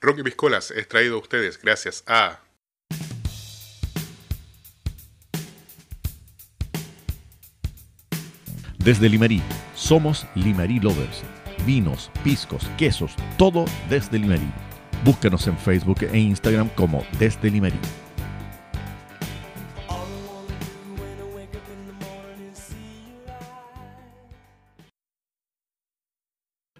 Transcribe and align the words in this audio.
Rocky 0.00 0.22
Piscolas 0.22 0.70
es 0.70 0.86
traído 0.86 1.16
a 1.16 1.18
ustedes 1.18 1.60
gracias 1.60 2.04
a 2.06 2.40
Desde 8.78 9.08
Limarí, 9.08 9.42
somos 9.74 10.26
Limarí 10.34 10.78
Lovers. 10.78 11.24
Vinos, 11.66 12.10
piscos, 12.22 12.70
quesos, 12.78 13.14
todo 13.36 13.64
desde 13.90 14.18
Limarí. 14.18 14.50
Búscanos 15.04 15.46
en 15.48 15.58
Facebook 15.58 16.04
e 16.10 16.16
Instagram 16.16 16.68
como 16.70 17.04
Desde 17.18 17.50
Limarí. 17.50 17.78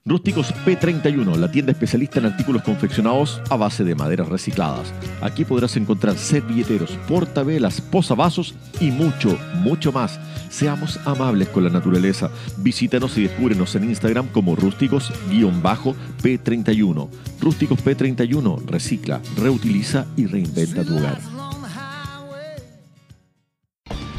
Rústicos 0.08 0.52
P31, 0.64 1.36
la 1.36 1.50
tienda 1.50 1.72
especialista 1.72 2.18
en 2.18 2.24
artículos 2.24 2.62
confeccionados 2.62 3.42
a 3.50 3.56
base 3.56 3.84
de 3.84 3.94
maderas 3.94 4.30
recicladas. 4.30 4.94
Aquí 5.20 5.44
podrás 5.44 5.76
encontrar 5.76 6.16
servilleteros, 6.16 6.92
portavelas, 7.06 7.82
posavasos 7.82 8.54
y 8.80 8.90
mucho, 8.90 9.38
mucho 9.56 9.92
más. 9.92 10.18
Seamos 10.48 10.98
amables 11.04 11.48
con 11.48 11.64
la 11.64 11.70
naturaleza. 11.70 12.30
Visítanos 12.56 13.18
y 13.18 13.24
descúbrenos 13.24 13.76
en 13.76 13.84
Instagram 13.84 14.28
como 14.28 14.56
rústicos-p31. 14.56 17.08
Rústicos 17.38 17.84
P31 17.84 18.64
recicla, 18.64 19.20
reutiliza 19.36 20.06
y 20.16 20.24
reinventa 20.24 20.84
tu 20.84 20.96
hogar. 20.96 21.37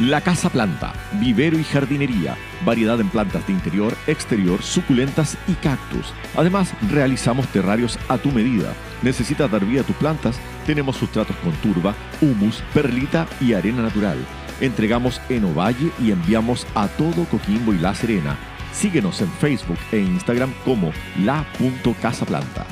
La 0.00 0.22
Casa 0.22 0.48
Planta, 0.48 0.94
vivero 1.20 1.58
y 1.58 1.62
jardinería, 1.62 2.34
variedad 2.64 2.98
en 3.02 3.10
plantas 3.10 3.46
de 3.46 3.52
interior, 3.52 3.94
exterior, 4.06 4.62
suculentas 4.62 5.36
y 5.46 5.52
cactus. 5.52 6.14
Además, 6.34 6.72
realizamos 6.90 7.46
terrarios 7.48 7.98
a 8.08 8.16
tu 8.16 8.30
medida. 8.30 8.72
¿Necesitas 9.02 9.50
dar 9.50 9.62
vida 9.66 9.82
a 9.82 9.84
tus 9.84 9.96
plantas? 9.96 10.40
Tenemos 10.64 10.96
sustratos 10.96 11.36
con 11.44 11.52
turba, 11.56 11.94
humus, 12.22 12.62
perlita 12.72 13.26
y 13.42 13.52
arena 13.52 13.82
natural. 13.82 14.16
Entregamos 14.62 15.20
en 15.28 15.44
Ovalle 15.44 15.90
y 16.00 16.12
enviamos 16.12 16.66
a 16.74 16.88
todo 16.88 17.26
Coquimbo 17.26 17.74
y 17.74 17.78
La 17.78 17.94
Serena. 17.94 18.38
Síguenos 18.72 19.20
en 19.20 19.30
Facebook 19.32 19.78
e 19.92 19.98
Instagram 19.98 20.54
como 20.64 20.92
la.casaplanta. 21.22 22.64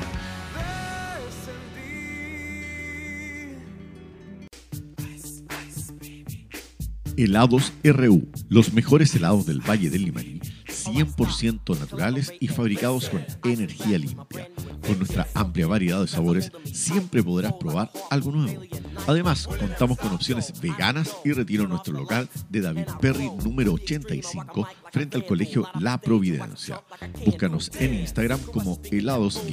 Helados 7.19 7.73
RU, 7.83 8.29
los 8.47 8.71
mejores 8.71 9.13
helados 9.13 9.45
del 9.45 9.59
Valle 9.59 9.89
del 9.89 10.05
Limarí, 10.05 10.39
100% 10.67 11.77
naturales 11.77 12.31
y 12.39 12.47
fabricados 12.47 13.09
con 13.09 13.25
energía 13.43 13.97
limpia. 13.97 14.47
Con 14.87 14.99
nuestra 14.99 15.27
amplia 15.33 15.67
variedad 15.67 15.99
de 15.99 16.07
sabores, 16.07 16.49
siempre 16.71 17.21
podrás 17.21 17.51
probar 17.59 17.91
algo 18.09 18.31
nuevo. 18.31 18.61
Además, 19.05 19.47
contamos 19.47 19.97
con 19.97 20.13
opciones 20.13 20.53
veganas 20.61 21.13
y 21.25 21.33
retiro 21.33 21.63
en 21.63 21.71
nuestro 21.71 21.93
local 21.93 22.29
de 22.49 22.61
David 22.61 22.87
Perry 23.01 23.29
número 23.43 23.73
85 23.73 24.69
frente 24.89 25.17
al 25.17 25.25
colegio 25.25 25.67
La 25.77 25.97
Providencia. 25.97 26.81
Búscanos 27.25 27.69
en 27.79 27.95
Instagram 27.95 28.39
como 28.43 28.79
helados-r.u. 28.89 29.43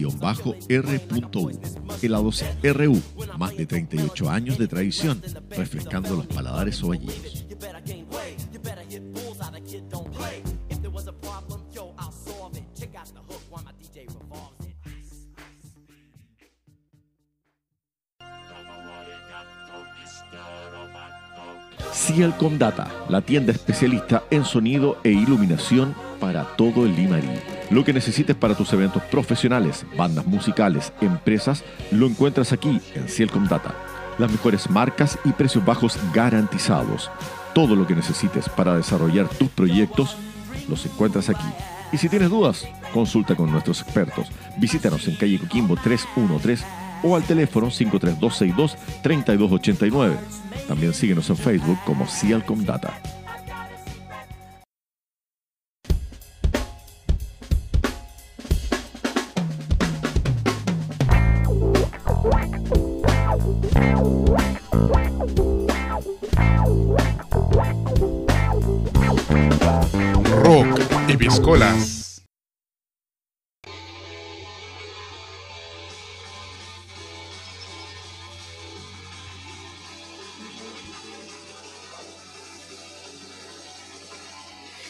Helados 2.01 2.45
RU, 2.63 3.03
más 3.37 3.57
de 3.57 3.67
38 3.67 4.31
años 4.31 4.57
de 4.57 4.69
tradición, 4.69 5.21
refrescando 5.51 6.15
los 6.15 6.27
paladares 6.27 6.81
ovallinos. 6.85 7.46
You 7.57 7.69
better 7.69 7.87
Cielcom 21.93 22.59
Data, 22.59 22.89
la 23.09 23.23
tienda 23.23 23.53
especialista 23.53 24.23
en 24.31 24.45
sonido 24.45 24.99
e 25.03 25.11
iluminación 25.11 25.95
para 26.21 26.45
todo 26.57 26.85
el 26.85 26.95
Limarí. 26.95 27.29
Lo 27.71 27.85
que 27.85 27.93
necesites 27.93 28.37
para 28.37 28.55
tus 28.55 28.73
eventos 28.75 29.03
profesionales, 29.05 29.85
bandas 29.97 30.27
musicales, 30.27 30.93
empresas, 31.01 31.65
lo 31.91 32.07
encuentras 32.07 32.53
aquí 32.53 32.81
en 32.95 33.09
Cielcom 33.09 33.49
Data. 33.49 33.75
Las 34.19 34.31
mejores 34.31 34.71
marcas 34.71 35.19
y 35.25 35.33
precios 35.33 35.65
bajos 35.65 35.99
garantizados. 36.13 37.11
Todo 37.57 37.75
lo 37.75 37.87
que 37.87 37.95
necesites 37.95 38.51
para 38.51 38.77
desarrollar 38.77 39.31
tus 39.31 39.49
proyectos, 39.49 40.19
los 40.69 40.85
encuentras 40.85 41.31
aquí. 41.31 41.47
Y 41.91 41.97
si 41.97 42.11
tienes 42.11 42.29
dudas, 42.29 42.69
consulta 42.93 43.35
con 43.35 43.51
nuestros 43.51 43.81
expertos. 43.81 44.31
Visítanos 44.59 45.09
en 45.09 45.17
calle 45.17 45.39
Coquimbo 45.39 45.75
313 45.75 46.67
o 47.03 47.17
al 47.17 47.23
teléfono 47.23 47.69
53262-3289. 47.69 50.19
También 50.69 50.93
síguenos 50.93 51.31
en 51.31 51.39
Facebook 51.39 51.79
como 51.87 52.07
Cialcom 52.07 52.63
Data. 52.63 52.93
Y 71.09 71.17
Piscolas. 71.17 72.23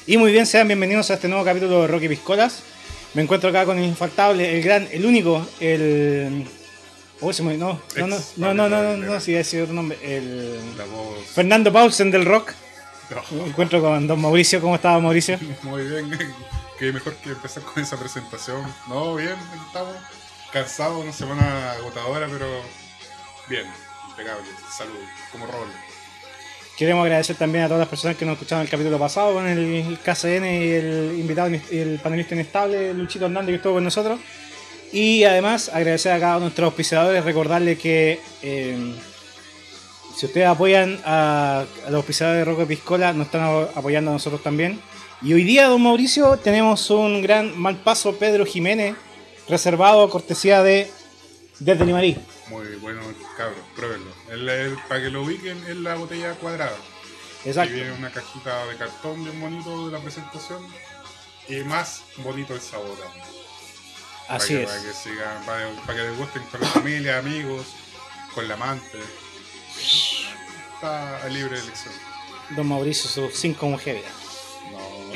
Y 0.07 0.17
muy 0.19 0.31
bien, 0.31 0.47
sean 0.47 0.69
bienvenidos 0.69 1.11
a 1.11 1.15
este 1.15 1.29
nuevo 1.29 1.45
capítulo 1.45 1.83
de 1.83 1.89
Rocky 1.89 2.09
Piscolas. 2.09 2.63
Me 3.15 3.23
encuentro 3.23 3.51
acá 3.51 3.65
con 3.65 3.79
el 3.79 3.85
infaltable, 3.85 4.57
el 4.57 4.63
gran, 4.63 4.89
el 4.93 5.05
único, 5.05 5.47
el. 5.59 6.45
Oh, 7.21 7.33
se 7.33 7.43
me- 7.43 7.57
no, 7.57 7.81
no, 7.97 8.07
no, 8.07 8.17
no, 8.37 8.55
no, 8.55 8.69
no, 8.69 8.97
no, 8.97 9.07
no, 9.15 9.21
sí, 9.21 9.35
ese 9.35 9.63
otro 9.63 9.75
nombre. 9.75 9.99
El. 10.03 10.55
La 10.77 10.85
voz. 10.85 11.25
Fernando 11.35 11.73
Paulsen 11.73 12.11
del 12.11 12.25
Rock. 12.25 12.53
No, 13.11 13.23
Me 13.43 13.49
encuentro 13.49 13.81
con 13.81 14.07
don 14.07 14.21
Mauricio. 14.21 14.61
¿Cómo 14.61 14.75
estaba 14.75 14.99
Mauricio? 15.01 15.39
muy 15.63 15.87
bien. 15.87 16.11
Qué 16.79 16.93
mejor 16.93 17.15
que 17.17 17.31
empezar 17.31 17.63
con 17.63 17.83
esa 17.83 17.97
presentación. 17.97 18.63
No, 18.89 19.15
bien, 19.15 19.37
estamos 19.67 19.95
cansados, 20.53 21.03
una 21.03 21.13
semana 21.13 21.73
agotadora, 21.73 22.29
pero 22.31 22.47
bien, 23.49 23.65
impecable. 24.11 24.45
Salud, 24.77 24.93
como 25.33 25.47
rol. 25.47 25.69
Queremos 26.77 27.05
agradecer 27.05 27.37
también 27.37 27.65
a 27.65 27.69
todas 27.69 27.81
las 27.81 27.89
personas 27.89 28.19
que 28.19 28.27
nos 28.27 28.35
escucharon 28.35 28.63
el 28.63 28.71
capítulo 28.71 28.99
pasado 28.99 29.33
con 29.33 29.47
el 29.47 29.99
KCN 30.05 30.45
y 30.45 30.71
el 30.73 31.17
invitado, 31.19 31.49
y 31.49 31.79
el 31.79 31.99
panelista 32.03 32.35
inestable, 32.35 32.93
Luchito 32.93 33.25
Hernández, 33.25 33.53
que 33.53 33.57
estuvo 33.57 33.75
con 33.75 33.85
nosotros. 33.85 34.21
Y 34.93 35.25
además 35.25 35.71
agradecer 35.73 36.13
a 36.13 36.21
cada 36.21 36.33
uno 36.33 36.41
de 36.41 36.45
nuestros 36.47 36.67
auspiciadores, 36.67 37.25
recordarles 37.25 37.79
que 37.79 38.21
eh, 38.43 38.95
si 40.17 40.27
ustedes 40.27 40.47
apoyan 40.47 41.01
a, 41.05 41.65
a 41.87 41.91
los 41.91 41.97
auspiciadores 41.97 42.41
de 42.41 42.45
Roque 42.45 42.67
Piscola, 42.67 43.13
nos 43.13 43.27
están 43.27 43.43
a- 43.43 43.79
apoyando 43.79 44.11
a 44.11 44.15
nosotros 44.15 44.43
también. 44.43 44.81
Y 45.23 45.33
hoy 45.35 45.45
día, 45.45 45.67
don 45.69 45.83
Mauricio, 45.83 46.37
tenemos 46.39 46.91
un 46.91 47.23
gran 47.23 47.59
mal 47.59 47.77
paso 47.77 48.17
Pedro 48.17 48.45
Jiménez, 48.47 48.95
reservado 49.49 50.09
cortesía 50.11 50.63
de 50.63 50.91
desde 51.59 51.85
Limarí. 51.87 52.19
Muy 52.49 52.67
bueno, 52.77 53.01
cabros, 53.37 53.59
pruébenlo. 53.75 54.11
El- 54.31 54.49
el- 54.49 54.77
para 54.89 55.01
que 55.01 55.11
lo 55.11 55.23
ubiquen, 55.23 55.57
es 55.69 55.77
la 55.77 55.95
botella 55.95 56.33
cuadrada. 56.35 56.77
Exacto. 57.45 57.73
Y 57.73 57.77
viene 57.77 57.93
una 57.93 58.11
cajita 58.11 58.67
de 58.67 58.77
cartón 58.77 59.23
bien 59.25 59.41
bonito 59.41 59.87
de 59.87 59.93
la 59.93 60.01
presentación. 60.01 60.67
Y 61.49 61.57
más 61.63 62.03
bonito 62.19 62.55
el 62.55 62.61
sabor 62.61 62.91
también. 62.99 63.25
Así 64.29 64.55
para 64.55 64.59
que, 64.59 64.63
es. 64.65 64.71
Para 64.71 64.83
que, 64.83 64.93
sigan, 64.93 65.47
para, 65.47 65.71
para 65.87 65.99
que 65.99 66.09
les 66.09 66.19
gusten 66.19 66.43
con 66.51 66.61
la 66.61 66.67
familia, 66.67 67.19
amigos, 67.19 67.67
con 68.35 68.49
la 68.49 68.55
amante. 68.55 68.99
Está 69.79 71.25
a 71.25 71.29
libre 71.29 71.59
elección. 71.59 71.95
Don 72.57 72.69
Mauricio, 72.69 73.11
sus 73.11 73.35
cinco 73.35 73.69
mujeres. 73.69 74.03
No, 74.71 75.15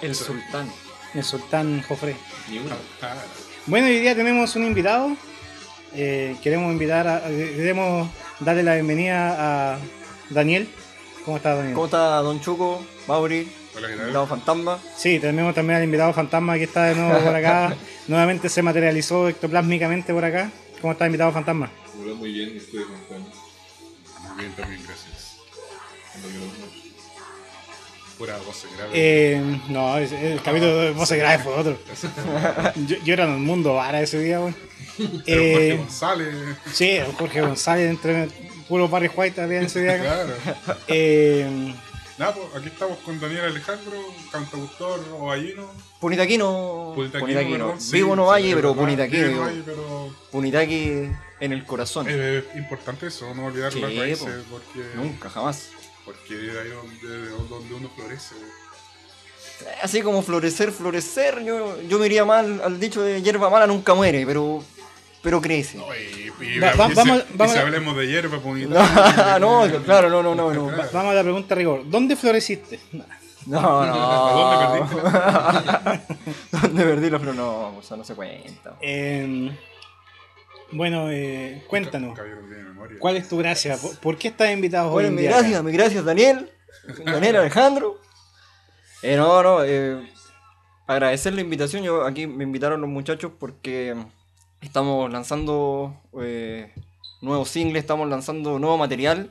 El 0.00 0.14
sultán. 0.14 0.70
El 1.14 1.24
sultán 1.24 1.82
Jofre. 1.82 2.16
Ni 2.48 2.58
una. 2.58 2.76
Bueno, 3.66 3.86
hoy 3.86 4.00
día 4.00 4.14
tenemos 4.14 4.56
un 4.56 4.64
invitado 4.64 5.16
eh, 5.94 6.36
queremos 6.42 6.72
invitar 6.72 7.06
a, 7.06 7.30
eh, 7.30 7.52
queremos 7.54 8.08
darle 8.40 8.62
la 8.62 8.74
bienvenida 8.74 9.74
a 9.74 9.78
Daniel. 10.30 10.68
¿Cómo 11.24 11.36
estás, 11.36 11.56
Daniel? 11.56 11.74
¿Cómo 11.74 11.84
está 11.84 12.16
Don 12.22 12.40
Chuco, 12.40 12.84
Mauri, 13.06 13.50
Hola, 13.76 13.88
¿qué 13.88 13.94
tal? 13.94 14.02
invitado 14.04 14.26
fantasma? 14.26 14.78
Sí, 14.96 15.18
tenemos 15.18 15.54
también 15.54 15.78
al 15.78 15.84
invitado 15.84 16.12
fantasma 16.12 16.56
que 16.56 16.64
está 16.64 16.84
de 16.84 16.94
nuevo 16.94 17.20
por 17.20 17.34
acá. 17.34 17.76
Nuevamente 18.08 18.48
se 18.48 18.62
materializó 18.62 19.28
ectoplásmicamente 19.28 20.14
por 20.14 20.24
acá. 20.24 20.50
¿Cómo 20.80 20.94
está, 20.94 21.06
invitado 21.06 21.30
fantasma? 21.30 21.70
Hola, 22.00 22.14
muy 22.14 22.32
bien, 22.32 22.56
estoy. 22.56 22.84
Muy 22.84 23.22
bien, 24.42 24.52
también, 24.54 24.82
gracias. 24.86 25.36
Pura 28.18 28.36
voz 28.46 28.66
grave. 28.76 28.90
Eh, 28.92 29.60
no, 29.68 29.96
el 29.98 30.40
capítulo 30.42 30.76
de 30.76 30.90
Voces 30.92 31.18
Graves 31.18 31.42
fue 31.42 31.54
otro. 31.54 31.78
Yo, 32.86 32.96
yo 33.04 33.14
era 33.14 33.24
en 33.24 33.32
el 33.32 33.38
mundo 33.38 33.74
vara 33.74 34.00
ese 34.00 34.18
día, 34.20 34.38
weón. 34.40 34.54
Pero 34.98 35.10
Jorge 35.16 35.68
Eh, 35.72 35.76
González, 35.78 36.34
sí, 36.72 36.98
Jorge 37.18 37.40
González, 37.40 37.88
entre 37.90 38.28
puro 38.68 38.88
Barry 38.88 39.10
White 39.14 39.40
había 39.40 39.58
en 39.58 39.64
ese 39.66 39.80
día. 39.82 39.98
claro. 39.98 40.34
Eh, 40.88 41.74
Nada, 42.18 42.34
pues 42.34 42.46
aquí 42.54 42.68
estamos 42.68 42.98
con 42.98 43.18
Daniel 43.18 43.46
Alejandro, 43.46 43.94
cantautor 44.30 45.00
ovallino. 45.18 45.70
Punitaquino. 45.98 46.92
Punitaquino, 46.94 47.20
Punitaquino. 47.26 47.74
Vivo 47.90 48.14
no 48.14 48.22
sí, 48.24 48.28
valle, 48.28 48.48
es 48.50 48.54
pero 48.54 48.74
Punitaquino. 48.76 49.22
vivo 49.28 49.30
no 49.30 49.32
digo. 49.32 49.44
valle, 49.46 49.62
pero 49.64 50.14
Punitaqui 50.30 51.08
en 51.44 51.52
el 51.52 51.64
corazón. 51.64 52.08
es 52.08 52.44
importante 52.56 53.06
eso, 53.08 53.34
no 53.34 53.46
olvidar 53.46 53.72
Sí, 53.72 53.80
las 53.80 53.94
raíces, 53.96 54.44
po. 54.48 54.58
porque, 54.58 54.88
Nunca, 54.94 55.28
jamás. 55.28 55.68
porque 56.04 56.34
es 56.50 56.56
ahí 56.56 56.68
donde, 56.70 57.28
donde 57.48 57.74
uno 57.74 57.90
florece. 57.94 58.34
Así 59.82 60.02
como 60.02 60.22
florecer, 60.22 60.72
florecer, 60.72 61.42
yo, 61.44 61.80
yo 61.82 61.98
me 61.98 62.06
iría 62.06 62.24
mal 62.24 62.60
al 62.64 62.80
dicho 62.80 63.02
de 63.02 63.22
hierba 63.22 63.48
mala 63.48 63.66
nunca 63.66 63.94
muere, 63.94 64.24
pero, 64.26 64.62
pero 65.22 65.40
crece. 65.40 65.78
No, 65.78 65.86
y, 65.94 66.32
y- 66.44 66.58
Va- 66.58 66.74
y 66.74 66.78
va- 66.78 66.88
si- 66.88 66.94
vamos- 66.94 67.24
y 67.32 67.36
vamos 67.36 67.52
si 67.52 67.58
a- 67.58 67.62
hablemos 67.62 67.96
de 67.96 68.06
hierba, 68.08 68.40
pues, 68.40 68.68
No, 69.38 69.38
no, 69.68 69.82
claro, 69.84 70.10
no, 70.10 70.20
no, 70.22 70.34
no, 70.34 70.52
no. 70.52 70.66
Claro. 70.68 70.90
vamos 70.92 71.12
a 71.12 71.14
la 71.14 71.22
pregunta 71.22 71.54
rigor. 71.54 71.82
¿Dónde 71.88 72.16
floreciste? 72.16 72.80
No, 73.46 73.86
no. 73.86 73.94
¿Dónde 74.72 74.86
perdiste 74.88 76.08
¿Dónde 76.62 76.84
perdí 76.84 77.10
la 77.10 77.18
flor? 77.20 77.34
No, 77.34 77.76
o 77.78 77.82
sea, 77.82 77.96
no 77.96 78.04
se 78.04 78.14
cuenta. 78.14 78.76
Eh, 78.80 79.50
bueno, 80.72 81.10
eh, 81.10 81.62
cuéntanos. 81.68 82.18
¿Cuál 82.98 83.16
es 83.16 83.28
tu 83.28 83.38
gracia? 83.38 83.76
¿Por, 83.76 83.98
por 83.98 84.18
qué 84.18 84.28
estás 84.28 84.50
invitado 84.52 84.88
hoy 84.88 84.94
Bueno, 84.94 85.08
en 85.08 85.14
mi 85.16 85.22
gracias, 85.22 85.62
mi 85.62 85.72
gracias 85.72 86.04
Daniel, 86.04 86.50
Daniel 87.04 87.36
Alejandro. 87.36 87.98
Eh, 89.02 89.16
no, 89.16 89.42
no, 89.42 89.64
eh, 89.64 90.00
agradecer 90.86 91.32
la 91.32 91.40
invitación. 91.40 91.82
Yo 91.82 92.04
aquí 92.04 92.26
me 92.26 92.44
invitaron 92.44 92.80
los 92.80 92.90
muchachos 92.90 93.32
porque 93.38 93.94
estamos 94.60 95.10
lanzando 95.10 96.00
eh, 96.20 96.72
nuevos 97.20 97.48
singles, 97.48 97.82
estamos 97.82 98.08
lanzando 98.08 98.58
nuevo 98.58 98.76
material. 98.78 99.30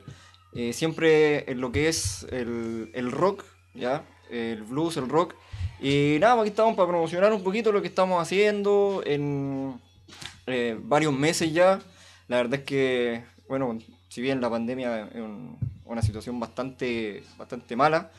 eh, 0.54 0.74
siempre 0.74 1.50
en 1.50 1.62
lo 1.62 1.72
que 1.72 1.88
es 1.88 2.26
el, 2.32 2.92
el 2.94 3.12
rock, 3.12 3.46
¿ya? 3.74 4.04
El 4.30 4.64
blues, 4.64 4.98
el 4.98 5.10
rock. 5.10 5.36
Y 5.80 6.18
nada, 6.20 6.36
pues 6.36 6.44
aquí 6.44 6.50
estamos 6.52 6.76
para 6.76 6.88
promocionar 6.90 7.34
un 7.34 7.44
poquito 7.44 7.72
lo 7.72 7.82
que 7.82 7.88
estamos 7.88 8.22
haciendo 8.22 9.02
en 9.06 9.80
eh, 10.48 10.78
varios 10.82 11.14
meses 11.14 11.52
ya. 11.54 11.80
La 12.28 12.38
verdad 12.38 12.56
es 12.60 12.66
que, 12.66 13.24
bueno, 13.48 13.78
si 14.10 14.22
bien 14.22 14.42
la 14.42 14.50
pandemia 14.50 15.08
es 15.14 15.16
un- 15.22 15.58
una 15.86 16.02
situación 16.02 16.40
bastante, 16.40 17.24
bastante 17.38 17.76
mala, 17.76 18.12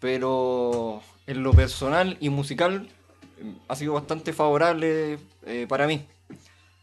pero 0.00 1.02
en 1.26 1.42
lo 1.42 1.52
personal 1.52 2.16
y 2.20 2.28
musical 2.28 2.88
eh, 3.40 3.54
ha 3.68 3.76
sido 3.76 3.94
bastante 3.94 4.32
favorable 4.32 5.18
eh, 5.46 5.66
para 5.68 5.86
mí. 5.86 6.06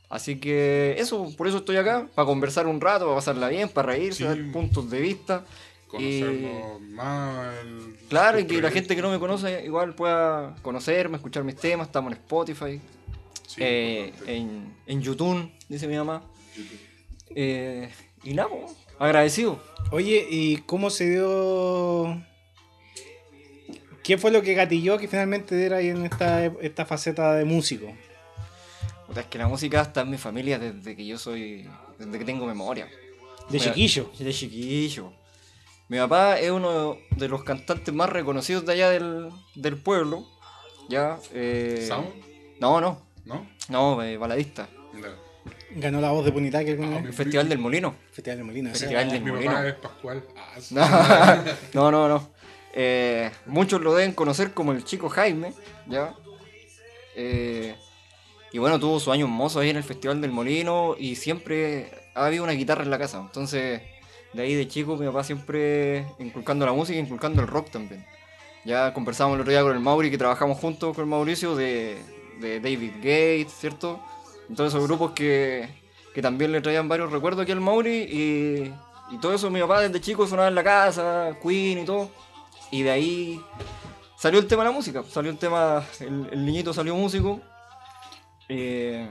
Así 0.10 0.40
que 0.40 0.96
eso, 0.98 1.32
por 1.38 1.48
eso 1.48 1.58
estoy 1.58 1.78
acá, 1.78 2.08
para 2.16 2.26
conversar 2.26 2.68
un 2.68 2.82
rato, 2.82 3.06
para 3.06 3.16
pasarla 3.16 3.48
bien, 3.48 3.70
para 3.70 3.90
reírse, 3.94 4.18
Sí. 4.20 4.24
dar 4.26 4.52
puntos 4.52 4.90
de 4.90 5.00
vista. 5.00 5.46
Conocernos 5.88 6.82
más. 6.82 7.54
el- 7.64 7.96
Claro, 8.10 8.40
y 8.40 8.46
que 8.46 8.62
la 8.62 8.72
gente 8.72 8.96
que 8.96 9.02
no 9.02 9.10
me 9.12 9.20
conoce 9.20 9.64
igual 9.66 9.94
pueda 9.94 10.56
conocerme, 10.62 11.18
escuchar 11.18 11.44
mis 11.44 11.56
temas, 11.56 11.88
estamos 11.88 12.12
en 12.14 12.18
Spotify, 12.20 12.82
Sí, 13.52 13.62
eh, 13.62 14.14
en, 14.28 14.74
en 14.88 15.02
YouTube, 15.02 15.52
dice 15.68 15.86
mi 15.86 15.98
mamá. 15.98 16.24
Eh, 17.36 17.90
y 18.24 18.34
nada, 18.34 18.50
agradecido. 18.98 19.62
Oye, 19.92 20.26
¿y 20.30 20.58
cómo 20.66 20.90
se 20.90 21.10
dio? 21.10 22.22
¿Qué 24.04 24.18
fue 24.18 24.32
lo 24.32 24.42
que 24.42 24.54
gatilló 24.54 24.98
que 24.98 25.10
finalmente 25.10 25.56
diera 25.58 25.78
ahí 25.78 25.90
en 25.90 26.06
esta, 26.06 26.46
esta 26.46 26.86
faceta 26.86 27.34
de 27.34 27.44
músico? 27.44 27.94
Puta, 29.06 29.20
es 29.20 29.28
que 29.28 29.38
la 29.38 29.50
música 29.50 29.82
está 29.82 30.02
en 30.02 30.12
mi 30.12 30.18
familia 30.18 30.58
desde 30.58 30.96
que 30.96 31.06
yo 31.06 31.18
soy, 31.18 31.68
desde 32.00 32.20
que 32.20 32.24
tengo 32.24 32.46
memoria. 32.46 32.86
De 33.50 33.60
Mira, 33.60 33.66
chiquillo. 33.66 34.10
De 34.18 34.34
chiquillo. 34.34 35.12
Mi 35.90 35.98
papá 35.98 36.40
es 36.40 36.52
uno 36.52 36.98
de 37.18 37.28
los 37.28 37.44
cantantes 37.44 37.94
más 37.94 38.10
reconocidos 38.10 38.66
de 38.66 38.72
allá 38.72 38.90
del, 38.92 39.30
del 39.56 39.76
pueblo. 39.76 40.26
Ya. 40.88 41.20
Eh, 41.34 41.84
¿Sound? 41.86 42.10
No, 42.62 42.80
no. 42.80 43.11
¿No? 43.32 43.48
No, 43.96 44.04
eh, 44.04 44.18
baladista. 44.18 44.68
No. 44.94 45.08
Ganó 45.76 46.02
la 46.02 46.12
voz 46.12 46.26
de 46.26 46.32
Punitaque 46.32 46.72
alguna 46.72 46.98
Ah, 46.98 47.02
vez. 47.02 47.16
Festival 47.16 47.48
del 47.50 47.58
Molino. 47.60 47.96
Festival 48.12 48.38
de 48.40 48.44
Molina. 48.44 48.70
Festival 48.72 49.06
sí. 49.06 49.12
del 49.14 49.24
Mi 49.24 49.32
Molino. 49.32 49.52
papá 49.54 49.68
es 49.68 49.74
Pascual. 49.76 50.24
Ah, 50.36 50.56
sí. 50.60 50.76
No, 51.74 51.90
no, 51.92 52.08
no. 52.10 52.30
Eh, 52.74 53.32
muchos 53.46 53.82
lo 53.82 53.94
deben 53.96 54.14
conocer 54.14 54.54
como 54.54 54.72
el 54.74 54.84
chico 54.84 55.10
Jaime, 55.10 55.54
¿ya? 55.88 56.14
Eh, 57.16 57.76
y 58.52 58.58
bueno, 58.58 58.80
tuvo 58.80 59.00
su 59.00 59.12
año 59.12 59.26
hermoso 59.26 59.60
ahí 59.60 59.70
en 59.70 59.78
el 59.78 59.84
Festival 59.84 60.20
del 60.22 60.32
Molino 60.32 60.96
y 60.98 61.16
siempre 61.16 61.92
ha 62.16 62.26
habido 62.26 62.44
una 62.44 62.54
guitarra 62.54 62.84
en 62.84 62.92
la 62.92 62.98
casa. 63.00 63.20
Entonces, 63.20 63.82
de 64.34 64.42
ahí 64.42 64.56
de 64.56 64.68
chico, 64.68 64.96
mi 64.98 65.06
papá 65.06 65.24
siempre 65.24 66.06
inculcando 66.20 66.66
la 66.66 66.74
música, 66.74 67.00
inculcando 67.00 67.42
el 67.42 67.48
rock 67.48 67.70
también. 67.72 68.06
Ya 68.66 68.94
conversamos 68.94 69.36
el 69.36 69.42
otro 69.42 69.52
día 69.52 69.64
con 69.64 69.74
el 69.74 69.80
Mauri, 69.80 70.12
que 70.12 70.18
trabajamos 70.18 70.58
juntos 70.60 70.94
con 70.96 71.04
el 71.06 71.10
Mauricio, 71.10 71.56
de, 71.56 71.98
de 72.42 72.60
David 72.60 72.94
Gates, 72.98 73.54
¿cierto? 73.60 74.02
Entonces, 74.50 74.74
esos 74.74 74.88
grupos 74.88 75.12
que, 75.12 75.70
que 76.14 76.22
también 76.22 76.52
le 76.52 76.60
traían 76.62 76.90
varios 76.90 77.12
recuerdos 77.12 77.44
aquí 77.44 77.52
al 77.54 77.62
Mauri 77.62 78.04
y, 78.04 78.74
y 79.16 79.18
todo 79.22 79.34
eso 79.34 79.50
mi 79.50 79.62
papá 79.62 79.82
desde 79.82 80.02
chico 80.02 80.28
sonaba 80.28 80.48
en 80.50 80.56
la 80.56 80.64
casa, 80.64 81.38
Queen 81.42 81.80
y 81.80 81.86
todo. 81.86 82.12
Y 82.72 82.84
de 82.84 82.92
ahí 82.92 83.42
salió 84.18 84.40
el 84.40 84.48
tema 84.48 84.64
de 84.64 84.70
la 84.70 84.76
música, 84.76 85.04
salió 85.10 85.32
el 85.32 85.38
tema, 85.38 85.86
el, 86.00 86.30
el 86.32 86.46
niñito 86.46 86.74
salió 86.74 86.96
músico. 86.96 87.40
Eh, 88.50 89.10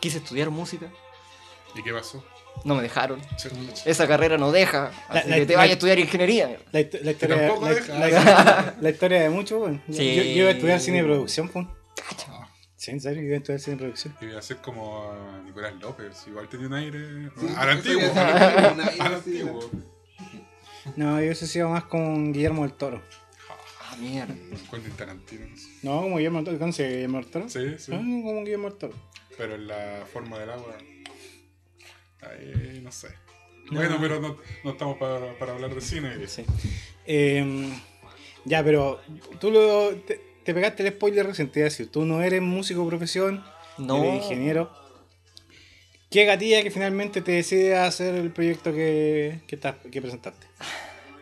quise 0.00 0.18
estudiar 0.18 0.50
música, 0.50 0.86
¿Y 1.74 1.82
qué 1.82 1.92
pasó? 1.92 2.24
no 2.64 2.74
me 2.76 2.82
dejaron. 2.82 3.20
Esa 3.84 4.06
carrera 4.08 4.38
no 4.38 4.50
deja, 4.52 4.90
La- 5.12 5.20
así 5.20 5.28
la- 5.30 5.36
que 5.36 5.46
te 5.46 5.52
la- 5.52 5.58
vayas 5.58 5.70
a 5.70 5.74
estudiar 5.74 5.98
ingeniería. 5.98 6.56
La, 6.72 6.80
histo- 6.80 7.00
la 7.02 7.10
historia, 7.10 7.36
tampoco 7.48 7.66
la, 7.68 7.74
deja. 7.74 7.92
la- 7.98 8.74
la 8.80 8.90
historia 8.90 9.20
de 9.22 9.30
muchos, 9.30 9.58
bueno. 9.58 9.80
Yo- 9.88 9.94
Sí. 9.94 10.14
Yo, 10.16 10.22
yo 10.22 10.30
iba 10.30 10.48
a 10.48 10.52
estudiar 10.52 10.80
cine 10.80 10.98
y 11.00 11.02
producción, 11.02 11.48
pues. 11.48 11.66
Sí, 12.86 12.92
en 12.92 13.00
serio, 13.00 13.24
iba 13.24 13.34
a 13.34 13.38
estudiar 13.38 13.58
cine 13.58 13.76
producción. 13.78 14.14
Voy 14.20 14.32
a 14.32 14.38
hacer 14.38 14.58
como 14.58 15.10
a 15.10 15.42
Nicolás 15.44 15.74
López, 15.80 16.24
igual 16.28 16.48
tenía 16.48 16.68
un 16.68 16.74
aire. 16.74 17.30
Sí, 17.36 17.46
al 17.56 17.70
antiguo, 17.70 18.12
al 18.14 19.14
antiguo. 19.14 19.70
No, 20.94 21.20
yo 21.20 21.32
he 21.32 21.34
sido 21.34 21.68
más 21.68 21.82
con 21.86 22.32
Guillermo 22.32 22.62
del 22.62 22.74
Toro. 22.74 23.02
Ah, 23.80 23.96
mierda. 23.98 24.36
Quentin 24.70 24.92
Tarantino, 24.92 25.48
no 25.48 25.56
sé. 25.56 25.68
No, 25.82 26.02
como 26.02 26.16
Guillermo 26.18 26.38
del 26.38 26.44
Toro. 26.44 26.58
¿Conoces 26.60 26.88
Guillermo 26.88 27.18
del 27.18 27.26
Toro? 27.26 27.48
Sí, 27.48 27.74
sí. 27.76 27.92
Ah, 27.92 27.98
como 27.98 28.44
Guillermo 28.44 28.68
del 28.70 28.78
Toro. 28.78 28.94
Pero 29.36 29.56
en 29.56 29.66
la 29.66 30.04
forma 30.12 30.38
del 30.38 30.50
agua. 30.50 30.78
Ahí 32.20 32.80
no 32.84 32.92
sé. 32.92 33.08
No. 33.68 33.80
Bueno, 33.80 33.98
pero 34.00 34.20
no, 34.20 34.36
no 34.62 34.70
estamos 34.70 34.96
para, 34.98 35.36
para 35.40 35.54
hablar 35.54 35.74
de 35.74 35.80
cine. 35.80 36.24
Sí. 36.28 36.44
Eh, 37.04 37.68
ya, 38.44 38.62
pero 38.62 39.00
tú 39.40 39.50
lo, 39.50 39.92
te, 40.06 40.25
te 40.46 40.54
pegaste 40.54 40.86
el 40.86 40.94
spoiler 40.94 41.26
recién, 41.26 41.50
te 41.50 41.58
iba 41.60 41.66
a 41.66 41.70
decir. 41.70 41.90
Tú 41.90 42.04
no 42.04 42.22
eres 42.22 42.40
músico 42.40 42.82
de 42.82 42.86
profesión, 42.88 43.44
No. 43.78 44.02
eres 44.02 44.22
ingeniero. 44.22 44.70
¿Qué 46.10 46.24
gatilla 46.24 46.62
que 46.62 46.70
finalmente 46.70 47.20
te 47.20 47.32
decide 47.32 47.76
hacer 47.76 48.14
el 48.14 48.30
proyecto 48.30 48.72
que, 48.72 49.40
que, 49.48 50.00
presentaste? 50.00 50.46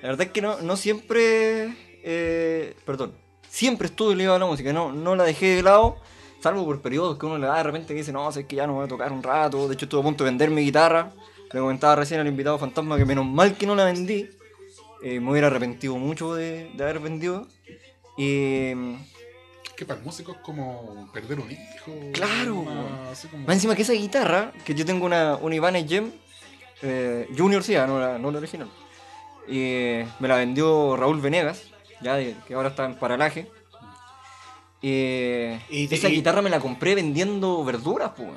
La 0.02 0.08
verdad 0.10 0.26
es 0.26 0.32
que 0.32 0.42
no, 0.42 0.60
no 0.60 0.76
siempre. 0.76 1.74
eh, 2.04 2.74
perdón. 2.84 3.14
Siempre 3.48 3.86
estuve 3.86 4.14
ligado 4.14 4.36
a 4.36 4.40
la 4.40 4.46
música, 4.46 4.72
no, 4.72 4.92
no 4.92 5.16
la 5.16 5.24
dejé 5.24 5.56
de 5.56 5.62
lado. 5.62 5.96
Salvo 6.40 6.64
por 6.66 6.82
periodos 6.82 7.18
que 7.18 7.24
uno 7.24 7.38
le 7.38 7.46
da 7.46 7.56
de 7.56 7.62
repente 7.62 7.88
que 7.88 8.00
dice, 8.00 8.12
no, 8.12 8.30
sé 8.30 8.46
que 8.46 8.56
ya 8.56 8.66
no 8.66 8.74
voy 8.74 8.84
a 8.84 8.88
tocar 8.88 9.10
un 9.10 9.22
rato. 9.22 9.66
De 9.68 9.74
hecho, 9.74 9.86
estuve 9.86 10.00
a 10.00 10.04
punto 10.04 10.22
de 10.24 10.30
vender 10.30 10.50
mi 10.50 10.62
guitarra. 10.62 11.12
Le 11.50 11.60
comentaba 11.60 11.96
recién 11.96 12.20
al 12.20 12.26
invitado 12.26 12.58
fantasma 12.58 12.98
que 12.98 13.06
menos 13.06 13.24
mal 13.24 13.56
que 13.56 13.66
no 13.66 13.74
la 13.74 13.84
vendí. 13.86 14.28
Eh, 15.02 15.20
me 15.20 15.30
hubiera 15.30 15.46
arrepentido 15.46 15.96
mucho 15.96 16.34
de, 16.34 16.70
de 16.74 16.82
haber 16.84 16.98
vendido. 16.98 17.46
Y. 18.18 18.72
Que 19.76 19.84
para 19.84 19.98
el 19.98 20.06
músico 20.06 20.32
es 20.32 20.38
como 20.38 21.08
perder 21.12 21.40
un 21.40 21.50
hijo. 21.50 21.92
Claro. 22.12 22.54
una- 22.56 23.10
así 23.10 23.26
como- 23.28 23.44
Más 23.46 23.54
encima 23.56 23.74
que 23.74 23.82
esa 23.82 23.92
guitarra, 23.92 24.52
que 24.64 24.74
yo 24.74 24.84
tengo 24.86 25.04
una, 25.06 25.36
una 25.36 25.54
Ibanez 25.54 25.88
Gem 25.88 26.12
eh, 26.82 27.28
Junior, 27.36 27.62
sí, 27.64 27.74
ah, 27.76 27.86
no 27.86 27.98
la, 27.98 28.18
no 28.18 28.30
la 28.30 28.38
original. 28.38 28.68
Y 29.48 29.58
eh, 29.60 30.08
me 30.20 30.28
la 30.28 30.36
vendió 30.36 30.96
Raúl 30.96 31.20
Venegas, 31.20 31.62
ya 32.02 32.14
de- 32.16 32.36
que 32.46 32.54
ahora 32.54 32.68
está 32.70 32.84
en 32.84 32.94
paralaje. 32.98 33.50
Y, 34.82 35.88
esa 35.94 36.08
y- 36.08 36.16
guitarra 36.16 36.42
me 36.42 36.50
la 36.50 36.60
compré 36.60 36.94
vendiendo 36.94 37.64
verduras, 37.64 38.12
pues. 38.16 38.28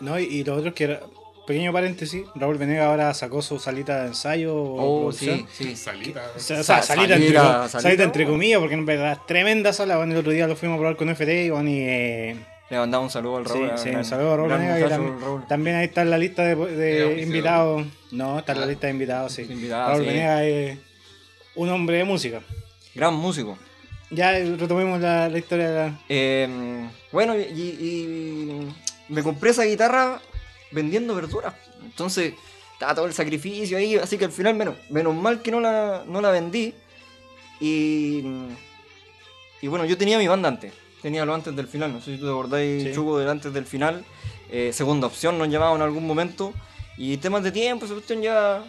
No, 0.00 0.18
y, 0.18 0.24
y 0.24 0.44
lo 0.44 0.54
otro 0.56 0.68
es 0.70 0.74
que, 0.74 0.84
era- 0.84 1.00
pequeño 1.46 1.72
paréntesis, 1.72 2.24
Raúl 2.34 2.58
Venega 2.58 2.86
ahora 2.86 3.14
sacó 3.14 3.40
su 3.42 3.58
salita 3.58 4.02
de 4.02 4.08
ensayo. 4.08 4.54
o 4.54 5.06
Oh, 5.06 5.12
sí, 5.12 5.46
sí. 5.52 5.76
Salita. 5.76 6.22
O 6.36 6.38
sea, 6.38 6.62
Sa- 6.62 6.82
salita, 6.82 7.14
salita, 7.14 7.14
entre, 7.16 7.34
salita, 7.38 7.68
salita 7.80 8.02
entre 8.04 8.26
comillas, 8.26 8.58
porque 8.60 8.74
en 8.74 8.84
verdad 8.86 9.12
es 9.12 9.26
tremenda 9.26 9.72
sala. 9.72 9.96
Bueno, 9.96 10.12
el 10.12 10.18
otro 10.18 10.32
día 10.32 10.46
lo 10.46 10.56
fuimos 10.56 10.76
a 10.76 10.78
probar 10.78 10.96
con 10.96 11.08
FT 11.08 11.50
bueno, 11.50 11.70
y 11.70 11.78
eh, 11.80 12.36
Le 12.70 12.78
mandamos 12.78 13.06
un 13.06 13.10
saludo 13.10 13.36
al 13.38 13.44
Raúl. 13.44 13.70
sí, 13.76 13.90
un 13.90 14.04
saludo 14.04 14.32
a 14.32 14.36
Raúl 14.38 14.48
Venega, 14.50 14.74
muchacho, 14.74 14.88
también, 14.90 15.20
Raúl. 15.20 15.46
también 15.46 15.76
ahí 15.76 15.84
está 15.86 16.02
en 16.02 16.10
la 16.10 16.18
lista 16.18 16.42
de, 16.44 17.22
invitados. 17.22 17.86
No, 18.10 18.38
está 18.38 18.52
en 18.52 18.58
la 18.60 18.64
Ah. 18.66 18.68
lista 18.68 18.86
de 18.88 18.92
invitados, 18.92 19.32
sí. 19.32 19.46
Invitado, 19.48 19.88
Raúl 19.90 20.02
sí. 20.02 20.06
Venega 20.08 20.44
es 20.44 20.78
un 21.54 21.68
hombre 21.70 21.98
de 21.98 22.04
música. 22.04 22.40
Gran 22.94 23.14
músico. 23.14 23.56
Ya 24.10 24.38
eh, 24.38 24.56
retomemos 24.56 25.00
la, 25.00 25.28
la 25.28 25.38
historia 25.38 25.68
de 25.70 25.76
la... 25.76 26.00
Eh, 26.08 26.88
bueno, 27.12 27.36
y, 27.36 27.40
y 27.40 28.68
me 29.08 29.22
compré 29.22 29.50
esa 29.50 29.64
guitarra 29.64 30.20
vendiendo 30.70 31.14
verduras. 31.14 31.54
Entonces, 31.82 32.34
estaba 32.72 32.94
todo 32.94 33.06
el 33.06 33.14
sacrificio 33.14 33.78
ahí, 33.78 33.96
así 33.96 34.18
que 34.18 34.26
al 34.26 34.32
final, 34.32 34.54
menos, 34.54 34.76
menos 34.90 35.14
mal 35.14 35.42
que 35.42 35.50
no 35.50 35.60
la, 35.60 36.04
no 36.06 36.20
la 36.20 36.30
vendí. 36.30 36.74
Y, 37.60 38.22
y 39.62 39.68
bueno, 39.68 39.84
yo 39.84 39.96
tenía 39.96 40.18
mi 40.18 40.28
banda 40.28 40.48
antes. 40.48 40.72
Tenía 41.02 41.24
lo 41.24 41.34
antes 41.34 41.54
del 41.54 41.68
final, 41.68 41.92
no 41.92 42.00
sé 42.00 42.12
si 42.12 42.18
tú 42.18 42.24
te 42.24 42.30
acordáis, 42.30 42.82
Sí. 42.82 42.92
Chugo, 42.92 43.18
del 43.18 43.28
antes 43.28 43.52
del 43.52 43.64
final. 43.64 44.04
Eh, 44.50 44.70
segunda 44.72 45.06
opción 45.06 45.38
nos 45.38 45.48
llamaban 45.48 45.76
en 45.76 45.82
algún 45.82 46.06
momento. 46.06 46.52
Y 46.98 47.18
temas 47.18 47.42
de 47.42 47.52
tiempo, 47.52 47.84
esa 47.84 47.94
cuestión 47.94 48.22
ya 48.22 48.64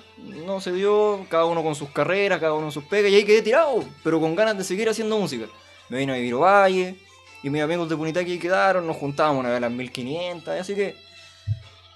no 0.45 0.59
se 0.59 0.73
dio, 0.73 1.25
cada 1.29 1.45
uno 1.45 1.63
con 1.63 1.75
sus 1.75 1.89
carreras, 1.89 2.39
cada 2.39 2.53
uno 2.53 2.63
con 2.63 2.71
sus 2.73 2.83
pegas, 2.83 3.09
y 3.09 3.15
ahí 3.15 3.23
quedé 3.23 3.41
tirado, 3.41 3.85
pero 4.03 4.19
con 4.19 4.35
ganas 4.35 4.57
de 4.57 4.65
seguir 4.65 4.89
haciendo 4.89 5.17
música. 5.17 5.45
Me 5.87 5.99
vine 5.99 6.11
a 6.11 6.15
vivir 6.17 6.35
Valle, 6.35 6.95
y 7.41 7.49
mis 7.49 7.61
amigos 7.61 7.87
de 7.87 7.95
Punitaqui 7.95 8.37
quedaron, 8.37 8.85
nos 8.85 8.97
juntábamos 8.97 9.39
una 9.39 9.49
vez 9.49 9.57
a 9.57 9.61
las 9.61 9.71
1500, 9.71 10.59
así 10.59 10.75
que 10.75 10.95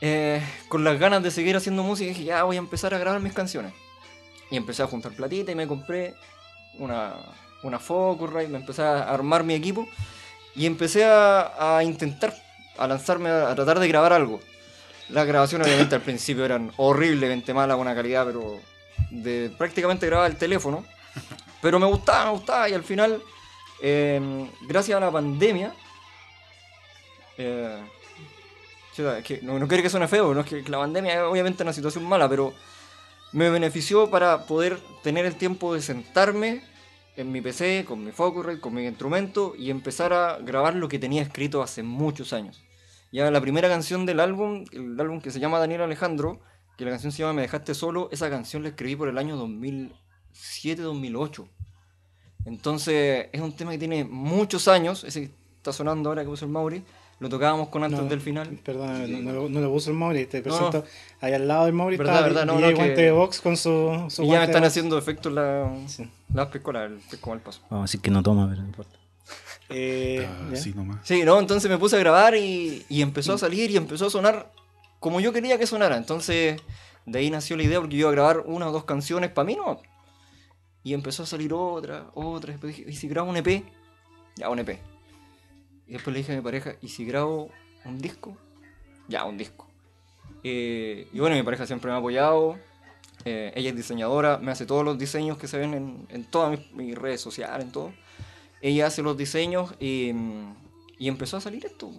eh, 0.01 0.41
con 0.67 0.83
las 0.83 0.99
ganas 0.99 1.21
de 1.21 1.29
seguir 1.29 1.55
haciendo 1.55 1.83
música 1.83 2.09
dije, 2.09 2.23
ya 2.23 2.43
voy 2.43 2.55
a 2.55 2.59
empezar 2.59 2.93
a 2.93 2.97
grabar 2.97 3.21
mis 3.21 3.33
canciones. 3.33 3.73
Y 4.49 4.57
empecé 4.57 4.81
a 4.83 4.87
juntar 4.87 5.13
platita 5.13 5.51
y 5.51 5.55
me 5.55 5.67
compré 5.67 6.15
una, 6.79 7.13
una 7.63 7.79
Focusrite, 7.79 8.47
me 8.47 8.57
empecé 8.57 8.81
a 8.81 9.03
armar 9.03 9.43
mi 9.43 9.53
equipo 9.53 9.87
y 10.55 10.65
empecé 10.65 11.05
a, 11.05 11.81
intentar, 11.83 12.33
a 12.77 12.87
lanzarme 12.87 13.29
a, 13.29 13.53
tratar 13.55 13.79
de 13.79 13.87
grabar 13.87 14.11
algo. 14.11 14.39
Las 15.09 15.27
grabaciones 15.27 15.67
obviamente 15.67 15.95
al 15.95 16.01
principio 16.01 16.45
eran 16.45 16.71
horriblemente 16.77 17.53
malas, 17.53 17.77
una 17.77 17.93
calidad, 17.93 18.25
pero 18.25 18.59
de 19.11 19.51
prácticamente 19.57 20.07
grababa 20.07 20.27
el 20.27 20.37
teléfono. 20.37 20.83
Pero 21.61 21.79
me 21.79 21.85
gustaba, 21.85 22.25
me 22.25 22.31
gustaba 22.31 22.69
y 22.69 22.73
al 22.73 22.83
final, 22.83 23.21
eh, 23.83 24.49
gracias 24.67 24.97
a 24.97 24.99
la 24.99 25.11
pandemia, 25.11 25.73
eh, 27.37 27.77
es 28.97 29.23
que 29.23 29.41
no, 29.41 29.57
no 29.57 29.67
quiero 29.67 29.83
que 29.83 29.89
suene 29.89 30.07
feo, 30.07 30.33
no 30.33 30.41
es 30.41 30.47
que 30.47 30.61
la 30.63 30.79
pandemia 30.79 31.13
es 31.13 31.19
obviamente 31.21 31.63
una 31.63 31.73
situación 31.73 32.03
mala, 32.03 32.27
pero 32.27 32.53
me 33.31 33.49
benefició 33.49 34.09
para 34.09 34.45
poder 34.45 34.77
tener 35.03 35.25
el 35.25 35.35
tiempo 35.35 35.73
de 35.73 35.81
sentarme 35.81 36.63
en 37.15 37.31
mi 37.31 37.41
PC, 37.41 37.85
con 37.87 38.03
mi 38.03 38.11
Focusrite, 38.11 38.59
con 38.59 38.73
mi 38.73 38.85
instrumento 38.85 39.53
y 39.57 39.69
empezar 39.69 40.13
a 40.13 40.39
grabar 40.39 40.75
lo 40.75 40.89
que 40.89 40.99
tenía 40.99 41.21
escrito 41.21 41.61
hace 41.61 41.83
muchos 41.83 42.33
años. 42.33 42.61
Ya 43.11 43.29
la 43.29 43.41
primera 43.41 43.67
canción 43.67 44.05
del 44.05 44.19
álbum, 44.19 44.65
el 44.71 44.99
álbum 44.99 45.21
que 45.21 45.31
se 45.31 45.39
llama 45.39 45.59
Daniel 45.59 45.81
Alejandro, 45.81 46.39
que 46.77 46.85
la 46.85 46.91
canción 46.91 47.11
se 47.11 47.19
llama 47.19 47.33
Me 47.33 47.41
dejaste 47.41 47.73
solo, 47.73 48.09
esa 48.11 48.29
canción 48.29 48.63
la 48.63 48.69
escribí 48.69 48.95
por 48.95 49.09
el 49.09 49.17
año 49.17 49.37
2007-2008. 49.37 51.49
Entonces 52.45 53.27
es 53.31 53.41
un 53.41 53.55
tema 53.55 53.71
que 53.71 53.77
tiene 53.77 54.05
muchos 54.05 54.67
años, 54.67 55.03
ese 55.03 55.27
que 55.27 55.33
está 55.57 55.73
sonando 55.73 56.09
ahora 56.09 56.23
que 56.23 56.29
puso 56.29 56.45
el 56.45 56.51
Mauri, 56.51 56.83
lo 57.21 57.29
tocábamos 57.29 57.69
con 57.69 57.83
antes 57.83 58.01
No, 58.01 58.07
del 58.07 58.19
final. 58.19 58.59
Perdón, 58.65 59.09
no, 59.23 59.31
no, 59.31 59.31
lo- 59.43 59.49
no 59.49 59.61
lo 59.61 59.71
puso 59.71 59.89
el 59.91 59.95
Mauri, 59.95 60.25
te 60.25 60.41
No. 60.41 60.69
Ahí 61.21 61.31
al 61.33 61.47
lado 61.47 61.65
del 61.65 61.73
Mauri 61.73 61.95
Verdad, 61.95 62.15
está 62.15 62.25
verdad, 62.27 62.45
no, 62.45 62.53
DJ 62.55 62.61
no, 62.61 62.67
que- 62.69 62.73
Guante 62.75 63.01
de 63.03 63.11
Box 63.11 63.39
con 63.41 63.55
su, 63.55 64.05
su 64.09 64.23
Y 64.23 64.25
ya 64.25 64.31
me 64.31 64.37
guante 64.37 64.45
están 64.51 64.63
haciendo 64.65 64.97
efectos 64.97 65.31
la, 65.31 65.71
Sí. 65.87 66.09
las 66.33 66.47
piscolas, 66.47 66.91
el 66.91 66.97
pisco 66.97 67.29
mal 67.29 67.39
paso. 67.39 67.61
Vamos 67.69 67.83
a 67.83 67.87
decir 67.87 68.01
que 68.01 68.11
no 68.11 68.21
toma, 68.21 68.49
pero 68.49 68.61
no 68.61 68.67
importa. 68.67 68.97
Eh, 69.69 70.27
Ah. 70.29 70.49
Así 70.51 70.73
nomás. 70.73 70.97
Sí, 71.07 71.23
no, 71.23 71.39
entonces 71.39 71.69
me 71.71 71.77
puse 71.77 71.95
a 71.95 71.99
grabar 71.99 72.35
y, 72.35 72.85
y 72.89 73.01
empezó 73.01 73.33
a 73.33 73.37
salir 73.37 73.71
y 73.71 73.77
empezó 73.77 74.07
a 74.07 74.09
sonar 74.09 74.51
como 74.99 75.19
yo 75.21 75.31
quería 75.31 75.57
que 75.57 75.65
sonara. 75.67 75.95
Entonces, 75.97 76.59
de 77.05 77.19
ahí 77.19 77.29
nació 77.29 77.55
la 77.55 77.63
idea 77.63 77.79
porque 77.79 77.95
yo 77.95 78.01
iba 78.01 78.09
a 78.09 78.13
grabar 78.13 78.39
una 78.45 78.67
o 78.67 78.71
dos 78.71 78.83
canciones 78.85 79.29
para 79.31 79.45
mí, 79.45 79.55
¿no? 79.55 79.79
Y 80.83 80.93
empezó 80.93 81.23
a 81.23 81.25
salir 81.27 81.53
otra, 81.53 82.07
otra. 82.15 82.51
Después 82.51 82.75
dije, 82.75 82.89
¿y 82.89 82.95
si 82.95 83.07
grabo 83.07 83.29
un 83.29 83.37
EP? 83.37 83.63
Ya, 84.37 84.49
un 84.49 84.59
EP. 84.59 84.79
Y 85.91 85.95
después 85.95 86.13
le 86.13 86.19
dije 86.19 86.31
a 86.31 86.37
mi 86.37 86.41
pareja, 86.41 86.75
¿y 86.81 86.87
si 86.87 87.03
grabo 87.03 87.49
un 87.83 87.97
disco? 87.97 88.37
Ya, 89.09 89.25
un 89.25 89.37
disco. 89.37 89.67
Eh, 90.41 91.09
y 91.11 91.19
bueno, 91.19 91.35
mi 91.35 91.43
pareja 91.43 91.67
siempre 91.67 91.89
me 91.89 91.95
ha 91.95 91.99
apoyado. 91.99 92.57
Eh, 93.25 93.51
ella 93.55 93.71
es 93.71 93.75
diseñadora, 93.75 94.37
me 94.37 94.53
hace 94.53 94.65
todos 94.65 94.85
los 94.85 94.97
diseños 94.97 95.37
que 95.37 95.49
se 95.49 95.57
ven 95.57 95.73
en, 95.73 96.07
en 96.07 96.23
todas 96.23 96.57
mis, 96.57 96.71
mis 96.71 96.97
redes 96.97 97.19
sociales, 97.19 97.65
en 97.65 97.73
todo. 97.73 97.91
Ella 98.61 98.87
hace 98.87 99.01
los 99.01 99.17
diseños 99.17 99.73
y, 99.81 100.13
y 100.97 101.09
empezó 101.09 101.35
a 101.35 101.41
salir 101.41 101.65
esto. 101.65 101.91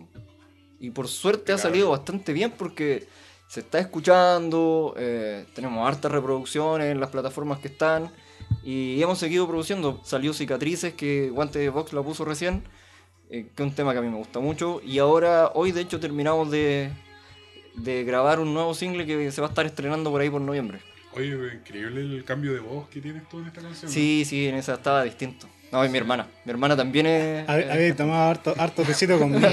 Y 0.80 0.88
por 0.88 1.06
suerte 1.06 1.52
ha 1.52 1.58
salido 1.58 1.90
bastante 1.90 2.32
bien 2.32 2.50
porque 2.50 3.06
se 3.46 3.60
está 3.60 3.78
escuchando, 3.78 4.94
eh, 4.96 5.44
tenemos 5.54 5.86
hartas 5.86 6.10
reproducciones 6.10 6.90
en 6.90 6.98
las 6.98 7.10
plataformas 7.10 7.58
que 7.58 7.68
están 7.68 8.10
y 8.64 9.02
hemos 9.02 9.18
seguido 9.18 9.46
produciendo. 9.46 10.00
Salió 10.02 10.32
Cicatrices, 10.32 10.94
que 10.94 11.28
Guante 11.28 11.58
de 11.58 11.68
Vox 11.68 11.92
la 11.92 12.02
puso 12.02 12.24
recién, 12.24 12.64
eh, 13.32 13.46
que 13.56 13.62
es 13.62 13.68
un 13.68 13.74
tema 13.74 13.92
que 13.92 13.98
a 13.98 14.02
mí 14.02 14.08
me 14.08 14.16
gusta 14.16 14.38
mucho. 14.40 14.80
Y 14.84 14.98
ahora, 14.98 15.50
hoy 15.54 15.72
de 15.72 15.80
hecho, 15.80 15.98
terminamos 15.98 16.50
de, 16.50 16.90
de 17.74 18.04
grabar 18.04 18.38
un 18.38 18.54
nuevo 18.54 18.74
single 18.74 19.04
que 19.06 19.32
se 19.32 19.40
va 19.40 19.48
a 19.48 19.50
estar 19.50 19.66
estrenando 19.66 20.10
por 20.10 20.20
ahí 20.20 20.30
por 20.30 20.40
noviembre. 20.40 20.78
Oye, 21.14 21.36
increíble 21.54 22.00
el 22.00 22.24
cambio 22.24 22.52
de 22.54 22.60
voz 22.60 22.88
que 22.88 23.00
tienes 23.00 23.28
tú 23.28 23.40
en 23.40 23.46
esta 23.48 23.60
canción. 23.60 23.90
¿no? 23.90 23.92
Sí, 23.92 24.24
sí, 24.24 24.46
en 24.46 24.54
esa 24.54 24.74
estaba 24.74 25.02
distinto. 25.02 25.46
No, 25.70 25.84
y 25.84 25.88
mi 25.88 25.98
hermana. 25.98 26.26
Mi 26.44 26.50
hermana 26.52 26.76
también 26.76 27.06
es. 27.06 27.48
Habe- 27.48 27.66
eh, 27.88 27.92
tomado 27.94 28.30
harto, 28.30 28.54
harto 28.58 28.82
tecito 28.82 29.18
conmigo. 29.18 29.46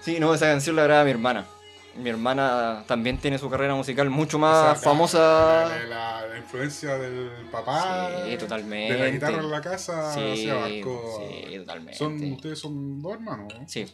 Sí, 0.00 0.18
no, 0.20 0.34
esa 0.34 0.46
canción 0.46 0.76
la 0.76 0.82
graba 0.84 1.04
mi 1.04 1.10
hermana. 1.12 1.46
Mi 1.96 2.10
hermana 2.10 2.84
también 2.86 3.18
tiene 3.18 3.38
su 3.38 3.48
carrera 3.48 3.74
musical 3.74 4.10
mucho 4.10 4.36
O 4.36 4.40
más 4.40 4.78
sea, 4.80 4.90
famosa. 4.90 5.68
La, 5.68 5.84
la- 5.84 6.26
la 6.26 6.38
influencia 6.38 6.96
del 6.98 7.30
papá. 7.52 8.10
Sí, 8.26 8.36
totalmente. 8.36 8.92
De 8.94 8.98
la 8.98 9.08
guitarra 9.10 9.38
en 9.40 9.50
la 9.50 9.60
casa. 9.60 10.12
Sí, 10.12 10.48
abarcó. 10.50 11.20
sí, 11.48 11.56
totalmente. 11.58 11.98
Son, 11.98 12.32
ustedes 12.32 12.58
son 12.58 13.00
dos 13.00 13.12
hermanos, 13.14 13.52
¿no? 13.58 13.68
Sí. 13.68 13.86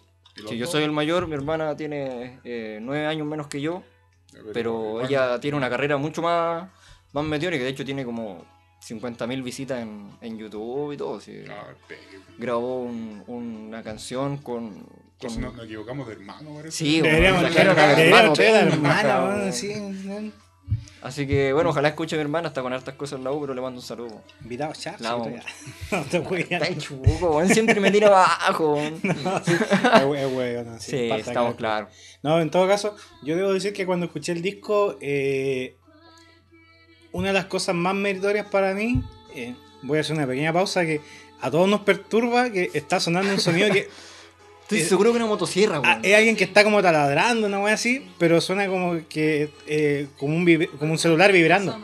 Sí, 0.48 0.56
yo 0.56 0.66
soy 0.66 0.84
el 0.84 0.92
mayor, 0.92 1.26
mi 1.26 1.34
hermana 1.34 1.76
tiene 1.76 2.40
eh, 2.44 2.78
nueve 2.80 3.06
años 3.06 3.26
menos 3.26 3.48
que 3.48 3.60
yo, 3.60 3.82
pero 4.54 5.02
ella 5.04 5.38
tiene 5.40 5.56
una 5.56 5.68
carrera 5.68 5.96
mucho 5.98 6.22
más, 6.22 6.70
más 7.12 7.24
meteórica, 7.24 7.62
de 7.64 7.70
hecho 7.70 7.84
tiene 7.84 8.04
como 8.06 8.44
50.000 8.80 9.42
visitas 9.42 9.80
en, 9.80 10.08
en 10.22 10.38
YouTube 10.38 10.92
y 10.92 10.96
todo. 10.96 11.20
sí. 11.20 11.42
Ah, 11.50 11.74
Grabó 12.38 12.82
un- 12.84 13.22
una 13.26 13.82
canción 13.82 14.38
con... 14.38 14.86
entonces 15.20 15.38
nos, 15.40 15.54
nos 15.54 15.66
equivocamos 15.66 16.06
de 16.06 16.14
hermano, 16.14 16.54
parece. 16.54 16.76
Sí, 16.78 17.00
Deberíamos 17.00 17.42
bueno, 17.42 17.54
deberíamos 17.54 17.98
hermano 17.98 18.28
la 18.28 18.34
penca, 18.34 18.60
hermana, 18.60 19.18
weón. 19.24 19.38
weón, 19.40 19.52
sí. 19.52 20.32
Así 21.02 21.26
que 21.26 21.52
bueno, 21.54 21.70
ojalá 21.70 21.88
escuche 21.88 22.14
a 22.16 22.18
mi 22.18 22.22
hermana, 22.22 22.48
está 22.48 22.60
con 22.62 22.72
hartas 22.74 22.94
cosas 22.94 23.18
en 23.18 23.24
la 23.24 23.32
U, 23.32 23.40
pero 23.40 23.54
le 23.54 23.60
mando 23.62 23.80
un 23.80 23.86
saludo. 23.86 24.22
Invitado 24.42 24.72
ya. 24.74 24.96
La 24.98 25.10
amo. 25.12 25.30
No 25.90 26.02
te 26.04 26.18
voy 26.18 26.46
a. 26.50 26.56
Está 26.58 26.76
chubuco, 26.78 27.36
weón, 27.36 27.48
siempre 27.48 27.80
me 27.80 27.90
tira 27.90 28.08
abajo. 28.08 28.74
weón. 28.74 29.00
No, 29.02 29.44
sí, 29.44 29.52
es 29.52 30.04
we- 30.04 30.22
es 30.22 30.32
weón, 30.32 30.66
no, 30.72 30.78
sí, 30.80 30.90
Sí, 30.90 31.10
estamos 31.10 31.54
claros. 31.54 31.90
No, 32.22 32.40
en 32.40 32.50
todo 32.50 32.66
caso, 32.68 32.96
yo 33.22 33.36
debo 33.36 33.52
decir 33.52 33.72
que 33.72 33.86
cuando 33.86 34.06
escuché 34.06 34.32
el 34.32 34.42
disco, 34.42 34.96
eh, 35.00 35.76
una 37.12 37.28
de 37.28 37.34
las 37.34 37.46
cosas 37.46 37.74
más 37.74 37.94
meritorias 37.94 38.46
para 38.46 38.74
mí, 38.74 39.02
eh, 39.34 39.54
voy 39.82 39.98
a 39.98 40.00
hacer 40.02 40.16
una 40.16 40.26
pequeña 40.26 40.52
pausa 40.52 40.82
que 40.84 41.00
a 41.40 41.50
todos 41.50 41.68
nos 41.68 41.80
perturba 41.80 42.50
que 42.50 42.70
está 42.74 43.00
sonando 43.00 43.32
un 43.32 43.40
sonido 43.40 43.70
que 43.72 43.88
Estoy 44.70 44.82
Eh, 44.82 44.88
seguro 44.88 45.10
que 45.10 45.16
una 45.16 45.26
motosierra, 45.26 45.78
ah, 45.78 45.80
weón. 45.80 46.04
es 46.04 46.14
alguien 46.14 46.36
que 46.36 46.44
está 46.44 46.62
como 46.62 46.80
taladrando, 46.80 47.48
una 47.48 47.58
wea 47.58 47.74
así, 47.74 48.06
pero 48.18 48.40
suena 48.40 48.68
como 48.68 49.00
que 49.08 49.50
eh, 49.66 50.06
como, 50.16 50.36
un 50.36 50.46
vib- 50.46 50.70
como 50.78 50.92
un 50.92 50.98
celular 50.98 51.32
vibrando. 51.32 51.76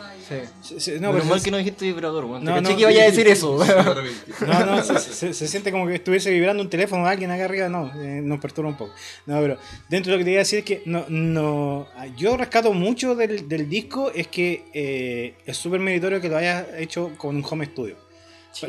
Sí. 0.69 0.93
No, 1.01 1.13
pero 1.13 1.25
mal 1.25 1.39
se- 1.41 1.45
que 1.47 1.51
no 1.53 1.57
dijiste 1.59 1.85
vibrador. 1.85 2.25
No, 2.27 2.39
No, 2.61 2.77
que 2.77 2.81
iba 2.81 2.91
a 2.91 2.93
decir 2.93 3.27
eso. 3.29 3.59
No, 4.47 4.67
no, 4.67 4.83
se, 4.85 4.99
se- 5.01 5.35
se 5.35 5.49
siente 5.49 5.73
como 5.73 5.87
que 5.89 5.95
estuviese 5.97 6.31
vibrando 6.31 6.63
un 6.63 6.71
teléfono 6.71 7.05
de 7.05 7.11
alguien 7.11 7.31
acá 7.33 7.45
arriba, 7.45 7.69
no, 7.69 7.91
eh, 8.01 8.21
nos 8.23 8.39
perturba 8.41 8.71
un 8.71 8.77
poco. 8.77 8.93
No, 9.27 9.41
pero 9.41 9.59
dentro 9.89 10.13
de 10.13 10.19
lo 10.19 10.21
que 10.21 10.25
te 10.25 10.31
iba 10.33 10.39
a 10.39 10.45
decir 10.45 10.61
es 10.61 10.65
que 10.65 10.83
no, 10.85 11.05
no, 11.09 11.89
yo 12.17 12.37
rescato 12.37 12.73
mucho 12.73 13.15
del, 13.17 13.49
del 13.49 13.69
disco, 13.69 14.13
es 14.15 14.29
que 14.29 14.63
eh, 14.75 15.35
es 15.45 15.57
súper 15.57 15.81
meritorio 15.81 16.21
que 16.21 16.29
lo 16.29 16.37
hayas 16.37 16.67
hecho 16.79 17.11
con 17.17 17.35
un 17.37 17.45
home 17.49 17.67
studio. 17.67 17.97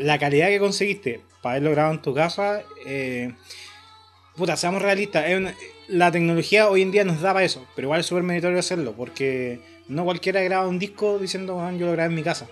La 0.00 0.18
calidad 0.18 0.48
que 0.48 0.58
conseguiste 0.58 1.20
para 1.40 1.54
haberlo 1.56 1.70
grabado 1.70 1.94
en 1.94 2.02
tu 2.02 2.12
casa, 2.14 2.62
eh, 2.86 3.32
puta, 4.38 4.56
seamos 4.56 4.80
realistas, 4.80 5.24
una- 5.36 5.54
la 5.88 6.10
tecnología 6.10 6.68
hoy 6.68 6.82
en 6.82 6.90
día 6.90 7.04
nos 7.04 7.20
da 7.20 7.32
para 7.34 7.44
eso, 7.44 7.66
pero 7.74 7.86
igual 7.86 8.00
es 8.00 8.06
súper 8.06 8.22
meritorio 8.22 8.58
hacerlo, 8.58 8.92
porque 8.96 9.60
no 9.88 10.04
cualquiera 10.04 10.40
graba 10.42 10.66
un 10.66 10.78
disco 10.78 11.18
diciendo, 11.18 11.56
"Weón, 11.56 11.78
yo 11.78 11.86
lo 11.86 11.92
grabé 11.92 12.08
en 12.10 12.14
mi 12.14 12.22
casa. 12.22 12.46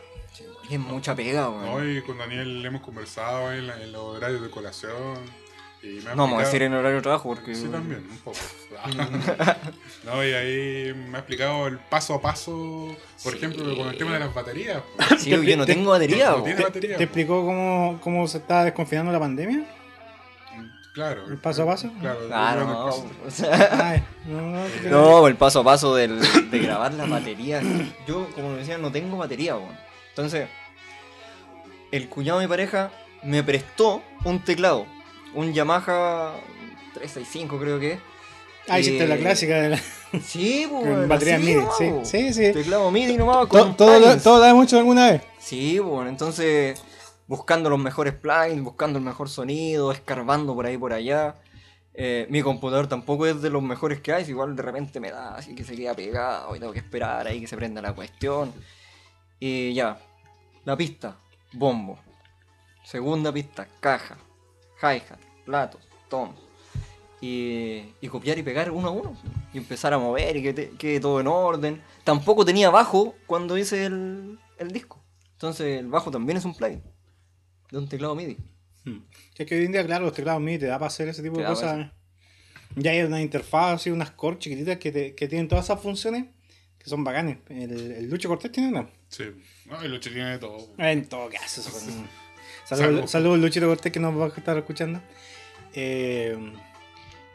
Es 0.70 0.78
mucha 0.80 1.14
pega, 1.14 1.48
weón. 1.48 1.64
No, 1.64 1.88
y 1.98 2.02
con 2.02 2.18
Daniel 2.18 2.64
hemos 2.66 2.82
conversado 2.82 3.52
en, 3.52 3.68
la- 3.68 3.80
en 3.82 3.92
los 3.92 4.02
horarios 4.16 4.42
de 4.42 4.50
colación. 4.50 5.46
Y 5.82 6.00
me 6.02 6.10
ha 6.10 6.14
No 6.16 6.22
vamos 6.24 6.42
a 6.42 6.46
decir 6.46 6.62
en 6.62 6.72
horario 6.74 6.96
de 6.96 7.02
trabajo 7.02 7.28
porque. 7.28 7.54
Sí, 7.54 7.68
también, 7.68 8.00
un 8.10 8.18
poco. 8.18 8.36
no, 10.04 10.24
y 10.24 10.32
ahí 10.32 10.94
me 10.94 11.16
ha 11.16 11.20
explicado 11.20 11.66
el 11.68 11.78
paso 11.78 12.14
a 12.14 12.20
paso, 12.20 12.96
por 13.22 13.32
Sí. 13.32 13.38
ejemplo, 13.38 13.76
con 13.76 13.88
el 13.88 13.96
tema 13.96 14.14
de 14.14 14.20
las 14.20 14.34
baterías. 14.34 14.82
Sí, 15.18 15.30
yo 15.30 15.56
no 15.56 15.66
tengo 15.66 15.90
batería. 15.90 16.30
No 16.30 16.38
po. 16.38 16.42
tiene 16.44 16.58
¿Te, 16.58 16.64
batería, 16.64 16.96
te 16.96 17.04
explicó 17.04 17.44
cómo, 17.44 18.00
cómo 18.02 18.26
se 18.26 18.38
está 18.38 18.64
desconfinando 18.64 19.12
la 19.12 19.20
pandemia? 19.20 19.64
Claro. 20.96 21.26
¿El 21.28 21.36
paso 21.36 21.62
a 21.62 21.66
paso? 21.66 21.90
Claro, 22.00 22.20
Ah, 22.32 22.56
el 22.58 22.66
no, 22.66 22.86
paso. 22.86 23.06
o 23.26 23.30
sea, 23.30 23.90
Ay, 23.90 24.02
no, 24.24 24.40
no, 24.40 24.62
porque 24.66 24.88
No, 24.88 25.26
el 25.28 25.36
paso 25.36 25.60
a 25.60 25.64
paso 25.64 25.94
del, 25.94 26.18
de 26.50 26.58
grabar 26.58 26.94
la 26.94 27.04
batería. 27.04 27.60
Yo, 28.08 28.26
como 28.34 28.54
decía, 28.54 28.78
no 28.78 28.90
tengo 28.90 29.18
batería, 29.18 29.56
weón. 29.56 29.76
Entonces, 30.08 30.48
el 31.92 32.08
cuñado 32.08 32.38
de 32.38 32.46
mi 32.46 32.48
pareja 32.48 32.90
me 33.22 33.42
prestó 33.42 34.02
un 34.24 34.42
teclado. 34.42 34.86
Un 35.34 35.52
Yamaha 35.52 36.32
365 36.94 37.58
creo 37.58 37.78
que 37.78 37.92
es. 37.92 37.98
Ah, 38.68 38.80
hiciste 38.80 39.06
la 39.06 39.16
Eh, 39.16 39.18
clásica 39.20 39.54
de 39.60 39.68
la 39.68 39.80
Sí, 40.24 40.66
con 40.70 40.82
weón. 40.82 41.08
batería 41.08 41.38
MIDI. 41.38 41.60
Sí, 41.78 41.92
sí, 42.04 42.32
sí. 42.32 42.52
Teclado 42.54 42.90
MIDI 42.90 43.18
nomás 43.18 43.46
con 43.48 43.60
To- 43.60 43.66
un 43.66 43.76
Todo, 43.76 44.00
lo, 44.00 44.16
todo 44.16 44.38
lo 44.38 44.44
hemos 44.46 44.64
hecho 44.64 44.78
alguna 44.78 45.10
vez. 45.10 45.22
Sí, 45.38 45.78
bueno, 45.78 46.08
entonces 46.08 46.82
buscando 47.26 47.70
los 47.70 47.78
mejores 47.78 48.14
plugins, 48.14 48.62
buscando 48.62 48.98
el 48.98 49.04
mejor 49.04 49.28
sonido, 49.28 49.92
escarbando 49.92 50.54
por 50.54 50.66
ahí 50.66 50.78
por 50.78 50.92
allá. 50.92 51.36
Eh, 51.94 52.26
mi 52.28 52.42
computador 52.42 52.88
tampoco 52.88 53.26
es 53.26 53.40
de 53.40 53.50
los 53.50 53.62
mejores 53.62 54.00
que 54.00 54.12
hay, 54.12 54.24
igual 54.28 54.54
de 54.54 54.62
repente 54.62 55.00
me 55.00 55.10
da 55.10 55.34
así 55.34 55.54
que 55.54 55.64
se 55.64 55.74
queda 55.74 55.94
pegado 55.94 56.54
y 56.54 56.60
tengo 56.60 56.72
que 56.72 56.80
esperar 56.80 57.26
ahí 57.26 57.40
que 57.40 57.46
se 57.46 57.56
prenda 57.56 57.80
la 57.80 57.94
cuestión. 57.94 58.52
Y 59.40 59.74
ya, 59.74 59.98
la 60.64 60.76
pista, 60.76 61.16
bombo. 61.52 61.98
Segunda 62.84 63.32
pista, 63.32 63.66
caja, 63.80 64.16
hi-hat, 64.80 65.18
platos, 65.44 65.80
tom. 66.08 66.34
Y, 67.20 67.94
y 68.00 68.08
copiar 68.08 68.38
y 68.38 68.42
pegar 68.42 68.70
uno 68.70 68.88
a 68.88 68.90
uno. 68.90 69.16
Y 69.52 69.58
empezar 69.58 69.92
a 69.94 69.98
mover 69.98 70.36
y 70.36 70.42
que 70.42 70.70
quede 70.76 71.00
todo 71.00 71.20
en 71.20 71.26
orden. 71.26 71.82
Tampoco 72.04 72.44
tenía 72.44 72.70
bajo 72.70 73.14
cuando 73.26 73.56
hice 73.56 73.86
el, 73.86 74.38
el 74.58 74.70
disco. 74.70 75.02
Entonces 75.32 75.80
el 75.80 75.88
bajo 75.88 76.10
también 76.10 76.36
es 76.36 76.44
un 76.44 76.54
plugin. 76.54 76.82
De 77.70 77.78
un 77.78 77.88
teclado 77.88 78.14
MIDI. 78.14 78.36
Es 79.36 79.46
que 79.46 79.56
hoy 79.58 79.64
en 79.66 79.72
día, 79.72 79.84
claro, 79.84 80.04
los 80.06 80.14
teclados 80.14 80.40
MIDI 80.40 80.58
te 80.60 80.66
da 80.66 80.78
para 80.78 80.86
hacer 80.88 81.08
ese 81.08 81.22
tipo 81.22 81.36
Te 81.36 81.42
de 81.42 81.48
cosas. 81.48 81.90
Ya 82.76 82.90
hay 82.92 83.00
una 83.02 83.20
interfaz, 83.20 83.74
así, 83.76 83.90
unas 83.90 84.10
core 84.12 84.38
chiquititas 84.38 84.76
que, 84.78 84.92
te- 84.92 85.14
que 85.14 85.28
tienen 85.28 85.48
todas 85.48 85.64
esas 85.64 85.80
funciones 85.80 86.26
que 86.78 86.88
son 86.90 87.02
bacanes. 87.04 87.38
El, 87.48 87.70
el 87.92 88.10
Lucho 88.10 88.28
Cortés 88.28 88.52
tiene 88.52 88.68
una. 88.70 88.88
Sí. 89.08 89.24
No, 89.66 89.80
el 89.82 89.90
Lucho 89.90 90.10
tiene 90.10 90.30
de 90.32 90.38
todo. 90.38 90.72
En 90.78 91.08
todo 91.08 91.28
caso. 91.30 91.62
Saludos 92.64 93.10
saludos, 93.12 93.38
Luchito 93.38 93.66
Cortés 93.68 93.92
que 93.92 94.00
nos 94.00 94.18
va 94.18 94.24
a 94.26 94.28
estar 94.28 94.56
escuchando. 94.58 95.00
Eh, 95.74 96.36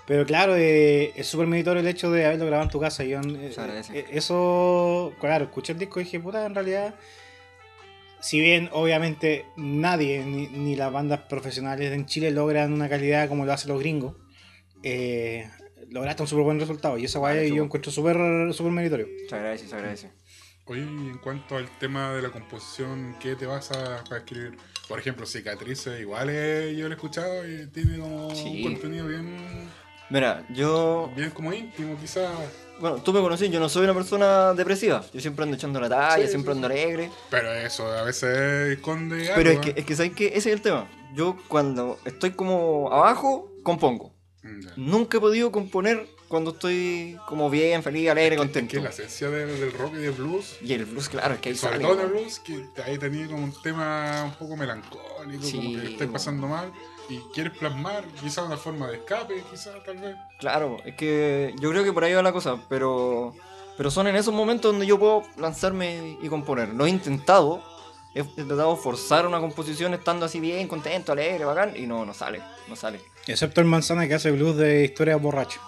pero 0.05 0.25
claro, 0.25 0.55
eh, 0.57 1.13
es 1.15 1.27
súper 1.27 1.47
meditorio 1.47 1.79
el 1.81 1.87
hecho 1.87 2.11
de 2.11 2.25
haberlo 2.25 2.45
grabado 2.47 2.63
en 2.65 2.69
tu 2.71 2.79
casa. 2.81 3.03
Yo, 3.05 3.21
eh, 3.21 3.53
eh, 3.93 4.05
eso, 4.11 5.13
claro, 5.21 5.45
escuché 5.45 5.71
el 5.73 5.79
disco 5.79 6.01
y 6.01 6.03
dije, 6.03 6.19
puta, 6.19 6.45
en 6.45 6.53
realidad, 6.53 6.95
si 8.21 8.39
bien 8.39 8.69
obviamente 8.71 9.45
nadie, 9.57 10.23
ni, 10.25 10.47
ni 10.47 10.75
las 10.75 10.91
bandas 10.91 11.21
profesionales 11.21 11.91
en 11.91 12.05
Chile 12.05 12.31
logran 12.31 12.71
una 12.73 12.87
calidad 12.89 13.27
como 13.27 13.45
lo 13.45 13.53
hacen 13.53 13.69
los 13.71 13.79
gringos, 13.79 14.15
eh, 14.83 15.49
lograste 15.89 16.21
un 16.23 16.27
súper 16.27 16.45
buen 16.45 16.59
resultado. 16.59 16.97
Y 16.97 17.05
esa 17.05 17.19
guay 17.19 17.37
Ah, 17.51 17.55
yo 17.55 17.63
encuentro 17.63 17.91
súper 17.91 18.53
súper 18.53 18.71
meritorio. 18.71 19.07
Se 19.29 19.35
agradece, 19.35 19.67
se 19.67 19.75
agradece. 19.75 20.11
Oye, 20.65 20.81
y 20.81 21.09
en 21.09 21.17
cuanto 21.17 21.57
al 21.57 21.67
tema 21.79 22.13
de 22.13 22.21
la 22.21 22.29
composición, 22.29 23.17
¿qué 23.19 23.35
te 23.35 23.45
vas 23.45 23.71
a, 23.71 24.03
escribir? 24.15 24.55
Por 24.87 24.99
ejemplo, 24.99 25.25
Cicatrices, 25.25 25.99
igual 25.99 26.29
eh, 26.31 26.73
yo 26.77 26.87
lo 26.87 26.93
he 26.93 26.95
escuchado 26.95 27.45
y 27.45 27.67
tiene 27.67 27.97
como 27.97 28.33
Sí. 28.33 28.63
un 28.63 28.71
contenido 28.73 29.07
bien, 29.07 29.37
Mira, 30.09 30.45
yo. 30.53 31.11
bien 31.15 31.31
como 31.31 31.51
íntimo, 31.51 31.97
quizás. 31.99 32.29
Bueno, 32.81 32.97
tú 32.97 33.13
me 33.13 33.21
conocí, 33.21 33.47
yo 33.49 33.59
no 33.59 33.69
soy 33.69 33.83
una 33.83 33.93
persona 33.93 34.53
depresiva. 34.53 35.03
Yo 35.13 35.21
siempre 35.21 35.43
ando 35.43 35.55
echando 35.55 35.79
la 35.79 35.87
talla, 35.87 36.23
Sí, 36.25 36.31
siempre 36.31 36.51
sí, 36.53 36.57
ando 36.57 36.67
alegre. 36.67 37.09
Pero 37.29 37.53
eso 37.53 37.85
a 37.87 38.01
veces 38.03 38.77
esconde 38.77 39.21
algo. 39.31 39.35
Pero 39.35 39.49
es 39.51 39.57
¿eh? 39.57 39.61
que, 39.73 39.79
es 39.81 39.85
que, 39.85 39.95
¿sabes 39.95 40.13
qué? 40.13 40.27
Ese 40.27 40.37
es 40.49 40.55
el 40.55 40.61
tema. 40.61 40.89
Yo 41.13 41.37
cuando 41.47 41.99
estoy 42.05 42.31
como 42.31 42.89
abajo, 42.91 43.51
compongo. 43.63 44.13
Ya. 44.43 44.73
Nunca 44.75 45.17
he 45.17 45.21
podido 45.21 45.51
componer 45.51 46.07
cuando 46.27 46.51
estoy 46.51 47.17
como 47.27 47.49
bien, 47.49 47.83
feliz, 47.83 48.09
alegre, 48.09 48.35
Es 48.35 48.39
contento. 48.39 48.71
que 48.71 48.79
la 48.81 48.89
esencia 48.89 49.29
del, 49.29 49.59
del 49.59 49.71
rock 49.73 49.93
y 49.95 49.97
del 49.97 50.13
blues, 50.13 50.55
Y 50.61 50.73
el 50.73 50.85
blues, 50.85 51.09
claro, 51.09 51.33
es 51.35 51.41
que 51.41 51.49
ahí 51.49 51.55
sobre 51.55 51.73
sale. 51.75 51.83
todo 51.87 52.01
el 52.01 52.07
blues, 52.07 52.39
que 52.39 52.65
ahí 52.85 52.97
tenía 52.97 53.27
como 53.27 53.43
un 53.43 53.53
tema 53.61 54.23
un 54.23 54.31
poco 54.35 54.55
melancólico, 54.55 55.43
Sí, 55.43 55.57
como 55.57 55.71
que 55.81 55.95
weón. 55.97 56.13
pasando 56.13 56.47
mal 56.47 56.71
y 57.11 57.19
quieres 57.33 57.57
plasmar 57.57 58.05
quizás 58.21 58.45
una 58.45 58.55
forma 58.55 58.87
de 58.87 58.95
escape, 58.95 59.43
quizás 59.51 59.83
tal 59.83 59.97
vez. 59.97 60.15
Claro, 60.39 60.77
es 60.85 60.95
que 60.95 61.53
yo 61.59 61.69
creo 61.69 61.83
que 61.83 61.91
por 61.91 62.05
ahí 62.05 62.13
va 62.13 62.21
la 62.21 62.31
cosa, 62.31 62.57
pero, 62.69 63.33
pero 63.75 63.91
son 63.91 64.07
en 64.07 64.15
esos 64.15 64.33
momentos 64.33 64.71
donde 64.71 64.87
yo 64.87 64.97
puedo 64.97 65.23
lanzarme 65.37 66.17
y 66.21 66.29
componer. 66.29 66.69
Lo 66.69 66.85
he 66.85 66.89
intentado, 66.89 67.61
he, 68.15 68.23
tratado 68.23 68.75
de 68.75 68.81
forzar 68.81 69.27
una 69.27 69.41
composición 69.41 69.93
estando 69.93 70.25
así 70.25 70.39
bien, 70.39 70.69
contento, 70.69 71.11
alegre, 71.11 71.43
bacán, 71.43 71.75
y 71.75 71.85
no, 71.85 72.05
no 72.05 72.13
sale, 72.13 72.41
no 72.69 72.77
sale. 72.77 73.01
Excepto 73.27 73.59
el 73.59 73.67
Manzana 73.67 74.07
que 74.07 74.13
hace 74.13 74.31
blues 74.31 74.55
de 74.55 74.85
historia 74.85 75.17
borracho. 75.17 75.59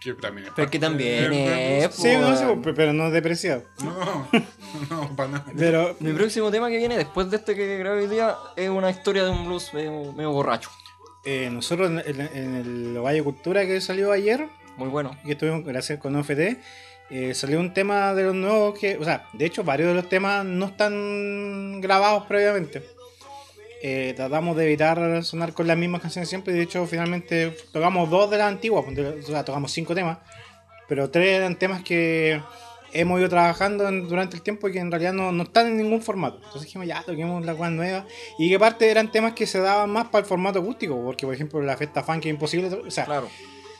Que 0.00 0.12
también 0.14 0.46
es 0.46 0.52
Pero 0.54 0.70
que 0.70 0.78
también 0.78 1.32
es. 1.32 1.94
Sí, 1.94 2.08
no, 2.16 2.36
sí, 2.36 2.44
weón. 2.44 2.62
pero 2.62 2.92
no 2.92 3.10
depreciado. 3.10 3.64
No, 3.82 4.28
no, 4.90 5.16
para 5.16 5.30
nada. 5.30 5.44
Pero 5.56 5.96
Mi 6.00 6.12
próximo 6.12 6.50
tema 6.50 6.68
que 6.68 6.76
viene 6.78 6.96
después 6.96 7.30
de 7.30 7.36
este 7.38 7.54
que 7.56 7.78
grabé 7.78 8.02
hoy 8.02 8.06
día 8.08 8.36
es 8.56 8.68
una 8.68 8.90
historia 8.90 9.24
de 9.24 9.30
un 9.30 9.46
blues 9.46 9.72
medio, 9.74 10.12
medio 10.12 10.30
borracho. 10.30 10.70
eh, 11.24 11.48
nosotros 11.50 11.90
en, 11.90 11.98
en- 11.98 12.36
en 12.36 12.54
el 12.56 12.98
Valle 13.00 13.22
Cultura 13.24 13.66
que 13.66 13.80
salió 13.80 14.12
ayer, 14.12 14.46
Muy 14.76 14.88
bueno. 14.88 15.16
que 15.26 15.32
estuvimos 15.32 15.64
gracias 15.64 15.98
con 15.98 16.14
OFT, 16.16 16.58
eh, 17.10 17.34
salió 17.34 17.58
un 17.58 17.74
tema 17.74 18.14
de 18.14 18.22
los 18.24 18.34
nuevos 18.34 18.78
que, 18.78 18.96
o 18.98 19.04
sea, 19.04 19.26
de 19.32 19.46
hecho 19.46 19.64
varios 19.64 19.88
de 19.88 19.94
los 19.94 20.08
temas 20.08 20.44
no 20.44 20.66
están 20.66 21.80
grabados 21.80 22.24
previamente. 22.26 22.82
Eh, 23.82 24.12
tratamos 24.16 24.56
de 24.56 24.64
evitar 24.64 25.22
sonar 25.24 25.52
con 25.52 25.66
las 25.68 25.76
mismas 25.76 26.00
canciones 26.02 26.28
siempre 26.28 26.52
de 26.52 26.62
hecho 26.62 26.84
finalmente 26.86 27.56
tocamos 27.72 28.10
dos 28.10 28.28
de 28.28 28.36
las 28.38 28.48
antiguas, 28.48 28.84
o 28.88 29.22
sea, 29.26 29.44
tocamos 29.44 29.70
cinco 29.70 29.94
temas, 29.94 30.18
pero 30.88 31.08
tres 31.10 31.36
eran 31.36 31.56
temas 31.56 31.82
que 31.84 32.40
hemos 32.92 33.20
ido 33.20 33.28
trabajando 33.28 33.86
en- 33.86 34.08
durante 34.08 34.34
el 34.34 34.42
tiempo 34.42 34.68
y 34.68 34.72
que 34.72 34.80
en 34.80 34.90
realidad 34.90 35.12
no, 35.12 35.30
no 35.30 35.44
están 35.44 35.66
en 35.68 35.76
ningún 35.76 36.02
formato. 36.02 36.38
Entonces 36.38 36.62
dijimos, 36.62 36.88
ya, 36.88 37.02
toquemos 37.02 37.44
las 37.44 37.54
cosas 37.54 37.72
nuevas. 37.72 38.04
Y 38.38 38.48
que 38.48 38.56
aparte 38.56 38.90
eran 38.90 39.12
temas 39.12 39.34
que 39.34 39.46
se 39.46 39.60
daban 39.60 39.90
más 39.90 40.06
para 40.08 40.20
el 40.22 40.26
formato 40.26 40.58
acústico, 40.58 41.00
porque 41.04 41.26
por 41.26 41.34
ejemplo 41.34 41.60
la 41.62 41.76
fiesta 41.76 42.02
funk 42.02 42.24
es 42.24 42.30
imposible, 42.30 42.68
o 42.74 42.90
sea, 42.90 43.04
Claro. 43.04 43.28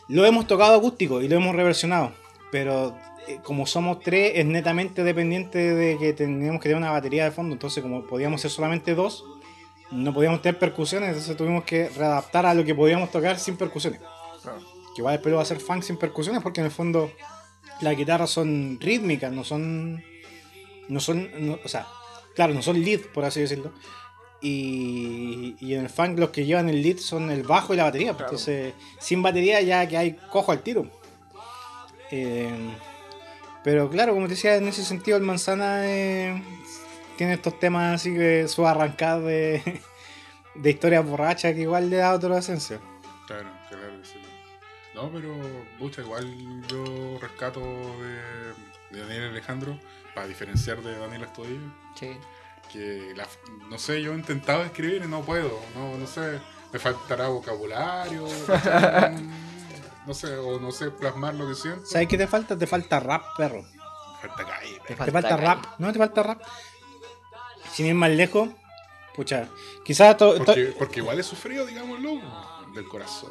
lo 0.08 0.24
hemos 0.26 0.46
tocado 0.46 0.76
acústico 0.76 1.22
y 1.22 1.28
lo 1.28 1.36
hemos 1.36 1.56
reversionado, 1.56 2.12
pero 2.52 2.96
eh, 3.26 3.38
como 3.42 3.66
somos 3.66 3.98
tres, 4.00 4.32
es 4.36 4.44
netamente 4.46 5.02
dependiente 5.02 5.58
de 5.74 5.98
que 5.98 6.12
tenemos 6.12 6.60
que 6.60 6.68
tener 6.68 6.76
una 6.76 6.92
batería 6.92 7.24
de 7.24 7.30
fondo. 7.30 7.54
Entonces, 7.54 7.82
como 7.82 8.06
podíamos 8.06 8.40
ser 8.42 8.50
solamente 8.50 8.94
dos, 8.94 9.24
no 9.90 10.12
podíamos 10.12 10.42
tener 10.42 10.58
percusiones, 10.58 11.08
entonces 11.10 11.36
tuvimos 11.36 11.64
que 11.64 11.88
readaptar 11.90 12.46
a 12.46 12.54
lo 12.54 12.64
que 12.64 12.74
podíamos 12.74 13.10
tocar 13.10 13.38
sin 13.38 13.56
percusiones. 13.56 14.00
claro. 14.42 14.58
Que 14.94 15.00
igual 15.02 15.14
después 15.14 15.34
va 15.34 15.42
a 15.42 15.44
ser 15.44 15.60
funk 15.60 15.82
sin 15.82 15.96
percusiones, 15.96 16.42
porque 16.42 16.60
en 16.60 16.66
el 16.66 16.72
fondo 16.72 17.10
las 17.80 17.96
guitarras 17.96 18.30
son 18.30 18.78
rítmicas, 18.80 19.32
no 19.32 19.44
son. 19.44 20.02
No 20.88 21.00
son. 21.00 21.30
no- 21.46 21.58
o 21.64 21.68
sea, 21.68 21.86
claro, 22.34 22.52
no 22.54 22.62
son 22.62 22.82
lead, 22.82 23.00
por 23.14 23.24
así 23.24 23.40
decirlo. 23.40 23.72
Y, 24.40 25.56
y 25.60 25.74
en 25.74 25.80
el 25.82 25.88
funk 25.88 26.18
los 26.18 26.30
que 26.30 26.44
llevan 26.46 26.68
el 26.68 26.80
lead 26.82 26.98
son 26.98 27.30
el 27.30 27.42
bajo 27.42 27.74
y 27.74 27.76
la 27.76 27.84
batería. 27.84 28.08
pues, 28.12 28.16
Claro. 28.16 28.30
Entonces, 28.32 28.74
sin 28.98 29.22
batería 29.22 29.60
ya 29.62 29.86
que 29.86 29.96
hay 29.96 30.12
cojo 30.30 30.52
al 30.52 30.60
tiro. 30.62 30.86
Eh, 32.10 32.50
pero 33.64 33.90
claro, 33.90 34.14
como 34.14 34.26
te 34.26 34.34
decía, 34.34 34.56
en 34.56 34.66
ese 34.68 34.84
sentido 34.84 35.16
el 35.16 35.22
manzana 35.22 35.80
eh, 35.84 36.42
tiene 37.18 37.34
estos 37.34 37.58
temas 37.60 37.96
así 37.96 38.14
que 38.14 38.48
su 38.48 38.66
arrancada 38.66 39.20
de, 39.20 39.82
de 40.54 40.70
historias 40.70 41.04
borrachas 41.04 41.52
que 41.52 41.60
igual 41.60 41.90
le 41.90 41.96
da 41.96 42.14
otra 42.14 42.38
esencia. 42.38 42.78
Claro, 43.26 43.50
claro 43.68 44.00
que 44.00 44.06
sí. 44.06 44.18
No, 44.94 45.10
pero, 45.12 45.34
pucha, 45.78 46.00
igual 46.00 46.66
yo 46.66 47.18
rescato 47.20 47.60
de, 47.60 48.96
de 48.96 49.00
Daniel 49.04 49.30
Alejandro, 49.30 49.78
para 50.14 50.26
diferenciar 50.26 50.80
de 50.82 50.98
Daniel 50.98 51.24
Estudillo, 51.24 51.70
Sí. 51.94 52.16
que 52.72 53.12
la, 53.14 53.26
no 53.68 53.78
sé, 53.78 54.00
yo 54.02 54.12
he 54.12 54.16
intentado 54.16 54.62
escribir 54.64 55.02
y 55.04 55.08
no 55.08 55.20
puedo, 55.22 55.60
no, 55.76 55.96
no 55.96 56.06
sé, 56.06 56.40
me 56.72 56.78
faltará 56.80 57.28
vocabulario, 57.28 58.26
no 60.06 60.14
sé, 60.14 60.36
o 60.36 60.58
no 60.58 60.72
sé 60.72 60.90
plasmar 60.90 61.34
lo 61.34 61.46
que 61.48 61.54
siento. 61.54 61.86
¿Sabes 61.86 62.08
qué 62.08 62.18
te 62.18 62.26
falta? 62.26 62.56
Te 62.58 62.66
falta 62.66 62.98
rap, 63.00 63.22
perro. 63.36 63.62
Me 63.62 64.28
falta 64.28 64.44
calle, 64.46 64.80
Te 64.86 64.94
Te 64.94 64.96
falta 64.96 65.28
calle. 65.28 65.42
rap. 65.46 65.64
No, 65.78 65.92
te 65.92 65.98
falta 65.98 66.22
rap. 66.22 66.42
Sin 67.78 67.86
ir 67.86 67.94
más 67.94 68.10
lejos, 68.10 68.48
pucha. 69.14 69.46
Quizás 69.84 70.16
porque, 70.16 70.74
porque 70.76 70.98
igual 70.98 71.20
he 71.20 71.22
sufrido, 71.22 71.64
digámoslo, 71.64 72.20
del 72.74 72.88
corazón. 72.88 73.30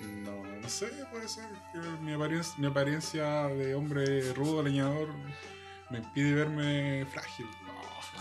No, 0.00 0.44
no 0.60 0.68
sé, 0.68 0.88
puede 1.12 1.28
ser 1.28 1.44
que 1.72 1.78
mi 2.02 2.14
apariencia, 2.14 2.54
mi 2.58 2.66
apariencia 2.66 3.24
de 3.46 3.76
hombre 3.76 4.32
rudo, 4.32 4.60
leñador, 4.64 5.08
me 5.90 5.98
impide 5.98 6.34
verme 6.34 7.06
frágil. 7.06 7.46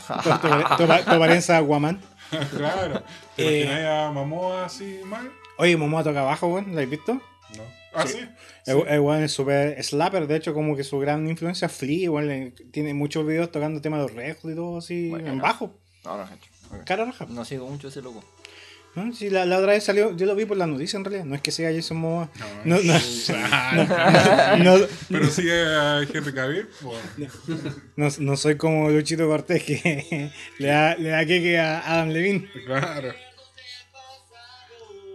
No. 0.07 0.39
Tu, 0.77 0.83
apariencia 1.11 1.57
Aquaman. 1.57 1.99
claro. 2.55 3.01
¿Te 3.35 3.43
Eh. 3.43 3.63
imagináis 3.63 3.87
a 3.87 4.11
Momoa 4.11 4.65
así 4.65 5.01
mal? 5.03 5.31
Oye, 5.57 5.75
Momoa 5.77 6.03
toca 6.03 6.21
abajo, 6.21 6.45
weón. 6.45 6.65
¿Lo 6.67 6.73
habéis 6.73 6.91
visto? 6.91 7.13
No. 7.13 7.63
Ah, 7.93 8.05
sí. 8.05 8.19
El, 8.65 8.87
el 8.87 8.99
weón 8.99 9.23
es 9.23 9.31
súper 9.31 9.81
slapper, 9.83 10.27
de 10.27 10.35
hecho, 10.35 10.53
como 10.53 10.75
que 10.75 10.83
su 10.83 10.99
gran 10.99 11.27
influencia 11.27 11.65
es 11.67 11.71
Flea, 11.71 12.03
igual 12.03 12.27
le- 12.27 12.51
tiene 12.71 12.93
muchos 12.93 13.25
videos 13.25 13.51
tocando 13.51 13.81
temas 13.81 13.99
de 14.01 14.07
los 14.07 14.13
rejos 14.15 14.51
y 14.51 14.55
todo 14.55 14.77
así, 14.77 15.09
Bueno. 15.09 15.27
en 15.31 15.39
bajo, 15.39 15.73
No, 16.05 16.17
no, 16.17 16.27
gente. 16.27 16.45
Ok. 16.71 16.83
cara 16.85 17.05
raja. 17.05 17.25
No 17.29 17.43
sigo 17.45 17.67
mucho 17.67 17.87
ese 17.87 18.01
loco. 18.01 18.23
¿No? 18.95 19.13
Sí, 19.13 19.29
la, 19.29 19.45
la 19.45 19.59
otra 19.59 19.73
vez 19.73 19.83
salió, 19.83 20.15
yo 20.17 20.25
lo 20.25 20.33
vi 20.35 20.45
por 20.45 20.57
la 20.57 20.65
noticia 20.65 20.97
en 20.97 21.05
realidad, 21.05 21.25
no 21.25 21.35
es 21.35 21.41
que 21.41 21.51
sea 21.51 21.71
Jason 21.71 21.97
Momoa. 21.97 22.29
No, 22.65 22.77
No, 22.81 22.93
no, 24.57 24.77
no, 24.79 24.85
Pero 25.09 25.27
sigue 25.29 25.53
a 25.65 26.01
Henry 26.01 26.33
Cavill. 26.33 26.67
Bueno, 26.81 26.99
no, 27.95 28.07
no 28.19 28.37
soy 28.37 28.57
como 28.57 28.89
Luchito 28.89 29.27
Cortés 29.27 29.63
que 29.63 30.31
le 30.57 30.67
da, 30.67 30.95
le 30.95 31.09
da 31.09 31.25
queque 31.25 31.59
a 31.59 31.79
Adam 31.93 32.09
Levine. 32.09 32.49
claro. 32.65 33.13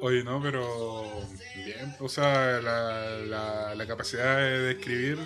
Oye, 0.00 0.24
no, 0.24 0.42
pero 0.42 1.22
bien. 1.64 1.96
O 2.01 2.09
sea, 2.09 2.61
la, 2.61 3.18
la, 3.27 3.75
la 3.75 3.87
capacidad 3.87 4.37
de 4.37 4.72
escribir, 4.72 5.18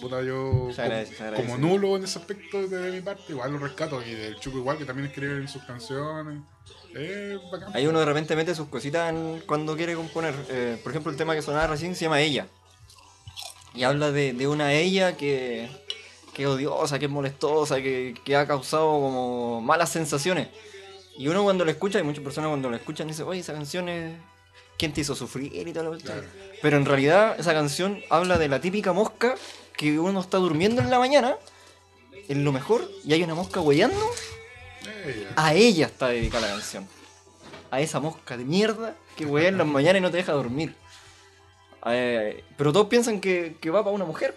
puta, 0.00 0.22
yo 0.22 0.68
Se 0.74 0.82
agradece, 0.82 1.12
se 1.12 1.16
como, 1.18 1.28
agradece. 1.28 1.52
como 1.52 1.68
nulo 1.68 1.96
en 1.96 2.04
ese 2.04 2.18
aspecto 2.18 2.66
de, 2.66 2.90
mi 2.92 3.00
parte, 3.00 3.24
igual 3.28 3.52
lo 3.52 3.58
rescato. 3.58 4.02
Y 4.02 4.14
del 4.14 4.36
Chuco 4.40 4.58
igual, 4.58 4.78
que 4.78 4.84
también 4.84 5.08
escribe 5.08 5.36
en 5.36 5.48
sus 5.48 5.62
canciones. 5.64 6.40
Eh, 6.96 7.38
bacán. 7.50 7.70
Hay 7.74 7.86
uno 7.86 7.98
de 7.98 8.04
repente 8.04 8.36
mete 8.36 8.54
sus 8.54 8.68
cositas 8.68 9.10
en- 9.10 9.42
cuando 9.46 9.76
quiere 9.76 9.94
componer. 9.94 10.34
Eh, 10.48 10.78
por 10.82 10.92
ejemplo, 10.92 11.10
el 11.10 11.18
tema 11.18 11.34
que 11.34 11.42
sonaba 11.42 11.66
recién 11.68 11.94
se 11.94 12.04
llama 12.04 12.20
Ella. 12.20 12.46
Y 13.74 13.82
habla 13.82 14.12
de, 14.12 14.32
de 14.32 14.46
una 14.46 14.72
ella 14.72 15.16
que, 15.16 15.68
que 16.32 16.42
es 16.44 16.48
odiosa, 16.48 16.98
que 17.00 17.06
es 17.06 17.10
molestosa, 17.10 17.76
que, 17.82 18.14
que 18.24 18.36
ha 18.36 18.46
causado 18.46 18.84
como 18.86 19.60
malas 19.60 19.90
sensaciones. 19.90 20.48
Y 21.18 21.26
uno 21.26 21.42
cuando 21.42 21.64
lo 21.64 21.70
escucha, 21.72 21.98
y 21.98 22.04
muchas 22.04 22.22
personas 22.22 22.48
cuando 22.50 22.70
lo 22.70 22.76
escuchan 22.76 23.08
dicen, 23.08 23.26
oye, 23.26 23.40
esa 23.40 23.52
canción 23.52 23.88
es... 23.88 24.16
¿Quién 24.78 24.92
te 24.92 25.00
hizo 25.02 25.14
sufrir 25.14 25.52
y 25.54 25.72
toda 25.72 25.84
la 25.84 25.90
cuestión?". 25.90 26.18
Claro. 26.18 26.32
Pero 26.62 26.76
en 26.76 26.84
realidad 26.86 27.36
esa 27.38 27.52
canción 27.52 28.02
habla 28.10 28.38
de 28.38 28.48
la 28.48 28.60
típica 28.60 28.92
mosca 28.92 29.34
que 29.76 29.98
uno 29.98 30.20
está 30.20 30.38
durmiendo 30.38 30.80
en 30.82 30.90
la 30.90 30.98
mañana, 30.98 31.36
en 32.28 32.44
lo 32.44 32.52
mejor, 32.52 32.88
y 33.04 33.12
hay 33.12 33.22
una 33.22 33.34
mosca 33.34 33.60
huellando 33.60 34.00
Ella. 35.04 35.28
a 35.36 35.54
ella 35.54 35.86
está 35.86 36.08
dedicada 36.08 36.46
la 36.48 36.52
canción. 36.54 36.88
A 37.70 37.80
esa 37.80 38.00
mosca 38.00 38.36
de 38.36 38.44
mierda 38.44 38.94
que 39.16 39.26
huea 39.26 39.48
en 39.48 39.58
las 39.58 39.66
mañanas 39.66 39.98
y 39.98 40.02
no 40.02 40.10
te 40.10 40.16
deja 40.18 40.32
dormir. 40.32 40.74
Eh, 41.86 42.44
pero 42.56 42.72
todos 42.72 42.86
piensan 42.88 43.20
que, 43.20 43.56
que 43.60 43.70
va 43.70 43.82
para 43.84 43.94
una 43.94 44.04
mujer. 44.04 44.34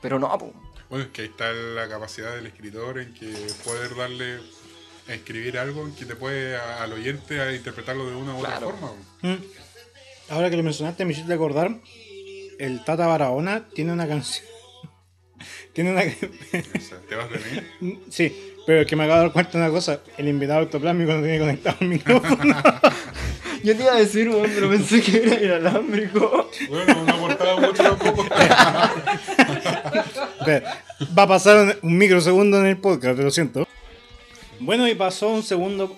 Pero 0.00 0.18
no, 0.18 0.26
po. 0.38 0.52
Bueno, 0.88 1.04
es 1.04 1.10
que 1.10 1.22
ahí 1.22 1.28
está 1.28 1.52
la 1.52 1.88
capacidad 1.88 2.34
del 2.34 2.46
escritor 2.46 2.98
en 2.98 3.12
que 3.14 3.26
poder 3.64 3.94
darle 3.94 4.40
a 5.08 5.12
escribir 5.14 5.58
algo 5.58 5.82
en 5.86 5.94
que 5.94 6.04
te 6.06 6.16
puede 6.16 6.56
a- 6.56 6.82
al 6.82 6.92
oyente 6.94 7.40
a 7.40 7.52
interpretarlo 7.54 8.08
de 8.08 8.16
una 8.16 8.34
u 8.34 8.38
otra 8.38 8.58
forma. 8.60 8.92
Mm. 9.22 9.34
Ahora 10.30 10.50
que 10.50 10.56
lo 10.56 10.62
mencionaste, 10.62 11.04
me 11.04 11.12
hiciste 11.12 11.32
acordar, 11.32 11.80
el 12.58 12.84
Tata 12.84 13.06
Barahona 13.06 13.68
tiene 13.74 13.92
una 13.92 14.06
canción. 14.06 14.46
tiene 15.72 15.92
una... 15.92 16.02
Te 16.02 17.16
vas 17.16 17.30
de 17.30 17.38
mí. 17.80 17.98
sí, 18.10 18.54
pero 18.66 18.82
es 18.82 18.86
que 18.86 18.96
me 18.96 19.04
acabo 19.04 19.18
de 19.18 19.24
dar 19.24 19.32
cuenta 19.32 19.52
de 19.52 19.64
una 19.64 19.70
cosa, 19.70 20.00
el 20.16 20.28
invitado 20.28 20.60
autoplásmico 20.60 21.12
no 21.12 21.22
tiene 21.22 21.38
conectado 21.38 21.76
el 21.80 21.88
micrófono. 21.88 22.56
Yo 23.64 23.76
te 23.76 23.82
iba 23.82 23.92
a 23.92 23.96
decir, 23.96 24.28
weón, 24.28 24.50
pero 24.54 24.70
pensé 24.70 25.02
que 25.02 25.16
era 25.16 25.42
inalámbrico. 25.42 26.48
Bueno, 26.68 27.04
no 27.04 27.12
aportaba 27.12 27.60
mucho 27.60 27.82
tampoco. 27.82 28.24
Va 31.18 31.22
a 31.22 31.26
pasar 31.26 31.56
un, 31.56 31.74
un 31.82 31.98
microsegundo 31.98 32.60
en 32.60 32.66
el 32.66 32.76
podcast, 32.76 33.18
lo 33.18 33.30
siento. 33.32 33.66
Bueno, 34.60 34.88
y 34.88 34.94
pasó 34.94 35.28
un 35.28 35.42
segundo, 35.42 35.96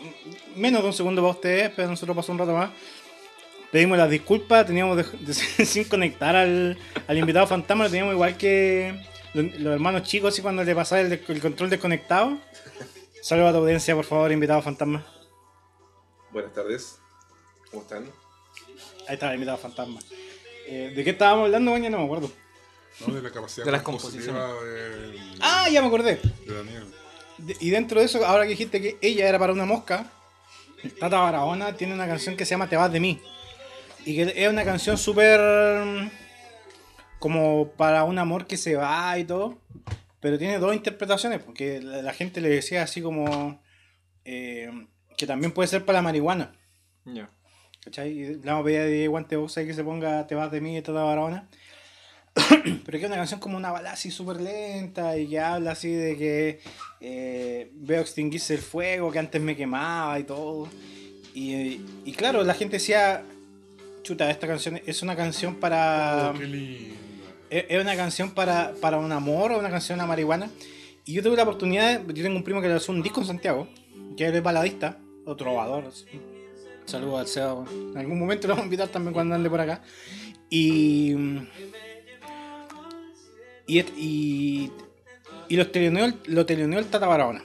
menos 0.56 0.82
de 0.82 0.88
un 0.88 0.94
segundo 0.94 1.22
para 1.22 1.34
ustedes, 1.34 1.70
pero 1.74 1.88
nosotros 1.88 2.16
pasó 2.16 2.32
un 2.32 2.38
rato 2.38 2.54
más. 2.54 2.70
Pedimos 3.72 3.96
las 3.98 4.10
disculpas, 4.10 4.66
teníamos 4.66 4.96
de- 4.96 5.04
de- 5.20 5.34
sin 5.66 5.84
conectar 5.84 6.34
al, 6.34 6.76
al 7.06 7.18
invitado 7.18 7.46
fantasma, 7.46 7.84
lo 7.84 7.90
teníamos 7.90 8.14
igual 8.14 8.36
que 8.36 9.00
los, 9.34 9.44
los 9.60 9.72
hermanos 9.74 10.02
chicos, 10.02 10.32
así 10.34 10.42
cuando 10.42 10.64
le 10.64 10.74
pasaba 10.74 11.00
el, 11.02 11.20
control 11.40 11.70
desconectado. 11.70 12.38
Saludos 13.22 13.50
a 13.50 13.52
tu 13.52 13.58
audiencia, 13.58 13.94
por 13.94 14.04
favor, 14.04 14.32
invitado 14.32 14.60
fantasma. 14.62 15.06
Buenas 16.32 16.52
tardes. 16.52 16.98
¿Cómo 17.70 17.82
están? 17.82 18.04
Ahí 19.06 19.14
está 19.14 19.28
el 19.28 19.34
invitado 19.34 19.58
fantasma. 19.58 20.00
Eh, 20.66 20.92
¿De 20.94 21.04
qué 21.04 21.10
estábamos 21.10 21.44
hablando, 21.46 21.70
Baña? 21.72 21.90
No 21.90 21.98
me 21.98 22.04
acuerdo. 22.04 22.30
No, 23.06 23.14
de 23.14 23.22
la 23.22 23.30
capacidad 23.30 23.64
De 23.64 23.72
las 23.72 23.82
compositiva 23.82 24.52
de, 24.64 25.18
Ah, 25.40 25.68
ya 25.70 25.80
me 25.80 25.86
acordé. 25.88 26.20
de 26.46 26.54
Daniel. 26.54 26.84
De- 27.38 27.56
y 27.60 27.70
dentro 27.70 28.00
de 28.00 28.06
eso, 28.06 28.24
ahora 28.26 28.44
que 28.44 28.50
dijiste 28.50 28.80
que 28.82 28.98
ella 29.00 29.28
era 29.28 29.38
para 29.38 29.52
una 29.52 29.64
mosca, 29.64 30.10
Tata 30.98 31.18
Barahona 31.20 31.76
tiene 31.76 31.94
una 31.94 32.06
canción 32.06 32.36
que 32.36 32.44
se 32.44 32.50
llama 32.50 32.68
Te 32.68 32.76
vas 32.76 32.92
de 32.92 33.00
mí. 33.00 33.20
Y 34.04 34.14
que 34.16 34.32
es 34.36 34.48
una 34.48 34.64
canción 34.64 34.96
súper. 34.98 35.40
mm, 35.84 36.10
como 37.18 37.68
para 37.72 38.04
un 38.04 38.18
amor 38.18 38.46
que 38.46 38.56
se 38.56 38.76
va 38.76 39.18
y 39.18 39.24
todo. 39.24 39.58
Pero 40.20 40.38
tiene 40.38 40.58
dos 40.58 40.74
interpretaciones, 40.74 41.40
porque 41.42 41.80
la, 41.80 42.02
la 42.02 42.12
gente 42.12 42.40
le 42.40 42.48
decía 42.50 42.82
así 42.82 43.00
como. 43.02 43.62
eh, 44.24 44.70
que 45.16 45.26
también 45.26 45.52
puede 45.52 45.68
ser 45.68 45.84
para 45.84 45.98
la 45.98 46.02
marihuana. 46.02 46.52
Ya. 47.04 47.30
¿Cachai? 47.84 48.10
Y 48.10 48.24
le 48.26 48.36
vamos 48.38 48.62
a 48.62 48.64
pedir 48.64 49.06
a 49.06 49.10
Guante 49.10 49.36
Boxa 49.36 49.64
que 49.64 49.74
se 49.74 49.84
ponga 49.84 50.26
Te 50.26 50.34
vas 50.34 50.50
de 50.50 50.60
mí 50.62 50.74
de 50.74 50.82
Tata 50.82 51.02
Barahona. 51.02 51.48
Pero 52.34 52.84
que 52.84 52.96
es 52.98 53.04
una 53.04 53.16
canción 53.16 53.40
como 53.40 53.56
una 53.56 53.70
balada 53.70 53.92
así 53.94 54.10
súper 54.10 54.40
lenta 54.40 55.18
y 55.18 55.28
que 55.28 55.40
habla 55.40 55.72
así 55.72 55.90
de 55.92 56.16
que 56.16 56.60
eh, 57.00 57.70
veo 57.74 58.00
extinguirse 58.00 58.54
el 58.54 58.60
fuego 58.60 59.10
que 59.10 59.18
antes 59.18 59.40
me 59.42 59.56
quemaba 59.56 60.18
y 60.18 60.24
todo. 60.24 60.68
Y, 61.34 61.80
y 62.04 62.12
claro, 62.12 62.42
la 62.42 62.54
gente 62.54 62.76
decía, 62.76 63.22
chuta, 64.02 64.30
esta 64.30 64.46
canción 64.46 64.80
es 64.86 65.02
una 65.02 65.16
canción 65.16 65.56
para... 65.56 66.32
Oh, 66.34 66.38
qué 66.38 66.46
lindo. 66.46 66.94
Es 67.50 67.64
es 67.68 67.80
una 67.82 67.96
canción 67.96 68.30
para, 68.30 68.72
para 68.80 68.98
un 68.98 69.10
amor 69.12 69.52
o 69.52 69.58
una 69.58 69.70
canción 69.70 70.00
a 70.00 70.06
marihuana. 70.06 70.48
Y 71.04 71.14
yo 71.14 71.22
tuve 71.22 71.36
la 71.36 71.42
oportunidad, 71.42 72.06
yo 72.06 72.22
tengo 72.22 72.36
un 72.36 72.44
primo 72.44 72.60
que 72.60 72.68
le 72.68 72.76
hizo 72.76 72.92
un 72.92 73.02
disco 73.02 73.20
en 73.20 73.26
Santiago, 73.26 73.66
que 74.16 74.28
es 74.28 74.42
baladista, 74.42 74.98
o 75.26 75.34
trovador. 75.36 75.90
Saludos 76.84 77.20
al 77.20 77.26
Seba. 77.26 77.64
En 77.92 77.98
algún 77.98 78.18
momento 78.18 78.46
lo 78.48 78.52
vamos 78.54 78.62
a 78.62 78.66
invitar 78.66 78.88
también 78.88 79.12
cuando 79.14 79.34
ande 79.34 79.50
por 79.50 79.60
acá. 79.60 79.82
Y. 80.48 81.14
Y, 83.66 83.78
y, 83.96 84.70
y 85.48 85.56
los 85.56 85.70
teleoneó, 85.70 86.04
el- 86.06 86.18
lo 86.26 86.44
teleoneó 86.46 86.78
el 86.80 86.86
Tata 86.86 87.06
Barahona. 87.06 87.44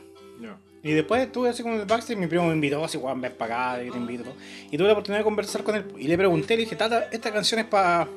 Y 0.85 0.91
después 0.91 1.19
estuve 1.19 1.49
así 1.49 1.63
con 1.63 1.73
el 1.73 1.85
backstage, 1.85 2.15
mi 2.15 2.27
primo 2.27 2.45
me 2.45 2.53
invitó, 2.53 2.85
así, 2.85 2.99
Juan, 2.99 3.19
ven 3.19 3.33
para 3.35 3.71
acá, 3.71 3.83
yo 3.83 3.91
te 3.91 3.97
invito. 3.97 4.35
Y 4.69 4.77
tuve 4.77 4.85
la 4.85 4.93
oportunidad 4.93 5.21
de 5.21 5.23
conversar 5.23 5.63
con 5.63 5.73
él. 5.73 5.83
Y 5.97 6.07
le 6.07 6.15
pregunté, 6.15 6.55
le 6.55 6.61
dije, 6.61 6.75
Tata, 6.75 7.09
esta 7.11 7.33
canción 7.33 7.59
es 7.59 7.65
para... 7.65 8.07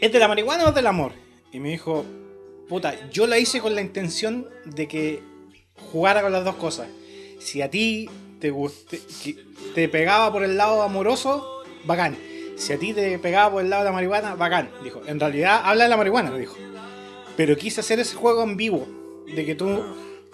¿Es 0.00 0.10
de 0.10 0.18
la 0.18 0.28
marihuana 0.28 0.64
o 0.64 0.68
es 0.70 0.74
del 0.74 0.86
amor? 0.86 1.12
Y 1.52 1.60
me 1.60 1.68
dijo, 1.68 2.06
puta, 2.70 3.10
yo 3.10 3.26
la 3.26 3.38
hice 3.38 3.60
con 3.60 3.74
la 3.74 3.82
intención 3.82 4.48
de 4.64 4.88
que 4.88 5.22
jugara 5.92 6.22
con 6.22 6.32
las 6.32 6.42
dos 6.42 6.54
cosas. 6.54 6.88
Si 7.38 7.60
a 7.60 7.70
ti 7.70 8.08
te, 8.40 8.48
guste, 8.48 9.02
te 9.74 9.90
pegaba 9.90 10.32
por 10.32 10.42
el 10.42 10.56
lado 10.56 10.80
amoroso, 10.80 11.64
bacán. 11.84 12.16
Si 12.56 12.72
a 12.72 12.78
ti 12.78 12.94
te 12.94 13.18
pegaba 13.18 13.52
por 13.52 13.62
el 13.62 13.68
lado 13.68 13.82
de 13.82 13.90
la 13.90 13.94
marihuana, 13.94 14.36
bacán. 14.36 14.70
Dijo, 14.82 15.02
en 15.06 15.20
realidad 15.20 15.60
habla 15.64 15.84
de 15.84 15.90
la 15.90 15.98
marihuana, 15.98 16.30
me 16.30 16.38
dijo. 16.38 16.56
Pero 17.36 17.58
quise 17.58 17.80
hacer 17.80 18.00
ese 18.00 18.16
juego 18.16 18.42
en 18.42 18.56
vivo. 18.56 18.88
De 19.26 19.44
que 19.44 19.54
tú, 19.54 19.82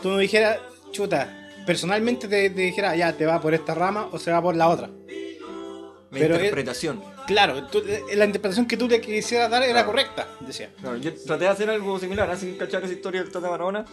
tú 0.01 0.11
no 0.11 0.19
dijeras, 0.19 0.61
chuta, 0.97 1.51
personalmente 1.67 2.27
te, 2.29 2.51
te 2.51 2.61
dijera, 2.63 2.97
ya, 2.97 3.13
te 3.13 3.27
va 3.27 3.41
por 3.41 3.53
esta 3.55 3.75
rama 3.75 4.09
o 4.13 4.19
se 4.19 4.31
va 4.33 4.41
por 4.43 4.57
la 4.57 4.69
otra. 4.69 4.89
La 4.89 6.21
Pero 6.21 6.37
interpretación. 6.37 7.03
Claro, 7.27 7.67
tú- 7.67 7.83
eh, 7.87 8.03
la 8.15 8.25
interpretación 8.25 8.67
que 8.67 8.77
tú 8.77 8.89
le 8.89 9.01
quisieras 9.01 9.51
dar 9.51 9.63
era 9.65 9.73
Claro. 9.73 9.87
correcta, 9.89 10.29
decía. 10.41 10.71
Claro, 10.81 10.97
yo 10.99 11.13
traté 11.15 11.45
de 11.45 11.51
hacer 11.51 11.69
algo 11.69 11.99
similar, 11.99 12.31
así 12.31 12.53
cachar 12.59 12.85
esa 12.85 12.93
historia 12.93 13.23
del 13.23 13.31
Tata 13.33 13.49
Barahona. 13.49 13.85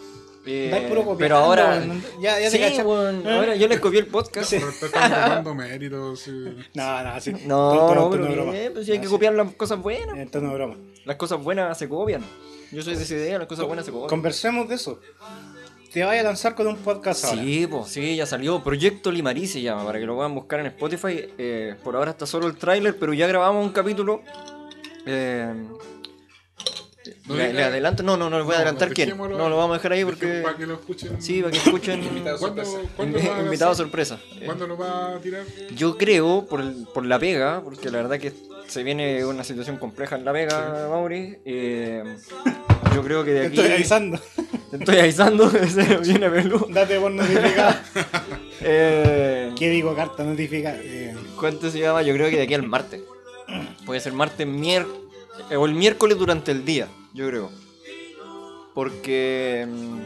eh, 0.46 0.86
puro 0.90 1.16
pero 1.18 1.36
ahora. 1.38 1.70
weón, 1.78 2.02
ya- 2.20 2.38
ya 2.38 2.50
te 2.50 2.56
sí, 2.58 2.58
cachai. 2.62 2.84
weón, 2.84 3.22
Ah. 3.26 3.36
ahora 3.36 3.56
yo 3.56 3.66
les 3.66 3.80
copié 3.80 4.00
el 4.00 4.06
podcast. 4.06 4.50
Pero 4.50 4.66
te 4.78 4.86
están 4.86 5.10
tomando 5.10 5.54
méritos. 5.54 6.20
sí. 6.20 6.30
No, 6.74 7.02
no, 7.02 7.20
sí. 7.20 7.32
No, 7.46 7.94
no, 7.94 8.10
pero 8.10 8.26
broma. 8.30 8.52
bien, 8.52 8.72
pues 8.74 8.84
sí 8.86 8.92
hay 8.92 8.98
Ah, 8.98 9.00
que 9.00 9.06
sí. 9.06 9.12
copiar 9.12 9.32
las 9.34 9.54
cosas 9.54 9.80
buenas. 9.80 10.16
En 10.18 10.28
tono 10.30 10.50
de 10.50 10.54
broma. 10.54 10.76
Las 11.06 11.16
cosas 11.16 11.42
buenas 11.42 11.76
se 11.78 11.88
copian. 11.88 12.22
Yo 12.70 12.82
soy 12.82 12.94
de 12.96 13.02
esa 13.04 13.14
idea, 13.14 13.38
las 13.38 13.48
cosas 13.48 13.66
buenas 13.66 13.84
se 13.86 13.90
copian. 13.92 14.08
Conversemos 14.08 14.68
de 14.68 14.74
eso. 14.76 15.00
Te 15.94 16.02
vaya 16.02 16.22
a 16.22 16.24
lanzar 16.24 16.56
con 16.56 16.66
un 16.66 16.76
podcast 16.76 17.24
ahora. 17.24 17.40
Sí, 17.42 17.68
pues 17.68 17.88
sí, 17.88 18.16
ya 18.16 18.26
salió. 18.26 18.62
Proyecto 18.64 19.12
Limarí 19.12 19.46
se 19.46 19.62
llama, 19.62 19.84
para 19.86 20.00
que 20.00 20.06
lo 20.06 20.16
puedan 20.16 20.34
buscar 20.34 20.58
en 20.58 20.66
Spotify. 20.66 21.28
Eh, 21.38 21.76
por 21.84 21.94
ahora 21.94 22.10
está 22.10 22.26
solo 22.26 22.48
el 22.48 22.56
tráiler, 22.56 22.96
pero 22.98 23.14
ya 23.14 23.28
grabamos 23.28 23.64
un 23.64 23.72
capítulo. 23.72 24.20
Eh, 25.06 25.54
No 27.26 27.36
le, 27.36 27.62
adelanto, 27.62 28.02
no, 28.02 28.16
no, 28.16 28.28
no 28.28 28.38
le 28.38 28.44
voy 28.44 28.54
a 28.54 28.58
No, 28.58 28.62
adelantar 28.62 28.92
quién. 28.92 29.16
No, 29.16 29.28
lo 29.48 29.56
vamos 29.56 29.70
a 29.70 29.78
dejar 29.78 29.92
ahí 29.92 30.04
porque. 30.04 30.40
Para 30.42 30.56
que 30.56 30.66
lo 30.66 30.74
escuchen. 30.74 31.22
Sí, 31.22 31.40
para 31.42 31.52
que 31.52 31.58
escuchen. 31.58 32.02
Invitado 32.04 32.38
¿Cuándo, 32.38 32.64
sorpresa. 32.64 32.92
¿cuándo 32.96 33.18
va 33.20 33.36
a 33.38 33.42
Invitado 33.44 33.74
sorpresa. 33.76 34.20
¿Cuándo 34.44 34.66
lo 34.66 34.76
va 34.76 35.14
a 35.14 35.18
tirar? 35.20 35.44
Yo 35.76 35.96
creo, 35.96 36.44
por, 36.46 36.60
el- 36.60 36.88
por 36.92 37.06
la 37.06 37.20
pega, 37.20 37.60
porque 37.62 37.88
la 37.90 37.98
verdad 37.98 38.18
que 38.18 38.32
se 38.66 38.82
viene 38.82 39.24
una 39.24 39.44
situación 39.44 39.76
compleja 39.76 40.16
en 40.16 40.24
la 40.24 40.32
pega, 40.32 40.88
Mauri. 40.90 41.38
eh, 41.44 42.02
yo 42.96 43.02
creo 43.04 43.24
que 43.24 43.30
de 43.30 43.46
aquí. 43.46 43.56
estoy 43.60 43.72
avisando. 43.74 44.18
Estoy 44.78 44.98
avisando, 44.98 45.50
ese 45.56 45.96
viene 45.98 46.28
peludo. 46.30 46.66
Date 46.70 46.98
por 47.00 47.10
notificado. 47.10 47.74
Eh, 48.66 49.52
¿Qué 49.58 49.68
digo 49.68 49.94
carta 49.94 50.24
notificada? 50.24 50.78
Eh, 50.80 51.14
¿Cuánto 51.38 51.70
se 51.70 51.80
llama? 51.80 52.00
Yo 52.00 52.14
creo 52.14 52.30
que 52.30 52.36
de 52.36 52.44
aquí 52.44 52.54
al 52.54 52.62
martes. 52.62 53.02
Puede 53.84 54.00
ser 54.00 54.14
martes, 54.14 54.46
miércoles. 54.46 55.00
O 55.54 55.66
el 55.66 55.74
miércoles 55.74 56.16
durante 56.16 56.50
el 56.52 56.64
día, 56.64 56.88
yo 57.12 57.28
creo. 57.28 57.50
Porque. 58.72 59.66
mm, 59.68 59.98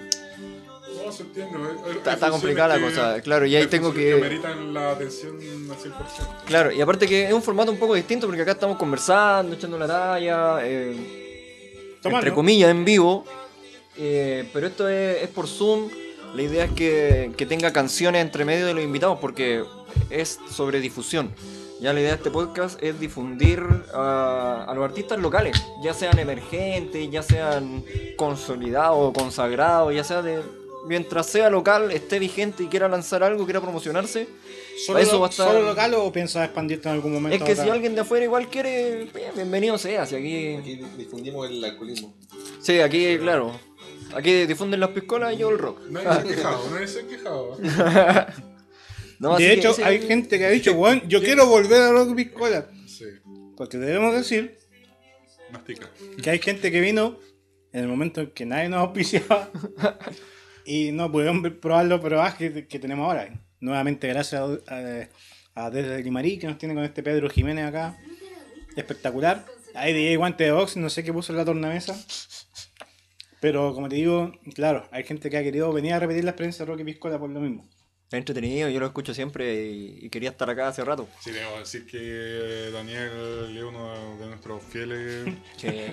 No, 1.07 1.13
se 1.13 1.23
entiende. 1.23 1.57
hay- 1.57 1.93
hay- 2.05 2.13
Está, 2.15 2.31
complicada 2.31 2.69
la 2.69 2.75
que- 2.77 2.83
cosa, 2.91 3.21
claro, 3.23 3.47
y 3.47 3.55
ahí 3.55 3.67
tengo 3.69 3.93
funciones 3.93 4.15
que... 4.17 4.21
meritan 4.21 4.75
la 4.75 4.91
atención 4.91 5.37
al 5.37 5.77
100%. 5.77 6.45
Claro, 6.47 6.73
y 6.73 6.81
aparte 6.81 7.07
que 7.07 7.27
es 7.27 7.33
un 7.33 7.43
formato 7.43 7.71
un 7.71 7.79
poco 7.79 7.95
distinto 7.95 8.27
porque 8.27 8.43
acá 8.43 8.53
estamos 8.53 8.77
conversando, 8.77 9.55
echando 9.55 9.79
la 9.79 9.87
talla, 9.87 10.59
eh, 10.63 10.97
entre 12.03 12.33
comillas, 12.35 12.71
en 12.71 12.85
vivo, 12.85 13.25
eh, 13.99 14.49
pero 14.53 14.67
esto 14.67 14.89
es, 14.89 15.23
es 15.23 15.29
por 15.29 15.47
Zoom, 15.47 15.89
la 16.35 16.43
idea 16.43 16.65
es 16.65 16.73
que, 16.73 17.33
que 17.37 17.47
tenga 17.47 17.73
canciones 17.73 18.23
entre 18.23 18.45
medio 18.45 18.67
de 18.67 18.75
los 18.75 18.83
invitados 18.85 19.19
porque 19.21 19.65
es 20.11 20.39
sobre 20.51 20.81
difusión. 20.81 21.33
Ya 21.81 21.93
la 21.93 22.01
idea 22.01 22.11
de 22.11 22.17
este 22.17 22.31
podcast 22.33 22.83
es 22.83 22.99
difundir 22.99 23.63
a, 23.95 24.65
a 24.69 24.75
los 24.75 24.85
artistas 24.85 25.19
locales, 25.21 25.57
ya 25.83 25.95
sean 25.95 26.19
emergentes, 26.19 27.09
ya 27.11 27.23
sean 27.23 27.85
consolidados 28.17 29.13
consagrados, 29.15 29.95
ya 29.95 30.05
sea 30.05 30.23
de... 30.23 30.41
Mientras 30.87 31.27
sea 31.27 31.51
local, 31.51 31.91
esté 31.93 32.19
vigente 32.19 32.63
y 32.63 32.67
quiera 32.69 32.89
lanzar 32.89 33.23
algo, 33.23 33.45
quiera 33.45 33.61
promocionarse, 33.61 34.27
¿Solo, 34.87 34.99
Eso 35.01 35.13
lo- 35.15 35.21
va 35.21 35.27
a 35.27 35.31
estar- 35.31 35.49
¿Solo 35.49 35.63
local 35.63 35.93
o 35.95 36.11
piensas 36.13 36.45
expandirte 36.45 36.89
en 36.89 36.95
algún 36.95 37.13
momento? 37.13 37.37
Es 37.37 37.43
que 37.43 37.63
si 37.63 37.69
alguien 37.69 37.95
de 37.95 38.01
afuera 38.01 38.25
igual 38.25 38.49
quiere, 38.49 39.05
bien, 39.15 39.33
bienvenido 39.35 39.77
sea. 39.77 40.07
Si 40.07 40.15
aquí, 40.15 40.55
Aquí 40.57 40.81
difundimos 40.97 41.49
el 41.51 41.63
alcoholismo. 41.65 42.15
sí, 42.61 42.81
aquí, 42.81 43.19
claro. 43.19 43.53
Aquí 44.15 44.47
difunden 44.47 44.81
las 44.81 44.91
piscolas 44.91 45.35
y 45.35 45.39
yo 45.39 45.51
el 45.51 45.59
rock. 45.59 45.81
Nadie 45.91 46.05
se 46.13 46.19
ha 46.19 46.23
quejado, 46.37 46.71
nadie 46.71 46.89
se 46.89 47.01
ha 47.01 47.07
quejado. 47.07 47.59
No, 49.21 49.37
De 49.37 49.53
hecho, 49.53 49.71
ese- 49.71 49.83
hay 49.85 50.01
gente 50.01 50.39
que 50.39 50.47
ha 50.47 50.51
dicho, 50.51 50.75
bueno, 50.75 51.03
yo 51.09 51.21
quiero 51.21 51.45
volver 51.49 51.83
a 51.83 51.91
Rock 51.91 52.15
Piscola. 52.15 52.69
Sí, 52.87 53.05
Porque 53.57 53.77
debemos 53.77 54.15
decir 54.15 54.57
mastica. 55.51 55.91
que 56.23 56.31
hay 56.31 56.39
gente 56.39 56.71
que 56.71 56.81
vino 56.81 57.19
en 57.73 57.81
el 57.83 57.89
momento 57.89 58.21
en 58.21 58.31
que 58.31 58.47
nadie 58.47 58.69
nos 58.69 58.79
auspiciaba 58.79 59.51
y 60.65 60.93
no 60.93 61.11
pudieron 61.11 61.43
probar 61.59 61.87
los 61.87 62.01
probajes 62.01 62.53
que, 62.53 62.69
que 62.69 62.79
tenemos 62.79 63.07
ahora. 63.09 63.29
Nuevamente, 63.59 64.07
gracias 64.07 64.41
a, 64.41 64.45
a, 65.57 65.65
a 65.67 65.71
Desde 65.71 66.01
Limarí 66.05 66.39
que 66.39 66.47
nos 66.47 66.57
tiene 66.57 66.77
con 66.77 66.85
este 66.85 67.03
Pedro 67.03 67.29
Jiménez 67.29 67.67
acá. 67.67 67.99
Espectacular. 68.77 69.45
Hay 69.75 69.95
DJ 69.95 70.17
Guante 70.17 70.45
de 70.45 70.53
Box, 70.53 70.77
no 70.77 70.89
sé 70.91 71.03
qué 71.03 71.13
puso 71.13 71.33
en 71.33 71.39
la 71.39 71.45
tornamesa. 71.45 72.01
Pero 73.41 73.73
como 73.75 73.89
te 73.89 73.97
digo, 73.97 74.33
claro, 74.55 74.87
hay 74.91 75.05
gente 75.05 75.31
que 75.31 75.37
ha 75.39 75.43
querido 75.43 75.73
venir 75.73 75.93
a 75.95 75.99
repetir 76.01 76.25
la 76.25 76.31
experiencia 76.31 76.65
de 76.65 76.73
Rocky 76.73 76.85
Piscola 76.85 77.19
por 77.19 77.31
lo 77.31 77.41
mismo. 77.41 77.69
es 78.11 78.15
entretenido, 78.19 78.69
yo 78.69 78.81
lo 78.81 78.87
escucho 78.87 79.15
siempre 79.15 79.67
y, 79.67 79.99
y 80.03 80.11
quería 80.11 80.31
estar 80.31 80.49
acá 80.51 80.69
hace 80.69 80.85
rato. 80.85 81.07
Sí, 81.21 81.31
debo 81.31 81.59
decir 81.59 81.87
que 81.87 82.71
Daniel 82.73 83.11
es 83.57 83.63
uno 83.63 84.17
de 84.19 84.27
nuestros 84.27 84.63
fieles. 84.65 85.29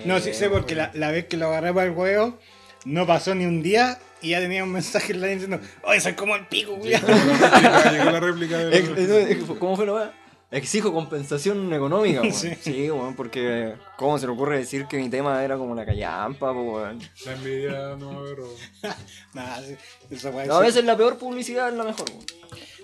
No, 0.04 0.18
sí 0.20 0.32
sé 0.34 0.48
porque 0.50 0.74
la, 0.74 0.90
la 0.94 1.10
vez 1.10 1.26
que 1.26 1.36
lo 1.36 1.46
agarré 1.48 1.72
para 1.72 1.86
el 1.86 1.94
juego, 1.94 2.38
no 2.84 3.06
pasó 3.06 3.34
ni 3.34 3.44
un 3.46 3.62
día 3.62 3.98
y 4.22 4.30
ya 4.30 4.40
tenía 4.40 4.64
un 4.64 4.72
mensaje 4.72 5.12
en 5.12 5.20
la 5.20 5.26
diciendo, 5.28 5.60
oye, 5.84 6.00
soy 6.00 6.14
como 6.14 6.34
el 6.36 6.46
pico, 6.46 6.76
Llegó 6.82 7.06
culiao". 7.06 7.08
la 7.08 7.20
réplica, 7.20 7.92
llegó 7.92 8.10
la 8.10 8.20
réplica 8.20 8.62
ex- 8.72 9.58
¿Cómo 9.60 9.76
fue 9.76 9.86
la 9.86 9.92
weá? 9.92 10.14
Exijo 10.50 10.92
compensación 10.92 11.72
económica, 11.72 12.20
weón. 12.22 12.32
Sí. 12.32 12.54
Sí, 12.60 12.90
weón, 12.90 13.16
porque 13.16 13.74
¿cómo 13.96 14.18
se 14.18 14.26
le 14.26 14.32
ocurre 14.32 14.58
decir 14.58 14.86
que 14.86 14.96
mi 14.96 15.08
tema 15.08 15.42
era 15.44 15.56
como 15.58 15.74
la 15.74 15.84
callampa, 15.84 16.52
weón? 16.52 17.00
La 17.24 17.32
envidia 17.32 17.96
no, 17.98 18.22
esa 20.10 20.30
weá 20.30 20.46
No, 20.46 20.54
a 20.54 20.60
veces 20.60 20.84
la 20.84 20.96
peor 20.96 21.18
publicidad 21.18 21.68
es 21.68 21.74
la 21.74 21.84
mejor, 21.84 22.06
weón. 22.10 22.24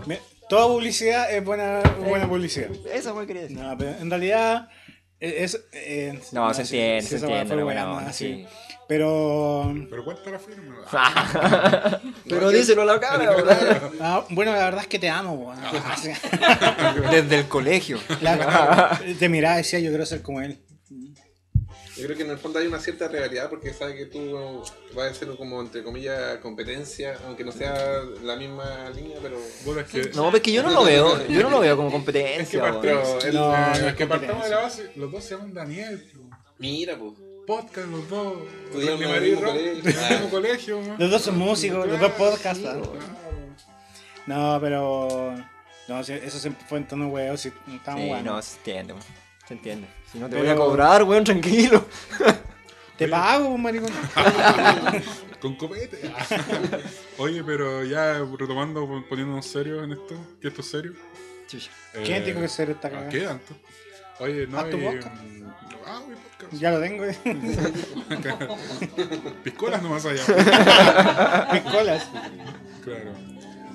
Me- 0.06 0.20
Toda 0.48 0.66
publicidad 0.66 1.32
es 1.32 1.42
buena, 1.44 1.80
buena 2.06 2.28
publicidad. 2.28 2.68
Esa 2.92 3.14
weá 3.14 3.26
quería 3.26 3.42
decir. 3.42 3.56
No, 3.56 3.78
pero 3.78 3.90
en 3.92 4.10
realidad 4.10 4.68
es... 5.18 5.58
eh, 5.72 6.20
No, 6.32 6.52
se 6.52 6.62
entiende, 6.62 7.02
se 7.02 7.16
entiende 7.16 7.62
buena, 7.62 7.90
buena 7.90 8.12
sí. 8.12 8.44
sí. 8.46 8.71
Pero... 8.88 9.74
Pero 9.88 10.04
cuenta 10.04 10.30
la 10.30 10.38
firma. 10.38 10.76
Pero 12.28 12.50
díselo 12.50 12.82
a 12.82 12.84
la 12.84 13.00
cara, 13.00 13.34
ah, 14.00 14.26
bueno, 14.30 14.52
la 14.52 14.64
verdad 14.64 14.82
es 14.82 14.86
que 14.88 14.98
te 14.98 15.08
amo, 15.08 15.32
weón. 15.34 15.58
Desde 17.10 17.38
el 17.38 17.48
colegio. 17.48 17.98
La- 18.20 19.00
te 19.18 19.28
miraba 19.30 19.54
y 19.56 19.58
decía, 19.58 19.78
yo 19.78 19.90
quiero 19.90 20.04
ser 20.06 20.22
como 20.22 20.40
él. 20.40 20.58
Yo 21.96 22.04
creo 22.04 22.16
que 22.16 22.22
en 22.24 22.30
el 22.30 22.38
fondo 22.38 22.58
hay 22.58 22.66
una 22.66 22.80
cierta 22.80 23.06
rivalidad 23.06 23.50
porque 23.50 23.72
sabe 23.72 23.94
que 23.94 24.06
tú 24.06 24.62
vas 24.94 25.08
a 25.08 25.10
hacer 25.10 25.28
como, 25.36 25.60
entre 25.60 25.82
comillas, 25.84 26.38
competencia, 26.38 27.18
aunque 27.26 27.44
no 27.44 27.52
sea 27.52 28.00
la 28.22 28.34
misma 28.36 28.90
línea, 28.90 29.18
pero... 29.22 29.36
Puta, 29.64 29.82
es 29.82 29.88
que. 29.88 30.10
No, 30.16 30.30
pues 30.30 30.42
que 30.42 30.52
yo 30.52 30.62
no 30.62 30.70
lo 30.70 30.84
veo, 30.84 31.26
yo 31.28 31.42
no 31.42 31.50
lo 31.50 31.60
veo 31.60 31.76
como 31.76 31.88
Es 31.88 31.92
que 31.92 31.96
competencia, 31.98 32.60
No, 32.60 32.82
eh, 32.82 33.32
no 33.32 33.72
es 33.72 33.78
es 33.82 33.94
que 33.94 34.06
partamos 34.06 34.44
de 34.44 34.50
la 34.50 34.62
base. 34.62 34.90
Los 34.96 35.12
dos 35.12 35.22
se 35.22 35.34
llaman 35.34 35.52
Daniel. 35.52 36.02
Mira, 36.58 36.96
pues. 36.98 37.12
Podcast, 37.46 37.88
los 37.88 38.08
dos. 38.08 38.34
Estudiaron 38.66 39.00
Randy 39.02 39.30
en 39.32 39.76
el 39.76 39.82
mismo 39.82 40.30
colegio. 40.30 40.80
Los 40.98 41.10
dos 41.10 41.22
son 41.22 41.38
músicos, 41.38 41.86
los 41.86 41.98
dos 42.00 42.12
podcasts. 42.12 42.60
Claro. 42.62 42.92
No, 44.26 44.58
pero... 44.60 45.34
No, 45.88 46.00
eso 46.00 46.38
siempre 46.38 46.64
fue 46.68 46.78
en 46.78 46.86
tono 46.86 47.08
huevo, 47.08 47.36
si 47.36 47.48
estábamos 47.74 48.04
Sí, 48.04 48.08
bueno. 48.10 48.34
no, 48.36 48.42
se 48.42 48.56
entiende. 48.58 48.94
Se 49.48 49.54
entiende. 49.54 49.88
Si 50.10 50.18
no 50.18 50.26
te 50.28 50.36
Pero- 50.36 50.42
voy 50.44 50.52
a 50.52 50.56
cobrar, 50.56 51.02
weón, 51.02 51.24
tranquilo. 51.24 51.84
Te 52.96 53.08
pago, 53.08 53.58
maricón. 53.58 53.90
Con 55.40 55.56
copete. 55.56 55.98
Oye, 57.18 57.42
pero 57.42 57.82
ya 57.84 58.18
retomando, 58.38 58.86
pon- 58.86 59.04
poniéndonos 59.08 59.44
serios 59.46 59.82
en 59.82 59.92
esto, 59.92 60.14
que 60.40 60.48
esto 60.48 60.60
es 60.60 60.66
serio. 60.70 60.92
Chucha. 61.48 61.70
¿Quién 62.04 62.18
Eh, 62.18 62.24
tiene 62.26 62.40
que 62.42 62.48
ser 62.48 62.70
esta 62.70 62.88
¿a 62.88 62.90
cagada? 62.92 63.10
¿Qué 63.10 63.20
tanto? 63.22 63.54
Oye, 64.20 64.46
no 64.46 64.58
¿Haz 64.58 64.70
tu 64.70 64.76
y, 64.76 64.80
mm, 64.80 65.00
Ah, 65.84 66.00
mi 66.08 66.14
podcast. 66.14 66.52
Ya 66.62 66.70
lo 66.70 66.80
tengo. 66.80 67.04
eh. 67.04 67.16
Piscolas 69.44 69.82
nomás 69.82 70.06
allá. 70.06 70.22
Piscolas. 71.52 72.08
claro. 72.84 73.12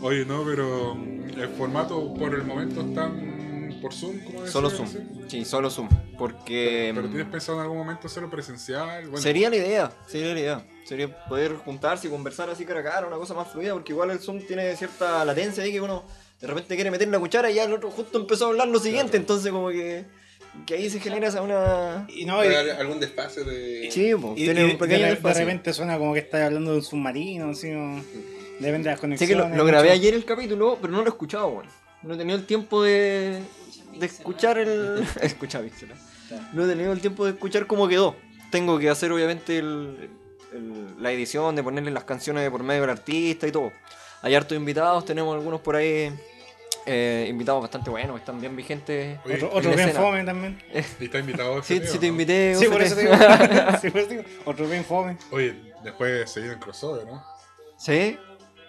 Oye, 0.01 0.25
no, 0.25 0.43
pero 0.45 0.95
mm, 0.95 1.39
el 1.39 1.49
formato 1.49 2.13
por 2.13 2.33
el 2.33 2.43
momento 2.43 2.81
están 2.81 3.77
por 3.81 3.93
Zoom. 3.93 4.19
Solo 4.45 4.69
Zoom. 4.69 4.87
¿Sí? 5.27 5.43
Solo 5.43 5.69
Zoom. 5.69 5.89
Porque. 6.17 6.91
Pero 6.95 7.07
mm, 7.07 7.11
tienes 7.11 7.27
pensado 7.29 7.57
en 7.57 7.63
algún 7.63 7.77
momento 7.79 8.07
hacerlo 8.07 8.29
presencial. 8.29 9.03
Bueno, 9.03 9.17
Sería 9.17 9.49
la 9.49 9.57
idea, 9.57 9.91
sería 10.07 10.33
la 10.33 10.39
idea. 10.39 10.65
Sería 10.85 11.25
poder 11.27 11.55
juntarse 11.57 12.07
y 12.07 12.11
conversar 12.11 12.49
así 12.49 12.65
cara 12.65 12.79
a 12.79 12.83
cara, 12.83 13.07
una 13.07 13.17
cosa 13.17 13.33
más 13.33 13.51
fluida, 13.51 13.73
porque 13.73 13.91
igual 13.91 14.11
el 14.11 14.19
Zoom 14.19 14.39
tiene 14.47 14.73
cierta 14.77 15.25
latencia 15.25 15.61
ahí 15.63 15.73
que 15.73 15.81
uno 15.81 16.05
de 16.39 16.47
repente 16.47 16.75
quiere 16.75 16.91
meter 16.91 17.09
la 17.09 17.19
cuchara 17.19 17.51
y 17.51 17.55
ya 17.55 17.65
el 17.65 17.73
otro 17.73 17.91
justo 17.91 18.17
empezó 18.19 18.45
a 18.45 18.49
hablar 18.49 18.67
lo 18.69 18.79
siguiente, 18.79 19.17
entonces 19.17 19.51
como 19.51 19.67
que, 19.69 20.05
que 20.65 20.73
ahí 20.75 20.89
se 20.89 20.99
genera 20.99 21.27
esa 21.27 21.41
una... 21.41 22.05
Y 22.09 22.25
no, 22.25 22.43
y, 22.43 22.47
algún 22.53 22.99
desfase 22.99 23.43
de... 23.43 23.89
Sí, 23.91 24.13
pues, 24.19 24.35
tiene 24.35 24.61
y 24.61 24.63
un 24.63 24.69
de, 24.71 24.75
pequeño 24.77 25.05
de 25.05 25.11
espacio. 25.13 25.45
repente 25.45 25.73
suena 25.73 25.97
como 25.97 26.13
que 26.13 26.19
estás 26.19 26.41
hablando 26.41 26.71
de 26.71 26.77
un 26.77 26.83
submarino, 26.83 27.49
así, 27.51 27.71
o- 27.71 28.01
depende 28.59 28.79
de 28.79 28.83
las 28.91 28.95
Sé 28.95 29.01
conexiones. 29.01 29.19
que 29.45 29.49
lo, 29.49 29.55
lo 29.55 29.65
grabé 29.65 29.89
mucho. 29.89 29.99
ayer 30.01 30.13
el 30.13 30.25
capítulo, 30.25 30.77
pero 30.81 30.91
no 30.93 30.99
lo 30.99 31.05
he 31.05 31.09
escuchado, 31.09 31.47
weón. 31.49 31.67
No 32.03 32.13
he 32.13 32.17
tenido 32.17 32.37
el 32.37 32.45
tiempo 32.45 32.83
de, 32.83 33.39
de 33.99 34.05
escuchar 34.05 34.57
el... 34.57 35.05
Escucha, 35.21 35.61
Víctor. 35.61 35.89
No 36.53 36.65
he 36.65 36.67
tenido 36.67 36.91
el 36.91 36.99
tiempo 37.01 37.25
de 37.25 37.31
escuchar 37.31 37.67
cómo 37.67 37.87
quedó. 37.87 38.15
Tengo 38.51 38.77
que 38.79 38.89
hacer 38.89 39.11
obviamente 39.11 39.57
el, 39.57 40.09
el- 40.53 41.01
la 41.01 41.11
edición, 41.11 41.55
de 41.55 41.63
ponerle 41.63 41.91
las 41.91 42.03
canciones 42.03 42.49
por 42.49 42.63
medio 42.63 42.81
del 42.81 42.89
artista 42.91 43.47
y 43.47 43.51
todo. 43.51 43.71
Hay 44.21 44.33
hartos 44.35 44.57
invitados, 44.57 45.05
tenemos 45.05 45.33
algunos 45.35 45.61
por 45.61 45.75
ahí 45.75 46.11
eh, 46.87 47.27
invitados 47.29 47.61
bastante 47.61 47.89
buenos, 47.89 48.13
que 48.15 48.19
están 48.19 48.39
bien 48.39 48.55
vigentes. 48.55 49.19
Oye, 49.25 49.43
Otro, 49.43 49.59
bien 49.59 49.79
escena. 49.79 49.99
fome 49.99 50.23
también. 50.23 50.63
y 50.99 51.05
está 51.05 51.19
invitado. 51.19 51.61
Sí, 51.61 51.75
este 51.75 51.87
sí 51.87 51.99
te 51.99 52.07
¿no? 52.07 52.13
invité. 52.13 52.55
Sí, 52.55 52.67
por 52.67 52.81
eso 52.81 52.95
te 52.95 53.01
digo. 53.01 53.13
sí, 53.81 53.89
por 53.89 53.99
eso 54.01 54.09
te 54.09 54.17
digo. 54.17 54.23
Otro 54.45 54.67
bien 54.67 54.85
fome. 54.85 55.17
Oye, 55.31 55.73
después 55.83 56.29
se 56.31 56.39
el 56.45 56.57
crossover, 56.57 57.05
¿no? 57.05 57.23
¿Sí? 57.77 58.17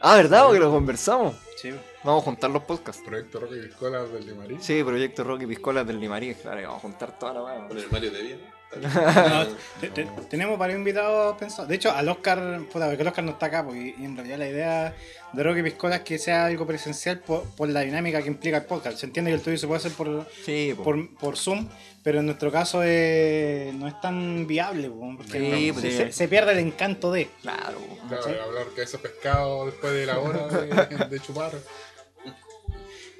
Ah, 0.01 0.17
¿verdad? 0.17 0.45
Porque 0.47 0.61
lo 0.61 0.71
conversamos. 0.71 1.37
Sí. 1.57 1.73
Vamos 2.05 2.23
a 2.23 2.25
juntar 2.25 2.51
los 2.51 2.63
podcasts. 2.63 3.03
Proyecto 3.05 3.41
Rock 3.41 3.53
y 3.57 3.67
Piscolas 3.67 4.13
del 4.13 4.27
Limarí. 4.27 4.57
Sí, 4.61 4.83
Proyecto 4.85 5.25
Rocky 5.25 5.47
Piscolas 5.47 5.87
del 5.87 5.99
Limarí, 5.99 6.35
claro, 6.35 6.59
que 6.59 6.67
vamos 6.67 6.79
a 6.79 6.83
juntar 6.83 7.19
toda 7.19 7.35
la 7.35 7.43
weá. 7.43 7.69
Con 7.69 7.79
el 7.79 7.91
Mario 7.91 8.11
de 8.11 8.23
bien. 8.23 8.58
No, 8.77 9.47
te- 9.81 9.89
te- 9.89 10.07
tenemos 10.29 10.59
varios 10.59 10.79
invitados 10.79 11.37
pensados. 11.39 11.69
De 11.69 11.75
hecho, 11.77 11.91
al 11.91 12.09
Oscar, 12.09 12.61
puta, 12.71 12.87
porque 12.87 13.03
el 13.03 13.09
Oscar 13.09 13.25
no 13.25 13.31
está 13.33 13.47
acá, 13.47 13.65
porque 13.65 13.95
y 13.99 14.05
en 14.05 14.15
realidad 14.17 14.39
la 14.39 14.49
idea 14.49 14.95
de 15.33 15.43
Rocky 15.43 15.63
Piscola 15.63 15.97
es 15.97 16.03
que 16.03 16.19
sea 16.19 16.45
algo 16.47 16.67
presencial 16.67 17.19
por, 17.21 17.45
por 17.51 17.69
la 17.71 17.81
dinámica 17.81 18.21
que 18.23 18.29
implica 18.29 18.59
el 18.59 18.65
podcast. 18.65 18.99
Se 18.99 19.07
entiende 19.07 19.31
que 19.31 19.37
el 19.37 19.43
tuyo 19.43 19.57
se 19.57 19.67
puede 19.67 19.79
hacer 19.79 19.93
por, 19.93 20.27
Sí, 20.45 20.75
po. 20.77 20.85
por, 20.85 21.15
por 21.17 21.37
Zoom, 21.39 21.67
pero 22.03 22.21
en 22.21 22.27
nuestro 22.27 22.53
caso 22.53 22.81
eh, 22.85 23.73
no 23.75 23.89
es 23.89 23.99
tan 24.03 24.47
viable, 24.47 24.91
po, 24.91 25.15
porque 25.17 25.33
Sí, 25.39 25.69
no- 25.69 25.73
pues, 25.75 25.85
se, 25.87 25.91
sí. 25.91 25.97
se- 25.97 26.13
se 26.13 26.29
pierde 26.29 26.53
el 26.53 26.59
encanto 26.59 27.11
de. 27.11 27.27
Claro. 27.41 27.79
Claro, 28.09 28.23
¿Sí? 28.23 28.31
hablar 28.45 28.67
que 28.77 28.83
ese 28.83 28.99
pescado 28.99 29.65
después 29.67 29.93
de 29.95 30.05
la 30.07 30.19
hora 30.19 30.47
de, 30.47 31.07
de 31.07 31.21
chupar. 31.21 31.53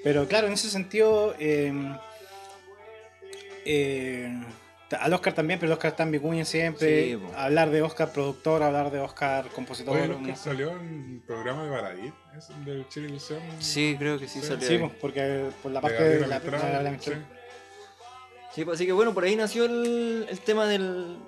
Pero 0.05 0.29
claro, 0.29 0.47
en 0.47 0.53
ese 0.53 0.71
sentido, 0.71 1.35
eh, 1.39 1.73
eh, 3.65 4.31
Al 5.01 5.13
Oscar 5.13 5.35
también, 5.35 5.59
pero 5.61 5.71
el 5.71 5.75
Oscar 5.77 5.91
está 5.91 6.03
en 6.05 6.13
Vicuña 6.13 6.45
siempre. 6.45 7.05
Sí, 7.15 7.21
hablar 7.37 7.71
de 7.71 7.83
Oscar 7.83 8.11
productor, 8.13 8.63
hablar 8.63 8.91
de 8.91 9.01
Oscar 9.01 9.47
compositor. 9.49 9.95
Oye, 9.97 10.05
el 10.07 10.13
Oscar 10.13 10.29
¿no? 10.29 10.37
salió 10.37 10.71
en 10.71 11.15
el 11.17 11.27
programa 11.27 11.65
de 11.65 11.71
Baradit, 11.71 12.15
es 12.37 12.49
el 12.51 12.65
de 12.65 12.89
Chile 12.89 13.09
Ilusión. 13.09 13.41
Sí, 13.59 13.97
creo 13.99 14.19
que 14.19 14.27
sí, 14.29 14.41
Sí, 14.41 14.47
salió. 14.47 14.67
Sí, 14.67 14.75
ahí. 14.75 14.79
pues, 14.81 14.93
porque 15.01 15.51
por 15.63 15.73
la 15.73 15.81
parte 15.83 16.03
de 16.03 16.21
la- 16.27 16.39
la- 16.83 16.99
sí. 17.01 17.13
Sí, 18.55 18.65
pues, 18.65 18.77
así 18.77 18.87
que 18.87 18.93
bueno, 18.93 19.13
por 19.15 19.25
ahí 19.25 19.37
nació 19.37 19.67
el, 19.67 20.27
el 20.29 20.41
tema 20.41 20.67
del, 20.67 21.19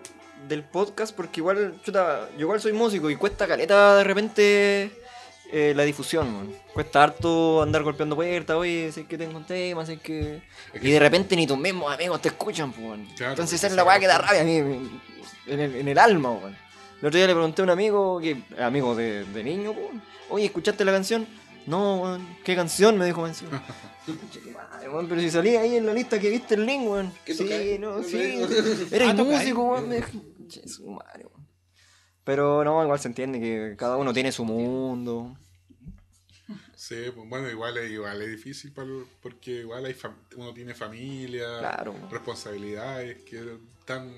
del 0.49 0.65
podcast, 0.65 1.15
porque 1.15 1.41
igual, 1.41 1.79
chuta, 1.85 2.29
yo 2.35 2.41
igual 2.41 2.61
soy 2.61 2.73
músico 2.73 3.11
y 3.11 3.17
cuesta 3.17 3.47
caleta 3.47 3.97
de 3.97 4.05
repente 4.05 4.91
eh, 5.53 5.73
la 5.75 5.83
difusión, 5.85 6.33
man. 6.33 6.49
Cuesta 6.73 7.03
harto 7.03 7.63
andar 7.63 7.83
golpeando 7.83 8.15
puertas, 8.17 8.57
oye, 8.57 8.91
sé 8.93 9.07
que 9.07 9.19
tengo 9.19 9.37
un 9.37 9.45
tema, 9.45 9.85
sé 9.85 9.99
que... 9.99 10.43
Es 10.73 10.81
que 10.81 10.89
Y 10.89 10.93
de 10.93 10.99
repente 10.99 11.35
ni 11.37 11.47
tus 11.47 11.59
mismos 11.59 11.93
amigos 11.93 12.21
te 12.23 12.29
escuchan, 12.29 12.73
pues. 12.73 13.01
Claro, 13.17 13.33
Entonces 13.33 13.63
es 13.63 13.73
la 13.73 13.85
weá 13.85 13.99
que 13.99 14.07
da 14.07 14.19
rabia 14.19 14.43
a 14.43 14.45
mí, 14.45 14.57
en 15.47 15.61
el, 15.61 15.75
en 15.77 15.89
el 15.89 15.99
alma, 15.99 16.33
man. 16.41 16.57
El 17.01 17.07
otro 17.09 17.17
día 17.19 17.27
le 17.27 17.33
pregunté 17.35 17.63
a 17.63 17.65
un 17.65 17.71
amigo, 17.71 18.21
que 18.21 18.43
amigo 18.59 18.95
de, 18.95 19.25
de 19.25 19.43
niño, 19.45 19.75
oye, 20.29 20.45
¿escuchaste 20.47 20.85
la 20.85 20.93
canción? 20.93 21.27
No, 21.67 21.97
weón, 22.03 22.37
¿qué 22.45 22.55
canción? 22.57 22.97
Me 22.99 23.05
dijo 23.07 23.27
encima. 23.27 23.63
Weón, 24.91 25.09
pero 25.09 25.21
si 25.21 25.31
salía 25.31 25.61
ahí 25.61 25.77
en 25.77 25.87
la 25.87 25.93
lista 25.93 26.19
que 26.19 26.31
viste 26.31 26.55
el 26.55 26.65
link, 26.67 26.89
weón. 26.89 27.13
¿Qué 27.25 27.35
Sí, 27.35 27.77
no, 27.79 28.03
sí. 28.03 28.17
Eres 28.91 29.09
Ah, 29.11 29.15
tocáis. 29.17 29.39
músico, 29.39 29.63
weón. 29.73 29.89
Me 29.89 30.01
conche 30.01 30.67
su 30.67 30.91
madre, 30.91 31.27
weón. 31.27 31.40
Pero 32.31 32.63
no, 32.63 32.81
igual 32.85 33.01
se 33.01 33.09
entiende 33.09 33.41
que 33.41 33.75
cada 33.77 33.97
uno 33.97 34.13
tiene 34.13 34.31
su 34.31 34.45
mundo. 34.45 35.37
Sí, 36.77 36.95
pues, 37.15 37.29
bueno, 37.29 37.51
igual 37.51 37.77
es, 37.79 37.91
igual 37.91 38.23
es 38.23 38.31
difícil 38.31 38.71
para 38.73 38.89
porque 39.21 39.51
igual 39.51 39.85
hay 39.85 39.97
uno 40.37 40.55
tiene 40.55 40.75
familia, 40.75 41.59
Claro. 41.59 41.93
responsabilidades 42.09 43.23
que 43.23 43.59
están 43.81 44.09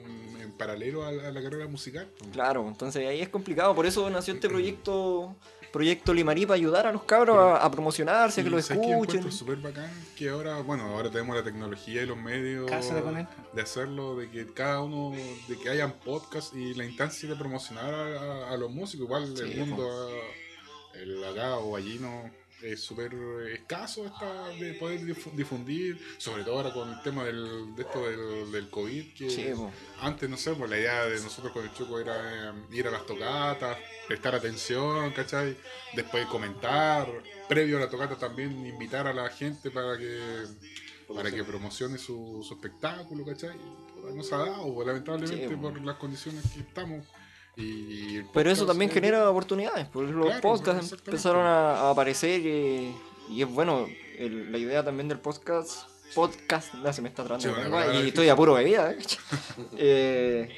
en 0.40 0.52
paralelo 0.58 1.04
a 1.06 1.10
la, 1.12 1.28
a 1.28 1.32
la 1.32 1.42
carrera 1.42 1.66
musical. 1.68 2.06
pues. 2.18 2.30
Claro, 2.32 2.68
entonces 2.68 3.06
ahí 3.08 3.20
es 3.22 3.30
complicado. 3.30 3.74
Por 3.74 3.86
eso 3.86 4.08
nació 4.10 4.34
este 4.34 4.48
proyecto, 4.56 5.34
proyecto 5.72 6.12
Limarí, 6.14 6.46
para 6.46 6.56
ayudar 6.56 6.86
a 6.86 6.92
los 6.92 7.02
cabros 7.04 7.36
a, 7.38 7.56
a 7.64 7.70
promocionarse, 7.70 8.44
que 8.44 8.50
lo 8.50 8.58
escuchen. 8.58 8.92
encuentro 8.92 9.30
súper 9.32 9.56
bacán 9.58 9.90
que 10.16 10.28
ahora, 10.28 10.58
bueno, 10.60 10.84
ahora 10.84 11.10
tenemos 11.10 11.34
la 11.34 11.42
tecnología 11.42 12.02
y 12.02 12.06
los 12.06 12.16
medios 12.18 12.70
de 13.52 13.62
hacerlo, 13.62 14.16
de 14.16 14.30
que 14.30 14.46
cada 14.52 14.82
uno, 14.82 15.16
de 15.48 15.58
que 15.58 15.68
hayan 15.70 15.92
podcasts 16.04 16.54
y 16.54 16.74
la 16.74 16.84
instancia 16.84 17.28
de 17.28 17.36
promocionar 17.36 17.92
a, 17.92 18.20
a- 18.50 18.50
a 18.52 18.56
los 18.56 18.70
músicos, 18.70 19.06
igual 19.06 19.34
Sí, 19.36 19.42
el 19.42 19.56
mundo, 19.58 20.10
el 20.94 21.24
acá 21.24 21.56
o 21.56 21.74
allí 21.76 21.98
no 21.98 22.30
es 22.62 22.80
súper 22.80 23.12
escaso 23.52 24.06
esta 24.06 24.48
de 24.48 24.74
poder 24.74 25.00
difu- 25.00 25.32
difundir, 25.32 25.98
sobre 26.18 26.44
todo 26.44 26.56
ahora 26.58 26.72
con 26.72 26.90
el 26.90 27.02
tema 27.02 27.24
del, 27.24 27.74
de 27.74 27.82
esto 27.82 28.06
del, 28.08 28.52
del 28.52 28.70
COVID, 28.70 29.14
que 29.14 29.30
Sí, 29.30 29.48
antes, 30.00 30.28
no 30.30 30.36
sé, 30.36 30.52
pues 30.54 30.70
la 30.70 30.78
idea 30.78 31.04
de 31.06 31.20
nosotros 31.20 31.52
con 31.52 31.64
el 31.64 31.72
Choco 31.74 31.98
era 31.98 32.50
eh, 32.50 32.52
ir 32.70 32.86
a 32.86 32.90
las 32.90 33.04
tocatas, 33.06 33.78
prestar 34.06 34.34
atención, 34.34 35.12
¿cachai? 35.12 35.56
Después 35.94 36.26
comentar, 36.26 37.06
previo 37.48 37.76
a 37.78 37.80
la 37.80 37.88
tocata 37.90 38.16
también 38.16 38.66
invitar 38.66 39.06
a 39.06 39.12
la 39.12 39.28
gente 39.30 39.70
para 39.70 39.96
que 39.98 40.18
para 41.14 41.30
que 41.30 41.44
promocione 41.44 41.98
su, 41.98 42.42
su 42.46 42.54
espectáculo, 42.54 43.24
¿cachai? 43.26 43.56
No 44.14 44.22
se 44.22 44.34
ha 44.34 44.38
dado, 44.38 44.84
lamentablemente, 44.84 45.48
Sí, 45.48 45.54
por 45.56 45.78
las 45.84 45.96
condiciones 45.96 46.42
que 46.52 46.60
estamos. 46.60 47.06
Y 47.56 48.22
Pero 48.32 48.50
eso 48.50 48.66
también 48.66 48.90
genera 48.90 49.28
oportunidades, 49.28 49.86
porque 49.92 50.12
los 50.12 50.26
Claro, 50.26 50.40
podcasts 50.40 50.92
empezaron 50.92 51.44
a, 51.46 51.72
a 51.82 51.90
aparecer 51.90 52.40
y, 52.40 52.94
y 53.30 53.42
es 53.42 53.48
bueno, 53.48 53.86
el- 54.18 54.50
la 54.50 54.58
idea 54.58 54.82
también 54.84 55.08
del 55.08 55.18
podcast, 55.18 55.88
podcast, 56.14 56.72
no, 56.74 56.92
se 56.92 57.02
me 57.02 57.08
está 57.08 57.24
trabando 57.24 57.48
Sí, 57.48 57.54
palabra 57.54 57.94
y 58.00 58.08
estoy 58.08 58.28
a 58.30 58.36
puro 58.36 58.54
bebida, 58.54 58.92
¿eh? 58.92 58.98
Eh, 59.76 60.48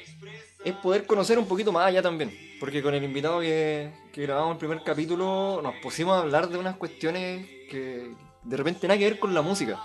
es 0.63 0.73
poder 0.75 1.05
conocer 1.05 1.37
un 1.37 1.45
poquito 1.47 1.71
más 1.71 1.85
allá 1.85 2.01
también, 2.01 2.33
porque 2.59 2.81
con 2.81 2.93
el 2.95 3.03
invitado 3.03 3.39
que, 3.41 3.91
que 4.13 4.21
grabamos 4.23 4.53
el 4.53 4.57
primer 4.57 4.81
capítulo 4.83 5.59
nos 5.61 5.75
pusimos 5.81 6.15
a 6.15 6.21
hablar 6.21 6.47
de 6.49 6.57
unas 6.57 6.75
cuestiones 6.77 7.45
que 7.69 8.09
de 8.43 8.57
repente 8.57 8.87
nada 8.87 8.97
que 8.97 9.05
ver 9.09 9.19
con 9.19 9.33
la 9.33 9.41
música. 9.41 9.79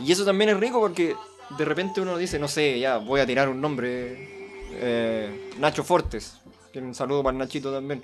Y 0.00 0.10
eso 0.12 0.24
también 0.24 0.50
es 0.50 0.58
rico 0.58 0.80
porque 0.80 1.14
de 1.58 1.64
repente 1.64 2.00
uno 2.00 2.16
dice, 2.16 2.38
no 2.38 2.48
sé, 2.48 2.78
ya 2.78 2.96
voy 2.98 3.20
a 3.20 3.26
tirar 3.26 3.48
un 3.50 3.60
nombre, 3.60 4.68
eh, 4.74 5.50
Nacho 5.58 5.84
Fortes, 5.84 6.38
que 6.72 6.78
un 6.80 6.94
saludo 6.94 7.22
para 7.22 7.32
el 7.32 7.38
Nachito 7.38 7.72
también. 7.72 8.02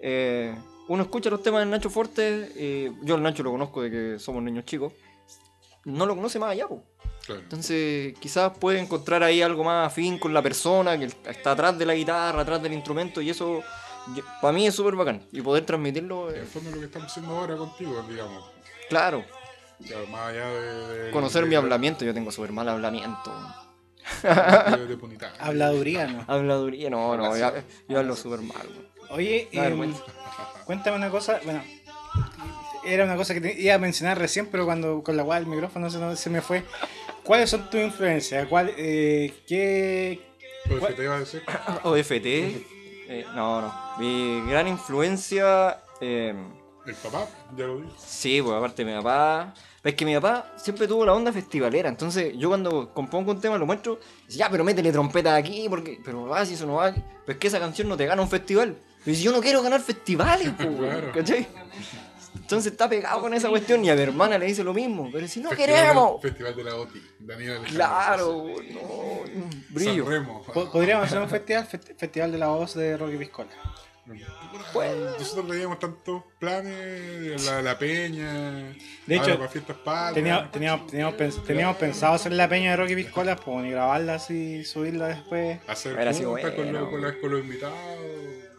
Eh, 0.00 0.54
uno 0.88 1.02
escucha 1.02 1.30
los 1.30 1.42
temas 1.42 1.60
de 1.64 1.66
Nacho 1.70 1.90
Fortes, 1.90 2.52
eh, 2.54 2.92
yo 3.02 3.16
el 3.16 3.22
Nacho 3.22 3.42
lo 3.42 3.50
conozco 3.50 3.82
de 3.82 3.90
que 3.90 4.18
somos 4.18 4.42
niños 4.42 4.64
chicos, 4.64 4.92
no 5.84 6.06
lo 6.06 6.14
conoce 6.14 6.38
más 6.38 6.50
allá, 6.50 6.68
po. 6.68 6.82
Claro. 7.24 7.40
entonces 7.40 8.16
quizás 8.20 8.56
puede 8.56 8.78
encontrar 8.78 9.24
ahí 9.24 9.42
algo 9.42 9.64
más 9.64 9.88
afín 9.88 10.16
con 10.16 10.32
la 10.32 10.42
persona 10.42 10.96
que 10.96 11.06
está 11.06 11.52
atrás 11.52 11.76
de 11.76 11.84
la 11.84 11.94
guitarra, 11.94 12.42
atrás 12.42 12.62
del 12.62 12.72
instrumento 12.72 13.20
y 13.20 13.30
eso 13.30 13.62
para 14.40 14.52
mí 14.52 14.64
es 14.64 14.74
súper 14.76 14.94
bacán 14.94 15.26
y 15.32 15.40
poder 15.42 15.66
transmitirlo, 15.66 16.30
En 16.30 16.36
el 16.42 16.46
fondo 16.46 16.70
lo 16.70 16.78
que 16.78 16.84
estamos 16.84 17.10
haciendo 17.10 17.36
ahora 17.36 17.56
contigo, 17.56 18.00
digamos. 18.08 18.44
claro, 18.88 19.24
Claro, 19.84 20.06
más 20.06 20.20
allá 20.28 20.46
de... 20.48 20.98
de- 21.06 21.10
conocer 21.10 21.42
de- 21.42 21.48
mi 21.48 21.56
hablamiento, 21.56 22.04
yo 22.04 22.14
tengo 22.14 22.30
súper 22.30 22.52
mal 22.52 22.68
hablamiento. 22.68 23.32
De, 24.22 24.86
de 24.86 24.96
punitaje. 24.96 25.36
Habladuría, 25.38 26.06
¿no? 26.06 26.24
Habladuría, 26.26 26.90
no, 26.90 27.16
no, 27.16 27.36
yo, 27.36 27.52
yo 27.88 27.98
hablo 27.98 28.16
súper 28.16 28.40
mal. 28.40 28.66
weón. 28.68 28.86
Oye, 29.10 29.48
em, 29.52 29.94
cuéntame 30.64 30.96
una 30.96 31.10
cosa. 31.10 31.40
Bueno, 31.44 31.62
era 32.84 33.04
una 33.04 33.16
cosa 33.16 33.34
que 33.34 33.40
te 33.40 33.60
iba 33.60 33.74
a 33.74 33.78
mencionar 33.78 34.18
recién, 34.18 34.46
pero 34.46 34.64
cuando 34.64 35.02
con 35.02 35.16
la 35.16 35.24
cual 35.24 35.42
el 35.42 35.48
micrófono 35.48 35.90
se, 35.90 36.16
se 36.16 36.30
me 36.30 36.40
fue. 36.40 36.64
¿Cuáles 37.22 37.50
son 37.50 37.68
tus 37.68 37.80
influencias? 37.80 38.46
¿Cuál, 38.46 38.72
eh, 38.76 39.32
¿Qué 39.46 40.20
te 40.96 41.02
iba 41.02 41.16
a 41.16 41.20
decir. 41.20 41.42
OFT, 41.82 42.26
eh, 42.26 43.24
no, 43.34 43.60
no. 43.60 43.74
Mi 43.98 44.42
gran 44.50 44.68
influencia, 44.68 45.80
eh, 46.00 46.34
El 46.86 46.94
papá, 46.94 47.26
ya 47.56 47.66
lo 47.66 47.82
sí, 47.98 48.40
pues 48.42 48.56
aparte 48.56 48.84
mi 48.84 48.92
papá. 48.94 49.54
Es 49.86 49.94
que 49.94 50.04
mi 50.04 50.14
papá 50.16 50.52
siempre 50.56 50.88
tuvo 50.88 51.06
la 51.06 51.12
onda 51.14 51.32
festivalera, 51.32 51.88
entonces 51.88 52.34
yo 52.36 52.48
cuando 52.48 52.92
compongo 52.92 53.30
un 53.30 53.40
tema 53.40 53.56
lo 53.56 53.66
muestro, 53.66 54.00
dice, 54.26 54.38
ya, 54.38 54.50
pero 54.50 54.64
métele 54.64 54.90
trompeta 54.90 55.36
aquí, 55.36 55.66
porque, 55.68 56.00
pero 56.04 56.26
va, 56.26 56.44
si 56.44 56.54
eso 56.54 56.66
no 56.66 56.74
va, 56.74 56.92
pero 56.92 57.04
es 57.34 57.36
que 57.38 57.46
esa 57.46 57.60
canción 57.60 57.88
no 57.88 57.96
te 57.96 58.04
gana 58.06 58.20
un 58.20 58.28
festival. 58.28 58.76
Pero 59.04 59.16
si 59.16 59.22
yo 59.22 59.30
no 59.30 59.40
quiero 59.40 59.62
ganar 59.62 59.80
festivales, 59.80 60.50
pues, 60.56 60.68
Claro. 60.76 61.12
¿cachai? 61.14 61.46
Entonces 62.34 62.72
está 62.72 62.88
pegado 62.88 63.20
con 63.20 63.32
esa 63.34 63.48
cuestión 63.48 63.84
y 63.84 63.90
a 63.90 63.94
mi 63.94 64.00
hermana 64.02 64.38
le 64.38 64.46
dice 64.46 64.62
lo 64.64 64.74
mismo, 64.74 65.08
pero 65.12 65.26
si 65.28 65.40
no 65.40 65.50
Festival 65.50 65.80
queremos. 65.80 66.20
del- 66.22 66.30
Festival 66.32 66.56
de 66.56 66.64
la 66.64 66.74
OTI. 66.76 67.02
Daniel 67.20 67.50
Alejandro. 67.52 67.74
Claro, 67.76 68.46
no, 68.72 69.52
brillo. 69.70 70.04
Podríamos 70.72 71.06
hacer 71.06 71.18
un 71.20 71.28
festival? 71.28 71.68
Festi- 71.68 71.94
Festival 71.96 72.32
de 72.32 72.38
la 72.38 72.48
voz 72.48 72.74
de 72.74 72.96
Rocky 72.96 73.16
Piscola. 73.16 73.48
Puta, 74.06 74.86
Nosotros 75.18 75.48
veíamos 75.48 75.78
tantos 75.78 76.22
planes, 76.38 77.44
la, 77.44 77.60
la 77.62 77.78
peña, 77.78 78.72
De 79.06 79.16
hecho, 79.16 79.36
para 79.36 79.48
fiestas 79.48 79.76
patrias. 79.78 80.14
Teníamos, 80.14 80.50
teníamos, 80.52 80.86
teníamos, 80.86 81.14
pens- 81.16 81.44
teníamos 81.44 81.76
pensado 81.76 82.14
hacer 82.14 82.32
la 82.32 82.48
peña 82.48 82.70
de 82.70 82.76
Rocky 82.76 82.94
Piscola 82.94 83.36
pues, 83.36 83.66
y 83.66 83.70
grabarla 83.70 84.14
así 84.14 84.56
y 84.60 84.64
subirla 84.64 85.08
después. 85.08 85.58
hacer 85.66 85.96
juntas 86.24 86.52
con, 86.52 86.64
bueno. 86.72 86.90
los- 86.96 87.16
con, 87.16 87.30
los 87.32 87.40
invitados. 87.40 87.76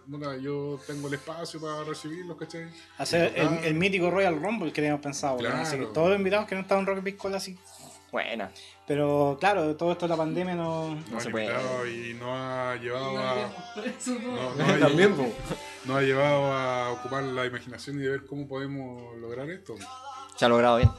Puta, 0.09 0.37
yo 0.37 0.79
tengo 0.87 1.07
el 1.09 1.15
espacio 1.15 1.59
para 1.59 1.83
recibirlos, 1.83 2.37
¿cachai? 2.37 2.67
Hacer 2.97 3.33
el, 3.35 3.47
el 3.65 3.73
mítico 3.73 4.09
Royal 4.09 4.41
Rumble 4.41 4.69
que 4.71 4.75
teníamos 4.81 5.01
pensado. 5.01 5.37
Claro. 5.37 5.57
Así 5.57 5.77
que 5.77 5.85
todos 5.87 6.09
los 6.09 6.17
invitados 6.17 6.47
que 6.47 6.55
no 6.55 6.61
estaban 6.61 6.83
en 6.83 6.87
Rocky 6.87 7.01
Piscola 7.01 7.37
así. 7.37 7.57
Buena. 8.11 8.51
Pero 8.85 9.37
claro, 9.39 9.75
todo 9.75 9.91
esto 9.91 10.05
de 10.05 10.09
la 10.11 10.17
pandemia 10.17 10.55
no. 10.55 10.95
No 10.95 11.17
ha 11.17 11.19
se 11.19 11.29
puede. 11.29 11.47
y 11.91 12.13
nos 12.13 12.29
ha 12.29 12.75
llevado 12.77 13.17
a. 13.17 13.35
No, 13.35 14.19
No, 14.19 14.55
no 14.55 14.73
ha, 14.73 14.79
También, 14.79 15.13
po. 15.15 15.27
nos 15.85 15.97
ha 15.97 16.01
llevado 16.01 16.53
a 16.53 16.91
ocupar 16.93 17.23
la 17.23 17.45
imaginación 17.45 17.99
y 17.99 18.03
de 18.03 18.09
ver 18.09 18.25
cómo 18.25 18.47
podemos 18.47 19.15
lograr 19.17 19.49
esto. 19.49 19.75
Se 20.37 20.45
ha 20.45 20.49
logrado 20.49 20.77
bien. 20.77 20.89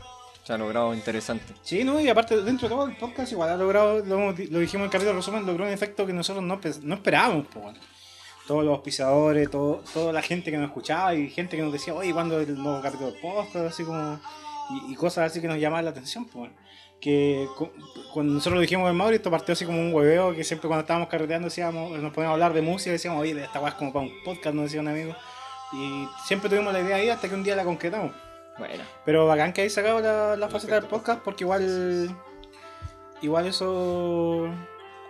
Se 0.44 0.52
ha 0.52 0.58
logrado 0.58 0.94
interesante. 0.94 1.54
Sí, 1.62 1.84
no, 1.84 2.00
y 2.00 2.08
aparte 2.08 2.42
dentro 2.42 2.68
de 2.68 2.74
todo 2.74 2.86
el 2.86 2.96
podcast 2.96 3.32
igual 3.32 3.50
ha 3.50 3.56
logrado, 3.56 3.98
lo, 4.04 4.32
lo 4.32 4.32
dijimos 4.32 4.74
en 4.74 4.82
el 4.84 4.90
capítulo 4.90 5.14
resumen, 5.14 5.44
logró 5.46 5.64
un 5.64 5.70
efecto 5.70 6.06
que 6.06 6.12
nosotros 6.14 6.42
no, 6.44 6.58
no 6.82 6.94
esperábamos, 6.94 7.46
po, 7.48 7.60
bueno. 7.60 7.78
Todos 8.46 8.64
los 8.64 8.72
auspiciadores, 8.74 9.50
todo, 9.50 9.82
toda 9.92 10.10
la 10.10 10.22
gente 10.22 10.50
que 10.50 10.56
nos 10.56 10.68
escuchaba 10.68 11.14
y 11.14 11.28
gente 11.28 11.54
que 11.56 11.62
nos 11.62 11.70
decía, 11.70 11.92
oye, 11.92 12.14
¿cuándo 12.14 12.40
el 12.40 12.54
nuevo 12.62 12.80
capítulo 12.80 13.10
del 13.12 13.20
podcast? 13.20 13.56
Así 13.56 13.84
como, 13.84 14.18
y, 14.88 14.92
y 14.92 14.96
cosas 14.96 15.30
así 15.30 15.42
que 15.42 15.48
nos 15.48 15.58
llamaban 15.58 15.84
la 15.84 15.90
atención, 15.90 16.24
pues 16.24 16.34
bueno. 16.36 16.54
Que 17.00 17.46
cu- 17.56 17.70
cuando 18.12 18.32
nosotros 18.34 18.54
lo 18.56 18.60
dijimos 18.60 18.90
en 18.90 18.96
Mauri, 18.96 19.16
esto 19.16 19.30
partió 19.30 19.52
así 19.52 19.64
como 19.64 19.78
un 19.80 19.92
hueveo, 19.94 20.34
que 20.34 20.42
siempre 20.42 20.66
cuando 20.66 20.80
estábamos 20.80 21.08
carreteando 21.08 21.46
decíamos, 21.46 21.90
nos 21.92 22.12
poníamos 22.12 22.30
a 22.30 22.32
hablar 22.32 22.52
de 22.52 22.62
música, 22.62 22.90
decíamos, 22.90 23.20
oye, 23.20 23.40
esta 23.42 23.60
weá 23.60 23.68
es 23.70 23.74
como 23.76 23.92
para 23.92 24.06
un 24.06 24.12
podcast, 24.24 24.54
nos 24.54 24.64
decía 24.64 24.80
un 24.80 24.88
amigo. 24.88 25.14
Y 25.72 26.08
siempre 26.26 26.48
tuvimos 26.50 26.72
la 26.72 26.80
idea 26.80 26.96
ahí 26.96 27.08
hasta 27.08 27.28
que 27.28 27.34
un 27.34 27.44
día 27.44 27.54
la 27.54 27.62
concretamos. 27.64 28.12
Buena. 28.58 28.84
Pero 29.04 29.26
bacán 29.28 29.52
que 29.52 29.60
hayáis 29.60 29.74
sacado 29.74 30.00
la, 30.00 30.34
la 30.36 30.48
faceta 30.48 30.74
del 30.74 30.86
podcast 30.86 31.20
porque 31.22 31.44
igual 31.44 32.16
igual 33.22 33.46
eso 33.46 34.48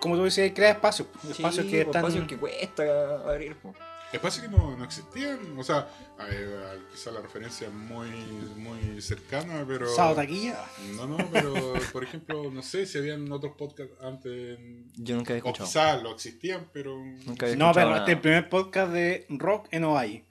como 0.01 0.17
tú 0.17 0.25
decías 0.25 0.51
crea 0.55 0.71
espacios 0.73 1.09
espacios 1.31 1.65
Sí, 1.67 1.71
que 1.71 1.81
están 1.83 2.05
espacios 2.05 2.27
que 2.29 2.37
cuesta 2.37 2.83
abrir. 3.27 3.57
po. 3.57 3.75
Espacios 4.13 4.47
que 4.47 4.51
no, 4.51 4.75
no 4.77 4.85
existían. 4.85 5.59
O 5.59 5.63
sea, 5.63 5.87
eh, 6.31 6.79
quizá 6.91 7.11
la 7.11 7.21
referencia 7.21 7.67
es 7.67 7.73
muy, 7.75 8.09
muy 8.57 9.03
cercana, 9.03 9.65
pero. 9.69 9.87
Sao 9.95 10.15
Taquilla. 10.15 10.65
No, 10.97 11.07
no, 11.07 11.19
pero 11.31 11.75
por 11.93 12.05
ejemplo, 12.05 12.51
no 12.51 12.63
sé 12.63 12.87
si 12.87 12.97
habían 12.99 13.31
otros 13.31 13.53
podcasts 13.59 13.95
antes. 14.01 14.59
Yo 14.97 15.15
nunca 15.17 15.35
había 15.35 15.45
O 15.45 15.49
escuchado. 15.49 15.67
quizá 15.69 15.97
lo 16.03 16.13
existían, 16.15 16.69
pero. 16.73 16.97
Nunca 16.99 17.47
había 17.47 17.57
No, 17.57 17.67
escuchado 17.67 17.75
pero 17.75 17.89
nada. 17.91 17.99
este 17.99 18.13
es 18.13 18.17
el 18.17 18.23
primer 18.23 18.49
podcast 18.49 18.93
de 18.93 19.27
rock 19.29 19.69
en 19.73 19.85
Hawaii. 19.85 20.25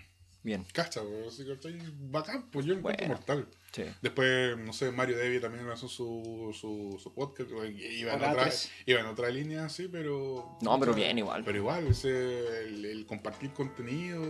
Bien, 0.44 0.66
Cacha, 0.74 1.02
pues, 1.02 1.34
así 1.34 1.46
que 1.46 1.54
estoy 1.54 1.78
bacán, 2.10 2.50
pues 2.50 2.66
yo 2.66 2.74
lo 2.74 2.80
encuentro 2.80 3.06
Bueno. 3.06 3.16
mortal. 3.20 3.48
Sí. 3.72 3.84
Después, 4.02 4.58
no 4.58 4.74
sé, 4.74 4.92
Mario 4.92 5.18
Devi 5.18 5.40
también 5.40 5.68
lanzó 5.68 5.88
su, 5.88 6.56
su, 6.60 7.00
su 7.02 7.14
podcast. 7.14 7.50
Iba 7.52 8.14
en, 8.14 8.24
otra, 8.24 8.50
iba 8.86 9.00
en 9.00 9.06
otra 9.06 9.30
línea, 9.30 9.70
sí, 9.70 9.88
pero. 9.92 10.58
No, 10.62 10.80
pero 10.80 10.94
bien 10.94 11.18
igual. 11.18 11.44
Pero 11.44 11.58
igual, 11.58 11.88
ese, 11.88 12.66
el, 12.66 12.86
el 12.86 13.06
compartir 13.06 13.52
contenido, 13.52 14.24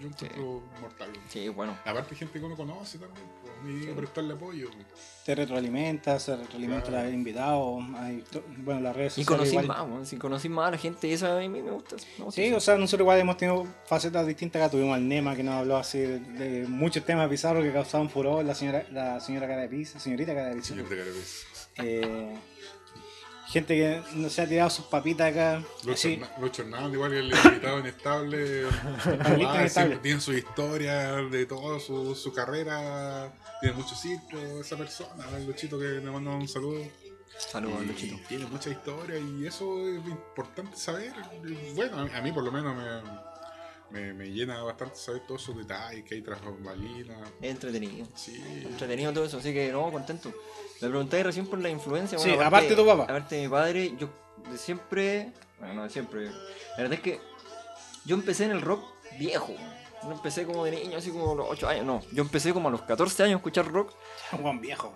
yo 0.00 0.08
encuentro 0.08 0.62
mortal. 0.80 1.10
Sí, 1.28 1.48
bueno. 1.48 1.76
Aparte, 1.84 2.14
gente 2.14 2.38
que 2.38 2.44
uno 2.44 2.56
conoce 2.56 2.98
también, 2.98 3.26
pues, 3.42 3.84
y 3.84 3.94
prestarle 3.94 4.34
apoyo. 4.34 4.70
Te 5.30 5.36
retroalimenta, 5.36 6.18
se 6.18 6.34
retroalimenta 6.34 6.86
Claro. 6.88 7.06
el 7.06 7.14
invitado. 7.14 7.78
hay 7.94 8.24
bueno, 8.64 8.80
las 8.80 8.96
redes 8.96 9.16
Y 9.16 9.22
sociales 9.22 9.52
conocí 9.52 9.64
igual. 9.64 9.88
más. 10.00 10.08
Si 10.08 10.16
conocí 10.16 10.48
más 10.48 10.66
a 10.66 10.70
la 10.72 10.76
gente, 10.78 11.06
y 11.06 11.12
eso 11.12 11.30
a 11.30 11.38
mí 11.38 11.48
me 11.48 11.60
gusta. 11.70 11.94
me 12.18 12.24
gusta 12.24 12.40
Sí, 12.40 12.48
eso. 12.48 12.56
o 12.56 12.60
sea, 12.60 12.76
nosotros 12.76 13.04
igual 13.04 13.20
hemos 13.20 13.36
tenido 13.36 13.64
facetas 13.86 14.26
distintas. 14.26 14.60
Acá 14.60 14.72
tuvimos 14.72 14.96
al 14.96 15.06
Nema 15.06 15.36
que 15.36 15.44
nos 15.44 15.54
habló 15.54 15.76
así 15.76 16.00
de, 16.00 16.18
de 16.18 16.66
muchos 16.66 17.04
temas 17.04 17.30
bizarros 17.30 17.62
que 17.62 17.72
causaban 17.72 18.10
furor. 18.10 18.44
La 18.44 18.56
señora, 18.56 18.84
la 18.90 19.20
señora 19.20 19.46
cara 19.46 19.62
de 19.62 19.68
pizza, 19.68 20.00
señorita 20.00 20.34
cara 20.34 20.48
de 20.48 20.56
pizza. 20.56 20.68
Señor 20.74 20.88
de 20.88 20.96
Carapes. 20.96 21.46
Eh, 21.76 22.34
gente 23.50 23.74
que 23.74 24.02
no 24.14 24.30
se 24.30 24.42
ha 24.42 24.48
tirado 24.48 24.70
sus 24.70 24.84
papitas 24.86 25.32
acá. 25.32 25.62
Lucho, 25.84 26.62
Hernández, 26.62 26.94
igual 26.94 27.10
que 27.10 27.18
el 27.18 27.32
invitado 27.32 27.80
inestable. 27.80 28.62
Ah, 28.70 29.34
inestable. 29.34 29.68
siempre 29.68 29.98
tiene 29.98 30.20
su 30.20 30.32
historia 30.32 31.16
de 31.16 31.46
toda 31.46 31.80
su, 31.80 32.14
su 32.14 32.32
carrera. 32.32 33.32
Tiene 33.60 33.76
mucho 33.76 33.94
circo, 33.94 34.38
esa 34.60 34.76
persona. 34.76 35.24
El 35.36 35.46
Luchito 35.46 35.78
que 35.78 35.86
le 35.86 36.10
manda 36.10 36.30
un 36.30 36.48
saludo. 36.48 36.84
Saludos, 37.38 37.86
Luchito. 37.86 38.16
Tiene 38.28 38.46
mucha 38.46 38.70
historia 38.70 39.18
y 39.18 39.46
eso 39.46 39.86
es 39.88 40.06
importante 40.06 40.76
saber. 40.76 41.12
Bueno, 41.74 41.98
a, 41.98 42.18
a 42.18 42.22
mí 42.22 42.32
por 42.32 42.44
lo 42.44 42.52
menos 42.52 42.76
me, 42.76 43.29
me, 43.90 44.12
me 44.12 44.26
llena 44.26 44.62
bastante 44.62 44.96
saber 44.96 45.22
todos 45.26 45.42
esos 45.42 45.56
detalles 45.56 46.04
que 46.04 46.14
hay 46.14 46.22
tras 46.22 46.42
bambalinas. 46.44 47.18
Es 47.40 47.50
entretenido. 47.50 48.06
Sí. 48.14 48.42
Entretenido 48.64 49.12
todo 49.12 49.24
eso, 49.24 49.38
así 49.38 49.52
que 49.52 49.72
no, 49.72 49.90
contento. 49.90 50.32
Me 50.80 50.88
preguntáis 50.88 51.24
recién 51.24 51.46
por 51.46 51.58
la 51.58 51.68
influencia. 51.68 52.18
Sí, 52.18 52.30
aparte 52.32 52.70
de 52.70 52.76
tu 52.76 52.86
papá. 52.86 53.04
Aparte 53.04 53.36
de 53.36 53.42
mi 53.42 53.48
padre, 53.48 53.94
yo 53.98 54.08
de 54.50 54.56
siempre. 54.56 55.32
Bueno, 55.58 55.74
no 55.74 55.82
de 55.84 55.90
siempre. 55.90 56.26
La 56.26 56.76
verdad 56.78 56.94
es 56.94 57.00
que 57.00 57.20
yo 58.04 58.14
empecé 58.14 58.44
en 58.44 58.52
el 58.52 58.60
rock 58.60 58.82
viejo. 59.18 59.54
No 60.04 60.12
empecé 60.12 60.46
como 60.46 60.64
de 60.64 60.70
niño, 60.70 60.96
así 60.96 61.10
como 61.10 61.32
a 61.32 61.34
los 61.34 61.46
8 61.50 61.68
años. 61.68 61.84
No, 61.84 62.00
yo 62.12 62.22
empecé 62.22 62.54
como 62.54 62.68
a 62.68 62.70
los 62.70 62.82
14 62.82 63.24
años 63.24 63.34
a 63.34 63.36
escuchar 63.36 63.70
rock. 63.70 63.92
Juan 64.30 64.60
viejo. 64.60 64.94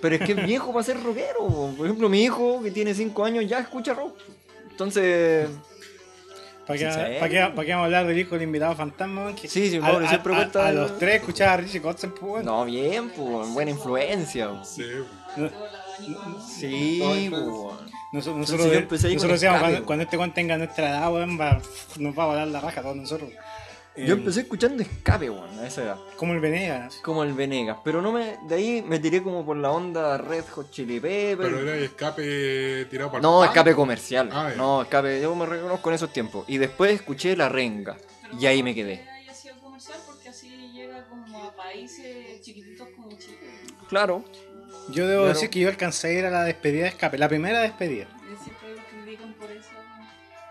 Pero 0.00 0.14
es 0.14 0.22
que 0.22 0.32
es 0.32 0.46
viejo 0.46 0.72
para 0.72 0.84
ser 0.84 1.02
rockero. 1.02 1.38
po. 1.40 1.74
Por 1.76 1.86
ejemplo, 1.86 2.08
mi 2.08 2.22
hijo 2.22 2.62
que 2.62 2.70
tiene 2.70 2.94
5 2.94 3.24
años 3.24 3.48
ya 3.48 3.58
escucha 3.58 3.94
rock. 3.94 4.16
Entonces, 4.70 5.48
¿Para 6.66 6.78
qué, 6.78 6.84
Sí, 6.86 6.98
sí. 6.98 7.18
¿para, 7.20 7.28
qué, 7.28 7.52
¿Para 7.54 7.66
qué 7.66 7.70
vamos 7.72 7.82
a 7.82 7.84
hablar 7.86 8.06
del 8.06 8.18
hijo 8.18 8.34
del 8.34 8.42
invitado 8.44 8.74
fantasma? 8.74 9.34
Que 9.34 9.48
Sí, 9.48 9.68
sí, 9.70 9.76
a, 9.76 9.80
Mauro 9.80 10.06
a- 10.06 10.08
siempre 10.08 10.32
a- 10.32 10.36
cuenta 10.36 10.66
a 10.66 10.70
el- 10.70 10.76
los 10.76 10.98
tres 10.98 11.16
escuchaba 11.16 11.52
a 11.52 11.56
Richie 11.58 11.80
Kotzen, 11.82 12.12
pues, 12.14 12.44
no, 12.44 12.64
bien, 12.64 13.10
pues, 13.10 13.48
buena 13.50 13.70
influencia. 13.70 14.48
po. 14.48 14.64
Sí. 14.64 14.84
Sí, 16.48 17.28
No. 17.30 17.94
Nosotros, 18.12 18.36
Entonces 18.36 18.36
nosotros, 18.36 18.86
con 18.86 19.12
nosotros 19.14 19.40
decíamos, 19.40 19.60
cuando, 19.60 19.84
cuando 19.86 20.04
este 20.04 20.16
weón 20.16 20.32
tenga 20.34 20.56
nuestra 20.56 20.88
edad, 20.88 21.12
weón, 21.12 21.38
va- 21.40 21.60
nos 21.98 22.16
va 22.16 22.22
a 22.22 22.26
volar 22.26 22.46
la 22.46 22.60
raja 22.60 22.78
a 22.78 22.82
todos 22.84 22.94
nosotros. 22.96 23.30
Eh, 23.96 24.06
Yo 24.06 24.14
empecé 24.14 24.40
escuchando 24.40 24.82
escape, 24.82 25.30
weón, 25.30 25.56
a 25.60 25.66
esa 25.68 25.82
edad. 25.84 25.96
Como 26.16 26.32
el 26.32 26.40
Venegas. 26.40 26.98
Como 27.02 27.22
el 27.22 27.32
Venegas, 27.32 27.78
pero 27.84 28.02
no 28.02 28.10
me. 28.10 28.38
De 28.48 28.56
ahí 28.56 28.84
me 28.86 28.98
tiré 28.98 29.22
como 29.22 29.44
por 29.46 29.56
la 29.56 29.70
onda 29.70 30.18
Red 30.18 30.44
Hot 30.54 30.70
Chili 30.70 30.98
Pepper. 30.98 31.38
Pero 31.38 31.60
era 31.60 31.76
escape 31.76 32.86
tirado 32.90 33.10
para 33.12 33.22
No, 33.22 33.44
escape 33.44 33.74
comercial. 33.74 34.28
Ah, 34.32 34.50
no, 34.56 34.82
escape, 34.82 35.20
yo 35.20 35.34
me 35.36 35.46
reconozco 35.46 35.88
en 35.90 35.94
esos 35.94 36.12
tiempos. 36.12 36.44
Y 36.48 36.58
después 36.58 36.92
escuché 36.92 37.36
La 37.36 37.48
Renga. 37.48 37.96
Y 38.40 38.46
ahí 38.46 38.62
me 38.64 38.74
quedé. 38.74 39.06
haya 39.20 39.32
sido 39.32 39.54
comercial 39.60 39.98
porque 40.06 40.28
así 40.30 40.48
llega 40.72 41.04
como 41.08 41.44
a 41.44 41.54
países 41.54 42.40
chiquititos 42.40 42.88
como 42.96 43.10
Chile. 43.16 43.38
Claro. 43.88 44.24
Yo 44.90 45.06
debo 45.06 45.22
Claro. 45.22 45.34
decir 45.34 45.50
que 45.50 45.60
yo 45.60 45.68
alcancé 45.68 46.08
a 46.08 46.12
ir 46.18 46.24
a 46.26 46.30
la 46.30 46.42
despedida 46.42 46.82
de 46.82 46.88
escape, 46.88 47.16
la 47.16 47.28
primera 47.28 47.60
despedida. 47.60 48.06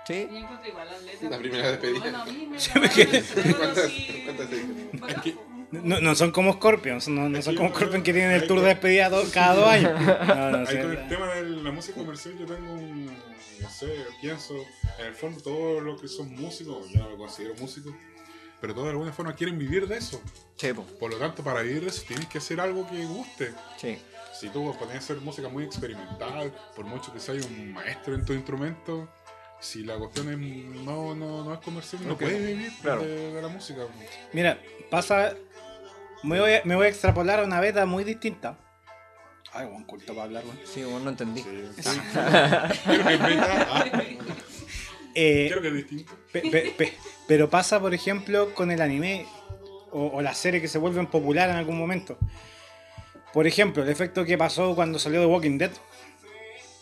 Sí. 0.05 0.27
Igual 0.29 0.87
las 0.89 1.01
letras. 1.03 1.31
La 1.31 1.37
primera 1.37 1.71
despedida. 1.71 2.25
No, 5.71 5.99
no 5.99 6.13
son 6.13 6.31
como 6.31 6.53
Scorpions, 6.53 7.07
no, 7.07 7.27
no 7.29 7.41
son 7.41 7.55
como 7.55 7.69
no, 7.69 7.75
Scorpions 7.75 8.03
que 8.03 8.13
tienen 8.13 8.31
el 8.31 8.45
tour 8.45 8.59
de 8.61 8.67
despedida 8.67 9.09
do- 9.09 9.23
cada 9.33 9.55
dos 9.55 9.67
años. 9.67 9.91
No, 10.27 10.51
no, 10.51 10.65
sí, 10.67 10.77
con 10.77 10.91
el 10.91 11.07
tema 11.07 11.33
de 11.33 11.43
la 11.49 11.71
música 11.71 11.97
comercial 11.97 12.37
yo 12.37 12.45
tengo 12.45 12.73
un, 12.73 13.05
no 13.07 13.69
sé, 13.71 14.05
pienso, 14.21 14.53
en 14.99 15.07
el 15.07 15.15
fondo 15.15 15.41
todos 15.41 15.81
los 15.81 15.99
que 15.99 16.07
son 16.07 16.31
músicos, 16.35 16.87
yo 16.91 16.99
no 17.01 17.09
me 17.09 17.17
considero 17.17 17.55
músico, 17.55 17.91
pero 18.61 18.73
todos 18.75 18.85
de 18.85 18.91
alguna 18.91 19.11
forma 19.13 19.33
quieren 19.33 19.57
vivir 19.57 19.87
de 19.87 19.97
eso. 19.97 20.21
Sí, 20.57 20.71
po. 20.73 20.83
Por 20.83 21.11
lo 21.11 21.17
tanto, 21.17 21.43
para 21.43 21.61
vivir 21.61 21.81
de 21.81 21.87
eso 21.87 22.03
tienes 22.07 22.27
que 22.27 22.37
hacer 22.37 22.59
algo 22.61 22.87
que 22.87 23.03
guste. 23.05 23.51
Sí. 23.77 23.97
Si 24.39 24.49
tú 24.49 24.75
pones 24.77 24.95
a 24.95 24.97
hacer 24.99 25.17
música 25.21 25.49
muy 25.49 25.63
experimental, 25.63 26.53
por 26.75 26.85
mucho 26.85 27.11
que 27.11 27.19
seas 27.19 27.43
un 27.47 27.73
maestro 27.73 28.13
en 28.13 28.23
tu 28.25 28.33
instrumento, 28.33 29.09
si 29.63 29.83
la 29.83 29.95
cuestión 29.97 30.29
es, 30.29 30.37
no, 30.37 31.15
no, 31.15 31.43
no 31.43 31.53
es 31.53 31.59
comercial, 31.61 32.05
no 32.05 32.13
Ok. 32.13 32.19
puedes 32.21 32.45
vivir 32.45 32.71
Claro. 32.81 33.01
de, 33.01 33.33
de 33.33 33.41
la 33.41 33.47
música. 33.47 33.81
Mira, 34.33 34.59
pasa. 34.89 35.33
Me 36.23 36.39
voy, 36.39 36.53
a, 36.53 36.61
me 36.63 36.75
voy 36.75 36.85
a 36.85 36.89
extrapolar 36.89 37.39
a 37.39 37.43
una 37.43 37.59
beta 37.59 37.85
muy 37.85 38.03
distinta. 38.03 38.57
Ay, 39.51 39.67
buen 39.67 39.83
culto 39.83 40.13
para 40.13 40.25
hablar, 40.25 40.43
weón. 40.45 40.59
Sí, 40.65 40.81
bueno, 40.83 40.99
no 41.01 41.09
entendí. 41.11 41.41
Sí, 41.41 41.49
sí. 41.83 41.99
Quiero 42.85 43.05
que 43.05 43.13
es 43.13 43.21
beta, 43.21 43.67
ah, 43.69 43.85
Eh, 45.15 45.51
que 45.61 45.67
es 45.67 45.73
distinto. 45.73 46.17
Pe- 46.31 46.41
pe- 46.49 46.73
pe- 46.77 46.93
pero 47.27 47.49
pasa, 47.49 47.79
por 47.79 47.93
ejemplo, 47.93 48.53
con 48.55 48.71
el 48.71 48.81
anime 48.81 49.25
o, 49.91 50.07
o 50.07 50.21
las 50.21 50.37
series 50.37 50.61
que 50.61 50.67
se 50.67 50.77
vuelven 50.79 51.07
popular 51.07 51.49
en 51.49 51.55
algún 51.57 51.77
momento. 51.77 52.17
Por 53.31 53.45
ejemplo, 53.47 53.83
el 53.83 53.89
efecto 53.89 54.25
que 54.25 54.37
pasó 54.37 54.75
cuando 54.75 54.97
salió 54.99 55.19
The 55.21 55.27
Walking 55.27 55.57
Dead. 55.57 55.71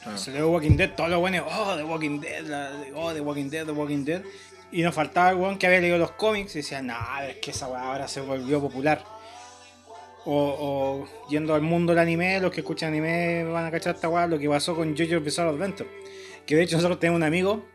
Ah. 0.05 0.17
Salió 0.17 0.41
The 0.41 0.45
Walking 0.45 0.77
Dead, 0.77 0.95
todos 0.95 1.09
los 1.09 1.19
buenos, 1.19 1.45
oh, 1.47 1.75
The 1.75 1.83
Walking 1.83 2.19
Dead, 2.19 2.45
oh, 2.95 3.13
The 3.13 3.21
Walking 3.21 3.49
Dead, 3.49 3.65
The 3.65 3.71
Walking 3.71 4.03
Dead. 4.03 4.21
Y 4.71 4.81
nos 4.83 4.95
faltaba 4.95 5.31
el 5.31 5.35
weón 5.35 5.57
que 5.57 5.67
había 5.67 5.81
leído 5.81 5.97
los 5.97 6.11
cómics 6.11 6.55
y 6.55 6.59
decía, 6.59 6.81
no, 6.81 6.95
es 7.27 7.37
que 7.37 7.51
esa 7.51 7.67
weá 7.67 7.83
ahora 7.83 8.07
se 8.07 8.21
volvió 8.21 8.61
popular. 8.61 9.03
O, 10.23 11.07
yendo 11.29 11.55
al 11.55 11.61
mundo 11.61 11.91
del 11.91 11.99
anime, 11.99 12.39
los 12.39 12.51
que 12.51 12.61
escuchan 12.61 12.89
anime 12.89 13.43
van 13.43 13.65
a 13.65 13.71
cachar 13.71 13.95
esta 13.95 14.07
weá, 14.07 14.27
lo 14.27 14.39
que 14.39 14.47
pasó 14.47 14.75
con 14.75 14.95
JoJo's 14.95 15.23
Bizarre 15.23 15.49
Adventure. 15.49 15.89
Que 16.45 16.55
de 16.55 16.63
hecho 16.63 16.77
nosotros 16.77 16.99
tenemos 16.99 17.17
un 17.17 17.23
amigo 17.23 17.65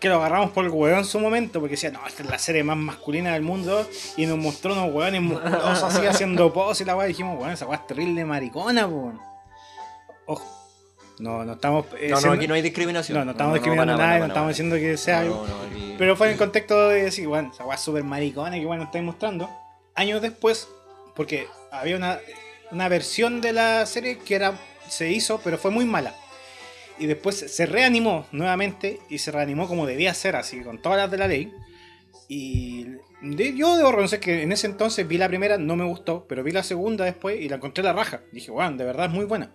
que 0.00 0.08
lo 0.08 0.16
agarramos 0.16 0.50
por 0.50 0.64
el 0.64 0.70
hueón 0.70 1.00
en 1.00 1.04
su 1.04 1.18
momento, 1.18 1.60
porque 1.60 1.72
decía, 1.72 1.90
no, 1.90 2.06
esta 2.06 2.22
es 2.22 2.28
la 2.28 2.38
serie 2.38 2.62
más 2.62 2.76
masculina 2.76 3.32
del 3.32 3.42
mundo, 3.42 3.88
y 4.16 4.26
nos 4.26 4.38
mostró 4.38 4.72
unos 4.72 4.92
hueones 4.92 5.22
musculosos 5.22 5.82
así 5.82 6.06
haciendo 6.06 6.52
pose 6.52 6.82
y 6.82 6.86
la 6.86 6.96
weá, 6.96 7.06
dijimos, 7.06 7.36
bueno, 7.38 7.54
esa 7.54 7.66
weá 7.66 7.78
es 7.78 7.86
terrible 7.86 8.24
maricona, 8.24 8.86
weón". 8.86 9.20
Ojo, 10.26 10.65
no, 11.18 11.44
no 11.44 11.52
estamos... 11.54 11.86
eh, 11.98 12.08
No, 12.08 12.16
no, 12.16 12.20
siendo- 12.20 12.36
aquí 12.36 12.46
no 12.48 12.54
hay 12.54 12.62
discriminación. 12.62 13.18
no, 13.18 13.24
no 13.24 13.30
estamos 13.32 13.50
para 13.52 13.58
discriminando 13.60 13.92
a 13.94 13.96
nada, 13.96 14.08
nadie, 14.08 14.20
no 14.20 14.26
estamos 14.26 14.48
diciendo 14.48 14.76
que 14.76 14.96
sea 14.96 15.16
No, 15.16 15.20
algo. 15.22 15.46
no, 15.46 15.56
no, 15.56 15.62
aquí- 15.64 15.94
Pero 15.98 16.16
fue 16.16 16.26
en 16.28 16.32
el 16.34 16.38
contexto 16.38 16.88
de 16.88 17.02
decir, 17.04 17.26
bueno, 17.26 17.50
esa 17.52 17.64
weá 17.64 17.76
súper 17.78 18.04
maricona 18.04 18.56
que 18.58 18.66
bueno, 18.66 18.84
estáis 18.84 19.04
mostrando. 19.04 19.50
Años 19.94 20.20
después, 20.20 20.68
porque 21.14 21.46
había 21.72 21.96
una, 21.96 22.18
una 22.70 22.88
versión 22.88 23.40
de 23.40 23.52
la 23.52 23.86
serie 23.86 24.18
que 24.18 24.34
era 24.34 24.58
se 24.88 25.10
hizo, 25.10 25.40
pero 25.42 25.56
fue 25.58 25.70
muy 25.70 25.84
mala. 25.84 26.14
Y 26.98 27.06
después 27.06 27.36
se 27.36 27.66
reanimó 27.66 28.26
nuevamente 28.32 29.00
y 29.10 29.18
se 29.18 29.30
reanimó 29.30 29.68
como 29.68 29.86
debía 29.86 30.14
ser, 30.14 30.36
así, 30.36 30.60
con 30.60 30.80
todas 30.80 30.98
las 30.98 31.10
de 31.10 31.18
la 31.18 31.28
ley. 31.28 31.52
Y 32.28 32.84
de- 33.22 33.54
yo 33.56 33.76
debo 33.76 33.90
reconocer 33.90 34.20
que 34.20 34.42
en 34.42 34.52
ese 34.52 34.66
entonces 34.66 35.06
vi 35.06 35.16
la 35.18 35.28
primera, 35.28 35.58
no 35.58 35.76
me 35.76 35.84
gustó, 35.84 36.26
pero 36.28 36.42
vi 36.42 36.52
la 36.52 36.62
segunda 36.62 37.04
después 37.04 37.40
y 37.40 37.48
la 37.48 37.56
encontré 37.56 37.82
la 37.84 37.92
raja. 37.92 38.20
Dije, 38.32 38.50
bueno, 38.50 38.76
de 38.76 38.84
verdad 38.84 39.06
es 39.06 39.12
muy 39.12 39.24
buena. 39.24 39.50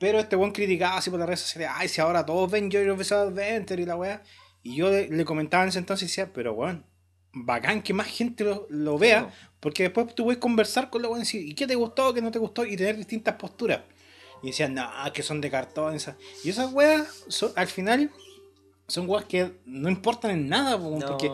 Pero 0.00 0.18
este 0.18 0.34
buen 0.34 0.50
criticaba 0.50 0.96
así 0.96 1.10
por 1.10 1.18
las 1.20 1.28
redes 1.28 1.40
sociales, 1.40 1.70
ay, 1.74 1.86
si 1.86 2.00
ahora 2.00 2.24
todos 2.26 2.50
ven 2.50 2.70
Joy 2.70 2.88
of 2.88 2.98
Bizarre 2.98 3.28
Adventure 3.28 3.80
y 3.82 3.84
la 3.86 3.94
weá. 3.96 4.22
Y 4.62 4.74
yo 4.74 4.90
le, 4.90 5.08
le 5.08 5.24
comentaba 5.24 5.62
en 5.62 5.68
ese 5.68 5.78
entonces 5.78 6.04
y 6.04 6.10
decía, 6.10 6.32
pero 6.32 6.54
weón, 6.54 6.84
bacán 7.32 7.82
que 7.82 7.92
más 7.94 8.06
gente 8.08 8.42
lo, 8.44 8.66
lo 8.70 8.98
vea, 8.98 9.30
porque 9.60 9.84
después 9.84 10.14
tú 10.14 10.24
puedes 10.24 10.40
conversar 10.40 10.90
con 10.90 11.02
la 11.02 11.08
weón 11.08 11.20
y 11.20 11.24
decir, 11.24 11.46
¿y 11.46 11.54
qué 11.54 11.66
te 11.66 11.74
gustó, 11.76 12.12
qué 12.14 12.20
no 12.22 12.30
te 12.30 12.38
gustó? 12.38 12.64
Y 12.64 12.76
tener 12.76 12.96
distintas 12.96 13.34
posturas. 13.36 13.82
Y 14.42 14.48
decían, 14.48 14.72
no, 14.74 14.88
que 15.12 15.22
son 15.22 15.40
de 15.42 15.50
cartón. 15.50 15.94
esas". 15.94 16.16
Y 16.42 16.48
esas 16.50 16.72
weas, 16.72 17.24
son- 17.28 17.52
al 17.56 17.66
final, 17.68 18.10
son 18.88 19.06
weas 19.08 19.26
que 19.26 19.52
no 19.66 19.90
importan 19.90 20.30
en 20.30 20.48
nada, 20.48 20.78
No. 20.78 20.98
porque 20.98 21.30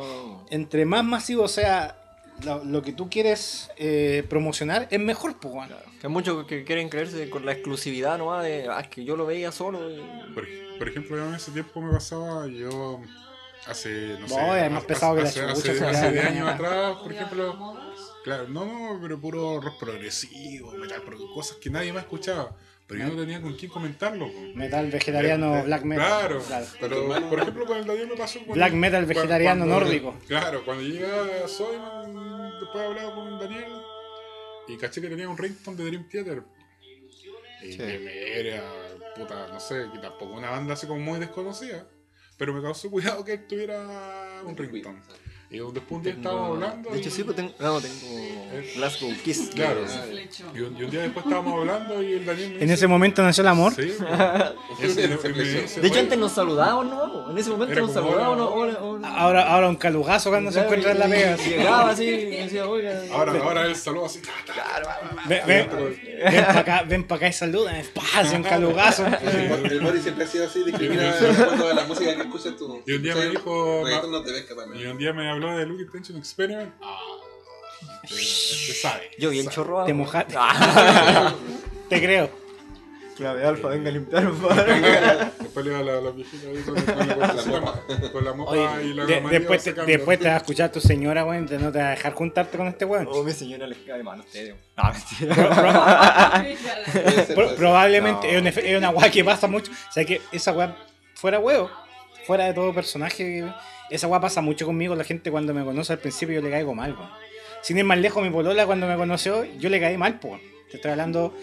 entre 0.50 0.84
más 0.84 1.04
masivo 1.04 1.46
sea 1.46 2.02
lo, 2.44 2.64
lo 2.64 2.82
que 2.82 2.92
tú 2.92 3.08
quieres 3.10 3.70
eh, 3.76 4.24
promocionar, 4.28 4.88
es 4.90 5.00
mejor, 5.00 5.38
pues, 5.40 5.54
weón. 5.54 5.68
Que 6.00 6.06
hay 6.06 6.12
muchos 6.12 6.46
que 6.46 6.64
quieren 6.64 6.88
creerse 6.88 7.28
con 7.30 7.44
la 7.46 7.52
exclusividad 7.52 8.18
nomás 8.18 8.44
de, 8.44 8.68
ah, 8.70 8.80
es 8.80 8.88
que 8.88 9.04
yo 9.04 9.16
lo 9.16 9.26
veía 9.26 9.50
solo. 9.52 9.90
y- 9.90 10.34
Por, 10.34 10.46
por 10.78 10.88
ejemplo, 10.88 11.26
en 11.28 11.34
ese 11.34 11.50
tiempo 11.52 11.80
me 11.80 11.92
pasaba, 11.92 12.46
yo 12.46 13.00
hace, 13.66 14.16
no 14.20 14.28
sé. 14.28 14.36
No, 14.36 14.54
es 14.56 14.70
más 14.70 14.78
hace- 14.78 14.86
pesado 14.88 15.16
que 15.16 15.22
la 15.22 15.28
hace, 15.28 15.42
hace, 15.42 15.70
hace 15.70 15.80
weá. 15.84 16.10
10 16.12 16.24
años 16.26 16.48
atrás, 16.48 16.96
por 17.02 17.12
ejemplo. 17.12 17.76
Claro, 18.24 18.48
no, 18.48 18.64
no, 18.64 18.98
pero 19.00 19.20
puro 19.20 19.60
rock 19.60 19.78
progresivo, 19.78 20.72
metal, 20.72 21.02
cosas 21.32 21.56
que 21.58 21.70
nadie 21.70 21.92
más 21.92 22.02
escuchaba. 22.02 22.56
Pero 22.88 23.00
yo 23.00 23.08
no 23.14 23.20
tenía 23.20 23.40
con 23.42 23.54
quién 23.56 23.70
comentarlo. 23.70 24.30
Metal 24.54 24.88
vegetariano, 24.90 25.56
Eh, 25.58 25.62
black 25.64 25.82
metal. 25.82 26.06
Claro, 26.06 26.40
Claro. 26.40 26.66
pero 26.80 27.28
por 27.28 27.40
ejemplo, 27.40 27.66
con 27.66 27.76
el 27.78 27.84
Daniel 27.84 28.08
me 28.08 28.16
pasó. 28.16 28.38
con- 28.44 28.54
Black 28.54 28.72
metal 28.74 29.06
vegetariano 29.06 29.64
cuando- 29.66 29.80
nórdico. 29.84 30.14
Claro, 30.28 30.64
cuando 30.64 30.84
llegué 30.84 31.06
a 31.06 31.48
Soyman, 31.48 32.60
después 32.60 32.84
he 32.84 32.86
hablado 32.86 33.14
con 33.16 33.38
Daniel 33.40 33.72
y 34.68 34.76
caché 34.76 35.00
que 35.00 35.08
tenía 35.08 35.28
un 35.28 35.36
ringtone 35.36 35.76
de 35.76 35.84
Dream 35.84 36.08
Theater. 36.08 36.42
Y 37.64 37.72
Sí. 37.72 37.78
que 37.78 37.98
me 37.98 38.38
era, 38.38 38.62
puta, 39.16 39.48
no 39.48 39.58
sé, 39.58 39.86
que 39.92 39.98
tampoco 39.98 40.34
una 40.34 40.50
banda 40.50 40.74
así 40.74 40.86
como 40.86 41.00
muy 41.00 41.18
desconocida. 41.18 41.88
Pero 42.38 42.52
me 42.54 42.62
causó 42.62 42.90
cuidado 42.90 43.24
que 43.24 43.32
él 43.32 43.46
tuviera 43.48 44.42
un 44.44 44.56
ringtone. 44.56 45.00
Y 45.48 45.58
después 45.58 45.84
un 45.90 46.02
día 46.02 46.12
estábamos 46.12 46.50
hablando. 46.56 46.90
De 46.90 46.98
hecho, 46.98 47.08
y- 47.08 47.12
sí, 47.12 47.22
pues 47.22 47.36
tengo, 47.36 47.52
no, 47.60 47.80
tengo 47.80 47.94
Glasgow 48.74 49.12
Kiss. 49.24 49.50
Claro. 49.54 49.80
Y, 50.54 50.60
un, 50.60 50.76
y 50.76 50.82
un 50.84 50.90
día 50.90 51.02
después 51.02 51.24
estábamos 51.24 51.60
hablando 51.60 52.02
y 52.02 52.14
el 52.14 52.26
Daniel 52.26 52.48
me 52.48 52.54
En 52.56 52.60
dice- 52.62 52.74
ese 52.74 52.86
momento 52.88 53.22
nació 53.22 53.42
el 53.42 53.48
amor. 53.48 53.72
Sí. 53.74 53.82
y 53.82 54.84
ese- 54.84 55.04
y 55.04 55.08
me 55.08 55.16
dice, 55.44 55.80
De 55.80 55.86
hecho, 55.86 55.94
"Oye, 55.94 56.00
antes 56.00 56.18
nos 56.18 56.32
saludábamos, 56.32 56.86
¿no? 56.86 57.30
En 57.30 57.38
ese 57.38 57.50
momento 57.50 57.80
nos 57.80 57.92
saludábamos. 57.92 58.36
¿no? 58.38 58.48
Hola. 58.48 59.08
Ahora, 59.08 59.42
ahora 59.52 59.68
un 59.68 59.76
calugazo 59.76 60.30
cuando 60.30 60.50
se 60.50 60.54
Claro, 60.58 60.68
encuentra 60.74 60.92
en 60.92 60.98
la 60.98 61.06
pega. 61.16 61.36
Llegaba 61.36 61.90
así 61.90 62.04
y 62.04 62.36
decía, 62.42 62.68
oiga. 62.68 63.00
Ahora, 63.12 63.32
ahora 63.40 63.66
él 63.66 63.76
saluda 63.76 64.06
así. 64.06 64.20
Ven, 65.26 65.42
ven, 65.46 65.68
ven 66.24 66.44
para 66.44 66.60
acá, 66.60 66.82
ven 66.88 67.04
para 67.04 67.16
acá 67.18 67.28
y 67.28 67.32
saluda. 67.32 67.72
Hace 68.16 68.36
un 68.36 68.42
calugazo. 68.42 69.04
El 69.22 69.72
el 69.72 69.80
Mori 69.80 70.00
siempre 70.00 70.24
ha 70.24 70.28
sido 70.28 70.46
así, 70.46 70.64
discrimina 70.64 71.02
de 71.14 71.74
la 71.74 71.84
música 71.84 72.14
que 72.16 72.22
escuchas 72.22 72.56
tú. 72.56 72.82
Y 72.86 72.92
un 72.94 73.02
día 73.02 73.14
me 73.14 73.26
dijo- 73.26 73.84
no. 73.86 74.76
Y 74.80 74.86
un 74.86 74.98
día 74.98 75.12
me 75.12 75.35
habló 75.36 75.56
de 75.58 75.66
Luke 75.66 75.84
Tension 75.92 76.18
Experiment. 76.18 76.72
Ah, 76.82 76.98
este, 78.04 78.16
este 78.20 78.72
sabe. 78.74 79.10
Yo 79.18 79.30
bien 79.30 79.44
sabe. 79.44 79.54
chorro. 79.54 79.84
Te 79.84 79.92
mojaste. 79.94 80.34
Ah. 80.36 81.34
Te 81.88 82.00
creo. 82.00 82.28
Clave 83.16 83.46
alfa, 83.46 83.68
venga 83.68 83.88
a 83.88 83.92
limpiar. 83.92 84.30
Después 85.40 85.64
le 85.64 85.70
iba 85.72 85.80
a 85.80 85.82
la, 85.82 86.00
la 86.02 86.10
viejita 86.10 86.48
ahí 86.48 86.62
con, 86.62 86.74
con 86.74 86.98
la, 87.08 87.14
con 87.14 87.46
la 87.54 87.60
mopa, 87.60 87.82
con 88.12 88.24
la 88.26 88.32
mopa 88.34 88.50
Oye, 88.50 88.84
y 88.84 88.92
la 88.92 89.06
de- 89.06 89.20
después, 89.22 89.64
te, 89.64 89.72
después 89.72 90.18
te 90.18 90.28
va 90.28 90.34
a 90.34 90.36
escuchar 90.36 90.70
tu 90.70 90.80
señora, 90.80 91.24
weón. 91.24 91.46
Te 91.46 91.56
no 91.58 91.72
te 91.72 91.78
va 91.78 91.86
a 91.86 91.90
dejar 91.92 92.12
juntarte 92.12 92.58
con 92.58 92.66
este 92.66 92.84
weón. 92.84 93.08
Oh, 93.10 93.22
mi 93.22 93.32
señora 93.32 93.66
les 93.66 93.78
cae 93.78 94.02
mal 94.02 94.20
a 94.20 94.22
ustedes. 94.22 94.54
No, 94.76 94.92
mentira. 94.92 96.44
Probablemente 97.56 98.40
No. 98.40 98.48
es 98.48 98.76
una, 98.76 98.90
weá 98.90 99.10
que 99.10 99.24
pasa 99.24 99.46
mucho. 99.46 99.72
O 99.72 99.92
sea 99.92 100.04
que 100.04 100.20
esa 100.32 100.52
weá, 100.52 100.76
fuera 101.14 101.38
huevo, 101.38 101.70
fuera 102.26 102.44
de 102.44 102.52
todo 102.54 102.74
personaje, 102.74 103.44
esa 103.90 104.06
weá 104.06 104.20
pasa 104.20 104.40
mucho 104.40 104.66
conmigo. 104.66 104.94
La 104.94 105.04
gente 105.04 105.30
cuando 105.30 105.54
me 105.54 105.64
conoce 105.64 105.92
al 105.92 105.98
principio 105.98 106.36
yo 106.36 106.42
le 106.42 106.50
caigo 106.50 106.74
mal, 106.74 106.92
weón. 106.92 107.10
Sin 107.62 107.78
ir 107.78 107.84
más 107.84 107.98
lejos, 107.98 108.22
mi 108.22 108.30
polola 108.30 108.66
cuando 108.66 108.86
me 108.86 108.96
conoció, 108.96 109.44
yo 109.58 109.68
le 109.68 109.80
caí 109.80 109.96
mal, 109.96 110.20
po. 110.20 110.38
Te 110.70 110.76
estoy 110.76 110.92
hablando 110.92 111.34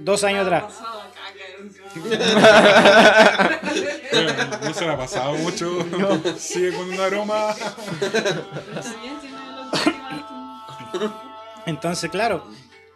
dos 0.00 0.24
años 0.24 0.46
atrás. 0.46 0.64
Bueno, 4.12 4.32
no 4.64 4.74
se 4.74 4.84
le 4.84 4.90
ha 4.92 4.96
pasado 4.96 5.34
mucho. 5.34 5.84
Sigue 6.38 6.72
con 6.72 6.88
un 6.88 7.00
aroma. 7.00 7.54
Entonces, 11.66 12.10
claro. 12.10 12.44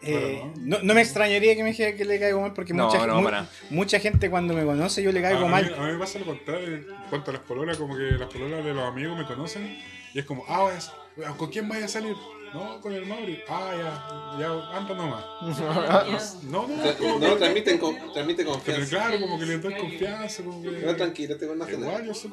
Eh, 0.04 0.38
Bueno, 0.42 0.52
no, 0.58 0.78
no 0.82 0.94
me 0.94 1.00
extrañaría 1.00 1.54
que 1.54 1.62
me 1.62 1.70
dijera 1.70 1.96
que 1.96 2.04
le 2.04 2.18
caigo 2.18 2.40
mal 2.40 2.52
porque 2.52 2.72
No, 2.74 2.86
mucha, 2.86 3.06
no, 3.06 3.16
mu- 3.18 3.24
para. 3.24 3.48
mucha 3.70 3.98
gente 4.00 4.28
cuando 4.30 4.54
me 4.54 4.64
conoce 4.64 5.02
yo 5.02 5.12
le 5.12 5.20
A, 5.20 5.22
caigo 5.22 5.40
a 5.40 5.44
mí, 5.44 5.50
mal. 5.50 5.74
a 5.78 5.82
mí 5.86 5.92
me 5.92 5.98
pasa 5.98 6.18
lo 6.18 6.26
contrario. 6.26 6.68
En 6.76 6.86
cuanto 7.10 7.30
a 7.30 7.34
las 7.34 7.42
pololas, 7.42 7.76
como 7.76 7.96
que 7.96 8.02
las 8.02 8.28
pololas 8.28 8.64
de 8.64 8.74
los 8.74 8.84
amigos 8.84 9.16
me 9.18 9.24
conocen. 9.26 9.78
Y 10.14 10.18
es 10.18 10.24
como, 10.24 10.44
ah, 10.48 10.70
es- 10.76 10.90
¿con 11.36 11.50
quién 11.50 11.68
vaya 11.68 11.84
a 11.86 11.88
salir? 11.88 12.14
No, 12.52 12.82
con 12.82 12.92
el 12.92 13.06
Mauri. 13.06 13.40
Ah, 13.48 13.70
ya, 14.38 14.40
ya, 14.40 14.76
anda 14.76 14.94
nomás. 14.94 15.24
No, 16.42 16.66
no, 16.66 16.66
No, 16.68 17.30
que- 17.30 17.36
transmiten, 17.38 17.78
con- 17.78 17.96
transmite 18.12 18.42
Pero 18.42 18.52
confianza. 18.52 18.90
claro, 18.90 19.20
como 19.20 19.38
que 19.38 19.46
les 19.46 19.62
doy 19.62 19.74
confianza, 19.74 20.42
como 20.44 20.60
que... 20.62 20.70
No, 20.70 20.94
tranquilo, 20.96 21.36
te 21.38 21.46
nada. 21.46 21.70
Igual, 21.72 22.04
yo 22.06 22.12
soy 22.12 22.30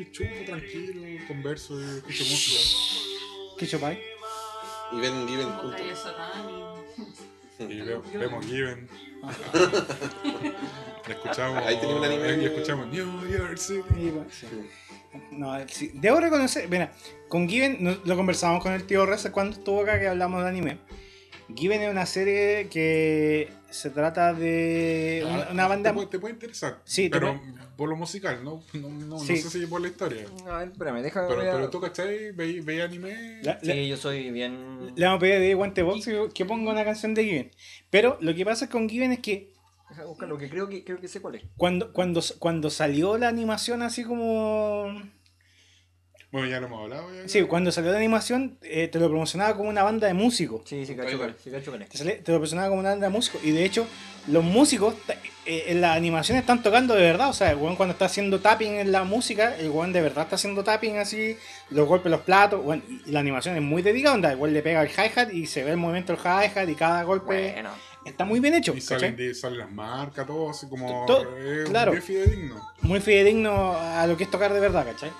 y 0.00 0.10
chupo 0.10 0.30
tranquilo, 0.46 1.02
converso 1.28 1.78
y 1.78 1.84
escucho 1.98 2.24
música. 2.24 2.60
¿Qué 3.58 3.66
chupáis? 3.66 3.98
Y 4.94 5.00
ven, 5.00 5.28
y 5.28 5.36
ven 5.36 5.50
juntos. 5.52 5.80
Y 7.58 7.80
veo- 7.80 8.02
vemos 8.14 8.44
Given. 8.46 8.88
Y 11.06 11.10
escuchamos... 11.12 11.64
Ahí 11.64 11.76
tenía 11.80 11.96
un 11.96 12.04
anime. 12.04 12.42
Y 12.42 12.44
escuchamos 12.46 12.86
New 12.88 13.28
York 13.28 13.56
City. 13.56 13.82
Y, 13.98 14.10
bueno, 14.10 14.26
sí. 14.30 14.46
No, 15.30 15.68
sí. 15.68 15.90
Debo 15.94 16.20
reconocer, 16.20 16.68
mira, 16.68 16.92
con 17.28 17.48
Given 17.48 17.76
no- 17.80 17.96
lo 18.04 18.16
conversamos 18.16 18.62
con 18.62 18.72
el 18.72 18.84
tío 18.86 19.06
Reza 19.06 19.30
cuando 19.32 19.56
estuvo 19.56 19.82
acá 19.82 20.00
que 20.00 20.08
hablamos 20.08 20.42
de 20.42 20.48
anime. 20.48 20.78
Given 21.56 21.82
es 21.82 21.90
una 21.90 22.06
serie 22.06 22.68
que 22.68 23.48
se 23.70 23.90
trata 23.90 24.34
de 24.34 25.24
una, 25.28 25.48
una 25.50 25.68
banda. 25.68 25.90
Te 25.90 25.94
puede, 25.94 26.06
te 26.08 26.18
puede 26.18 26.34
interesar. 26.34 26.78
Sí, 26.84 27.08
pero 27.08 27.40
por 27.76 27.88
lo 27.88 27.96
musical, 27.96 28.44
no, 28.44 28.62
no, 28.74 28.88
no, 28.88 29.18
Sí. 29.18 29.32
no 29.34 29.50
sé 29.50 29.60
si 29.60 29.66
por 29.66 29.80
la 29.80 29.88
historia. 29.88 30.26
A 30.48 30.58
ver, 30.58 30.68
espérame, 30.68 31.02
déjame 31.02 31.28
Pero, 31.28 31.40
ver. 31.42 31.54
pero 31.54 31.70
tú, 31.70 31.80
¿cachai? 31.80 32.32
¿Veis 32.32 32.64
veis 32.64 32.82
anime? 32.82 33.40
La- 33.42 33.58
la- 33.62 33.72
Sí, 33.74 33.88
yo 33.88 33.96
soy 33.96 34.30
bien. 34.30 34.92
le 34.94 35.04
vamos 35.06 35.18
a 35.18 35.20
pedir 35.20 35.40
de 35.40 35.54
Guante 35.54 35.82
Box 35.82 36.04
que- 36.04 36.28
que 36.34 36.44
ponga 36.44 36.70
una 36.70 36.84
canción 36.84 37.14
de 37.14 37.24
Given. 37.24 37.50
Pero 37.90 38.18
lo 38.20 38.34
que 38.34 38.44
pasa 38.44 38.68
con 38.68 38.88
Given 38.88 39.12
es 39.12 39.20
que 39.20 39.50
Deja 39.90 40.04
buscar 40.04 40.28
lo 40.28 40.38
que 40.38 40.48
creo 40.48 40.68
que 40.68 40.84
creo 40.84 40.98
que 41.00 41.08
sé 41.08 41.20
cuál 41.20 41.34
es. 41.34 41.42
cuando, 41.56 41.92
cuando, 41.92 42.22
cuando 42.38 42.70
salió 42.70 43.18
la 43.18 43.28
animación 43.28 43.82
así 43.82 44.04
como 44.04 44.86
Bueno, 46.32 46.48
ya 46.48 46.60
lo 46.60 46.66
hemos 46.66 46.80
hablado. 46.82 47.14
Ya, 47.14 47.28
Sí, 47.28 47.42
cuando 47.42 47.70
salió 47.70 47.92
la 47.92 47.98
animación, 47.98 48.56
eh, 48.62 48.88
te 48.88 48.98
lo 48.98 49.08
promocionaba 49.10 49.54
como 49.54 49.68
una 49.68 49.82
banda 49.82 50.06
de 50.06 50.14
músicos. 50.14 50.62
Sí, 50.64 50.86
sí, 50.86 50.94
cacho 50.96 51.10
sí, 51.44 51.50
cacho 51.50 51.70
cuál 51.70 51.82
es. 51.82 51.88
Te, 51.90 52.04
lo 52.04 52.22
promocionaba 52.24 52.68
como 52.70 52.80
una 52.80 52.88
banda 52.90 53.06
de 53.08 53.12
músicos. 53.12 53.44
Y 53.44 53.50
de 53.50 53.64
hecho, 53.66 53.86
los 54.28 54.42
músicos 54.42 54.94
eh, 55.44 55.64
en 55.66 55.82
la 55.82 55.92
animación 55.92 56.38
están 56.38 56.62
tocando 56.62 56.94
de 56.94 57.02
verdad. 57.02 57.28
O 57.28 57.32
sea, 57.34 57.50
el 57.50 57.58
weón 57.58 57.76
cuando 57.76 57.92
está 57.92 58.06
haciendo 58.06 58.40
tapping 58.40 58.72
en 58.76 58.92
la 58.92 59.04
música, 59.04 59.54
el 59.58 59.68
weón 59.68 59.92
de 59.92 60.00
verdad 60.00 60.24
está 60.24 60.36
haciendo 60.36 60.64
tapping 60.64 60.96
así, 60.96 61.36
los 61.68 61.86
golpes, 61.86 62.10
los 62.10 62.22
platos. 62.22 62.64
Bueno, 62.64 62.82
y 63.06 63.10
la 63.10 63.20
animación 63.20 63.54
es 63.56 63.62
muy 63.62 63.82
dedicada, 63.82 64.14
onda. 64.14 64.32
El 64.32 64.38
weón 64.38 64.54
le 64.54 64.62
pega 64.62 64.80
el 64.82 64.88
hi-hat 64.88 65.34
y 65.34 65.44
se 65.44 65.62
ve 65.64 65.72
el 65.72 65.76
movimiento 65.76 66.14
del 66.14 66.22
hi-hat 66.22 66.66
y 66.66 66.74
cada 66.74 67.02
golpe 67.02 67.52
Bueno. 67.52 67.70
está 68.06 68.24
muy 68.24 68.40
bien 68.40 68.54
hecho. 68.54 68.72
Y 68.74 68.80
salen, 68.80 69.14
de- 69.16 69.34
salen 69.34 69.58
las 69.58 69.70
marcas, 69.70 70.26
todo 70.26 70.48
así 70.48 70.66
como. 70.66 71.04
To- 71.04 71.26
eh, 71.36 71.64
claro. 71.66 71.90
Bien 71.92 72.02
fidedigno. 72.02 72.68
muy 72.80 73.00
fidedigno 73.00 73.76
a 73.76 74.06
lo 74.06 74.16
que 74.16 74.24
es 74.24 74.30
tocar 74.30 74.50
de 74.54 74.60
verdad, 74.60 74.86
¿cachai? 74.86 75.10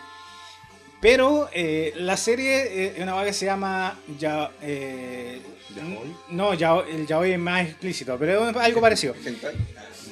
Pero 1.03 1.51
eh, 1.53 1.93
la 1.97 2.17
serie 2.17 2.63
eh, 2.87 2.93
es 2.97 3.03
una 3.03 3.13
cosa 3.13 3.25
que 3.27 3.33
se 3.33 3.45
llama 3.45 3.99
ya, 4.19 4.51
eh, 4.63 5.43
¿Yaoi? 5.75 6.17
No, 6.31 6.55
ya, 6.55 6.77
el 6.89 7.07
yaoi 7.07 7.33
es 7.33 7.39
más 7.39 7.67
explícito, 7.67 8.17
pero 8.19 8.49
es 8.49 8.57
algo 8.57 8.81
parecido. 8.81 9.15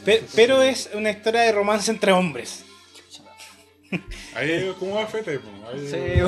Pe- 0.04 0.24
pero 0.34 0.60
es 0.62 0.90
una 0.92 1.10
historia 1.10 1.42
de 1.42 1.52
romance 1.52 1.90
entre 1.92 2.10
hombres. 2.12 2.64
Ahí 4.34 4.72
como 4.78 4.94
va 4.96 5.06
Fete, 5.06 5.38
Sí, 5.90 6.20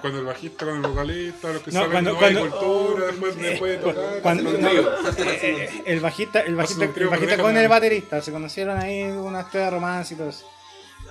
Cuando 0.00 0.18
el 0.20 0.24
bajista, 0.24 0.64
con 0.66 0.76
el 0.76 0.82
vocalista, 0.90 1.52
los 1.52 1.62
que 1.62 1.70
No, 1.70 1.80
saben 1.80 1.92
cuando- 1.92 2.12
no 2.12 2.18
cuando- 2.18 2.42
hay 2.44 2.48
cultura, 2.50 3.06
después, 3.06 3.36
después 3.38 3.70
de 3.72 3.78
tocar. 3.78 4.20
Cuando- 4.22 4.52
no, 4.52 4.68
eh, 4.68 5.70
el 5.86 6.00
bajista, 6.00 6.40
el 6.40 6.54
bajista, 6.56 6.84
el 6.84 7.40
con 7.40 7.56
el 7.56 7.68
baterista 7.68 8.20
se 8.22 8.32
conocieron 8.32 8.78
ahí 8.78 9.02
una 9.02 9.40
historia 9.42 9.66
de 9.66 9.70
romance 9.70 10.14
y 10.14 10.16
todo 10.16 10.28
eso. 10.30 10.46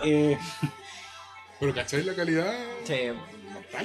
Eh, 0.03 0.37
Pero 1.59 1.73
¿cachai 1.73 2.03
la 2.03 2.13
calidad? 2.13 2.53
Sí. 2.83 3.11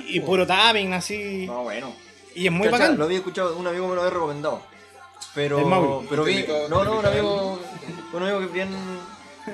y 0.08 0.20
puro 0.20 0.46
tapping 0.46 0.92
así. 0.94 1.46
No, 1.46 1.62
bueno. 1.64 1.92
Y 2.34 2.46
es 2.46 2.52
muy 2.52 2.66
Cacha, 2.68 2.78
bacán. 2.78 2.98
Lo 2.98 3.04
había 3.04 3.18
escuchado, 3.18 3.56
un 3.56 3.66
amigo 3.66 3.88
me 3.88 3.94
lo 3.94 4.00
había 4.02 4.12
recomendado. 4.14 4.62
El 5.36 5.50
Mauri. 5.66 5.88
Pero, 5.88 6.04
pero 6.10 6.24
vi, 6.24 6.34
Típico- 6.36 6.68
no, 6.68 6.84
no, 6.84 6.98
un 6.98 7.06
amigo, 7.06 7.60
un 8.12 8.22
amigo 8.22 8.38
que 8.40 8.44
es 8.46 8.52
bien, 8.52 8.68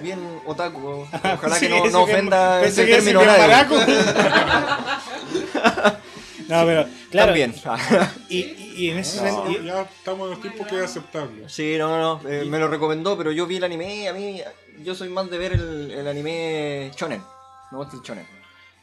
bien 0.03 0.41
otaku. 0.47 1.07
Ojalá 1.13 1.57
Sí, 1.57 1.67
que 1.67 1.71
no, 1.71 1.87
no 1.91 2.03
ofenda 2.03 2.61
que 2.63 2.69
ese 2.69 2.87
término 2.87 3.21
que 3.21 3.27
nadie. 3.27 3.67
no, 6.49 6.65
pero 6.67 6.87
claro. 7.11 7.27
También. 7.33 7.55
Y, 8.29 8.39
y- 8.39 8.63
y 8.77 8.91
en 8.91 8.99
ese 8.99 9.23
No, 9.23 9.45
sentido. 9.45 9.63
ya 9.65 9.81
estamos 9.83 10.27
en 10.27 10.31
los 10.33 10.41
tiempos 10.43 10.67
que 10.67 10.77
es 10.77 10.83
aceptable. 10.83 11.49
Sí, 11.49 11.77
no, 11.79 11.89
no, 11.89 12.21
no, 12.23 12.29
eh, 12.29 12.45
me 12.45 12.59
lo 12.59 12.69
recomendó, 12.69 13.17
pero 13.17 13.33
yo 13.33 13.47
vi 13.47 13.57
el 13.57 13.65
anime, 13.65 14.07
a 14.09 14.13
mí, 14.13 14.43
yo 14.83 14.95
soy 14.95 15.09
más 15.09 15.31
de 15.31 15.39
ver 15.39 15.53
el, 15.55 15.91
el 15.93 16.07
anime 16.07 16.91
shonen. 16.97 17.23
Me 17.71 17.79
gusta 17.79 17.97
el 17.97 18.03
shonen. 18.03 18.27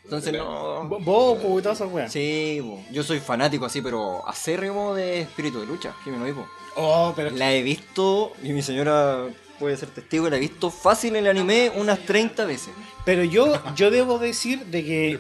Entonces 0.04 0.34
no... 0.34 0.90
Todas 1.06 1.78
esas 1.78 1.92
weas. 1.92 2.12
Sí, 2.12 2.60
bo. 2.62 2.84
yo 2.92 3.04
soy 3.04 3.20
fanático 3.20 3.66
así, 3.66 3.82
pero 3.82 4.28
acérrimo 4.28 4.94
de 4.94 5.22
espíritu 5.22 5.62
de 5.62 5.66
lucha, 5.66 5.96
que 6.04 6.12
me 6.12 6.18
lo 6.18 6.26
digo. 6.26 6.48
Oh, 6.76 7.14
pero 7.16 7.30
La 7.30 7.54
he 7.54 7.62
visto, 7.62 8.34
y 8.44 8.52
mi 8.52 8.62
señora 8.62 9.28
puede 9.60 9.78
ser 9.78 9.90
testigo, 9.90 10.30
la 10.30 10.36
he 10.38 10.40
visto 10.40 10.70
fácil 10.70 11.16
en 11.16 11.26
el 11.26 11.30
anime 11.30 11.72
unas 11.76 12.00
30 12.00 12.46
veces. 12.46 12.74
Pero 13.06 13.24
yo, 13.24 13.62
yo 13.76 13.92
debo 13.92 14.20
decir 14.20 14.66
de 14.66 14.84
que. 14.84 15.20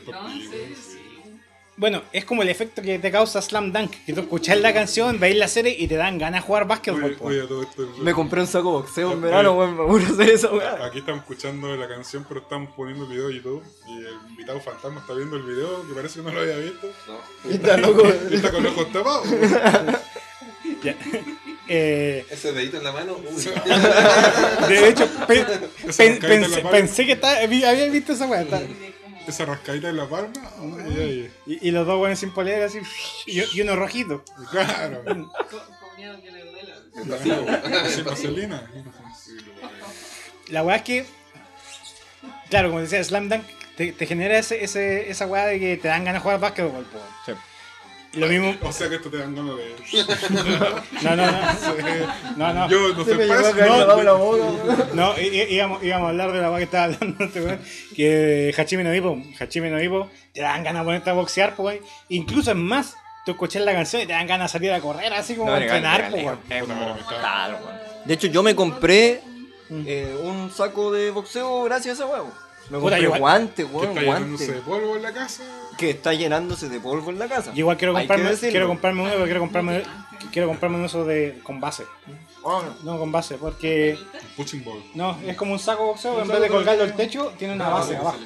Bueno, 1.76 2.03
es 2.11 2.24
como 2.24 2.43
el 2.43 2.49
efecto 2.49 2.84
que 2.84 2.99
te 2.99 3.11
causa 3.11 3.41
Slam 3.41 3.71
Dunk, 3.74 3.91
que 4.05 4.13
tú 4.13 4.21
escuchás 4.21 4.59
la 4.59 4.71
canción, 4.74 5.19
veis 5.19 5.36
la 5.36 5.47
serie 5.47 5.76
y 5.78 5.88
te 5.88 5.95
dan 5.95 6.19
ganas 6.19 6.41
de 6.41 6.47
jugar 6.47 6.67
básquetbol. 6.67 7.03
Oye, 7.03 7.13
po. 7.15 7.26
oye, 7.26 7.41
todo 7.47 7.63
esto. 7.63 7.89
Me 8.01 8.13
compré 8.13 8.41
un 8.41 8.47
saco 8.47 8.71
boxeo 8.74 9.13
en 9.13 9.21
verano, 9.21 9.53
weón. 9.53 9.76
Me 9.78 9.84
voy 9.84 10.03
a 10.03 10.07
hacer 10.07 10.30
esa 10.30 10.51
weá. 10.53 10.86
Aquí 10.86 10.99
estamos 10.99 11.21
escuchando 11.21 11.76
la 11.76 11.88
canción, 11.88 12.26
pero 12.28 12.41
estamos 12.41 12.69
poniendo 12.76 13.05
el 13.05 13.09
video 13.11 13.28
de 13.30 13.36
YouTube. 13.36 13.63
Y 13.88 13.97
el 13.97 14.13
invitado 14.30 14.61
fantasma 14.61 14.99
está 14.99 15.13
viendo 15.13 15.36
el 15.36 15.43
video, 15.43 15.88
que 15.88 15.93
parece 15.95 16.19
que 16.19 16.26
no 16.28 16.32
lo 16.32 16.41
había 16.41 16.57
visto. 16.57 16.88
No. 17.07 17.49
Y 17.51 17.53
está 17.55 17.78
loco. 17.78 18.03
Y 18.32 18.36
está 18.36 18.51
con 18.51 18.63
los 18.63 18.74
ojos 18.74 18.91
tapados. 18.91 19.28
Ya. 20.84 20.95
Eh, 21.67 22.26
Ese 22.30 22.51
dedito 22.51 22.78
en 22.78 22.84
la 22.84 22.91
mano. 22.91 23.17
uy. 23.17 23.43
de 24.69 24.89
hecho, 24.89 25.07
pe- 25.28 25.45
pensé, 25.86 26.19
palma. 26.53 26.69
pensé 26.69 27.05
que 27.05 27.19
había 27.26 27.88
visto 27.89 28.13
esa 28.13 28.28
weá. 28.28 28.45
Esa 29.28 29.45
rascadita 29.45 29.89
en 29.89 29.97
la 29.97 30.07
palma. 30.07 30.34
Ay, 30.59 30.97
ay. 30.97 31.34
Y, 31.45 31.69
y 31.69 31.71
los 31.71 31.88
dos 31.88 31.99
weones 31.99 32.19
sin 32.19 32.32
polera 32.34 32.65
así, 32.65 32.80
y, 33.26 33.41
y 33.55 33.61
uno 33.61 33.76
rojito. 33.76 34.24
Claro. 34.51 35.03
Con, 35.03 35.30
con 35.30 35.95
miedo 35.97 36.21
que 36.21 36.32
le 36.32 36.43
duela. 36.43 37.89
Sin 37.89 38.03
vaselina. 38.03 38.69
La 40.49 40.63
weá 40.63 40.76
es 40.76 40.82
que, 40.84 41.05
claro, 42.49 42.69
como 42.69 42.82
decía, 42.82 43.03
Slam 43.03 43.30
Dunk 43.30 43.43
te, 43.78 43.93
te 43.93 44.05
genera 44.05 44.38
ese, 44.38 44.63
ese, 44.63 45.09
esa 45.09 45.26
weá 45.26 45.45
de 45.45 45.59
que 45.59 45.78
te 45.78 45.88
dan 45.88 46.03
ganas 46.03 46.21
de 46.21 46.24
jugar 46.24 46.39
básquetbol. 46.39 46.84
po. 46.84 46.99
Sí. 47.26 47.32
Lo 48.14 48.28
mismo. 48.28 48.55
O 48.61 48.72
sea 48.72 48.89
que 48.89 48.95
esto 48.95 49.09
te 49.09 49.18
dan 49.18 49.36
ganas 49.36 49.55
de. 49.57 49.76
No, 51.01 51.16
no, 51.16 51.26
no. 51.26 51.38
No, 52.38 52.53
no. 52.53 52.70
Yo 52.70 52.93
no 52.93 53.03
sé 53.05 53.16
no, 53.16 54.16
weón. 54.26 54.59
No, 54.93 55.20
íbamos, 55.20 55.84
íbamos 55.84 56.05
a 56.05 56.09
hablar 56.09 56.32
de 56.32 56.41
la 56.41 56.49
weá 56.49 56.57
que 56.59 56.64
estaba 56.66 56.84
hablando 56.86 57.24
este 57.26 57.41
weón, 57.41 57.59
que 57.95 58.53
Hachime 58.57 58.84
no 58.84 58.93
Ippo, 58.93 59.22
Hachime 59.39 59.70
no 59.70 59.82
Ippo, 59.82 60.09
te 60.34 60.41
dan 60.41 60.64
ganas 60.64 60.82
de 60.82 60.86
ponerte 60.86 61.09
a 61.09 61.14
boxear, 61.14 61.55
pues, 61.55 61.80
weón. 61.80 61.89
Incluso 62.09 62.51
es 62.51 62.57
más, 62.57 62.95
tú 63.26 63.32
escuchas 63.32 63.64
la 63.64 63.74
canción 63.74 64.01
y 64.01 64.05
te 64.05 64.14
dan 64.14 64.28
ganas 64.28 64.51
de 64.51 64.59
salir 64.59 64.72
a 64.74 64.80
correr, 64.80 65.11
así 65.14 65.36
como 65.36 65.49
No, 65.49 65.55
a 65.55 65.59
legal, 65.59 65.78
entrenar, 65.78 66.11
pues, 66.11 66.24
weón. 66.24 66.39
Weón. 66.80 67.80
De 68.05 68.14
hecho, 68.14 68.28
yo 68.28 68.43
me 68.43 68.55
compré 68.55 69.22
Mm. 69.70 69.84
eh, 69.88 70.16
un 70.22 70.51
saco 70.51 70.91
de 70.91 71.09
boxeo 71.09 71.64
gracias 71.64 71.99
a 71.99 72.03
ese 72.03 72.11
huevo. 72.14 72.32
Me 72.70 72.78
Puta, 72.80 72.82
compré 72.95 73.01
igual- 73.03 73.20
guantes, 73.20 73.66
Que 73.66 73.72
weón, 73.72 73.88
está 73.89 74.01
llenándose 74.01 74.53
de 74.53 74.61
polvo 74.61 74.95
en 74.95 75.01
la 75.03 75.14
casa. 75.14 75.43
Que 75.78 75.89
está 75.89 76.14
llenándose 76.14 76.70
de 76.70 76.80
polvo 76.80 77.09
en 77.11 77.20
la 77.20 77.28
casa. 77.28 77.51
Yo 77.53 77.59
igual 77.59 77.78
quiero 77.78 77.91
Hay 77.97 78.03
que 78.03 78.07
comprarme, 78.07 78.30
decirlo. 78.32 78.51
quiero 78.51 78.68
comprarme 78.68 79.01
uno, 79.01 79.11
pero 79.11 79.24
quiero 79.26 79.39
comprarme, 79.41 79.84
quiero 80.32 80.47
comprarme 80.47 80.78
uno 80.78 80.86
esos 80.86 81.05
de, 81.07 81.39
con 81.43 81.59
base. 81.59 81.84
Ah, 82.45 82.61
No, 82.84 82.97
con 82.99 83.11
base, 83.11 83.36
porque, 83.38 83.97
Punching 84.38 84.64
ball. 84.64 84.84
no, 84.95 85.18
es 85.26 85.36
como 85.38 85.53
un 85.53 85.59
saco 85.59 85.84
de 85.84 85.88
boxeo, 85.89 86.22
en 86.22 86.28
vez 86.28 86.41
de 86.41 86.47
colgarlo 86.49 86.84
al 86.84 86.95
techo, 86.95 87.34
tiene 87.38 87.53
una 87.53 87.70
base 87.70 87.95
abajo. 87.97 88.18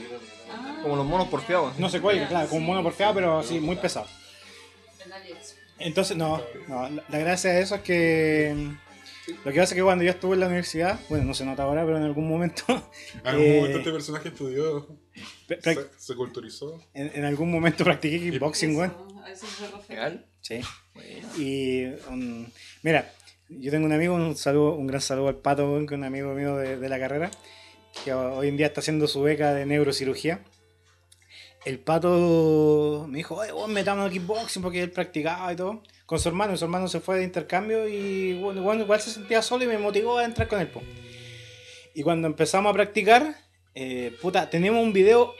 como 0.83 0.95
los 0.95 1.05
monos 1.05 1.27
porfiados. 1.27 1.77
No 1.79 1.89
se 1.89 1.99
cuelga, 1.99 2.27
claro, 2.27 2.47
como 2.47 2.59
un 2.61 2.65
mono 2.67 2.83
porfiado, 2.83 3.13
pero 3.15 3.39
así, 3.39 3.59
muy 3.59 3.75
pesado. 3.75 4.05
Entonces, 5.79 6.17
no, 6.17 6.41
no, 6.67 6.89
la, 6.89 7.03
la 7.07 7.17
gracia 7.19 7.51
de 7.51 7.61
eso 7.61 7.75
es 7.75 7.81
que 7.81 8.55
lo 9.27 9.51
que 9.51 9.59
pasa 9.59 9.63
es 9.63 9.73
que 9.73 9.83
cuando 9.83 10.03
yo 10.03 10.11
estuve 10.11 10.35
en 10.35 10.39
la 10.41 10.45
universidad, 10.47 10.99
bueno, 11.09 11.25
no 11.25 11.33
se 11.33 11.45
nota 11.45 11.63
ahora, 11.63 11.83
pero 11.85 11.97
en 11.97 12.03
algún 12.03 12.27
momento, 12.27 12.63
En 12.67 13.21
algún 13.27 13.45
Eh, 13.45 13.55
momento 13.57 13.77
este 13.79 13.91
personaje 13.91 14.29
estudió. 14.29 14.87
Se, 15.97 16.15
culturizó. 16.15 16.81
en, 16.93 17.11
en 17.13 17.25
algún 17.25 17.51
momento 17.51 17.83
practiqué 17.83 18.19
kickboxing, 18.19 18.75
weón. 18.75 18.93
A 19.23 19.31
eso 19.31 19.45
se 19.47 19.67
refiere. 19.67 19.95
¿Legal? 19.95 20.25
Sí. 20.41 20.61
Y 21.37 21.85
um, 22.09 22.45
mira, 22.83 23.11
yo 23.49 23.71
tengo 23.71 23.85
un 23.85 23.91
amigo, 23.93 24.15
un 24.15 24.35
saludo, 24.35 24.75
un 24.75 24.87
gran 24.87 25.01
saludo 25.01 25.27
al 25.29 25.35
Pato, 25.37 25.77
que 25.79 25.93
es 25.95 25.97
un 25.97 26.03
amigo 26.03 26.33
mío 26.33 26.55
de, 26.57 26.77
de 26.77 26.89
la 26.89 26.99
carrera, 26.99 27.29
que 28.03 28.13
hoy 28.13 28.47
en 28.47 28.57
día 28.57 28.67
está 28.67 28.79
haciendo 28.81 29.07
su 29.07 29.21
beca 29.21 29.53
de 29.53 29.65
neurocirugía. 29.65 30.41
El 31.65 31.79
Pato 31.79 33.05
me 33.09 33.17
dijo, 33.17 33.35
oye, 33.35 33.51
vos 33.51 33.67
metamos 33.69 34.07
a 34.07 34.09
kickboxing 34.11 34.61
porque 34.61 34.81
él 34.83 34.91
practicaba 34.91 35.51
y 35.51 35.55
todo. 35.57 35.83
Con 36.07 36.19
su 36.19 36.29
hermano, 36.29 36.53
y 36.53 36.57
su 36.57 36.63
hermano 36.63 36.87
se 36.87 37.01
fue 37.01 37.17
de 37.17 37.25
intercambio 37.25 37.87
y 37.87 38.33
bueno, 38.39 38.61
bueno, 38.61 38.83
igual 38.83 39.01
se 39.01 39.11
sentía 39.11 39.41
solo 39.41 39.65
y 39.65 39.67
me 39.67 39.77
motivó 39.77 40.17
a 40.17 40.23
entrar 40.23 40.47
con 40.47 40.61
él. 40.61 40.69
Y 41.93 42.01
cuando 42.01 42.27
empezamos 42.27 42.69
a 42.69 42.73
practicar, 42.73 43.35
eh, 43.75 44.15
puta, 44.21 44.49
tenemos 44.49 44.81
un 44.81 44.93
video 44.93 45.35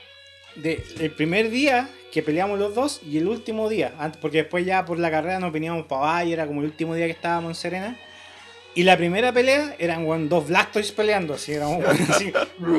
de 0.55 0.83
el 0.99 1.11
primer 1.11 1.49
día 1.49 1.89
que 2.11 2.21
peleamos 2.21 2.59
los 2.59 2.75
dos 2.75 3.01
y 3.01 3.17
el 3.17 3.29
último 3.29 3.69
día, 3.69 3.93
porque 4.19 4.39
después 4.39 4.65
ya 4.65 4.83
por 4.83 4.99
la 4.99 5.09
carrera 5.09 5.39
nos 5.39 5.53
veníamos 5.53 5.85
para 5.85 6.01
Valle, 6.01 6.33
era 6.33 6.47
como 6.47 6.59
el 6.59 6.67
último 6.67 6.95
día 6.95 7.05
que 7.05 7.13
estábamos 7.13 7.51
en 7.51 7.55
Serena. 7.55 7.99
Y 8.75 8.83
la 8.83 8.97
primera 8.97 9.31
pelea 9.31 9.73
eran 9.79 10.05
weón, 10.05 10.27
dos 10.27 10.47
Blastoise 10.49 10.91
peleando, 10.91 11.33
así, 11.35 11.53
era 11.53 11.69
weón 11.69 11.97
así, 12.09 12.33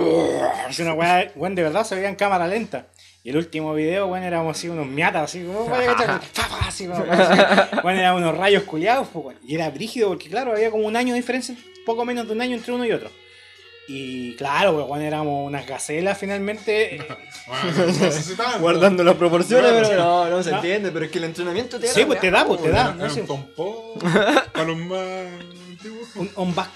así 0.69 0.83
una 0.83 0.93
weá, 0.93 1.33
weón, 1.35 1.55
de 1.55 1.63
verdad 1.63 1.85
se 1.85 1.95
veía 1.95 2.11
en 2.11 2.17
cámara 2.17 2.47
lenta. 2.47 2.89
Y 3.29 3.31
el 3.31 3.37
último 3.37 3.75
video, 3.75 4.07
weón, 4.07 4.25
éramos 4.25 4.57
así 4.57 4.71
unos 4.71 4.87
miatas, 4.87 5.25
así 5.25 5.45
como, 5.45 5.67
vaya, 5.67 5.95
así. 6.67 6.89
Weón, 6.89 7.99
eran 7.99 8.15
unos 8.15 8.35
rayos 8.35 8.63
culiados, 8.63 9.07
pues, 9.13 9.23
weón. 9.27 9.39
Y 9.47 9.55
era 9.55 9.69
brígido 9.69 10.09
porque, 10.09 10.31
claro, 10.31 10.53
había 10.53 10.71
como 10.71 10.87
un 10.87 10.97
año 10.97 11.13
de 11.13 11.21
diferencia, 11.21 11.55
poco 11.85 12.07
menos 12.07 12.27
de 12.27 12.33
un 12.33 12.41
año 12.41 12.57
entre 12.57 12.73
uno 12.73 12.87
y 12.87 12.93
otro. 12.93 13.11
Y 13.87 14.35
claro, 14.37 14.73
pues, 14.73 14.87
weón, 14.89 15.03
éramos 15.03 15.47
unas 15.47 15.67
gacelas 15.67 16.17
finalmente. 16.17 17.07
Bueno, 17.49 17.99
tanto. 18.37 18.59
Guardando 18.61 19.05
las 19.05 19.17
proporciones, 19.17 19.73
pero 19.73 19.95
no, 19.97 20.29
no 20.31 20.43
se 20.43 20.51
No. 20.51 20.57
entiende. 20.57 20.91
Pero 20.91 21.05
es 21.05 21.11
que 21.11 21.19
el 21.19 21.25
entrenamiento 21.25 21.79
te 21.79 21.87
da 21.89 21.93
Sí, 21.93 22.07
pues, 22.07 22.21
te 22.21 22.31
da, 22.31 22.47
pues, 22.47 22.63
te 22.63 22.71
da. 22.71 22.81
Era, 22.81 22.95
no 22.95 23.05
era 23.05 23.13
un 23.15 23.27
tompó. 23.27 23.95
Para 24.55 24.65
los 24.69 24.77
más 24.79 25.01
antiguos. 25.69 26.17
un 26.17 26.31
on 26.35 26.55
back. 26.55 26.71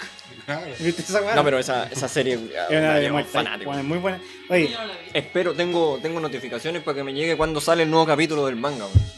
Claro. 0.45 0.67
¿Viste 0.79 1.01
esa 1.01 1.21
weá? 1.21 1.35
No, 1.35 1.43
pero 1.43 1.59
esa, 1.59 1.85
esa 1.91 2.07
serie. 2.07 2.37
culiao, 2.37 2.69
Es 2.69 2.77
una 2.79 2.95
de 2.95 3.05
yo 3.05 3.11
Muay 3.13 3.23
Thai, 3.25 3.31
fanático. 3.33 3.71
weón, 3.71 3.87
muy 3.87 3.97
buena. 3.99 4.19
Oye, 4.49 4.69
Yo. 4.69 4.77
Espero, 5.13 5.53
tengo, 5.53 5.99
tengo 6.01 6.19
notificaciones 6.19 6.81
para 6.83 6.97
que 6.97 7.03
me 7.03 7.13
llegue 7.13 7.35
cuando 7.37 7.61
sale 7.61 7.83
el 7.83 7.89
nuevo 7.89 8.05
capítulo 8.05 8.45
del 8.45 8.55
manga. 8.55 8.85
weón. 8.85 9.13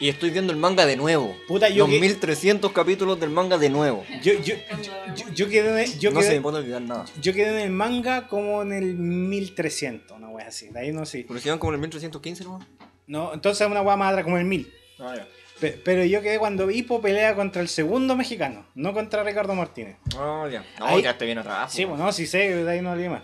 Y 0.00 0.08
estoy 0.08 0.30
viendo 0.30 0.52
el 0.52 0.58
manga 0.60 0.86
de 0.86 0.96
nuevo. 0.96 1.36
Puta, 1.48 1.68
yo 1.68 1.86
que- 1.86 1.92
2300 1.98 2.70
capítulos 2.70 3.18
del 3.18 3.30
manga 3.30 3.58
de 3.58 3.68
nuevo. 3.68 4.04
yo, 4.22 4.32
yo, 4.34 4.54
yo, 5.16 5.24
yo 5.34 5.48
quedé, 5.48 5.84
en- 5.86 5.98
yo 5.98 6.12
no 6.12 6.20
se 6.22 6.28
quedé, 6.28 6.36
me 6.36 6.42
puede 6.42 6.58
olvidar 6.58 6.82
nada. 6.82 7.04
yo 7.20 7.32
quedé 7.34 7.48
en 7.50 7.58
el 7.58 7.70
manga 7.70 8.28
como 8.28 8.62
en 8.62 8.72
el 8.72 8.94
1300, 8.94 10.16
una 10.16 10.28
wea 10.28 10.46
así. 10.46 10.68
De 10.68 10.78
ahí 10.78 10.92
no 10.92 11.04
sé. 11.04 11.24
Pero 11.26 11.40
si 11.40 11.48
van 11.48 11.58
como 11.58 11.72
en 11.72 11.74
el 11.76 11.80
1315, 11.80 12.44
¿no? 12.44 12.60
No, 13.08 13.34
entonces 13.34 13.66
una 13.66 13.82
wea 13.82 13.96
más 13.96 14.10
atrás, 14.10 14.24
como 14.24 14.38
el 14.38 14.44
1000. 14.44 14.72
Ah, 15.00 15.14
ya. 15.16 15.26
Pe- 15.60 15.80
Pero 15.84 16.04
yo 16.04 16.22
quedé 16.22 16.38
cuando 16.38 16.70
Hippo 16.70 17.00
pelea 17.00 17.34
contra 17.34 17.60
el 17.62 17.68
segundo 17.68 18.14
mexicano, 18.16 18.64
no 18.74 18.92
contra 18.92 19.24
Ricardo 19.24 19.54
Martínez. 19.54 19.96
Ah, 20.16 20.46
ya. 20.50 20.64
No, 20.78 20.86
Ahí- 20.86 21.02
quedaste 21.02 21.24
bien 21.26 21.38
atrás. 21.38 21.72
Sí, 21.72 21.84
weón. 21.84 21.96
bueno, 21.98 22.12
sí 22.12 22.26
sé, 22.26 22.54
de 22.64 22.70
ahí 22.70 22.80
no 22.80 22.94
leí 22.94 23.08
más. 23.08 23.22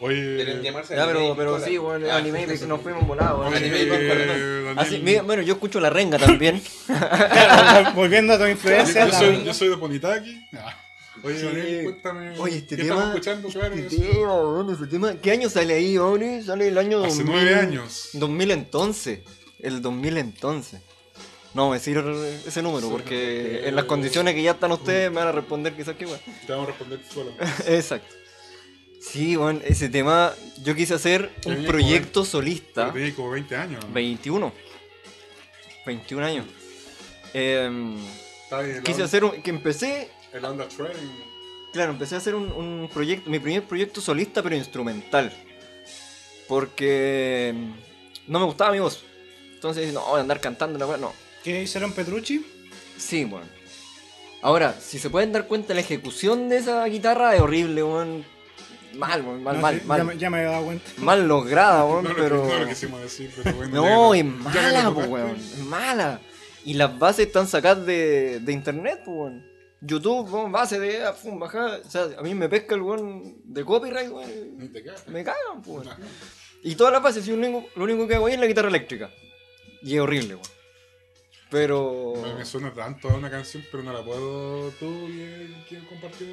Oye. 0.00 0.60
Ya, 0.64 0.72
pero, 0.88 1.02
anime, 1.20 1.34
pero 1.36 1.60
sí, 1.60 1.78
bueno, 1.78 2.08
Ah, 2.10 2.16
anime, 2.16 2.42
eso. 2.42 2.66
nos 2.66 2.80
fuimos 2.80 3.06
volados. 3.06 3.46
Anime 3.46 3.74
Oye, 3.76 3.88
corazón. 3.88 4.08
Daniel, 4.08 4.74
Así, 4.78 4.98
mira, 4.98 5.22
bueno, 5.22 5.42
yo 5.42 5.54
escucho 5.54 5.78
la 5.78 5.90
renga 5.90 6.18
también. 6.18 6.60
Claro, 6.86 7.92
volviendo 7.94 8.32
a 8.32 8.38
tu 8.38 8.46
influencia. 8.46 9.06
yo 9.06 9.12
soy, 9.12 9.44
yo 9.44 9.54
soy 9.54 9.68
de 9.68 9.76
Ponitaki. 9.76 10.44
Ah. 10.54 10.76
Oye, 11.22 11.38
Sí. 11.38 11.46
Daniel, 11.46 11.84
cuéntame. 11.84 12.38
Oye, 12.40 12.56
este 12.56 12.76
¿Qué 12.76 12.82
tema. 12.82 12.94
estamos 12.96 13.14
escuchando? 13.14 13.48
Claro, 13.48 13.74
este 13.76 13.96
tema, 13.96 14.72
ese 14.72 14.86
tema. 14.88 15.14
¿Qué 15.22 15.30
año 15.30 15.48
sale 15.48 15.74
ahí, 15.74 15.96
Oni? 15.98 16.42
Sale 16.42 16.66
el 16.66 16.78
año 16.78 17.04
Hace 17.04 17.18
2000. 17.22 17.26
nueve 17.32 17.54
años. 17.54 18.08
2000 18.14 18.50
entonces. 18.50 19.20
El 19.60 19.80
2000 19.82 20.16
entonces. 20.18 20.80
No 21.54 21.72
decir 21.72 21.98
ese 22.46 22.62
número 22.62 22.86
Sí, 22.86 22.92
porque 22.92 23.68
en 23.68 23.76
las 23.76 23.84
condiciones 23.84 24.34
que 24.34 24.42
ya 24.42 24.52
están 24.52 24.72
ustedes 24.72 25.10
me 25.10 25.16
van 25.16 25.28
a 25.28 25.32
responder 25.32 25.74
quizás 25.74 25.96
que 25.96 26.06
weón. 26.06 26.20
Te 26.46 26.52
vamos 26.52 26.68
a 26.68 26.70
responder 26.70 27.00
solo. 27.12 27.32
Exacto. 27.66 28.14
Sí, 29.00 29.36
weón, 29.36 29.60
ese 29.64 29.88
tema 29.88 30.32
yo 30.62 30.74
quise 30.74 30.94
hacer 30.94 31.30
un 31.44 31.64
proyecto 31.64 32.20
Pero 32.22 32.24
solista. 32.24 32.92
tenía 32.92 33.14
como 33.14 33.30
20 33.30 33.56
años. 33.56 33.84
¿no? 33.84 33.92
21. 33.92 34.52
21 35.84 36.24
años. 36.24 36.46
La 37.34 38.82
quise 38.82 39.02
hacer 39.02 39.24
un. 39.24 39.42
que 39.42 39.50
empecé. 39.50 40.10
El 40.32 40.44
Onda 40.44 40.66
Trading. 40.68 41.10
Claro, 41.72 41.92
empecé 41.92 42.14
a 42.14 42.18
hacer 42.18 42.34
un, 42.34 42.52
un 42.52 42.88
proyecto. 42.92 43.30
Mi 43.30 43.38
primer 43.38 43.64
proyecto 43.64 44.00
solista, 44.00 44.42
pero 44.42 44.54
instrumental. 44.54 45.32
Porque. 46.48 47.48
em, 47.48 47.74
no 48.26 48.38
me 48.38 48.44
gustaba 48.46 48.72
mi 48.72 48.78
voz. 48.78 49.04
Entonces, 49.54 49.92
no, 49.92 50.00
voy 50.06 50.18
a 50.18 50.22
andar 50.22 50.40
cantando 50.40 50.78
la 50.78 50.86
weá, 50.86 50.96
no. 50.98 51.12
¿Qué 51.42 51.62
hicieron 51.62 51.92
Petrucci? 51.92 52.44
Sí, 52.96 53.24
weón. 53.24 53.48
Ahora, 54.42 54.74
si 54.80 54.98
se 54.98 55.10
pueden 55.10 55.32
dar 55.32 55.46
cuenta, 55.46 55.74
la 55.74 55.80
ejecución 55.80 56.48
de 56.48 56.58
esa 56.58 56.84
guitarra 56.86 57.34
es 57.34 57.40
horrible, 57.40 57.82
weón. 57.82 58.24
Mal, 58.94 59.22
weón, 59.22 59.42
mal, 59.42 59.56
No, 59.56 59.62
mal, 59.62 59.80
sí, 59.80 59.86
mal. 59.86 59.98
Ya, 59.98 60.04
me- 60.04 60.18
ya 60.18 60.30
me 60.30 60.38
había 60.38 60.50
dado 60.50 60.64
cuenta. 60.66 60.90
Mal 60.98 61.26
lograda, 61.26 61.84
weón, 61.84 62.04
No, 62.04 62.10
pero. 62.14 62.46
no 62.46 62.58
lo 62.58 62.68
quisimos 62.68 63.00
decir, 63.00 63.30
pero 63.42 63.56
bueno. 63.56 63.74
No, 63.74 64.14
ya 64.14 64.20
es 64.20 64.24
mala, 64.26 64.90
weón. 64.90 65.36
Es 65.36 65.58
mala. 65.58 66.20
Y 66.64 66.74
las 66.74 66.96
bases 66.98 67.26
están 67.26 67.48
sacadas 67.48 67.84
de, 67.86 68.40
de 68.40 68.52
internet, 68.52 69.00
weón. 69.06 69.44
YouTube, 69.80 70.32
weón, 70.32 70.52
base 70.52 70.78
de 70.78 71.04
ah, 71.04 71.14
pum, 71.14 71.38
bajada. 71.40 71.80
O 71.84 71.90
sea, 71.90 72.06
a 72.18 72.22
mí 72.22 72.34
me 72.34 72.48
pesca 72.48 72.74
el 72.76 72.82
weón 72.82 73.36
de 73.44 73.64
copyright, 73.64 74.08
Ni 74.08 74.14
weón. 74.14 74.72
Me 75.08 75.24
cagan, 75.24 75.62
weón. 75.66 75.88
Y 76.62 76.74
todas 76.76 76.92
las 76.92 77.02
bases, 77.02 77.24
yo 77.26 77.34
lo 77.36 77.46
único, 77.46 77.68
lo 77.74 77.84
único 77.84 78.06
que 78.06 78.14
hago 78.14 78.26
ahí 78.26 78.34
es 78.34 78.40
la 78.40 78.46
guitarra 78.46 78.68
eléctrica. 78.68 79.10
Y 79.82 79.94
es 79.94 80.00
horrible, 80.00 80.34
weón. 80.36 80.61
Pero. 81.52 82.14
Me, 82.22 82.34
me 82.34 82.44
suena 82.44 82.72
tanto 82.72 83.08
a 83.10 83.14
una 83.14 83.30
canción, 83.30 83.62
pero 83.70 83.82
no 83.84 83.92
la 83.92 84.02
puedo. 84.02 84.70
Tú 84.80 84.86
y 85.08 85.54
quién 85.68 85.84
compartió. 85.84 86.26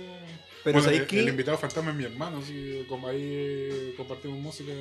Pero 0.64 0.74
Bueno, 0.74 0.82
¿sabéis 0.82 1.02
el, 1.02 1.08
qué? 1.08 1.20
el 1.20 1.30
invitado 1.30 1.58
fantasma 1.58 1.92
es 1.92 1.98
mi 1.98 2.06
hermano, 2.06 2.38
así 2.40 2.54
que 2.54 2.86
como 2.88 3.08
ahí 3.08 3.22
eh, 3.22 3.94
compartimos 3.98 4.40
música. 4.40 4.72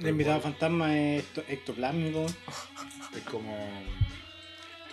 El 0.00 0.08
invitado 0.08 0.40
fantasma 0.40 0.98
es 0.98 1.22
ecto- 1.22 1.44
ectoplásmico. 1.48 2.26
Es 3.14 3.22
como. 3.30 3.56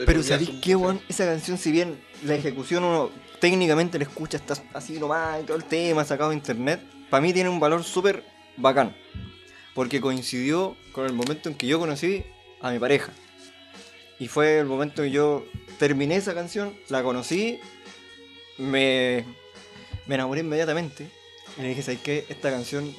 Pero 0.05 0.23
¿sabéis 0.23 0.51
qué, 0.61 0.75
weón? 0.75 1.01
Esa 1.09 1.25
canción, 1.25 1.57
si 1.57 1.71
bien 1.71 1.99
la 2.23 2.35
ejecución 2.35 2.83
uno 2.83 3.09
técnicamente 3.39 3.97
la 3.97 4.03
escucha, 4.05 4.37
está 4.37 4.55
así 4.73 4.99
nomás 4.99 5.41
y 5.41 5.45
todo 5.45 5.57
el 5.57 5.63
tema 5.65 6.03
sacado 6.05 6.29
de 6.29 6.35
internet, 6.35 6.81
para 7.09 7.21
mí 7.21 7.33
tiene 7.33 7.49
un 7.49 7.59
valor 7.59 7.83
súper 7.83 8.23
bacán. 8.57 8.95
Porque 9.73 9.99
coincidió 10.01 10.75
con 10.91 11.05
el 11.05 11.13
momento 11.13 11.47
en 11.49 11.55
que 11.55 11.65
yo 11.67 11.79
conocí 11.79 12.23
a 12.61 12.71
mi 12.71 12.79
pareja. 12.79 13.11
Y 14.19 14.27
fue 14.27 14.59
el 14.59 14.65
momento 14.65 15.01
en 15.03 15.09
que 15.09 15.15
yo 15.15 15.45
terminé 15.77 16.17
esa 16.17 16.33
canción, 16.33 16.73
la 16.89 17.01
conocí, 17.03 17.59
me, 18.57 19.23
me 20.07 20.15
enamoré 20.15 20.41
inmediatamente. 20.41 21.07
Y 21.57 21.61
le 21.61 21.69
dije, 21.69 21.81
¿sabes 21.81 22.01
qué? 22.03 22.25
Esta 22.29 22.51
canción 22.51 22.93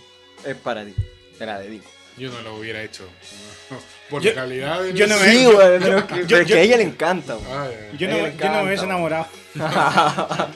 es 0.47 0.57
para 0.57 0.85
ti. 0.85 0.95
Te 1.39 1.45
la 1.47 1.59
dedico. 1.61 1.87
Yo 2.17 2.31
no 2.33 2.41
lo 2.43 2.57
hubiera 2.57 2.83
hecho. 2.83 3.07
Por 4.11 4.23
Yo- 4.23 4.31
la 4.31 4.35
calidad 4.43 4.83
de. 4.83 4.93
yo 4.95 5.07
no 5.07 5.17
me- 5.19 5.31
Sí, 5.31 5.47
weón, 5.47 5.81
pero 5.83 5.99
es 5.99 6.05
que, 6.05 6.15
yo- 6.21 6.27
pero 6.29 6.41
es 6.41 6.47
que 6.47 6.53
yo- 6.53 6.57
a 6.57 6.61
ella 6.61 6.77
le 6.79 6.83
encanta. 6.85 7.37
Ah. 7.49 7.69
Yo 7.99 8.09
no, 8.09 8.17
yo 8.29 8.51
me 8.51 8.65
hubiese 8.65 8.85
enamorado. 8.85 9.27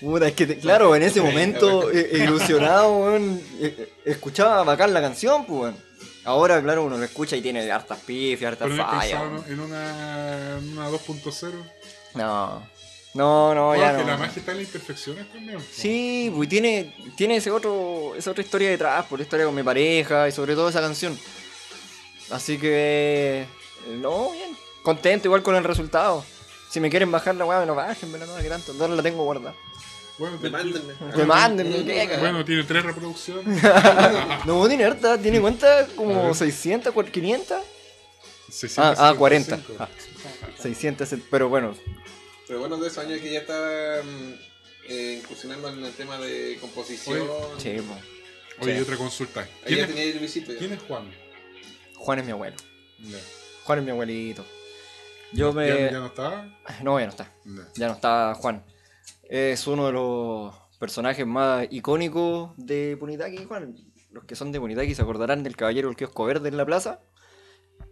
Puta, 0.00 0.28
es 0.28 0.32
que, 0.34 0.46
te- 0.46 0.58
claro, 0.58 0.94
en 0.96 1.02
ese 1.02 1.20
momento, 1.20 1.90
eh, 1.90 2.10
ilusionado, 2.24 2.96
weón, 2.98 3.42
eh, 3.60 3.74
eh, 3.78 3.92
escuchaba 4.06 4.62
bacán 4.64 4.94
la 4.94 5.00
canción, 5.02 5.44
pues, 5.44 5.60
weón. 5.74 5.89
Ahora, 6.30 6.62
claro, 6.62 6.84
uno 6.84 6.96
lo 6.96 7.04
escucha 7.04 7.36
y 7.36 7.42
tiene 7.42 7.70
hartas 7.70 7.98
pifias, 8.00 8.52
hartas 8.52 8.68
Pero 8.70 8.84
fallas. 8.86 9.22
en 9.48 9.60
una, 9.60 10.58
en 10.58 10.78
una 10.78 10.88
2.0. 10.90 11.52
No, 12.14 12.62
no, 13.14 13.54
no, 13.54 13.76
ya 13.76 13.88
Porque 13.90 14.04
no. 14.04 14.10
la 14.10 14.16
magia 14.16 14.38
está 14.40 14.52
en 14.52 14.58
las 14.58 14.66
imperfecciones 14.66 15.32
también. 15.32 15.58
Sí, 15.72 16.32
pues 16.34 16.48
tiene, 16.48 16.94
tiene 17.16 17.36
ese 17.36 17.50
otro, 17.50 18.14
esa 18.16 18.30
otra 18.30 18.42
historia 18.44 18.70
detrás, 18.70 19.06
por 19.06 19.18
la 19.18 19.24
historia 19.24 19.46
con 19.46 19.54
mi 19.54 19.62
pareja 19.64 20.28
y 20.28 20.32
sobre 20.32 20.54
todo 20.54 20.68
esa 20.68 20.80
canción. 20.80 21.18
Así 22.30 22.58
que, 22.58 23.44
no, 24.00 24.30
bien, 24.30 24.56
contento 24.84 25.26
igual 25.26 25.42
con 25.42 25.56
el 25.56 25.64
resultado. 25.64 26.24
Si 26.70 26.78
me 26.78 26.88
quieren 26.88 27.10
bajar 27.10 27.34
la 27.34 27.44
weá, 27.44 27.66
no 27.66 27.74
bajen, 27.74 28.12
no, 28.12 28.36
que 28.36 28.48
tanto, 28.48 28.72
no 28.74 28.86
la 28.86 29.02
tengo 29.02 29.24
guardada. 29.24 29.56
Bueno, 30.20 30.36
Demándenme. 30.36 30.92
Demándenme, 31.16 31.82
¿qué? 32.06 32.16
Bueno, 32.18 32.44
tiene 32.44 32.64
tres 32.64 32.84
reproducciones. 32.84 33.62
No, 34.44 34.68
tiene 34.68 34.84
harta, 34.84 35.16
tiene 35.16 35.40
cuenta 35.40 35.80
A 35.80 35.86
como 35.86 36.26
ver. 36.26 36.34
600, 36.34 36.92
500. 37.10 37.62
665. 38.50 38.82
Ah, 38.82 39.08
ah 39.08 39.14
40. 39.14 39.60
Ah, 39.78 39.88
600, 40.58 41.08
pero 41.30 41.48
bueno. 41.48 41.74
Pero 42.46 42.60
bueno, 42.60 42.76
de 42.76 42.88
esos 42.88 42.98
años 43.02 43.18
que 43.18 43.32
ya 43.32 43.40
estaba 43.40 44.02
mm, 44.02 44.34
eh, 44.90 45.20
incursionando 45.22 45.70
en 45.70 45.84
el 45.86 45.92
tema 45.94 46.18
de 46.18 46.58
composición. 46.60 47.26
Sí, 47.56 47.78
po. 47.80 47.96
Oye, 48.62 48.76
Sí. 48.76 48.82
otra 48.82 48.96
consulta. 48.98 49.40
Ahí 49.40 49.48
¿Quién 49.64 49.78
ya 49.78 49.84
es, 49.84 49.88
tenía 49.88 50.04
el 50.04 50.18
visito. 50.18 50.52
ya. 50.52 50.58
quién 50.58 50.72
es 50.74 50.82
Juan? 50.82 51.10
Juan 51.96 52.18
es 52.18 52.24
mi 52.26 52.32
abuelo. 52.32 52.56
Ya. 52.98 53.18
Juan 53.64 53.78
es 53.78 53.84
mi 53.86 53.90
abuelito. 53.90 54.44
Yo 55.32 55.54
me. 55.54 55.66
¿Ya, 55.66 55.92
ya 55.92 55.98
no 55.98 56.06
estaba? 56.08 56.44
No, 56.82 57.00
ya 57.00 57.06
no 57.06 57.10
está. 57.10 57.32
Ya. 57.46 57.68
Ya 57.74 57.86
no 57.88 57.94
está 57.94 58.34
Juan. 58.34 58.62
Es 59.32 59.66
uno 59.68 59.86
de 59.86 59.92
los 59.92 60.52
personajes 60.80 61.24
más 61.24 61.68
icónicos 61.70 62.50
de 62.56 62.96
Punitaki, 62.98 63.44
Juan. 63.44 63.76
Los 64.10 64.24
que 64.24 64.34
son 64.34 64.50
de 64.50 64.58
Punitaki 64.58 64.92
se 64.94 65.02
acordarán 65.02 65.44
del 65.44 65.54
caballero 65.56 65.86
del 65.88 65.96
kiosco 65.96 66.24
verde 66.24 66.48
en 66.48 66.56
la 66.56 66.66
plaza. 66.66 67.00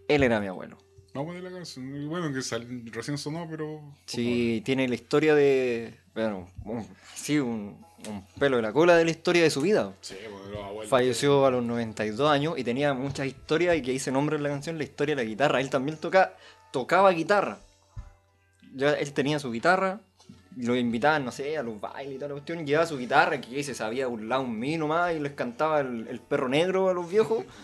Él 0.08 0.24
era 0.24 0.40
mi 0.40 0.48
abuelo. 0.48 0.78
Vamos 1.14 1.30
a 1.30 1.38
poner 1.38 1.44
la 1.44 1.56
canción. 1.56 2.08
Bueno, 2.08 2.32
que 2.34 2.42
sal- 2.42 2.66
recién 2.92 3.18
sonó, 3.18 3.46
pero. 3.48 3.80
Sí, 4.06 4.62
tiene 4.64 4.88
la 4.88 4.96
historia 4.96 5.36
de. 5.36 5.94
Bueno, 6.12 6.48
un- 6.64 6.86
sí, 7.14 7.38
un, 7.38 7.84
un 8.08 8.26
pelo 8.38 8.56
de 8.56 8.62
la 8.62 8.72
cola 8.72 8.96
de 8.96 9.04
la 9.04 9.10
historia 9.12 9.42
de 9.44 9.50
su 9.50 9.60
vida. 9.60 9.94
Sí, 10.00 10.16
bueno, 10.28 10.48
los 10.48 10.64
abuelos. 10.64 10.90
Falleció 10.90 11.46
a 11.46 11.50
los 11.52 11.62
92 11.62 12.28
años 12.28 12.58
y 12.58 12.64
tenía 12.64 12.94
muchas 12.94 13.26
historias 13.28 13.76
y 13.76 13.82
que 13.82 13.92
dice 13.92 14.10
nombre 14.10 14.36
en 14.36 14.42
la 14.42 14.48
canción, 14.48 14.76
la 14.76 14.84
historia 14.84 15.14
de 15.14 15.22
la 15.22 15.28
guitarra. 15.28 15.60
Él 15.60 15.70
también 15.70 15.98
toca, 15.98 16.34
tocaba 16.72 17.12
guitarra. 17.12 17.60
Ya 18.74 18.92
él 18.94 19.12
tenía 19.12 19.38
su 19.38 19.50
guitarra, 19.52 20.00
lo 20.58 20.76
invitaban, 20.76 21.24
no 21.24 21.32
sé, 21.32 21.56
a 21.56 21.62
los 21.62 21.80
bailes 21.80 22.14
y 22.14 22.16
toda 22.16 22.28
la 22.28 22.34
cuestión, 22.34 22.60
y 22.60 22.64
llevaba 22.64 22.86
su 22.86 22.98
guitarra, 22.98 23.40
que 23.40 23.62
se 23.62 23.74
sabía 23.74 24.06
burlar 24.06 24.40
un 24.40 24.58
mí 24.58 24.76
nomás, 24.76 25.14
y 25.14 25.20
les 25.20 25.32
cantaba 25.32 25.80
el, 25.80 26.06
el 26.08 26.20
perro 26.20 26.48
negro 26.48 26.88
a 26.88 26.94
los 26.94 27.08
viejos. 27.08 27.44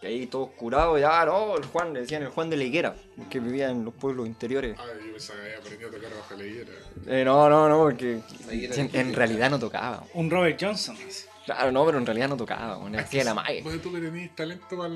Que 0.00 0.08
ahí 0.08 0.26
todos 0.26 0.50
curados, 0.56 1.00
ya, 1.00 1.24
no, 1.24 1.56
el 1.56 1.64
Juan, 1.64 1.92
le 1.92 2.00
decían 2.00 2.22
el 2.22 2.30
Juan 2.30 2.50
de 2.50 2.56
la 2.56 2.64
Higuera, 2.64 2.96
que 3.30 3.38
vivía 3.38 3.70
en 3.70 3.84
los 3.84 3.94
pueblos 3.94 4.26
interiores. 4.26 4.76
Ah, 4.76 4.82
yo 4.98 5.12
pensaba 5.12 5.38
que 5.38 5.46
había 5.46 5.58
aprendido 5.58 5.88
a 5.88 5.92
tocar 5.92 6.10
bajo 6.10 6.34
la 6.34 6.44
higuera. 6.44 6.70
Eh, 7.06 7.24
no, 7.24 7.48
no, 7.48 7.68
no, 7.68 7.78
porque 7.78 8.18
La 8.48 8.52
Higuera 8.52 8.74
en, 8.74 8.90
en 8.94 9.14
realidad 9.14 9.48
no 9.48 9.60
tocaba. 9.60 10.02
Un 10.14 10.28
Robert 10.28 10.58
Johnson. 10.60 10.96
Claro, 11.44 11.70
no, 11.70 11.86
pero 11.86 11.98
en 11.98 12.06
realidad 12.06 12.28
no 12.28 12.36
tocaba, 12.36 12.80
hacía 12.98 13.22
la 13.22 13.34
magia. 13.34 13.62
Pues 13.62 13.80
tú 13.80 13.92
que 13.92 14.00
tenés 14.00 14.34
talento 14.34 14.76
para 14.76 14.88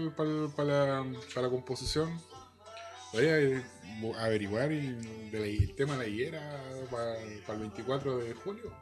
la, 0.64 1.04
para 1.32 1.46
la 1.46 1.50
composición, 1.50 2.20
podrías 3.16 3.62
averiguar 4.20 4.70
y 4.72 4.92
de 5.30 5.40
la- 5.40 5.46
el 5.46 5.74
tema 5.74 5.96
de 5.96 5.98
la 5.98 6.06
higuera 6.06 6.62
para, 6.90 7.16
el 7.22 7.60
24 7.60 8.18
de 8.18 8.34
julio. 8.34 8.72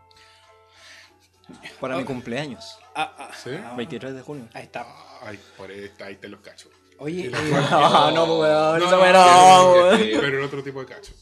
Para 1.80 1.96
mi 1.98 2.04
cumpleaños, 2.04 2.78
Ah, 2.94 3.14
ah, 3.18 3.30
¿Sí? 3.36 3.50
ah, 3.52 3.74
23 3.76 4.14
de 4.14 4.22
junio. 4.22 4.48
Ahí 4.54 4.62
está. 4.64 4.86
Ay, 5.22 5.38
por 5.56 5.70
ahí, 5.70 5.84
está- 5.84 6.06
ahí 6.06 6.16
te 6.16 6.28
los 6.28 6.40
cachos. 6.40 6.70
Oye, 6.98 7.28
la 7.28 7.38
eh, 7.38 7.50
No, 7.70 8.10
no, 8.12 8.38
weón, 8.38 8.78
No, 8.80 8.90
no, 8.90 9.92
no. 9.92 9.98
Pero 9.98 10.38
el 10.38 10.42
otro 10.44 10.62
tipo 10.62 10.80
de 10.80 10.86
cacho. 10.86 11.12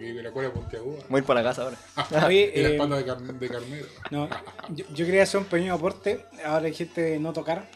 Y 0.00 0.12
la 0.14 0.30
es 0.30 0.50
puntiaguda. 0.50 1.04
Voy 1.08 1.18
a 1.18 1.20
ir 1.20 1.24
para 1.24 1.42
la 1.42 1.48
casa 1.48 1.62
ahora. 1.62 1.76
oye, 2.26 2.52
Y 2.56 2.62
la 2.62 2.68
eh, 2.70 2.72
espalda 2.72 2.96
de, 2.96 3.04
car- 3.04 3.18
de 3.20 3.48
carnero. 3.48 3.86
no, 4.10 4.28
yo, 4.70 4.84
yo 4.92 5.06
quería 5.06 5.22
hacer 5.22 5.38
un 5.40 5.46
pequeño 5.46 5.74
aporte. 5.74 6.26
Ahora 6.44 6.64
dijiste 6.66 7.18
no 7.20 7.32
tocar. 7.32 7.68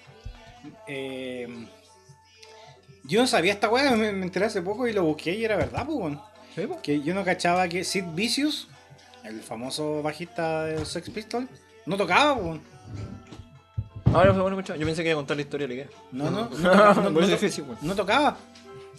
Eh, 0.89 1.47
yo 3.07 3.21
no 3.21 3.27
sabía 3.27 3.53
esta 3.53 3.69
weá, 3.69 3.91
me, 3.93 4.13
me 4.13 4.25
enteré 4.25 4.47
hace 4.47 4.63
poco 4.63 4.87
y 4.87 4.93
lo 4.93 5.05
busqué 5.05 5.35
y 5.35 5.45
era 5.45 5.57
verdad, 5.57 5.85
pues, 5.87 5.99
weón. 5.99 6.21
Que 6.83 7.03
yo 7.03 7.15
no 7.15 7.25
cachaba 7.25 7.69
que 7.69 7.85
Sid 7.85 8.05
Vicious, 8.15 8.69
el 9.25 9.41
famoso 9.43 10.03
bajista 10.03 10.65
de 10.65 10.79
los 10.79 10.89
Sex 10.89 11.11
Pistols, 11.11 11.49
no 11.85 11.97
tocaba, 11.97 12.35
pues, 12.35 12.47
weón. 12.47 12.61
Ahora 14.15 14.33
fue 14.33 14.41
bueno, 14.41 14.57
escuchar. 14.59 14.79
Yo 14.79 14.87
pensé 14.87 15.03
que 15.03 15.11
iba 15.11 15.19
a 15.19 15.21
contar 15.21 15.37
la 15.37 15.43
historia 15.43 15.67
de 15.67 15.77
la. 15.77 15.85
No, 16.13 16.31
no, 16.31 16.49
no, 16.49 16.75
no, 16.75 16.95
no, 16.95 17.11
no- 17.11 17.27
difícil, 17.27 17.65
weón. 17.65 17.79
no 17.83 17.95
tocaba. 17.95 18.37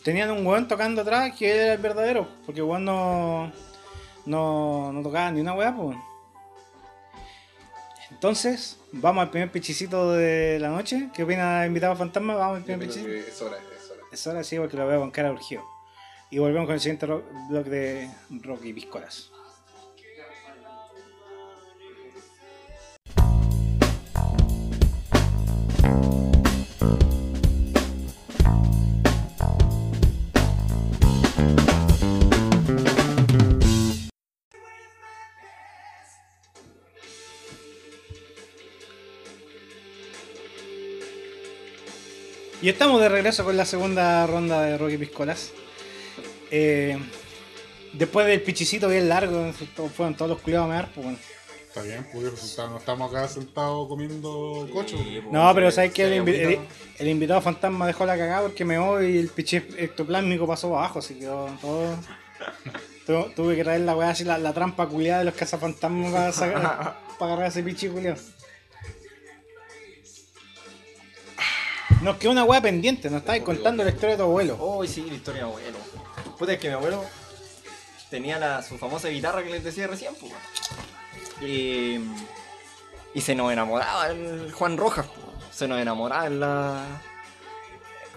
Tenían 0.03 0.29
un 0.31 0.45
weón 0.45 0.67
tocando 0.67 1.01
atrás 1.01 1.33
que 1.35 1.49
era 1.55 1.73
el 1.73 1.79
verdadero. 1.79 2.27
Porque 2.45 2.59
el 2.61 2.65
weón 2.67 2.85
no, 2.85 3.51
no, 4.25 4.91
no 4.93 5.01
tocaba 5.01 5.31
ni 5.31 5.41
una 5.41 5.53
weá, 5.53 5.75
pues. 5.75 5.97
Entonces, 8.11 8.77
vamos 8.91 9.21
al 9.23 9.29
primer 9.31 9.51
pichicito 9.51 10.11
de 10.13 10.59
la 10.59 10.69
noche. 10.69 11.09
¿Qué 11.13 11.23
opina 11.23 11.63
el 11.63 11.67
invitado 11.69 11.95
fantasma? 11.95 12.35
Vamos 12.35 12.57
al 12.57 12.63
primer 12.63 12.87
pichicito. 12.87 13.09
es 13.11 13.41
hora, 13.41 13.57
es 14.17 14.27
hora. 14.27 14.41
Es 14.41 14.43
hora 14.43 14.43
sí, 14.43 14.57
porque 14.57 14.77
lo 14.77 14.87
veo 14.87 14.99
con 14.99 15.11
cara 15.11 15.31
urgido. 15.31 15.63
Y 16.29 16.39
volvemos 16.39 16.65
con 16.65 16.73
el 16.73 16.81
siguiente 16.81 17.05
bloque 17.05 17.69
de 17.69 18.09
rock 18.43 18.65
y 18.65 18.73
piscolas. 18.73 19.31
Y 42.61 42.69
estamos 42.69 42.99
de 43.01 43.09
regreso 43.09 43.43
con 43.43 43.55
la 43.55 43.65
segunda 43.65 44.25
ronda 44.25 44.61
de 44.63 44.77
Rocky 44.77 44.97
Piscolas. 44.97 45.51
Eh, 46.49 46.97
después 47.93 48.25
del 48.25 48.41
pichicito 48.41 48.87
bien 48.89 49.09
largo, 49.09 49.51
fueron 49.95 50.15
todos 50.15 50.29
los 50.31 50.39
culiados 50.41 50.65
a 50.65 50.69
mear, 50.73 50.89
pues 50.93 51.05
bueno. 51.05 51.19
Está 51.67 51.81
bien, 51.83 52.07
pues. 52.11 52.57
No 52.57 52.77
estamos 52.77 53.11
acá 53.13 53.27
sentados 53.27 53.87
comiendo 53.87 54.67
cocho. 54.73 54.97
No, 55.31 55.53
pero 55.53 55.69
¿sabes 55.69 55.93
que 55.93 56.03
el, 56.05 56.23
invi- 56.23 56.59
el- 56.97 57.07
invitado 57.07 57.41
fantasma 57.41 57.85
dejó 57.85 58.05
la 58.05 58.17
cagada 58.17 58.41
porque 58.47 58.65
me 58.65 58.75
y 58.75 59.17
el 59.19 59.27
pichi 59.29 59.57
ectoplásmico 59.57 60.47
pasó 60.47 60.69
para 60.69 60.79
abajo, 60.81 60.99
así 60.99 61.15
quedó 61.15 61.47
todo. 61.61 61.95
Tu- 63.05 63.31
tuve 63.35 63.55
que 63.55 63.63
traer 63.63 63.81
la 63.81 63.95
weá 63.95 64.09
así, 64.09 64.23
la, 64.23 64.39
la 64.39 64.53
trampa 64.53 64.87
culiada 64.87 65.19
de 65.19 65.25
los 65.25 65.35
cazafantasmas 65.35 66.11
para, 66.11 66.31
sacar, 66.31 66.97
para 67.19 67.33
agarrar 67.33 67.49
ese 67.51 67.61
pichi 67.61 67.87
culiado. 67.89 68.17
Nos 72.01 72.17
quedó 72.17 72.31
una 72.31 72.43
weá 72.43 72.61
pendiente, 72.61 73.09
nos 73.09 73.21
estabas 73.21 73.41
contando 73.41 73.83
la 73.83 73.89
historia 73.89 74.11
de 74.11 74.17
tu 74.17 74.23
abuelo. 74.23 74.55
Oh, 74.59 74.85
sí, 74.85 75.05
la 75.07 75.15
historia 75.15 75.41
de 75.43 75.47
abuelo. 75.47 75.77
Puta, 76.37 76.53
es 76.53 76.59
que 76.59 76.67
mi 76.67 76.75
abuelo 76.75 77.03
tenía 78.09 78.37
la, 78.37 78.61
su 78.61 78.77
famosa 78.77 79.07
guitarra 79.07 79.43
que 79.43 79.49
les 79.49 79.63
decía 79.63 79.87
recién, 79.87 80.13
pues. 80.15 80.31
Y, 81.41 81.99
y 83.13 83.21
se 83.21 83.33
nos 83.33 83.51
enamoraba 83.51 84.07
el 84.07 84.51
Juan 84.53 84.77
Rojas, 84.77 85.07
pues. 85.07 85.55
Se 85.55 85.67
nos 85.67 85.79
enamoraba 85.79 86.27
en 86.27 86.39
la. 86.39 86.83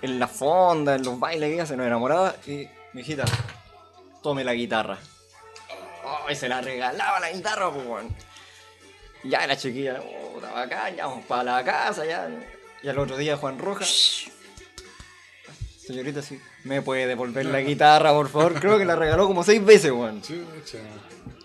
En 0.03 0.19
la 0.19 0.29
fonda, 0.29 0.95
en 0.97 1.03
los 1.03 1.19
bailes 1.19 1.59
que 1.59 1.67
se 1.67 1.77
nos 1.77 1.87
enamoraba. 1.87 2.35
Y, 2.47 2.69
mi 2.93 3.01
hijita, 3.01 3.25
tome 4.23 4.45
la 4.45 4.53
guitarra. 4.53 4.99
Oh, 6.05 6.31
y 6.31 6.35
se 6.35 6.49
la 6.49 6.61
regalaba 6.61 7.19
la 7.19 7.33
guitarra, 7.33 7.71
pues. 7.71 8.07
Ya 9.25 9.47
la 9.47 9.57
chiquilla, 9.57 10.01
puta, 10.35 10.51
bacán, 10.53 10.97
ya 10.97 11.07
vamos 11.07 11.25
para 11.25 11.45
la 11.45 11.65
casa, 11.65 12.05
ya. 12.05 12.29
Y 12.83 12.89
al 12.89 12.99
otro 12.99 13.17
día 13.17 13.37
Juan 13.37 13.59
Rojas. 13.59 14.25
Señorita, 15.79 16.23
sí. 16.23 16.41
¿Me 16.65 16.83
puede 16.83 17.07
devolver 17.07 17.47
la 17.47 17.61
guitarra, 17.61 18.13
por 18.13 18.29
favor? 18.29 18.55
Creo 18.61 18.79
que 18.79 18.85
la 18.85 18.97
regaló 18.97 19.27
como 19.27 19.43
seis 19.43 19.65
veces, 19.65 19.91
weón. 19.91 20.23
Chucha. 20.23 20.79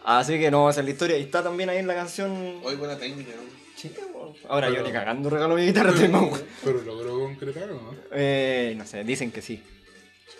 Así 0.04 0.40
que 0.40 0.52
no, 0.52 0.70
esa 0.70 0.82
es 0.82 0.86
la 0.86 0.92
historia. 0.92 1.18
Y 1.18 1.24
está 1.24 1.44
también 1.44 1.70
ahí 1.70 1.78
en 1.78 1.88
la 1.88 1.96
canción. 1.96 2.60
Hoy 2.64 2.76
buena 2.76 2.98
técnica, 2.98 3.32
¿no? 3.32 3.42
Sí, 3.76 3.92
weón. 4.14 4.36
Ahora 4.48 4.70
yo 4.70 4.84
ni 4.84 4.92
cagando 4.92 5.30
regalo 5.30 5.56
mi 5.56 5.66
guitarra, 5.66 5.94
tengo, 5.94 6.20
weón. 6.20 6.44
Pero 6.64 6.82
logró 6.82 7.20
concretar, 7.20 7.72
¿o 7.72 7.76
¿no? 7.76 7.96
Eh, 8.12 8.76
no 8.78 8.86
sé, 8.86 9.04
dicen 9.04 9.32
que 9.32 9.42
sí. 9.42 9.64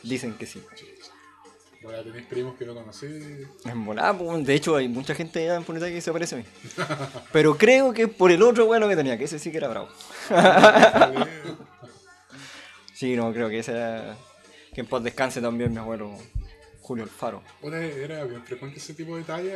Dicen 0.04 0.36
que 0.36 0.46
sí. 0.46 0.62
Bueno, 1.86 2.02
tenéis 2.02 2.26
primos 2.26 2.56
que 2.56 2.66
no 2.66 2.74
conocí. 2.74 3.06
En 3.64 3.86
volada, 3.86 4.14
de 4.14 4.56
hecho 4.56 4.76
hay 4.76 4.88
mucha 4.88 5.14
gente 5.14 5.44
allá 5.44 5.56
en 5.56 5.64
Punita 5.64 5.88
que 5.88 6.02
se 6.02 6.12
parece 6.12 6.34
a 6.34 6.38
mí. 6.40 6.46
Pero 7.32 7.56
creo 7.58 7.94
que 7.94 8.08
por 8.08 8.32
el 8.32 8.42
otro 8.42 8.66
bueno 8.66 8.90
que 8.90 8.96
tenía, 8.96 9.20
que 9.20 9.26
ese 9.26 9.38
sí 9.38 9.52
que 9.52 9.58
era 9.58 9.68
bravo. 9.68 9.88
Sí, 12.96 13.14
no, 13.14 13.34
creo 13.34 13.50
que 13.50 13.60
ese 13.60 13.74
era... 13.74 14.16
Que 14.74 14.80
en 14.80 14.88
paz 14.88 15.04
descanse 15.04 15.42
también 15.42 15.70
mi 15.70 15.80
abuelo 15.80 16.18
Julio 16.80 17.04
Alfaro. 17.04 17.44
Bueno, 17.62 17.76
era 17.76 18.24
bien 18.24 18.42
frecuente 18.44 18.78
ese 18.78 18.94
tipo 18.94 19.18
de 19.18 19.24
talla 19.24 19.54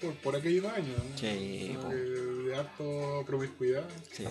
por, 0.00 0.14
por 0.14 0.36
aquellos 0.36 0.64
años. 0.72 0.96
¿no? 0.96 1.18
Sí, 1.18 1.76
de 2.46 2.56
harto 2.56 3.24
promiscuidad. 3.26 3.84
Sí. 4.10 4.24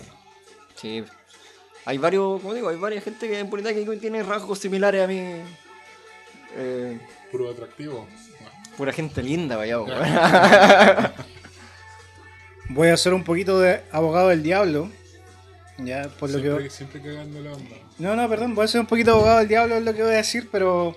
Sí. 0.74 1.04
Hay 1.84 1.98
varios, 1.98 2.42
como 2.42 2.52
digo, 2.52 2.68
hay 2.68 2.76
varias 2.76 3.04
gente 3.04 3.28
que 3.28 3.38
en 3.38 3.48
Punita 3.48 3.72
que 3.72 3.84
tiene 3.96 4.24
rasgos 4.24 4.58
similares 4.58 5.04
a 5.04 5.06
mí. 5.06 5.22
Eh, 6.56 6.98
Puro 7.30 7.50
atractivo. 7.50 8.06
pura 8.76 8.92
gente 8.92 9.22
linda, 9.22 9.56
vaya. 9.56 9.78
Voy 12.70 12.88
a 12.88 12.94
hacer 12.94 13.14
un 13.14 13.24
poquito 13.24 13.58
de 13.60 13.82
abogado 13.92 14.28
del 14.28 14.42
diablo. 14.42 14.90
Ya, 15.78 16.08
por 16.18 16.28
lo 16.30 16.36
que. 16.38 16.42
Siempre, 16.48 16.70
siempre 16.70 17.00
cagando 17.02 17.40
la 17.40 17.52
onda. 17.52 17.76
No, 17.98 18.14
no, 18.16 18.28
perdón, 18.28 18.54
voy 18.54 18.64
a 18.64 18.68
ser 18.68 18.80
un 18.80 18.86
poquito 18.86 19.12
abogado 19.12 19.38
del 19.38 19.48
diablo, 19.48 19.76
es 19.76 19.84
lo 19.84 19.94
que 19.94 20.02
voy 20.02 20.12
a 20.12 20.16
decir, 20.16 20.48
pero. 20.52 20.96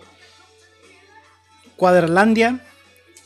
Cuaderlandia, 1.76 2.60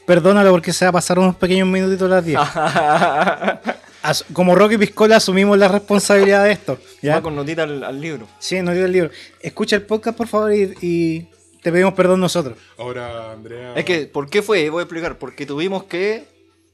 perdónalo 0.06 0.52
porque 0.52 0.72
se 0.74 0.86
va 0.86 0.90
a 0.90 0.94
pasar 0.94 1.20
unos 1.20 1.36
pequeños 1.36 1.68
minutitos 1.68 2.10
a 2.12 2.16
las 2.16 2.26
10. 2.26 2.40
As- 4.04 4.24
Como 4.34 4.56
Rocky 4.56 4.78
Piscola 4.78 5.18
asumimos 5.18 5.58
la 5.58 5.68
responsabilidad 5.68 6.44
de 6.46 6.52
esto. 6.52 6.80
¿ya? 7.02 7.16
Va 7.16 7.22
con 7.22 7.36
notita 7.36 7.64
al, 7.64 7.84
al 7.84 8.00
libro. 8.00 8.28
Sí, 8.40 8.62
no 8.62 8.72
digo 8.72 8.86
el 8.86 8.92
libro. 8.92 9.10
Escucha 9.42 9.76
el 9.76 9.82
podcast, 9.82 10.16
por 10.18 10.28
favor, 10.28 10.54
y, 10.54 10.74
y 10.82 11.28
te 11.66 11.72
pedimos 11.72 11.96
perdón 11.96 12.20
nosotros. 12.20 12.60
Ahora, 12.78 13.32
Andrea. 13.32 13.74
Es 13.76 13.84
que, 13.86 14.06
¿por 14.06 14.30
qué 14.30 14.44
fue? 14.44 14.70
Voy 14.70 14.82
a 14.82 14.84
explicar. 14.84 15.18
Porque 15.18 15.48
tuvimos 15.48 15.86
que 15.86 16.24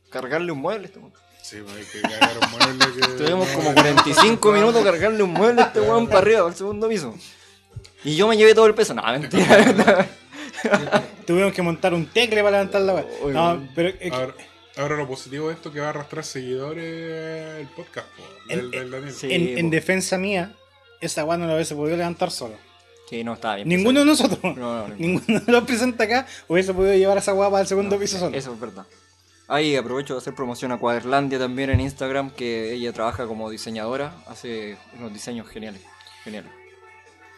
cargarle 0.10 0.52
un 0.52 0.60
mueble. 0.60 0.84
a 0.84 0.88
este 0.88 1.00
weón. 1.00 1.14
Sí, 1.42 1.60
pues 1.64 1.78
hay 1.78 1.86
que 1.86 2.02
cagar 2.02 2.38
un 2.44 2.52
mueble 2.52 2.86
que. 3.00 3.08
Tuvimos 3.24 3.48
como 3.52 3.74
45 3.74 4.52
minutos 4.52 4.84
cargarle 4.84 5.24
un 5.24 5.32
mueble 5.32 5.62
a 5.62 5.66
este 5.68 5.80
weón 5.80 6.08
para 6.08 6.20
arriba, 6.20 6.46
al 6.46 6.56
segundo 6.56 6.90
piso. 6.90 7.16
Y 8.04 8.18
yo 8.18 8.28
me 8.28 8.36
llevé 8.36 8.54
todo 8.54 8.66
el 8.66 8.76
peso. 8.76 8.94
No, 8.94 9.02
mentira. 9.04 10.10
Tuvimos 11.26 11.54
que 11.54 11.62
montar 11.62 11.94
un 11.94 12.06
tecle 12.08 12.44
para 12.44 12.58
levantar 12.58 12.82
la 12.82 12.94
No, 12.94 13.06
weón. 13.24 13.70
pero. 13.74 13.94
Ahora, 14.14 14.34
ahora 14.76 14.96
lo 14.98 15.08
positivo 15.08 15.48
de 15.48 15.54
esto 15.54 15.70
es 15.70 15.74
que 15.76 15.80
va 15.80 15.88
a 15.88 15.90
arrastrar 15.92 16.26
seguidores 16.26 17.60
el 17.62 17.68
podcast 17.68 18.08
po, 18.10 18.24
del, 18.50 18.60
En- 18.60 18.72
del 18.72 18.92
Daniel. 18.92 19.14
sí. 19.14 19.28
en, 19.32 19.70
defensa 19.70 20.18
mía, 20.18 20.54
esa 21.00 21.24
weá 21.24 21.38
no 21.38 21.48
la 21.48 21.54
hubiese 21.56 21.76
podido 21.76 21.96
levantar 21.96 22.30
solo. 22.30 22.56
Sí, 23.12 23.24
no, 23.24 23.34
estaba 23.34 23.58
bien. 23.58 23.68
Ninguno 23.68 24.00
de 24.00 24.06
pensado. 24.08 24.30
nosotros, 24.30 24.58
No, 24.58 24.88
no, 24.88 24.96
ninguno 24.96 25.40
de 25.42 25.52
los 25.52 25.64
presentes 25.66 26.08
acá, 26.08 26.26
hubiese 26.48 26.74
podido 26.74 26.96
llevar 26.96 27.18
esa 27.20 27.34
weá 27.34 27.50
para 27.52 27.62
el 27.62 27.68
segundo 27.68 28.00
piso 28.00 28.18
solo. 28.18 28.36
Eso 28.36 28.54
es 28.54 28.60
verdad. 28.60 28.86
Ahí 29.48 29.76
aprovecho 29.76 30.14
de 30.14 30.20
hacer 30.20 30.34
promoción 30.34 30.72
a 30.72 30.78
Cuaderlandia 30.80 31.38
también 31.38 31.70
en 31.72 31.82
Instagram, 31.82 32.32
que 32.32 32.72
ella 32.74 32.94
trabaja 32.94 33.28
como 33.28 33.50
diseñadora, 33.50 34.14
hace 34.28 34.78
unos 34.98 35.12
diseños 35.14 35.48
geniales. 35.50 35.82
Geniales. 36.24 36.50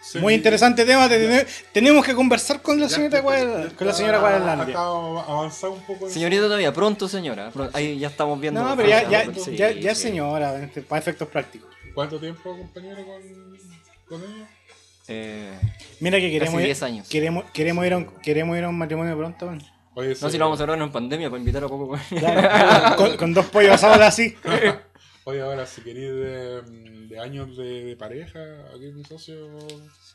Sí, 0.04 0.20
Muy 0.20 0.34
interesante 0.36 0.86
tema, 0.86 1.08
te- 1.10 1.18
te- 1.28 1.48
tenemos 1.72 2.06
que 2.06 2.14
conversar 2.14 2.62
con 2.62 2.80
la 2.80 2.88
Cuadra- 2.88 3.70
ya 3.70 3.76
con 3.76 3.88
la 3.88 3.94
señora 3.94 4.18
Ha 4.18 4.22
Guadalandia. 4.22 4.92
un 4.92 5.82
poco. 5.88 6.10
Señorita 6.10 6.44
todavía, 6.44 6.72
pronto 6.74 7.08
señora. 7.08 7.52
Ahí 7.72 7.98
ya 7.98 8.10
estamos 8.10 8.40
viendo. 8.40 8.62
No, 8.64 8.76
pero 8.76 8.90
ya, 8.90 9.10
ya. 9.10 9.34
Sí, 9.34 9.56
ya, 9.56 9.72
ya 9.72 9.96
sí. 9.96 10.02
señora, 10.04 10.62
este, 10.62 10.82
para 10.82 11.00
efectos 11.00 11.28
prácticos. 11.30 11.70
¿Cuánto 11.96 12.20
tiempo, 12.20 12.56
compañero, 12.56 12.98
con, 13.06 14.20
con 14.20 14.22
ella? 14.30 14.48
Eh, 15.08 15.52
Mira 16.00 16.20
que 16.20 16.32
queremos 16.32 16.54
Casi 16.56 16.64
ir, 16.64 16.68
10 16.68 16.84
años. 16.84 17.08
Queremos, 17.10 17.46
queremos, 17.52 17.86
ir 17.86 17.94
a 17.94 17.98
un, 17.98 18.06
queremos 18.22 18.58
ir 18.58 18.64
a 18.64 18.70
un 18.70 18.78
matrimonio 18.78 19.18
pronto. 19.18 19.54
Oye, 19.96 20.10
no, 20.10 20.16
se- 20.16 20.30
si 20.32 20.38
lo 20.38 20.46
vamos 20.46 20.60
a 20.60 20.64
hablar 20.64 20.80
en 20.82 20.92
pandemia 20.92 21.30
para 21.30 21.40
invitar 21.40 21.64
a 21.64 21.68
poco. 21.68 21.88
con- 21.90 22.00
Claro, 22.20 22.96
con, 22.98 23.18
con 23.18 23.34
dos 23.34 23.46
pollos 23.48 23.72
asados 23.74 24.00
así. 24.00 24.36
Oye, 25.26 25.42
ahora, 25.42 25.66
si 25.66 25.82
queréis 25.82 26.10
de, 26.12 26.62
de 27.08 27.20
años 27.20 27.56
de, 27.56 27.84
de 27.86 27.96
pareja, 27.96 28.40
aquí 28.76 28.92
mi 28.94 29.06
socio, 29.06 29.36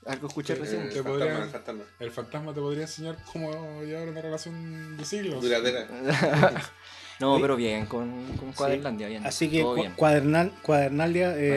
Algo 0.05 0.28
escuché 0.28 0.53
Eh, 0.53 0.57
recién. 0.57 0.89
te 0.91 0.97
fantasma, 1.03 1.11
podría- 1.11 1.47
fantasma. 1.47 1.82
el 2.01 2.11
fantasma 2.11 2.53
te 2.55 2.61
podría 2.61 2.82
enseñar 2.82 3.16
cómo 3.32 3.51
llevar 3.84 4.09
una 4.09 4.20
relación 4.20 4.97
de 4.97 5.05
siglos. 5.05 5.43
Duradera. 5.43 5.86
no, 7.21 7.39
pero 7.41 7.57
bien, 7.57 7.87
con, 7.87 8.11
con 8.37 8.53
bien. 9.09 9.27
Así 9.27 9.49
que 9.49 9.62
cu- 9.62 9.75
bien. 9.75 9.93
cuadernal, 9.97 10.53
cuadernalia, 10.62 11.37
eh, 11.37 11.51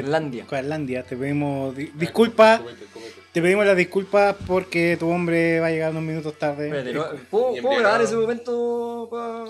te 1.03 1.15
pedimos 1.15 1.75
di- 1.75 1.91
disculpas, 1.95 2.59
Comete, 2.59 2.85
comete. 2.93 3.13
te 3.31 3.41
pedimos 3.41 3.65
las 3.65 3.77
disculpas 3.77 4.35
porque 4.47 4.97
tu 4.99 5.09
hombre 5.09 5.59
va 5.59 5.67
a 5.67 5.71
llegar 5.71 5.91
unos 5.91 6.03
minutos 6.03 6.37
tarde. 6.39 6.65
Espérate, 6.67 6.93
¿no? 6.93 7.05
¿Puedo, 7.29 7.61
¿puedo 7.61 7.79
grabar 7.79 8.01
ese 8.01 8.15
momento? 8.15 9.07
Pa... 9.11 9.45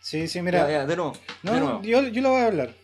Sí, 0.00 0.26
sí, 0.26 0.40
mira. 0.42 0.66
Ya, 0.66 0.72
ya, 0.72 0.86
de 0.86 0.96
nuevo. 0.96 1.12
de 1.12 1.50
No, 1.50 1.60
nuevo. 1.60 1.82
yo, 1.82 2.02
yo 2.08 2.22
lo 2.22 2.30
voy 2.30 2.40
a 2.40 2.46
hablar. 2.46 2.81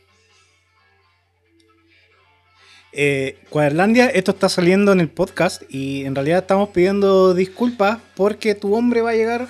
Eh, 2.93 3.39
Cuaderlandia, 3.51 4.07
esto 4.07 4.31
está 4.31 4.49
saliendo 4.49 4.93
en 4.93 5.01
el 5.01 5.09
podcast 5.09 5.63
y 5.69 6.05
en 6.05 6.15
realidad 6.15 6.39
estamos 6.39 6.71
pidiendo 6.71 7.35
disculpas 7.35 7.99
porque 8.17 8.55
tu 8.55 8.75
hombre 8.75 9.03
va 9.03 9.11
a 9.11 9.15
llegar 9.15 9.47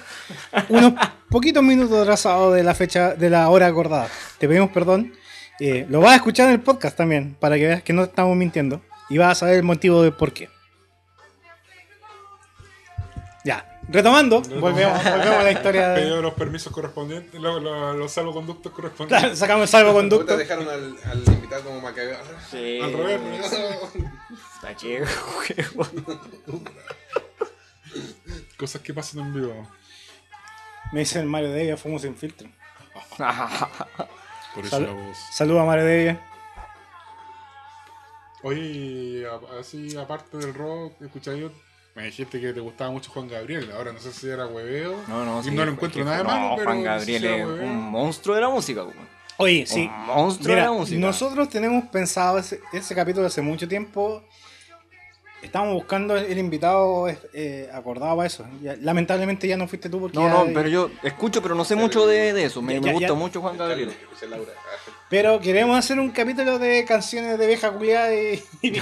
unos 0.68 0.94
poquitos 1.30 1.62
minutos 1.62 1.96
atrasado 2.00 2.52
de 2.52 2.64
la 2.64 2.74
fecha, 2.74 3.14
de 3.14 3.30
la 3.30 3.48
hora 3.48 3.66
acordada. 3.66 4.08
Te 4.38 4.48
pedimos 4.48 4.70
perdón. 4.70 5.12
Eh, 5.60 5.86
lo 5.88 6.00
vas 6.00 6.12
a 6.12 6.16
escuchar 6.16 6.48
en 6.48 6.54
el 6.54 6.60
podcast 6.60 6.96
también 6.96 7.36
para 7.38 7.56
que 7.56 7.66
veas 7.66 7.82
que 7.82 7.92
no 7.92 8.04
estamos 8.04 8.36
mintiendo 8.36 8.80
y 9.08 9.18
vas 9.18 9.32
a 9.32 9.34
saber 9.34 9.56
el 9.56 9.64
motivo 9.64 10.02
de 10.02 10.12
por 10.12 10.32
qué. 10.32 10.48
Ya, 13.88 13.94
retomando, 13.94 14.40
volvemos, 14.42 15.02
volvemos 15.02 15.36
a 15.38 15.42
la 15.42 15.50
historia 15.50 15.88
de... 15.90 16.00
Pedido 16.02 16.20
los 16.22 16.34
permisos 16.34 16.72
correspondientes, 16.72 17.40
los, 17.40 17.62
los, 17.62 17.96
los 17.96 18.12
salvoconductos 18.12 18.70
correspondientes. 18.72 19.20
Claro, 19.22 19.36
sacamos 19.36 19.62
el 19.62 19.68
salvoconducto. 19.68 20.36
Dejaron 20.36 20.68
al, 20.68 20.96
al 21.04 21.18
invitado 21.26 21.64
como 21.64 21.80
Macabeo. 21.80 22.18
Sí. 22.50 22.80
Al 22.82 22.92
revés. 22.92 23.20
Está 24.56 24.76
chido. 24.76 25.06
Cosas 28.58 28.82
que 28.82 28.92
pasan 28.92 29.20
en 29.20 29.34
vivo. 29.34 29.68
Me 30.92 31.00
dice 31.00 31.20
el 31.20 31.26
Mario 31.26 31.50
Devia, 31.50 31.76
fuimos 31.76 32.02
sin 32.02 32.14
filtro. 32.16 32.48
Por 34.54 34.64
eso 34.64 34.70
Sal- 34.70 34.82
la 34.86 34.92
voz. 34.92 35.18
Saludos 35.32 35.62
a 35.62 35.64
Mario 35.64 35.84
Devia. 35.84 36.20
Oye, 38.42 38.60
y 38.60 39.24
a- 39.24 39.58
así 39.60 39.96
aparte 39.96 40.36
del 40.38 40.54
rock, 40.54 41.00
escucháis 41.02 41.44
me 41.98 42.04
dijiste 42.04 42.40
que 42.40 42.52
te 42.52 42.60
gustaba 42.60 42.92
mucho 42.92 43.10
Juan 43.10 43.26
Gabriel. 43.28 43.70
Ahora 43.76 43.92
no 43.92 43.98
sé 43.98 44.12
si 44.12 44.28
era 44.28 44.46
hueveo. 44.46 45.02
No, 45.08 45.24
no, 45.24 45.40
y 45.40 45.44
sí, 45.44 45.50
no 45.50 45.64
lo 45.64 45.72
encuentro 45.72 46.04
nada 46.04 46.18
no, 46.18 46.24
malo, 46.24 46.54
pero 46.56 46.70
Juan 46.70 46.84
no 46.84 46.98
sé 47.00 47.04
si 47.06 47.12
Gabriel 47.14 47.40
es 47.40 47.60
un 47.68 47.90
monstruo 47.90 48.34
de 48.36 48.40
la 48.40 48.48
música, 48.48 48.84
weón. 48.84 49.08
Oye, 49.38 49.66
sí. 49.66 49.90
Un 49.92 50.06
monstruo 50.06 50.48
Mira, 50.54 50.62
de 50.66 50.70
la 50.70 50.76
música. 50.76 51.00
nosotros 51.00 51.48
tenemos 51.48 51.84
pensado 51.88 52.38
ese, 52.38 52.60
ese 52.72 52.94
capítulo 52.94 53.26
hace 53.26 53.42
mucho 53.42 53.66
tiempo. 53.66 54.22
Estamos 55.42 55.74
buscando 55.74 56.16
el 56.16 56.38
invitado 56.38 57.08
eh, 57.32 57.68
acordado 57.72 58.16
para 58.16 58.26
eso. 58.28 58.44
Ya- 58.62 58.76
lamentablemente 58.80 59.46
ya 59.48 59.56
no 59.56 59.66
fuiste 59.66 59.88
tú 59.88 60.00
porque. 60.00 60.18
No, 60.18 60.24
ya- 60.28 60.30
no, 60.44 60.52
pero 60.54 60.68
yo 60.68 60.90
escucho, 61.02 61.42
pero 61.42 61.56
no 61.56 61.64
sé 61.64 61.74
mucho 61.74 62.06
de, 62.06 62.32
de 62.32 62.44
eso. 62.44 62.62
Me, 62.62 62.74
Ya, 62.74 62.80
me 62.80 62.92
gusta 62.92 63.08
ya. 63.08 63.14
mucho 63.14 63.40
Juan 63.40 63.56
Gabriel. 63.56 63.92
Pero 65.08 65.40
queremos 65.40 65.76
hacer 65.78 65.98
un 65.98 66.10
capítulo 66.10 66.58
de 66.60 66.84
canciones 66.84 67.38
de 67.38 67.46
vieja 67.48 67.72
culiada 67.72 68.14
y, 68.14 68.42
y. 68.62 68.72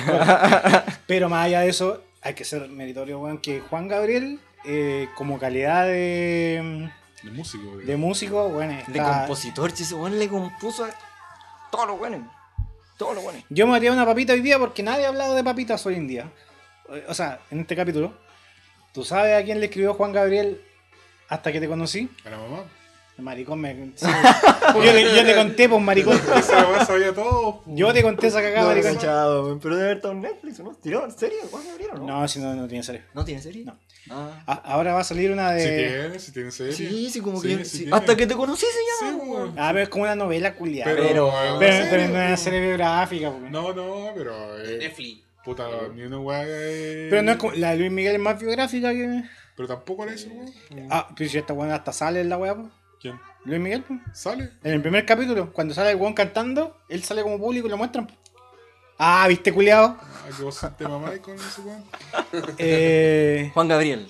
Pero 1.07 1.29
más 1.29 1.47
allá 1.47 1.61
de 1.61 1.69
eso, 1.69 2.03
hay 2.27 2.35
que 2.35 2.45
ser 2.45 2.69
meritorio, 2.69 3.21
weón, 3.21 3.39
que 3.39 3.61
Juan 3.61 3.87
Gabriel, 3.87 4.41
eh, 4.65 5.09
como 5.15 5.39
calidad 5.39 5.87
de, 5.87 6.91
De 7.23 7.31
músico, 7.31 7.71
güey. 7.71 7.87
de 7.87 7.97
músico, 7.97 8.49
bueno, 8.49 8.77
De 8.89 9.01
compositor, 9.01 9.71
si 9.71 9.85
ese 9.85 9.95
weón 9.95 10.19
le 10.19 10.29
compuso 10.29 10.85
a 10.85 10.91
todos 11.71 11.87
los 11.87 11.99
buenos. 11.99 12.23
Todos 12.99 13.15
los 13.15 13.23
buenos. 13.23 13.45
Yo 13.49 13.67
me 13.67 13.77
haría 13.77 13.93
una 13.93 14.05
papita 14.05 14.33
hoy 14.33 14.41
día 14.41 14.59
porque 14.59 14.83
nadie 14.83 15.05
ha 15.05 15.09
hablado 15.09 15.35
de 15.35 15.45
papitas 15.45 15.87
hoy 15.87 15.95
en 15.95 16.09
día. 16.09 16.33
O 17.09 17.15
sea, 17.15 17.41
en 17.51 17.61
este 17.61 17.77
capítulo. 17.77 18.13
¿Tú 18.93 19.05
sabes 19.05 19.41
a 19.41 19.45
quién 19.45 19.61
le 19.61 19.67
escribió 19.67 19.95
Juan 19.95 20.13
Gabriel 20.13 20.61
hasta 21.29 21.53
que 21.53 21.61
te 21.61 21.69
conocí? 21.69 22.11
A 22.25 22.31
la 22.31 22.39
mamá. 22.39 22.65
Maricón 23.19 23.61
me. 23.61 23.75
sí. 23.97 24.07
yo, 24.75 24.93
te, 24.93 25.03
yo 25.17 25.25
te 25.25 25.35
conté, 25.35 25.69
pues, 25.69 25.83
maricón. 25.83 26.17
Esa 26.37 26.69
weá 26.69 26.85
sabía 26.85 27.15
todo. 27.15 27.63
Yo 27.67 27.93
te 27.93 28.03
conté 28.03 28.27
esa 28.27 28.43
cagada, 28.43 28.63
No, 28.63 28.69
maricón. 28.69 29.61
pero 29.61 29.75
debe 29.77 29.87
haber 29.87 29.97
estado 29.97 30.13
en 30.15 30.21
Netflix, 30.23 30.61
¿o 30.61 30.65
¿no? 30.65 30.75
¿Tiró 30.75 31.05
en 31.05 31.11
serie? 31.13 31.39
¿Cuándo 31.51 31.71
abrieron, 31.73 32.07
no? 32.07 32.21
No, 32.21 32.29
si 32.29 32.41
no, 32.41 32.55
no 32.55 32.69
tiene 32.69 32.85
serio. 32.85 33.03
¿No 33.15 33.25
tiene 33.25 33.41
serie? 33.41 33.65
No. 33.65 33.79
Ah. 34.11 34.63
Ahora 34.65 34.93
va 34.95 35.01
a 35.01 35.05
salir 35.05 35.33
una 35.33 35.51
Si 35.59 35.65
de. 35.67 35.89
tiene, 35.89 36.19
si 36.21 36.33
tiene 36.33 36.51
serie. 36.53 36.73
Sí, 36.73 37.11
sí, 37.11 37.21
como 37.21 37.41
Sí, 37.41 37.57
que. 37.57 37.65
sí 37.65 37.71
sí. 37.71 37.79
tiene. 37.85 37.97
Hasta 37.97 38.17
que 38.17 38.27
te 38.27 38.35
conocí 38.37 38.65
se 38.67 39.07
llama. 39.07 39.47
Sí. 39.47 39.53
Ah, 39.57 39.71
pero 39.73 39.83
es 39.83 39.89
como 39.89 40.05
una 40.05 40.15
novela 40.15 40.55
culiada. 40.55 40.93
Pero, 40.95 41.09
Pero, 41.09 41.59
pero, 41.59 41.85
serie, 41.91 42.09
no 42.09 42.21
es 42.21 42.27
una 42.29 42.37
serie 42.37 42.61
biográfica, 42.61 43.31
pues. 43.33 43.51
No, 43.51 43.73
no, 43.73 44.11
pero. 44.15 44.59
eh, 44.63 44.79
Netflix. 44.79 45.23
puta, 45.45 45.67
ni 45.95 46.03
una 46.03 46.21
weá. 46.21 46.45
eh, 46.47 47.07
Pero 47.11 47.23
no 47.23 47.33
es 47.33 47.37
como. 47.39 47.53
La 47.55 47.71
de 47.71 47.79
Luis 47.79 47.91
Miguel 47.91 48.15
es 48.17 48.21
más 48.21 48.39
biográfica 48.39 48.93
que. 48.93 49.23
Pero 49.57 49.69
tampoco 49.69 50.05
la 50.05 50.13
hizo, 50.13 50.29
weón. 50.29 50.53
Ah, 50.91 51.09
pero 51.17 51.31
si 51.31 51.39
esta 51.39 51.55
weón 51.55 51.73
hasta 51.73 51.93
sale 51.93 52.21
en 52.21 52.29
la 52.29 52.37
weá, 52.37 52.55
pues. 52.55 52.69
¿Quién? 53.01 53.21
Luis 53.45 53.61
Miguel. 53.61 53.85
¿Sale? 54.13 54.51
En 54.65 54.73
el 54.75 54.81
primer 54.83 55.05
capítulo, 55.07 55.53
cuando 55.53 55.75
sale 55.75 55.91
el 55.91 55.97
weón 55.97 56.15
cantando, 56.15 56.77
él 56.89 57.03
sale 57.05 57.23
como 57.23 57.39
público 57.39 57.67
y 57.67 57.71
lo 57.71 57.77
muestran. 57.77 58.11
Ah, 58.99 59.27
¿viste, 59.29 59.53
culiado? 59.53 59.97
Ah, 60.01 60.29
que 60.37 60.43
vos 60.43 60.61
te 60.77 60.89
mamáis 60.89 61.21
con 61.21 61.35
ese 61.35 61.61
weón. 61.61 61.85
Eh, 62.59 63.51
Juan 63.55 63.69
Gabriel. 63.69 64.09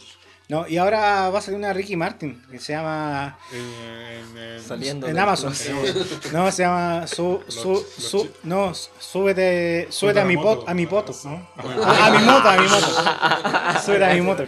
no, 0.49 0.67
y 0.69 0.77
ahora 0.79 1.29
va 1.29 1.39
a 1.39 1.43
salir 1.43 1.59
una 1.59 1.73
Ricky 1.73 1.97
Martin, 1.97 2.41
que 2.51 2.59
se 2.61 2.73
llama... 2.73 3.37
En, 3.53 3.59
en, 3.59 4.39
en- 4.39 4.63
Saliendo. 4.63 5.07
En 5.09 5.15
del 5.15 5.23
Amazon. 5.23 5.53
No, 6.33 6.51
se 6.53 6.63
llama... 6.63 7.07
Su, 7.09 7.43
su, 7.49 7.69
Los- 7.73 7.87
su- 7.93 8.17
los 8.19 8.23
chi- 8.27 8.31
no, 8.45 8.73
súbete, 8.75 9.89
súbete 9.91 10.21
a 10.21 10.25
mi 10.25 10.37
moto. 10.37 10.61
pot, 10.61 10.69
a 10.69 10.75
mi 10.75 10.87
poto, 10.87 11.13
¿no? 11.25 11.47
Ah, 11.57 11.65
Ah, 11.85 12.07
a 12.07 12.11
mi 12.13 12.25
moto, 12.25 12.49
a 12.49 12.57
mi 12.57 12.69
moto. 12.69 13.81
Súbete 13.85 14.05
a 14.05 14.15
mi 14.15 14.21
moto. 14.23 14.45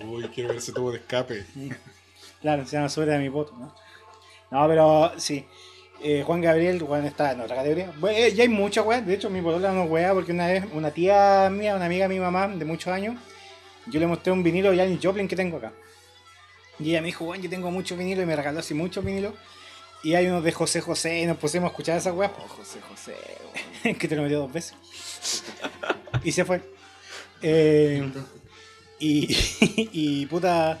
Uy, 0.00 0.28
quiero 0.34 0.48
ver 0.48 0.58
ese 0.58 0.72
tubo 0.72 0.90
de 0.90 0.98
escape. 0.98 1.46
Claro, 2.46 2.64
se 2.64 2.76
llama 2.76 2.88
Súbete 2.88 3.12
a 3.12 3.18
mi 3.18 3.28
poto, 3.28 3.54
¿no? 3.58 3.74
No, 4.52 4.68
pero 4.68 5.12
sí. 5.16 5.44
Eh, 6.00 6.22
Juan 6.24 6.40
Gabriel, 6.40 6.80
Juan 6.80 7.04
está 7.04 7.32
en 7.32 7.40
otra 7.40 7.56
categoría. 7.56 7.92
Bueno, 7.98 8.16
eh, 8.16 8.32
ya 8.32 8.44
hay 8.44 8.48
muchas 8.48 8.86
weas. 8.86 9.04
De 9.04 9.14
hecho, 9.14 9.28
mi 9.28 9.42
polola 9.42 9.72
no 9.72 9.82
wea 9.82 10.14
porque 10.14 10.30
una 10.30 10.46
vez 10.46 10.64
una 10.72 10.92
tía 10.92 11.50
mía, 11.50 11.74
una 11.74 11.86
amiga 11.86 12.06
de 12.06 12.14
mi 12.14 12.20
mamá 12.20 12.46
de 12.46 12.64
muchos 12.64 12.92
años, 12.92 13.16
yo 13.88 13.98
le 13.98 14.06
mostré 14.06 14.32
un 14.32 14.44
vinilo 14.44 14.70
de 14.70 14.76
Janis 14.76 15.00
Joplin 15.02 15.26
que 15.26 15.34
tengo 15.34 15.56
acá. 15.56 15.72
Y 16.78 16.90
ella 16.90 17.00
me 17.00 17.06
dijo, 17.06 17.24
bueno, 17.24 17.42
yo 17.42 17.50
tengo 17.50 17.68
muchos 17.72 17.98
vinilos 17.98 18.22
y 18.22 18.26
me 18.26 18.36
regaló 18.36 18.60
así 18.60 18.74
muchos 18.74 19.04
vinilos. 19.04 19.34
Y 20.04 20.14
hay 20.14 20.28
unos 20.28 20.44
de 20.44 20.52
José 20.52 20.80
José 20.80 21.22
y 21.22 21.26
nos 21.26 21.38
pusimos 21.38 21.66
a 21.66 21.70
escuchar 21.72 21.98
esas 21.98 22.14
weas. 22.14 22.30
Oh, 22.38 22.46
José 22.46 22.78
José. 22.88 23.16
que 23.98 24.06
te 24.06 24.14
lo 24.14 24.22
metió 24.22 24.38
dos 24.38 24.52
veces. 24.52 24.76
y 26.22 26.30
se 26.30 26.44
fue. 26.44 26.62
Eh, 27.42 28.08
y, 29.00 29.36
y 29.92 30.26
puta, 30.26 30.78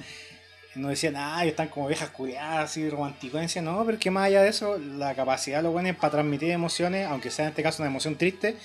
nos 0.76 0.90
decían, 0.90 1.14
ah, 1.16 1.44
están 1.44 1.68
como 1.68 1.88
viejas 1.88 2.10
curiadas, 2.10 2.70
así 2.70 2.82
decían, 2.82 3.64
no, 3.64 3.84
pero 3.84 3.98
que 3.98 4.10
más 4.10 4.26
allá 4.26 4.42
de 4.42 4.48
eso, 4.50 4.78
la 4.78 5.14
capacidad 5.14 5.58
de 5.58 5.62
los 5.64 5.72
buenos 5.72 5.96
para 5.96 6.12
transmitir 6.12 6.50
emociones, 6.50 7.06
aunque 7.06 7.30
sea 7.30 7.46
en 7.46 7.50
este 7.50 7.62
caso 7.62 7.82
una 7.82 7.90
emoción 7.90 8.16
triste, 8.16 8.56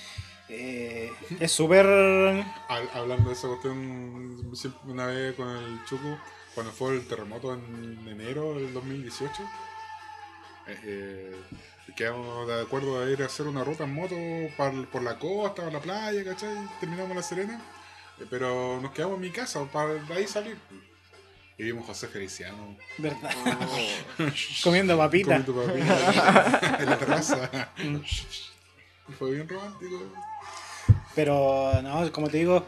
eh, 0.48 1.10
es 1.40 1.50
súper. 1.52 1.86
Hab- 1.86 2.90
Hablando 2.94 3.28
de 3.30 3.34
esa 3.34 3.48
cuestión, 3.48 4.52
una 4.86 5.06
vez 5.06 5.34
con 5.34 5.48
el 5.48 5.84
Chucu, 5.86 6.16
cuando 6.54 6.72
fue 6.72 6.94
el 6.94 7.06
terremoto 7.08 7.54
en 7.54 8.06
enero 8.08 8.54
del 8.54 8.72
2018, 8.74 9.42
eh, 10.68 10.78
eh, 10.84 11.36
quedamos 11.96 12.46
de 12.48 12.60
acuerdo 12.62 13.02
a 13.02 13.08
ir 13.10 13.22
a 13.22 13.26
hacer 13.26 13.46
una 13.46 13.64
ruta 13.64 13.84
en 13.84 13.94
moto 13.94 14.14
par- 14.56 14.86
por 14.92 15.02
la 15.02 15.18
costa, 15.18 15.62
por 15.64 15.72
la 15.72 15.80
playa, 15.80 16.24
¿cachai? 16.24 16.54
Terminamos 16.80 17.16
La 17.16 17.22
Serena, 17.22 17.60
eh, 18.20 18.24
pero 18.30 18.80
nos 18.80 18.92
quedamos 18.92 19.16
en 19.16 19.22
mi 19.22 19.30
casa 19.30 19.64
para 19.72 19.94
de 19.94 20.14
ahí 20.14 20.26
salir. 20.26 20.56
Y 21.58 21.64
vimos 21.64 21.86
José 21.86 22.08
Feliciano 22.08 22.76
¿Verdad? 22.98 23.30
Oh. 24.18 24.24
Comiendo 24.64 24.96
papita. 24.96 25.44
comiendo 25.44 25.64
papilla 25.64 26.76
en 26.80 26.86
la 26.90 26.98
terraza. 26.98 27.70
Y 29.08 29.12
fue 29.12 29.32
bien 29.32 29.48
romántico. 29.48 30.12
Pero 31.14 31.72
no, 31.82 32.10
como 32.12 32.28
te 32.28 32.38
digo, 32.38 32.66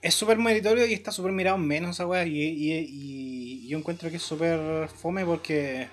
es 0.00 0.14
súper 0.14 0.38
meritorio 0.38 0.86
y 0.86 0.94
está 0.94 1.10
súper 1.10 1.32
mirado 1.32 1.56
en 1.56 1.66
menos 1.66 1.90
esa 1.96 2.06
weá. 2.06 2.24
Y, 2.26 2.40
y- 2.40 2.86
y 3.64 3.68
yo 3.68 3.78
encuentro 3.78 4.08
que 4.10 4.16
es 4.16 4.22
súper 4.22 4.88
fome 4.88 5.24
porque 5.24 5.88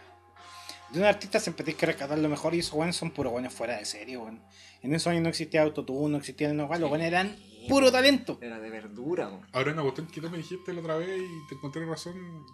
de 0.91 0.99
un 0.99 1.05
artista 1.05 1.39
siempre 1.39 1.63
tienes 1.63 1.79
que 1.79 1.85
rescatar 1.87 2.17
lo 2.19 2.29
mejor 2.29 2.53
y 2.55 2.59
esos 2.59 2.73
weones 2.73 2.95
son 2.95 3.11
puros 3.11 3.31
buenos 3.31 3.53
fuera 3.53 3.77
de 3.77 3.85
serie, 3.85 4.17
weón. 4.17 4.41
En 4.81 4.93
esos 4.95 5.07
años 5.07 5.23
no 5.23 5.29
existía 5.29 5.61
autotune, 5.63 6.11
no 6.11 6.17
existía 6.17 6.53
no, 6.53 6.67
los 6.67 6.89
weones 6.91 7.07
eran 7.07 7.35
puro 7.69 7.91
talento. 7.91 8.37
Era 8.41 8.59
de 8.59 8.69
verdura, 8.69 9.27
weón. 9.27 9.47
Ahora 9.53 9.71
una 9.73 9.83
cuestión 9.83 10.07
que 10.07 10.21
tú 10.21 10.29
me 10.29 10.37
dijiste 10.37 10.73
la 10.73 10.81
otra 10.81 10.97
vez 10.97 11.09
y 11.09 11.47
te 11.47 11.55
encontré 11.55 11.85
razón. 11.85 12.45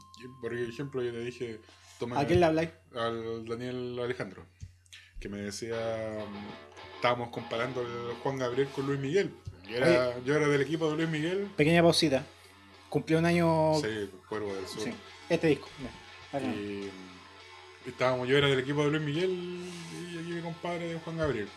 Por 0.41 0.53
ejemplo, 0.53 1.01
yo 1.01 1.11
te 1.11 1.19
dije, 1.19 1.61
toma 1.99 2.19
¿A 2.19 2.25
quién 2.25 2.39
le 2.39 2.45
habláis? 2.45 2.69
al 2.95 3.45
Daniel 3.45 3.99
Alejandro, 3.99 4.45
que 5.19 5.29
me 5.29 5.37
decía, 5.39 5.75
estábamos 6.95 7.29
comparando 7.29 7.81
el 7.81 8.15
Juan 8.23 8.37
Gabriel 8.37 8.67
con 8.69 8.85
Luis 8.87 8.99
Miguel. 8.99 9.33
Yo 9.67 9.77
era, 9.77 10.19
yo 10.23 10.35
era 10.35 10.47
del 10.47 10.61
equipo 10.61 10.89
de 10.91 10.97
Luis 10.97 11.09
Miguel. 11.09 11.49
Pequeña 11.55 11.81
pausita. 11.81 12.25
Cumplió 12.89 13.17
un 13.19 13.25
año. 13.25 13.73
Sí, 13.81 14.09
Cuervo 14.29 14.53
del 14.53 14.67
Sur. 14.67 14.83
Sí, 14.83 14.93
este 15.29 15.47
disco. 15.47 15.67
Acá. 16.31 16.45
Y 16.45 16.89
estábamos, 17.87 18.27
yo 18.27 18.37
era 18.37 18.47
del 18.47 18.59
equipo 18.59 18.83
de 18.83 18.91
Luis 18.91 19.03
Miguel 19.03 19.31
y 19.31 20.17
aquí 20.19 20.31
mi 20.33 20.41
compadre 20.41 20.87
de 20.93 20.99
Juan 20.99 21.17
Gabriel. 21.17 21.47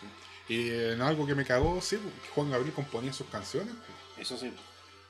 Y 0.49 0.71
en 0.71 1.01
algo 1.03 1.27
que 1.27 1.35
me 1.35 1.45
cagó, 1.45 1.81
sí, 1.81 1.97
porque 1.97 2.29
Juan 2.35 2.51
Gabriel 2.51 2.73
componía 2.75 3.13
sus 3.13 3.27
canciones. 3.29 3.75
Eso 4.17 4.37
sí. 4.37 4.53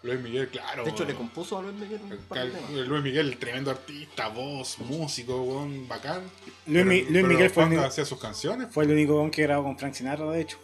Luis 0.02 0.20
Miguel, 0.20 0.48
claro. 0.48 0.84
De 0.84 0.90
hecho, 0.90 1.04
le 1.04 1.14
compuso 1.14 1.58
a 1.58 1.62
Luis 1.62 1.74
Miguel 1.74 2.00
un. 2.02 2.88
Luis 2.88 3.02
Miguel, 3.02 3.36
tremendo 3.38 3.70
artista, 3.70 4.28
voz, 4.28 4.78
músico, 4.80 5.42
weón, 5.42 5.88
bacán. 5.88 6.22
Luis, 6.66 6.84
Mi- 6.86 7.00
Pero- 7.00 7.10
Luis 7.10 7.22
pero 7.22 7.28
Miguel 7.28 7.50
fue 7.50 7.62
el, 7.64 7.68
único, 7.70 7.82
hacía 7.84 8.04
sus 8.04 8.20
canciones, 8.20 8.68
fue 8.70 8.84
el 8.84 8.92
único 8.92 9.14
weón 9.16 9.30
que 9.30 9.42
grabó 9.42 9.64
con 9.64 9.76
Frank 9.78 9.94
Sinatra, 9.94 10.26
de 10.30 10.40
hecho. 10.40 10.58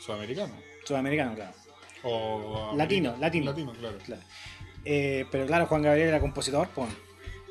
sudamericano. 0.00 0.54
Sudamericano, 0.84 1.34
claro. 1.34 1.52
O 2.02 2.72
Latino, 2.76 3.16
latino. 3.18 3.46
Latino, 3.46 3.72
claro. 3.72 3.98
Claro. 4.04 4.22
Eh, 4.84 5.24
pero 5.30 5.46
claro, 5.46 5.66
Juan 5.66 5.82
Gabriel 5.82 6.08
era 6.08 6.20
compositor, 6.20 6.68
pues. 6.74 6.90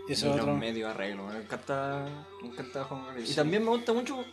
Eso 0.08 0.34
es 0.36 0.40
otro. 0.42 0.54
un 0.54 0.60
medio 0.60 0.88
arreglo. 0.90 1.26
Me 1.28 1.38
encanta, 1.40 2.06
me 2.42 2.50
encanta 2.50 2.84
Juan 2.84 3.06
Gabriel. 3.06 3.30
Y 3.30 3.34
también 3.34 3.64
me 3.64 3.70
gusta 3.70 3.94
mucho 3.94 4.24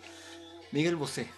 Miguel 0.72 0.96
Bosé. 0.96 1.30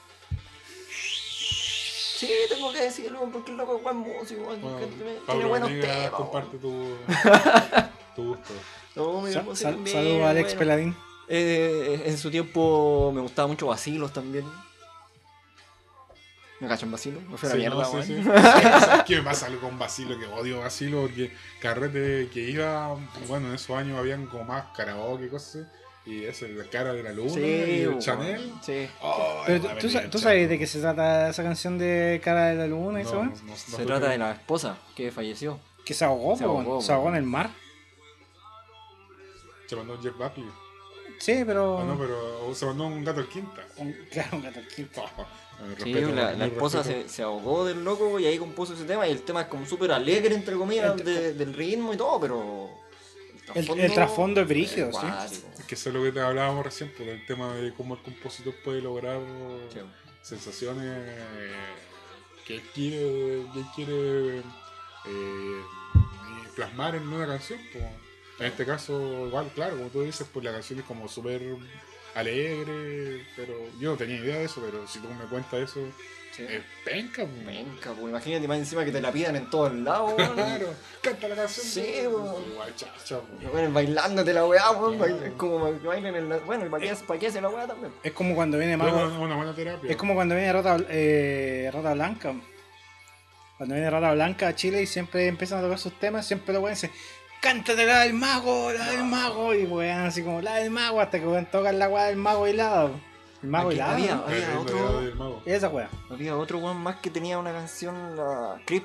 Sí, 2.26 2.32
tengo 2.48 2.72
que 2.72 2.82
decirlo 2.82 3.28
porque 3.32 3.50
el 3.50 3.56
loco 3.56 3.76
es 3.78 3.82
buen 3.82 3.96
músico, 3.96 4.42
Bueno, 4.44 4.78
tiene, 5.26 5.44
buenos 5.46 5.68
temas. 5.68 6.10
comparte 6.10 6.56
tu, 6.58 6.96
tu 8.16 8.24
gusto. 8.28 8.52
No, 8.94 9.54
sal- 9.56 9.76
a 10.22 10.30
Alex 10.30 10.44
bueno. 10.48 10.58
Peladín. 10.58 10.96
Eh, 11.28 12.02
en 12.06 12.16
su 12.18 12.30
tiempo 12.30 13.10
me 13.12 13.20
gustaba 13.22 13.48
mucho 13.48 13.66
Basilos 13.66 14.12
también. 14.12 14.44
¿Me 16.60 16.68
cachan 16.68 16.92
Basilo? 16.92 17.20
Me 17.22 17.36
fue 17.36 17.48
a 17.48 17.52
la 17.52 17.56
Sí, 17.56 17.60
mierda, 17.60 17.82
no, 17.82 18.02
sí, 18.02 18.14
sí. 18.14 18.22
¿Sabes 18.24 19.04
qué 19.04 19.16
me 19.16 19.22
pasa 19.22 19.46
algo 19.46 19.62
con 19.62 19.78
Basilo? 19.80 20.16
Que 20.16 20.26
odio 20.26 20.60
Basilo 20.60 21.00
porque 21.02 21.32
carrete 21.60 22.30
que 22.32 22.40
iba, 22.50 22.94
bueno, 23.26 23.48
en 23.48 23.54
esos 23.54 23.76
años 23.76 23.98
habían 23.98 24.26
como 24.26 24.44
más 24.44 24.66
karaoke 24.76 25.26
y 25.26 25.28
cosas 25.28 25.56
así. 25.56 25.68
Y 26.04 26.24
eso, 26.24 26.46
la 26.48 26.64
cara 26.64 26.92
de 26.94 27.02
la 27.02 27.12
luna 27.12 27.40
y 27.40 27.82
el. 27.82 27.98
Chanel. 28.00 28.52
Sí. 28.60 28.88
Oh, 29.00 29.42
Pero 29.46 29.62
tú, 29.78 29.88
tú 30.10 30.18
sabes 30.18 30.48
de 30.48 30.58
qué 30.58 30.66
se 30.66 30.80
trata 30.80 31.28
esa 31.28 31.42
canción 31.44 31.78
de 31.78 32.20
Cara 32.24 32.46
de 32.46 32.56
la 32.56 32.66
Luna 32.66 33.00
y 33.00 33.04
No, 33.04 33.08
eso, 33.08 33.14
no, 33.14 33.30
weón? 33.30 33.34
no, 33.46 33.52
no 33.52 33.56
Se 33.56 33.84
trata 33.86 34.08
de 34.08 34.18
la 34.18 34.32
esposa 34.32 34.76
que 34.96 35.12
falleció. 35.12 35.60
Que 35.84 35.94
se 35.94 36.04
ahogó, 36.04 36.36
Se 36.36 36.42
po, 36.44 36.50
ahogó, 36.58 36.82
se 36.82 36.92
ahogó 36.92 37.08
en 37.10 37.14
el 37.16 37.22
mar. 37.22 37.50
Se 39.68 39.76
mandó 39.76 39.94
un 39.94 40.02
Jeff 40.02 40.16
Buckley. 40.16 40.46
Sí, 41.18 41.44
pero. 41.46 41.78
Ah, 41.78 41.84
no, 41.84 41.96
pero 41.98 42.52
se 42.54 42.66
mandó 42.66 42.86
un 42.86 43.04
gato 43.04 43.20
al 43.20 43.28
quinta. 43.28 43.62
un- 43.76 43.92
claro, 44.10 44.36
un 44.38 44.42
gato 44.42 44.58
al 44.58 44.68
quinto. 44.68 45.02
Mi 45.78 45.84
Sí, 45.84 45.92
la, 45.94 46.32
la 46.32 46.46
esposa 46.46 46.82
se, 46.82 47.08
se 47.08 47.22
ahogó 47.22 47.64
del 47.64 47.84
loco 47.84 48.18
y 48.18 48.26
ahí 48.26 48.36
compuso 48.38 48.74
ese 48.74 48.84
tema 48.84 49.06
y 49.06 49.12
el 49.12 49.22
tema 49.22 49.42
es 49.42 49.46
como 49.46 49.64
súper 49.64 49.92
alegre 49.92 50.34
entre 50.34 50.56
comillas 50.56 50.96
El- 50.98 51.04
de- 51.04 51.34
del 51.34 51.54
ritmo 51.54 51.94
y 51.94 51.96
todo, 51.96 52.18
pero 52.20 52.68
El- 53.54 53.78
el 53.80 53.92
trasfondo 53.94 54.40
es 54.40 54.48
brígido, 54.48 54.90
sí. 54.92 55.06
Que 55.72 55.76
eso 55.76 55.88
es 55.88 55.94
lo 55.94 56.02
que 56.02 56.12
te 56.12 56.20
hablábamos 56.20 56.66
recién, 56.66 56.92
pues, 56.94 57.08
del 57.08 57.24
tema 57.24 57.54
de 57.54 57.72
cómo 57.72 57.94
el 57.94 58.02
compositor 58.02 58.54
puede 58.62 58.82
lograr 58.82 59.18
Sí. 59.72 59.80
sensaciones 60.20 60.84
eh, 60.86 61.54
que 62.44 62.56
él 62.56 62.62
quiere, 62.74 63.46
que 63.54 63.58
él 63.60 63.66
quiere 63.74 64.38
eh, 65.06 65.62
plasmar 66.54 66.94
en 66.96 67.08
una 67.08 67.26
canción. 67.26 67.58
pues. 67.72 67.84
En 68.38 68.46
este 68.48 68.66
caso, 68.66 69.26
igual, 69.28 69.50
claro, 69.54 69.78
como 69.78 69.88
tú 69.88 70.02
dices, 70.02 70.26
pues 70.30 70.44
la 70.44 70.52
canción 70.52 70.80
es 70.80 70.84
como 70.84 71.08
súper 71.08 71.40
alegre, 72.14 73.24
pero 73.36 73.54
yo 73.80 73.92
no 73.92 73.96
tenía 73.96 74.16
idea 74.16 74.38
de 74.38 74.44
eso, 74.44 74.60
pero 74.64 74.86
si 74.86 74.98
tú 75.00 75.08
me 75.08 75.24
cuentas 75.26 75.54
eso, 75.60 75.80
Sí. 76.34 76.44
es 76.48 76.62
penca. 76.82 77.26
pues. 77.26 77.44
Venga, 77.44 77.80
pues 77.82 78.00
imagínate 78.00 78.48
más 78.48 78.56
encima 78.56 78.86
que 78.86 78.90
te 78.90 79.02
la 79.02 79.12
pidan 79.12 79.36
en 79.36 79.50
todos 79.50 79.74
lados, 79.74 80.14
weón. 80.16 80.34
Claro, 80.34 80.74
canta 81.02 81.28
la 81.28 81.36
canción. 81.36 81.66
Sí, 81.66 81.92
pues. 82.04 82.14
weón. 82.14 82.42
Pues. 83.52 83.72
Bailándote 83.72 84.32
la 84.32 84.46
weá, 84.46 84.70
weón. 84.70 84.96
Claro. 84.96 85.18
como 85.36 85.78
que 85.78 85.86
bailen 85.86 86.14
en 86.16 86.28
la. 86.30 86.38
Bueno, 86.38 86.64
¿y 86.64 86.70
para 86.70 86.82
qué, 86.82 86.94
para 87.06 87.20
qué 87.20 87.26
hace 87.26 87.40
la 87.42 87.50
weá 87.50 87.66
también? 87.66 87.92
Es 88.02 88.12
como 88.12 88.34
cuando 88.34 88.56
viene 88.56 88.78
Mago. 88.78 89.06
es 89.08 89.12
una 89.12 89.36
buena 89.36 89.54
terapia. 89.54 89.90
Es 89.90 89.96
como 89.98 90.14
cuando 90.14 90.34
viene 90.34 90.52
Rata, 90.54 90.78
eh, 90.88 91.70
Rata 91.70 91.92
Blanca. 91.92 92.34
Cuando 93.58 93.74
viene 93.74 93.90
Rata 93.90 94.12
Blanca 94.14 94.48
a 94.48 94.54
Chile 94.56 94.80
y 94.82 94.86
siempre 94.86 95.26
empiezan 95.26 95.58
a 95.58 95.62
tocar 95.62 95.78
sus 95.78 95.92
temas, 96.00 96.26
siempre 96.26 96.54
lo 96.54 96.60
pueden 96.60 96.76
decir. 96.76 96.90
Cántate 97.42 97.84
la 97.84 98.00
del 98.00 98.14
mago, 98.14 98.72
la 98.72 98.90
del 98.92 99.04
mago. 99.04 99.52
Y 99.54 99.64
weón, 99.64 100.06
así 100.06 100.22
como 100.22 100.40
la 100.40 100.54
del 100.56 100.70
mago, 100.70 101.00
hasta 101.00 101.20
que 101.20 101.26
weón 101.26 101.44
tocan 101.46 101.78
la 101.78 101.88
weá 101.88 102.04
del 102.06 102.16
mago 102.16 102.46
helado. 102.46 102.92
El 103.42 103.48
mago 103.50 103.68
Aquí 103.68 103.76
helado. 103.76 103.92
había-. 103.92 104.22
El 104.50 104.56
otro-. 104.56 105.42
Esa 105.44 105.68
weá. 105.68 105.90
Había 106.10 106.36
otro 106.36 106.58
weón 106.58 106.78
más 106.78 106.96
que 106.96 107.10
tenía 107.10 107.38
una 107.38 107.52
canción, 107.52 108.16
la 108.16 108.60
Creep. 108.64 108.84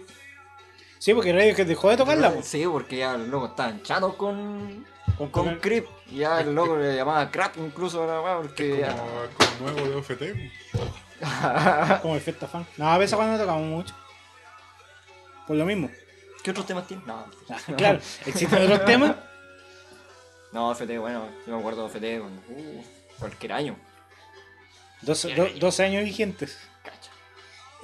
Sí, 0.99 1.13
porque 1.13 1.53
que 1.55 1.63
dejó 1.63 1.89
de 1.91 1.97
tocarla. 1.97 2.31
po. 2.33 2.41
Sí, 2.41 2.65
porque 2.65 2.97
ya 2.97 3.13
el 3.15 3.29
loco 3.29 3.45
estaban 3.47 3.81
chatos 3.83 4.15
con, 4.15 4.83
Con, 5.17 5.29
con 5.29 5.55
Creep. 5.59 5.85
Y 6.11 6.17
ya 6.17 6.41
el 6.41 6.55
loco 6.55 6.75
le 6.77 6.95
llamaba 6.95 7.29
Crap 7.29 7.55
incluso 7.57 8.03
a 8.03 8.07
la 8.07 8.21
weá, 8.21 8.37
porque 8.37 8.79
ya- 8.79 8.95
Como, 8.97 9.23
es 9.23 9.29
como 9.35 9.71
nuevo 9.71 9.89
de 9.89 9.95
OFT. 9.95 10.23
como 12.01 12.15
el 12.15 12.21
Fiesta 12.21 12.47
Fan. 12.47 12.65
No, 12.77 12.89
a 12.89 12.97
veces 12.97 13.15
cuando 13.15 13.33
no 13.37 13.39
tocamos 13.43 13.63
mucho. 13.67 13.93
Por 15.47 15.55
lo 15.55 15.65
mismo. 15.65 15.89
¿Qué 16.47 16.51
otros 16.51 16.65
temas 16.65 16.87
tiene? 16.87 17.03
No, 17.05 17.25
Ah, 17.49 17.57
claro, 17.75 17.99
existen 18.25 18.63
otros 18.63 18.85
temas. 18.85 19.17
no, 20.53 20.71
FT, 20.73 20.97
bueno, 20.97 21.27
yo 21.45 21.53
me 21.55 21.59
acuerdo 21.59 21.83
de 21.83 21.89
FT 21.89 22.21
uh, 22.21 22.83
cualquier 23.19 23.51
año. 23.51 23.75
Dos, 25.01 25.23
do- 25.35 25.49
12 25.59 25.83
años 25.83 26.05
vigentes. 26.05 26.57
Cacha. 26.85 27.11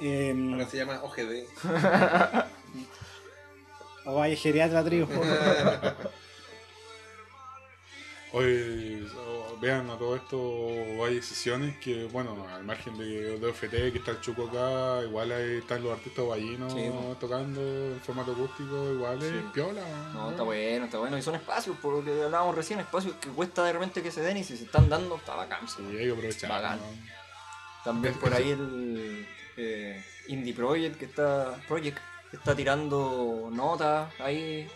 Eh, 0.00 0.34
Ahora 0.50 0.66
se 0.66 0.78
llama 0.78 0.98
OGD. 1.02 1.44
o 4.06 4.14
vaya 4.16 4.34
geriatra 4.34 4.82
trío. 4.82 5.06
Hoy 8.36 9.08
vean 9.60 9.88
a 9.90 9.96
todo 9.96 10.16
esto, 10.16 11.04
hay 11.06 11.22
sesiones 11.22 11.76
que, 11.78 12.04
bueno, 12.06 12.46
al 12.52 12.64
margen 12.64 12.98
de, 12.98 13.38
de 13.38 13.46
OFT, 13.46 13.70
que 13.70 13.98
está 13.98 14.10
el 14.10 14.20
Chuco 14.20 14.48
acá, 14.48 15.04
igual 15.04 15.30
ahí 15.30 15.58
están 15.58 15.82
los 15.84 15.92
artistas 15.92 16.26
vallinos 16.26 16.72
Sí, 16.72 16.90
tocando 17.20 17.60
en 17.60 18.00
formato 18.04 18.32
acústico, 18.32 18.92
igual 18.92 19.22
es 19.22 19.30
Sí. 19.30 19.44
piola. 19.54 19.82
No, 20.12 20.30
está 20.32 20.42
bueno, 20.42 20.84
está 20.86 20.98
bueno. 20.98 21.16
Y 21.16 21.22
son 21.22 21.36
espacios, 21.36 21.76
por 21.78 21.94
lo 21.94 22.04
que 22.04 22.24
hablábamos 22.24 22.56
recién, 22.56 22.80
espacios 22.80 23.14
que 23.20 23.28
cuesta 23.28 23.64
de 23.64 23.72
repente 23.72 24.02
que 24.02 24.10
se 24.10 24.20
den 24.20 24.36
y 24.38 24.44
si 24.44 24.56
se 24.56 24.64
están 24.64 24.88
dando, 24.88 25.14
está 25.16 25.36
bacán. 25.36 25.68
Sí, 25.68 25.82
hay 25.88 26.06
que 26.06 26.10
aprovechar. 26.10 26.50
Bacán. 26.50 26.78
¿no? 26.80 27.84
También 27.84 28.14
por 28.14 28.34
ahí 28.34 28.50
el 28.50 29.26
eh, 29.56 30.04
Indie 30.26 30.54
Project 30.54 30.98
que 30.98 31.04
está 31.04 31.54
Project 31.68 31.98
que 32.30 32.36
está 32.36 32.56
tirando 32.56 33.48
notas 33.52 34.12
ahí 34.18 34.66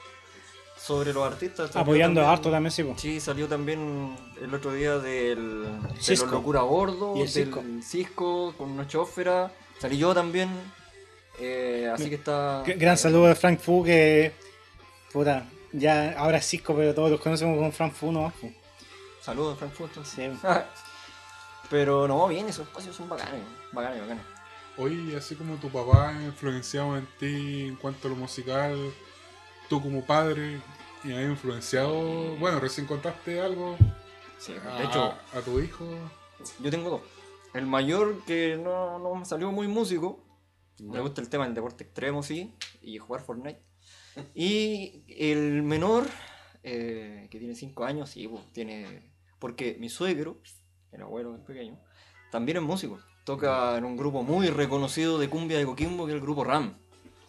sobre 0.80 1.12
los 1.12 1.26
artistas. 1.26 1.68
Salió 1.70 1.82
Apoyando 1.82 2.20
también- 2.20 2.32
harto 2.32 2.50
también, 2.50 2.70
sí, 2.70 2.84
po. 2.84 2.94
Sí, 2.96 3.20
salió 3.20 3.48
también 3.48 4.16
el 4.40 4.54
otro 4.54 4.72
día 4.72 4.98
del 4.98 5.64
de 5.94 6.00
Cisco. 6.00 6.26
los 6.26 6.34
Locura 6.34 6.60
a 6.60 6.64
Bordo, 6.64 7.14
Y 7.16 7.22
el 7.22 7.32
del 7.32 7.44
Cisco. 7.46 7.64
Cisco 7.82 8.54
con 8.56 8.76
Noche 8.76 8.96
Ófera. 8.98 9.52
Salí 9.78 9.98
yo 9.98 10.14
también. 10.14 10.48
eh, 11.40 11.88
así 11.92 12.08
que 12.08 12.16
está. 12.16 12.62
Gran 12.66 12.96
saludo 12.98 13.26
de 13.28 13.34
Frank 13.34 13.60
Fu 13.60 13.84
que. 13.84 14.32
Puta, 15.12 15.46
ya 15.72 16.14
ahora 16.18 16.38
es 16.38 16.46
Cisco, 16.46 16.74
pero 16.74 16.94
todos 16.94 17.10
los 17.10 17.20
conocemos 17.20 17.56
como 17.56 17.70
Frank 17.72 17.92
Fu, 17.92 18.10
¿no? 18.12 18.30
Fu. 18.30 18.50
Saludos, 19.22 19.58
Frankfurt. 19.58 19.92
Sí. 20.04 20.22
Pero 21.70 22.08
no, 22.08 22.26
bien, 22.28 22.48
esos 22.48 22.66
espacios 22.66 22.96
son 22.96 23.08
bacanes, 23.08 23.42
bacanes, 23.72 24.00
bacanes. 24.00 24.24
Oye, 24.78 25.16
así 25.16 25.34
como 25.34 25.56
tu 25.56 25.68
papá 25.68 26.10
ha 26.10 26.22
influenciado 26.24 26.96
en 26.96 27.06
ti 27.18 27.66
en 27.66 27.76
cuanto 27.76 28.08
a 28.08 28.10
lo 28.10 28.16
musical, 28.16 28.74
tú 29.68 29.82
como 29.82 30.04
padre, 30.04 30.60
y 31.04 31.12
ha 31.12 31.22
influenciado, 31.22 32.36
bueno, 32.36 32.60
recién 32.60 32.86
contaste 32.86 33.40
algo 33.40 33.76
Sí, 34.38 34.54
a, 34.64 34.78
de 34.78 34.84
hecho, 34.84 35.14
a 35.34 35.40
tu 35.44 35.60
hijo. 35.60 35.84
yo 36.60 36.70
tengo 36.70 36.90
dos. 36.90 37.00
El 37.54 37.66
mayor 37.66 38.24
que 38.24 38.56
no, 38.62 38.98
no 38.98 39.14
me 39.14 39.24
salió 39.24 39.50
muy 39.50 39.66
músico, 39.68 40.24
le 40.78 41.00
gusta 41.00 41.20
el 41.20 41.28
tema 41.28 41.44
del 41.44 41.54
deporte 41.54 41.84
extremo, 41.84 42.22
sí, 42.22 42.54
y 42.80 42.98
jugar 42.98 43.22
Fortnite. 43.22 43.62
Y 44.34 45.04
el 45.08 45.62
menor, 45.62 46.06
eh, 46.62 47.28
que 47.30 47.38
tiene 47.38 47.54
5 47.54 47.84
años, 47.84 48.10
sí, 48.10 48.28
pues, 48.28 48.44
tiene... 48.52 49.12
Porque 49.38 49.76
mi 49.78 49.88
suegro, 49.88 50.40
el 50.92 51.02
abuelo 51.02 51.32
del 51.32 51.42
pequeño, 51.42 51.80
también 52.30 52.58
es 52.58 52.62
músico. 52.62 52.98
Toca 53.24 53.76
en 53.76 53.84
un 53.84 53.96
grupo 53.96 54.22
muy 54.22 54.48
reconocido 54.48 55.18
de 55.18 55.28
cumbia 55.28 55.58
de 55.58 55.66
Coquimbo, 55.66 56.06
que 56.06 56.12
es 56.12 56.16
el 56.16 56.22
grupo 56.22 56.44
RAM. 56.44 56.78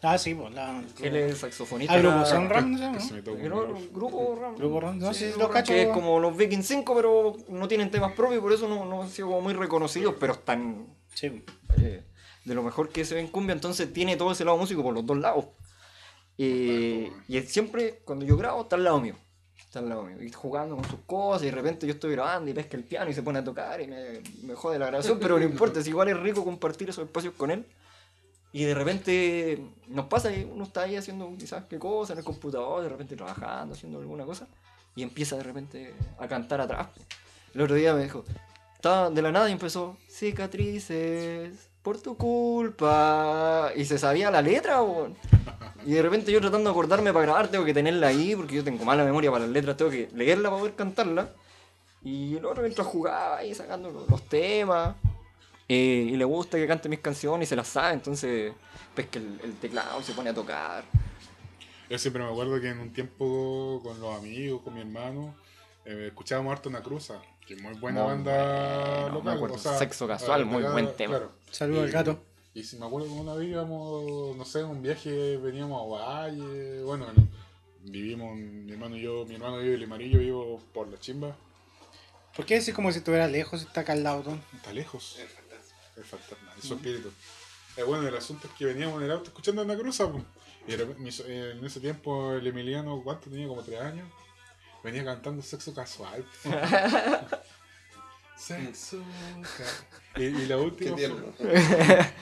Ah, 0.01 0.17
sí, 0.17 0.33
pues. 0.33 0.53
La, 0.53 0.81
Él 1.01 1.15
es 1.15 1.31
el 1.31 1.35
saxofonista. 1.37 1.93
Agrupación 1.93 2.49
RAM, 2.49 2.71
¿no 2.71 2.91
Que 2.93 2.99
se 3.01 3.09
no? 3.09 3.15
me 3.17 3.21
toca 3.21 3.37
un 3.43 3.93
grupo 3.93 4.37
RAM. 4.41 4.55
Grupo 4.55 4.79
RAM, 4.79 4.99
no 4.99 5.13
sé 5.13 5.19
si 5.19 5.25
grupo 5.31 5.39
lo 5.39 5.47
RAM, 5.47 5.53
cacho. 5.53 5.73
Que 5.73 5.81
es 5.83 5.87
como 5.89 6.19
los 6.19 6.37
Vikings 6.37 6.65
5, 6.65 6.95
pero 6.95 7.35
no 7.49 7.67
tienen 7.67 7.91
temas 7.91 8.13
propios, 8.13 8.41
por 8.41 8.53
eso 8.53 8.67
no, 8.67 8.85
no 8.85 9.03
han 9.03 9.09
sido 9.09 9.27
como 9.27 9.41
muy 9.41 9.53
reconocidos, 9.53 10.15
pero 10.19 10.33
están 10.33 10.87
Sí. 11.13 11.43
eh, 11.81 12.03
de 12.45 12.55
lo 12.55 12.63
mejor 12.63 12.89
que 12.89 13.03
se 13.03 13.15
ve 13.15 13.19
en 13.21 13.27
cumbia, 13.27 13.53
entonces 13.53 13.91
tiene 13.91 14.15
todo 14.15 14.31
ese 14.31 14.45
lado 14.45 14.57
músico 14.57 14.81
por 14.83 14.93
los 14.93 15.05
dos 15.05 15.17
lados. 15.17 15.45
Eh, 16.37 17.11
y 17.27 17.37
él 17.37 17.47
siempre, 17.47 18.01
cuando 18.05 18.25
yo 18.25 18.37
grabo, 18.37 18.61
está 18.61 18.75
al 18.77 18.83
lado 18.85 18.99
mío. 19.01 19.15
Está 19.57 19.79
al 19.79 19.89
lado 19.89 20.03
mío. 20.03 20.23
Y 20.23 20.31
jugando 20.31 20.75
con 20.75 20.85
sus 20.85 20.99
cosas, 21.05 21.43
y 21.43 21.45
de 21.47 21.51
repente 21.51 21.85
yo 21.85 21.93
estoy 21.93 22.11
grabando 22.13 22.49
y 22.49 22.53
pesca 22.53 22.77
el 22.77 22.83
piano 22.85 23.11
y 23.11 23.13
se 23.13 23.21
pone 23.21 23.39
a 23.39 23.43
tocar 23.43 23.81
y 23.81 23.87
me, 23.87 24.21
me 24.43 24.55
jode 24.55 24.79
la 24.79 24.87
grabación, 24.87 25.19
pero 25.19 25.37
no 25.37 25.43
importa, 25.45 25.79
es 25.81 25.87
igual 25.87 26.07
es 26.07 26.17
rico 26.19 26.43
compartir 26.45 26.89
esos 26.89 27.03
espacios 27.05 27.33
con 27.35 27.51
él. 27.51 27.65
Y 28.51 28.63
de 28.63 28.73
repente 28.73 29.63
nos 29.87 30.05
pasa 30.05 30.31
que 30.31 30.45
uno 30.45 30.63
está 30.63 30.81
ahí 30.81 30.95
haciendo 30.95 31.31
quizás 31.37 31.65
qué 31.69 31.77
cosa 31.77 32.13
en 32.13 32.19
el 32.19 32.25
computador, 32.25 32.81
de 32.81 32.89
repente 32.89 33.15
trabajando, 33.15 33.75
haciendo 33.75 33.99
alguna 33.99 34.25
cosa, 34.25 34.47
y 34.95 35.03
empieza 35.03 35.35
de 35.37 35.43
repente 35.43 35.93
a 36.17 36.27
cantar 36.27 36.61
atrás. 36.61 36.87
El 37.53 37.61
otro 37.61 37.75
día 37.75 37.93
me 37.93 38.03
dijo, 38.03 38.25
estaba 38.75 39.09
de 39.09 39.21
la 39.21 39.31
nada 39.31 39.49
y 39.49 39.53
empezó, 39.53 39.97
cicatrices, 40.09 41.69
por 41.81 42.01
tu 42.01 42.15
culpa. 42.17 43.71
Y 43.75 43.85
se 43.85 43.97
sabía 43.97 44.31
la 44.31 44.41
letra. 44.41 44.81
Y 45.85 45.93
de 45.93 46.01
repente 46.01 46.31
yo 46.31 46.41
tratando 46.41 46.69
de 46.69 46.71
acordarme 46.71 47.13
para 47.13 47.25
grabar, 47.25 47.47
tengo 47.47 47.65
que 47.65 47.73
tenerla 47.73 48.07
ahí, 48.07 48.35
porque 48.35 48.55
yo 48.55 48.63
tengo 48.63 48.83
mala 48.85 49.03
memoria 49.03 49.31
para 49.31 49.45
las 49.45 49.53
letras, 49.53 49.77
tengo 49.77 49.91
que 49.91 50.09
leerla 50.13 50.49
para 50.49 50.59
poder 50.59 50.75
cantarla. 50.75 51.29
Y 52.03 52.35
el 52.35 52.45
otro 52.45 52.63
mientras 52.63 52.87
jugaba 52.87 53.37
ahí 53.37 53.53
sacando 53.53 53.89
los 53.91 54.21
temas. 54.23 54.95
Eh, 55.69 56.07
y 56.11 56.17
le 56.17 56.25
gusta 56.25 56.57
que 56.57 56.67
cante 56.67 56.89
mis 56.89 56.99
canciones 56.99 57.47
y 57.47 57.49
se 57.49 57.55
las 57.55 57.67
sabe, 57.67 57.93
entonces 57.93 58.53
pesca 58.95 59.19
el, 59.19 59.39
el 59.43 59.53
teclado, 59.59 60.01
se 60.01 60.13
pone 60.13 60.31
a 60.31 60.33
tocar. 60.33 60.83
Yo 61.89 61.97
siempre 61.97 62.21
me 62.23 62.29
acuerdo 62.29 62.59
que 62.59 62.69
en 62.69 62.79
un 62.79 62.91
tiempo 62.93 63.79
con 63.83 63.99
los 63.99 64.15
amigos, 64.17 64.61
con 64.63 64.73
mi 64.73 64.81
hermano, 64.81 65.33
eh, 65.85 66.07
escuchábamos 66.07 66.51
harto 66.51 66.69
una 66.69 66.81
cruza, 66.83 67.21
que 67.47 67.53
es 67.55 67.61
muy 67.61 67.73
buena 67.75 68.01
Muy 68.03 68.11
banda 68.13 69.09
bueno, 69.09 69.21
me 69.23 69.35
local. 69.35 69.51
o 69.51 69.57
sea, 69.57 69.77
Sexo 69.77 70.07
Casual, 70.07 70.45
muy 70.45 70.61
buen 70.63 70.95
tema. 70.95 71.17
claro. 71.17 71.31
Saludos 71.49 71.83
al 71.85 71.91
gato. 71.91 72.23
Y 72.53 72.63
si 72.63 72.77
me 72.77 72.85
acuerdo 72.85 73.07
que 73.07 73.13
una 73.13 73.33
vez 73.35 73.47
íbamos, 73.49 74.35
no 74.35 74.43
sé, 74.45 74.59
en 74.59 74.65
un 74.65 74.81
viaje, 74.81 75.37
veníamos 75.37 75.81
a 75.81 76.03
Valle, 76.03 76.81
bueno, 76.83 77.05
vivimos, 77.83 78.35
mi 78.37 78.71
hermano 78.71 78.95
y 78.97 79.01
yo, 79.01 79.25
mi 79.25 79.35
hermano 79.35 79.59
vive 79.59 79.75
en 79.75 79.79
Limarillo, 79.79 80.19
vivo 80.19 80.61
por 80.73 80.87
la 80.89 80.99
chimba, 80.99 81.35
¿Por 82.35 82.45
qué 82.45 82.55
decir 82.55 82.73
como 82.73 82.91
si 82.91 82.99
estuviera 82.99 83.27
lejos 83.27 83.61
y 83.63 83.65
está 83.65 83.81
acá 83.81 83.93
al 83.93 84.03
lado, 84.03 84.37
está 84.55 84.71
lejos, 84.73 85.17
El 85.99 86.05
fantasma. 86.05 86.53
es 86.57 86.65
su 86.67 86.73
espíritu. 86.75 87.11
Eh, 87.77 87.83
bueno, 87.83 88.07
el 88.07 88.15
asunto 88.15 88.47
es 88.47 88.53
que 88.53 88.65
veníamos 88.65 88.97
en 88.99 89.05
el 89.05 89.11
auto 89.11 89.25
escuchando 89.25 89.61
una 89.61 89.77
cruza, 89.77 90.11
po. 90.11 90.23
y 90.67 90.71
de 90.71 90.77
repente, 90.77 91.01
mi 91.01 91.11
so- 91.11 91.25
eh, 91.27 91.51
en 91.51 91.63
ese 91.65 91.79
tiempo 91.79 92.33
el 92.33 92.45
Emiliano, 92.47 93.01
¿cuánto 93.03 93.29
tenía? 93.29 93.47
Como 93.47 93.61
tres 93.63 93.79
años, 93.81 94.07
venía 94.83 95.05
cantando 95.05 95.41
sexo 95.41 95.73
casual. 95.73 96.25
po. 96.43 96.49
sexo 98.37 99.01
casual. 99.57 99.85
Y, 100.17 100.23
y 100.23 100.45
la 100.47 100.57
última 100.57 100.95
tierno. 100.95 101.31
fue, 101.37 101.53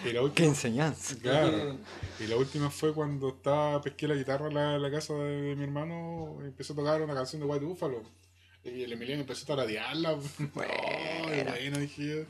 y 0.04 0.08
la 0.08 0.12
¡Qué 0.14 0.20
última 0.20 0.48
enseñanza! 0.50 1.16
Claro. 1.22 1.78
Y 2.20 2.28
la 2.28 2.36
última 2.36 2.70
fue 2.70 2.94
cuando 2.94 3.30
estaba, 3.30 3.82
pesqué 3.82 4.08
la 4.08 4.16
guitarra 4.16 4.48
en 4.48 4.82
la, 4.82 4.92
casa 4.92 5.14
de, 5.14 5.56
mi 5.56 5.64
hermano 5.64 6.38
y 6.42 6.48
empezó 6.48 6.74
a 6.74 6.76
tocar 6.76 7.02
una 7.02 7.14
canción 7.16 7.42
de 7.42 7.48
White 7.48 7.66
Buffalo. 7.66 8.04
Y 8.64 8.84
el 8.84 8.92
Emiliano 8.92 9.22
empezó 9.22 9.46
a 9.46 9.56
tararearla. 9.56 10.18
Buena. 10.54 10.74
Ay, 11.54 11.70
bueno, 11.70 11.80
dije 11.80 12.06
yo. 12.06 12.26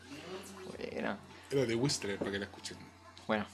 Buena. 0.77 1.19
Era 1.51 1.65
de 1.65 1.75
Whistler 1.75 2.17
para 2.17 2.31
que 2.31 2.39
la 2.39 2.45
escuchen. 2.45 2.77
Bueno, 3.27 3.45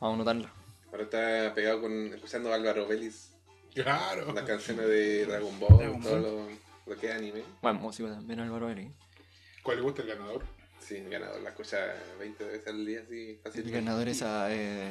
vamos 0.00 0.12
a 0.12 0.30
anotarla. 0.30 0.52
Ahora 0.90 1.02
está 1.04 1.54
pegado 1.54 1.82
con 1.82 1.92
escuchando 2.14 2.52
a 2.52 2.54
Álvaro 2.54 2.86
Vélez, 2.86 3.30
Claro. 3.74 4.32
las 4.32 4.44
canciones 4.44 4.86
de 4.86 5.26
Dragon 5.26 5.58
Ball, 5.58 5.78
Dragon 5.78 6.02
todo 6.02 6.18
lo, 6.20 6.48
lo 6.86 7.00
que 7.00 7.08
es 7.08 7.14
anime. 7.16 7.42
Bueno, 7.60 7.80
músico 7.80 8.08
también, 8.08 8.40
Álvaro 8.40 8.66
Vélez. 8.66 8.88
¿Cuál 9.62 9.78
le 9.78 9.82
gusta 9.82 10.02
el 10.02 10.08
ganador? 10.08 10.42
Sí, 10.80 10.96
el 10.96 11.10
ganador 11.10 11.40
la 11.42 11.50
escucha 11.50 11.78
20 12.18 12.44
veces 12.44 12.66
al 12.68 12.86
día, 12.86 13.00
así 13.04 13.30
El 13.30 13.38
fácil. 13.42 13.70
ganador 13.70 14.08
esa 14.08 14.52
eh, 14.54 14.90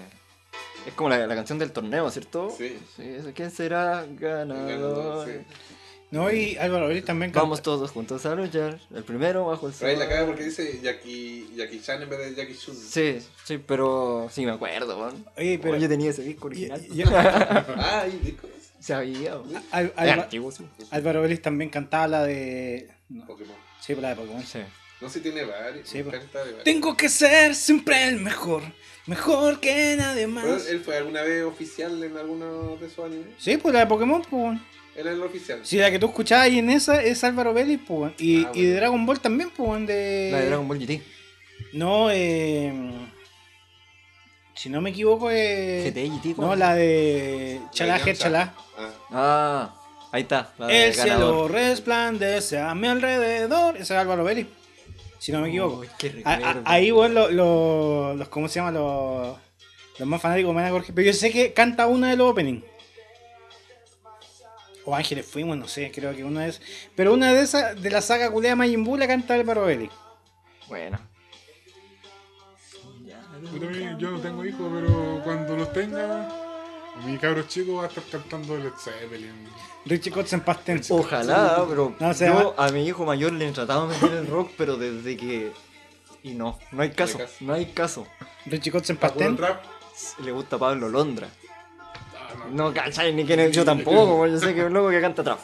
es 0.87 0.93
como 0.95 1.09
la, 1.09 1.25
la 1.25 1.35
canción 1.35 1.59
del 1.59 1.71
torneo, 1.71 2.09
¿cierto? 2.09 2.49
Sí. 2.49 2.77
esa, 2.97 3.31
¿Quién 3.31 3.51
será 3.51 4.05
ganador? 4.09 4.67
Ganador, 4.69 5.27
sí. 5.27 5.33
No, 6.13 6.31
y 6.31 6.55
Álvaro 6.57 6.87
Vélez 6.89 7.05
también 7.05 7.31
canta. 7.31 7.41
Vamos 7.41 7.61
todos 7.63 7.89
juntos 7.89 8.23
a 8.27 8.35
luchar. 8.35 8.79
El 8.93 9.03
primero 9.03 9.47
bajo 9.47 9.67
el 9.67 9.73
sol. 9.73 9.87
Ahí 9.89 9.95
la 9.95 10.07
caga 10.07 10.27
porque 10.27 10.43
dice 10.43 10.79
Jackie, 10.81 11.49
Jackie 11.55 11.81
Chan 11.81 12.03
en 12.03 12.09
vez 12.09 12.19
de 12.19 12.35
Jackie 12.35 12.55
Chun. 12.55 12.75
Sí, 12.75 13.17
sí, 13.43 13.57
pero 13.57 14.29
sí 14.31 14.45
me 14.45 14.51
acuerdo, 14.51 14.97
man. 14.99 15.25
Oye, 15.37 15.57
pero. 15.59 15.75
Yo 15.77 15.89
tenía 15.89 16.11
ese 16.11 16.21
disco 16.21 16.47
y- 16.51 16.69
original. 16.69 16.81
y- 16.93 17.01
Ah, 17.11 18.01
hay 18.03 18.19
discos. 18.23 18.49
Sabía. 18.79 19.33
Al- 19.71 19.93
Alba-. 19.95 20.27
Álvaro 20.91 21.21
Vélez 21.23 21.41
también 21.41 21.69
cantaba 21.71 22.07
la 22.07 22.23
de. 22.23 22.89
No, 23.09 23.25
Pokémon. 23.25 23.55
sí, 23.81 23.95
la 23.95 24.09
de 24.09 24.15
Pokémon. 24.15 24.43
Sí. 24.43 24.59
No 25.01 25.09
sé 25.09 25.15
si 25.15 25.21
tiene 25.23 25.43
varios. 25.45 25.89
Sí, 25.89 26.03
pues. 26.03 26.15
encanta 26.15 26.39
de 26.39 26.45
varios. 26.45 26.63
Tengo 26.63 26.95
que 26.95 27.09
ser 27.09 27.55
siempre 27.55 28.07
el 28.07 28.19
mejor. 28.19 28.61
Mejor 29.07 29.59
que 29.59 29.95
nadie 29.97 30.27
Pero 30.27 30.47
más. 30.53 30.67
él 30.67 30.79
fue 30.79 30.95
alguna 30.97 31.23
vez 31.23 31.43
oficial 31.43 32.01
en 32.03 32.15
alguno 32.17 32.77
de 32.77 32.85
esos 32.87 33.03
animes. 33.05 33.33
Sí, 33.37 33.57
pues 33.57 33.73
la 33.73 33.81
de 33.81 33.87
Pokémon, 33.87 34.21
pues. 34.29 34.59
Él 34.95 35.07
es 35.07 35.13
el 35.13 35.23
oficial. 35.23 35.59
Si 35.63 35.77
la 35.77 35.89
que 35.91 35.97
tú 35.99 36.05
escuchabas 36.07 36.45
ahí 36.45 36.59
en 36.59 36.69
esa 36.69 37.01
es 37.01 37.23
Álvaro 37.23 37.53
Vélez, 37.53 37.79
pues, 37.85 38.13
y, 38.19 38.45
Ah, 38.45 38.51
y 38.53 38.61
de 38.61 38.67
bueno. 38.67 38.75
Dragon 38.79 39.05
Ball 39.07 39.19
también, 39.19 39.49
pues, 39.49 39.87
de... 39.87 40.29
La 40.31 40.39
de 40.39 40.45
Dragon 40.47 40.67
Ball 40.67 40.79
GT. 40.79 41.01
No, 41.73 42.09
eh... 42.11 42.71
Si 44.55 44.69
no 44.69 44.81
me 44.81 44.91
equivoco, 44.91 45.29
eh... 45.31 45.83
GT 45.91 46.09
GT. 46.33 46.37
No, 46.39 46.55
la 46.55 46.75
de 46.75 47.59
Chalá, 47.71 47.99
Chalá. 48.13 48.53
Ah, 48.77 48.89
Ah, 49.11 49.75
ahí 50.11 50.21
está. 50.21 50.53
La 50.59 50.67
de 50.67 50.87
El 50.87 50.93
cielo 50.93 51.09
ganador. 51.09 51.51
resplandece 51.51 52.59
a 52.59 52.73
mi 52.75 52.87
alrededor. 52.87 53.75
Ese 53.75 53.93
es 53.95 53.99
Álvaro 53.99 54.23
Vélez. 54.23 54.47
Si 55.19 55.31
no 55.31 55.39
me 55.41 55.49
equivoco. 55.49 55.79
Uy, 55.79 55.87
qué 55.97 56.21
A- 56.25 56.33
a- 56.33 56.35
recuerdo. 56.37 56.61
ahí, 56.65 56.91
weón, 56.91 57.13
los, 57.15 57.31
los, 57.33 58.15
los- 58.17 58.29
¿Cómo 58.29 58.47
se 58.47 58.59
llama? 58.59 58.71
Los, 58.71 59.37
los 59.97 60.07
más 60.07 60.21
fanáticos 60.21 60.53
me 60.53 60.61
van 60.61 60.69
a 60.69 60.71
corregir. 60.71 60.93
Pero 60.93 61.07
yo 61.07 61.13
sé 61.13 61.31
que 61.31 61.53
canta 61.53 61.87
una 61.87 62.09
de 62.11 62.17
los 62.17 62.29
openings. 62.31 62.63
O 64.85 64.95
Ángeles 64.95 65.25
Fuimos, 65.25 65.57
no 65.57 65.67
sé, 65.67 65.91
creo 65.93 66.13
que 66.15 66.23
una 66.23 66.45
es. 66.47 66.61
Pero 66.95 67.13
una 67.13 67.31
de 67.33 67.41
esas, 67.41 67.81
de 67.81 67.89
la 67.89 68.01
saga 68.01 68.29
culea 68.31 68.55
Majin 68.55 68.83
Buu, 68.83 68.97
la 68.97 69.07
canta 69.07 69.33
Álvaro 69.33 69.65
Vélez. 69.65 69.89
Bueno. 70.67 70.99
Yo, 73.41 73.59
también- 73.59 73.97
yo 73.99 74.11
no 74.11 74.19
tengo 74.19 74.45
hijos, 74.45 74.71
pero 74.73 75.21
cuando 75.23 75.57
los 75.57 75.73
tenga, 75.73 76.29
mi 77.05 77.17
cabro 77.17 77.43
chico 77.43 77.75
va 77.75 77.85
a 77.85 77.87
estar 77.87 78.03
cantando 78.11 78.57
Led 78.57 78.71
Zeppelin. 78.77 79.47
Richie 79.85 80.11
Kotzen 80.11 80.41
Pastén. 80.41 80.81
Ojalá, 80.89 81.65
pero 81.67 81.93
No, 81.99 82.13
yo 82.13 82.55
a 82.57 82.69
mi 82.69 82.85
hijo 82.87 83.05
mayor 83.05 83.33
le 83.33 83.49
he 83.49 83.51
tratado 83.51 83.87
de 83.87 83.95
meter 83.97 84.17
el 84.19 84.27
rock, 84.27 84.51
pero 84.57 84.77
desde 84.77 85.17
que... 85.17 85.51
Y 86.23 86.31
no, 86.35 86.57
no 86.71 86.81
hay 86.83 86.91
caso, 86.91 87.19
no 87.41 87.53
hay 87.53 87.65
caso. 87.67 88.07
Richie 88.45 88.71
Kotzen 88.71 88.95
¿Puro 88.95 89.09
Pastén. 89.13 89.35
trap? 89.35 89.61
Le 90.23 90.31
gusta 90.31 90.57
Pablo 90.57 90.87
Londra. 90.87 91.27
No. 92.37 92.67
No 92.69 92.73
cachai 92.73 93.13
ni 93.13 93.25
quién 93.25 93.39
es, 93.39 93.51
yo 93.51 93.63
tampoco, 93.65 94.27
yo 94.27 94.37
sé 94.39 94.53
que 94.53 94.61
es 94.61 94.65
un 94.67 94.73
loco 94.73 94.89
que 94.89 95.01
canta 95.01 95.23
trap. 95.23 95.39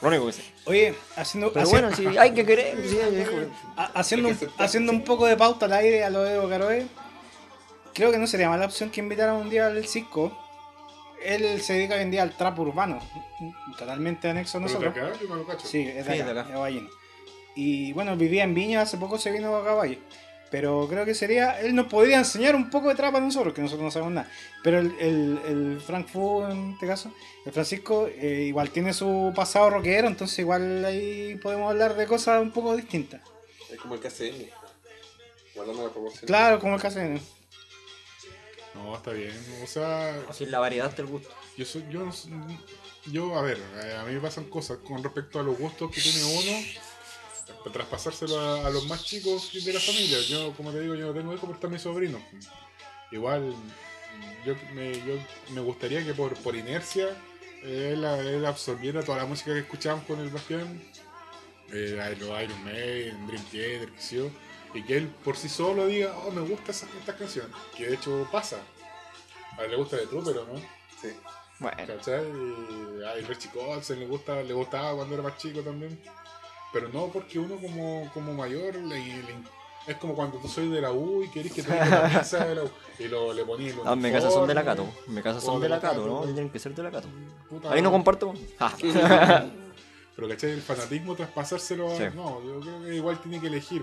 Lo 0.00 0.08
único 0.08 0.26
que 0.26 0.32
sé. 0.32 0.42
Oye, 0.64 0.94
haciendo, 1.16 1.52
Pero 1.52 1.68
bueno, 1.68 1.94
si 1.94 2.06
hay 2.06 2.32
que 2.32 2.46
querer, 2.46 2.76
sí, 2.88 2.98
haciendo, 3.94 4.28
hay 4.28 4.34
un, 4.40 4.50
haciendo 4.58 4.92
un 4.92 5.04
poco 5.04 5.26
de 5.26 5.36
pauta 5.36 5.66
al 5.66 5.74
aire 5.74 6.04
a 6.04 6.10
lo 6.10 6.22
de 6.22 6.34
Evo 6.36 6.48
Caroe, 6.48 6.86
creo 7.92 8.10
que 8.10 8.18
no 8.18 8.26
sería 8.26 8.48
mala 8.48 8.64
opción 8.64 8.90
que 8.90 9.00
invitaran 9.00 9.36
un 9.36 9.50
día 9.50 9.66
al 9.66 9.86
Cisco. 9.86 10.36
Él 11.22 11.60
se 11.60 11.74
dedica 11.74 11.96
hoy 11.96 12.00
en 12.02 12.10
día 12.10 12.22
al 12.22 12.34
trap 12.34 12.58
urbano, 12.60 12.98
totalmente 13.78 14.30
anexo 14.30 14.56
a 14.56 14.62
nosotros. 14.62 14.94
de 14.94 15.00
acá, 15.02 15.12
yo 15.20 15.28
me 15.28 15.36
lo 15.36 15.46
cacho. 15.46 15.66
Sí, 15.66 15.82
es 15.86 16.06
de 16.06 16.14
Sí, 16.14 16.20
acá, 16.20 16.32
de 16.32 16.40
acá. 16.40 16.50
de 16.50 16.58
Ballín. 16.58 16.88
Y 17.54 17.92
bueno, 17.92 18.16
vivía 18.16 18.44
en 18.44 18.54
Viña, 18.54 18.80
hace 18.80 18.96
poco 18.96 19.18
se 19.18 19.30
vino 19.30 19.54
a 19.54 19.74
Valle. 19.74 19.98
Pero 20.50 20.86
creo 20.88 21.04
que 21.04 21.14
sería, 21.14 21.60
él 21.60 21.74
nos 21.74 21.86
podría 21.86 22.18
enseñar 22.18 22.56
un 22.56 22.70
poco 22.70 22.88
de 22.88 22.96
trap 22.96 23.14
a 23.14 23.20
nosotros, 23.20 23.54
que 23.54 23.62
nosotros 23.62 23.84
no 23.84 23.90
sabemos 23.90 24.14
nada. 24.14 24.30
Pero 24.64 24.80
el, 24.80 24.94
el, 24.98 25.40
el 25.46 25.80
Frank 25.80 26.08
Fu, 26.08 26.42
en 26.44 26.72
este 26.72 26.86
caso, 26.86 27.12
el 27.46 27.52
Francisco, 27.52 28.08
eh, 28.08 28.44
igual 28.48 28.70
tiene 28.70 28.92
su 28.92 29.32
pasado 29.34 29.70
rockero, 29.70 30.08
entonces 30.08 30.38
igual 30.40 30.84
ahí 30.84 31.36
podemos 31.42 31.70
hablar 31.70 31.94
de 31.94 32.06
cosas 32.06 32.42
un 32.42 32.50
poco 32.50 32.74
distintas. 32.76 33.20
Es 33.70 33.78
como 33.78 33.94
el 33.94 34.00
KCM. 34.00 34.48
Guardando 35.54 35.84
la 35.86 35.90
proporción. 35.90 36.26
Claro, 36.26 36.58
como 36.58 36.76
el 36.76 36.82
de... 36.82 37.20
No, 38.74 38.96
está 38.96 39.10
bien. 39.12 39.32
O 39.62 39.66
sea, 39.66 40.16
Así 40.28 40.46
la 40.46 40.58
variedad 40.58 40.94
del 40.94 41.06
gusto. 41.06 41.28
yo 41.56 41.64
soy, 41.64 41.84
yo, 41.90 42.08
yo, 43.06 43.36
a 43.36 43.42
ver, 43.42 43.58
eh, 43.82 43.96
a 43.98 44.04
mí 44.04 44.14
me 44.14 44.20
pasan 44.20 44.44
cosas 44.44 44.78
con 44.78 45.02
respecto 45.02 45.40
a 45.40 45.42
los 45.42 45.58
gustos 45.58 45.90
que 45.90 46.00
tiene 46.00 46.22
uno, 46.24 46.66
para 47.60 47.72
traspasárselo 47.72 48.38
a, 48.38 48.66
a 48.66 48.70
los 48.70 48.86
más 48.86 49.04
chicos 49.04 49.50
de 49.52 49.72
la 49.72 49.80
familia. 49.80 50.18
Yo, 50.22 50.52
como 50.56 50.72
te 50.72 50.80
digo, 50.80 50.94
yo 50.94 51.06
no 51.06 51.14
tengo 51.14 51.32
hijos, 51.32 51.42
pero 51.42 51.54
están 51.54 51.70
mis 51.70 51.82
sobrinos. 51.82 52.22
Igual, 53.10 53.54
yo 54.44 54.54
me, 54.74 54.92
yo 54.92 55.14
me 55.50 55.60
gustaría 55.60 56.04
que 56.04 56.14
por, 56.14 56.34
por 56.38 56.54
inercia 56.56 57.08
eh, 57.62 57.90
él, 57.92 58.04
él 58.04 58.46
absorbiera 58.46 59.02
toda 59.02 59.18
la 59.18 59.26
música 59.26 59.52
que 59.52 59.60
escuchamos 59.60 60.04
con 60.04 60.20
el 60.20 60.30
Bastián, 60.30 60.82
eh, 61.72 62.16
los 62.18 62.42
Iron 62.42 62.64
Maiden, 62.64 63.26
Dream 63.26 63.44
Theater, 63.50 63.90
yo, 64.10 64.30
y 64.74 64.82
que 64.82 64.96
él 64.96 65.08
por 65.24 65.36
sí 65.36 65.48
solo 65.48 65.86
diga, 65.86 66.16
oh, 66.18 66.30
me 66.30 66.40
gusta 66.40 66.70
esa, 66.70 66.86
esta 66.98 67.16
canción, 67.16 67.50
que 67.76 67.86
de 67.86 67.94
hecho 67.94 68.28
pasa. 68.32 68.58
A 69.58 69.64
él 69.64 69.72
le 69.72 69.76
gusta 69.76 69.96
de 69.96 70.06
Trooper, 70.06 70.38
¿o 70.38 70.46
no? 70.46 70.58
Sí. 71.02 71.12
Bueno, 71.58 71.76
¿Cachai? 71.76 72.24
Y 72.24 73.04
a 73.04 73.14
Richie 73.26 73.50
Kotzen 73.50 74.00
le, 74.00 74.06
gusta, 74.06 74.42
le 74.42 74.54
gustaba 74.54 74.94
cuando 74.94 75.14
era 75.14 75.22
más 75.22 75.36
chico 75.36 75.60
también. 75.60 76.00
Pero 76.72 76.88
no 76.88 77.06
porque 77.08 77.38
uno 77.38 77.56
como, 77.56 78.10
como 78.14 78.32
mayor 78.34 78.74
le, 78.76 78.98
le- 78.98 79.60
es 79.86 79.96
como 79.96 80.14
cuando 80.14 80.38
tú 80.38 80.46
soy 80.48 80.68
de 80.68 80.80
la 80.80 80.92
U 80.92 81.22
y 81.24 81.30
querés 81.30 81.52
que 81.52 81.62
te 81.62 81.72
diga 81.72 81.86
la 82.08 82.20
pizza 82.20 82.44
de 82.44 82.54
la 82.54 82.62
U. 82.64 82.70
Y 82.98 83.08
lo, 83.08 83.32
le 83.32 83.44
ponías 83.44 83.74
el 83.74 83.80
ah, 83.86 83.92
en 83.94 84.00
mi 84.02 84.12
casa 84.12 84.30
son 84.30 84.46
de 84.46 84.54
la. 84.54 84.64
Cato. 84.64 84.86
En 85.08 85.14
mi 85.14 85.22
casa 85.22 85.40
son 85.40 85.60
de 85.60 85.68
la 85.68 85.76
la 85.76 85.80
Cato, 85.80 85.94
Cato, 85.96 86.06
¿no? 86.06 86.20
¿no? 86.20 86.24
Tienen 86.26 86.50
que 86.50 86.58
ser 86.58 86.74
de 86.74 86.82
la 86.82 86.90
Cato. 86.90 87.08
Puta, 87.48 87.72
Ahí 87.72 87.82
no 87.82 87.90
comparto. 87.90 88.34
Ja. 88.58 88.72
Pero 90.16 90.28
¿cachai? 90.28 90.50
El 90.50 90.60
fanatismo 90.60 91.14
traspasárselo 91.16 91.90
a... 91.92 91.96
Sí. 91.96 92.04
No, 92.14 92.42
yo 92.44 92.60
creo 92.60 92.82
que 92.82 92.94
igual 92.94 93.20
tiene 93.22 93.40
que 93.40 93.46
elegir. 93.46 93.82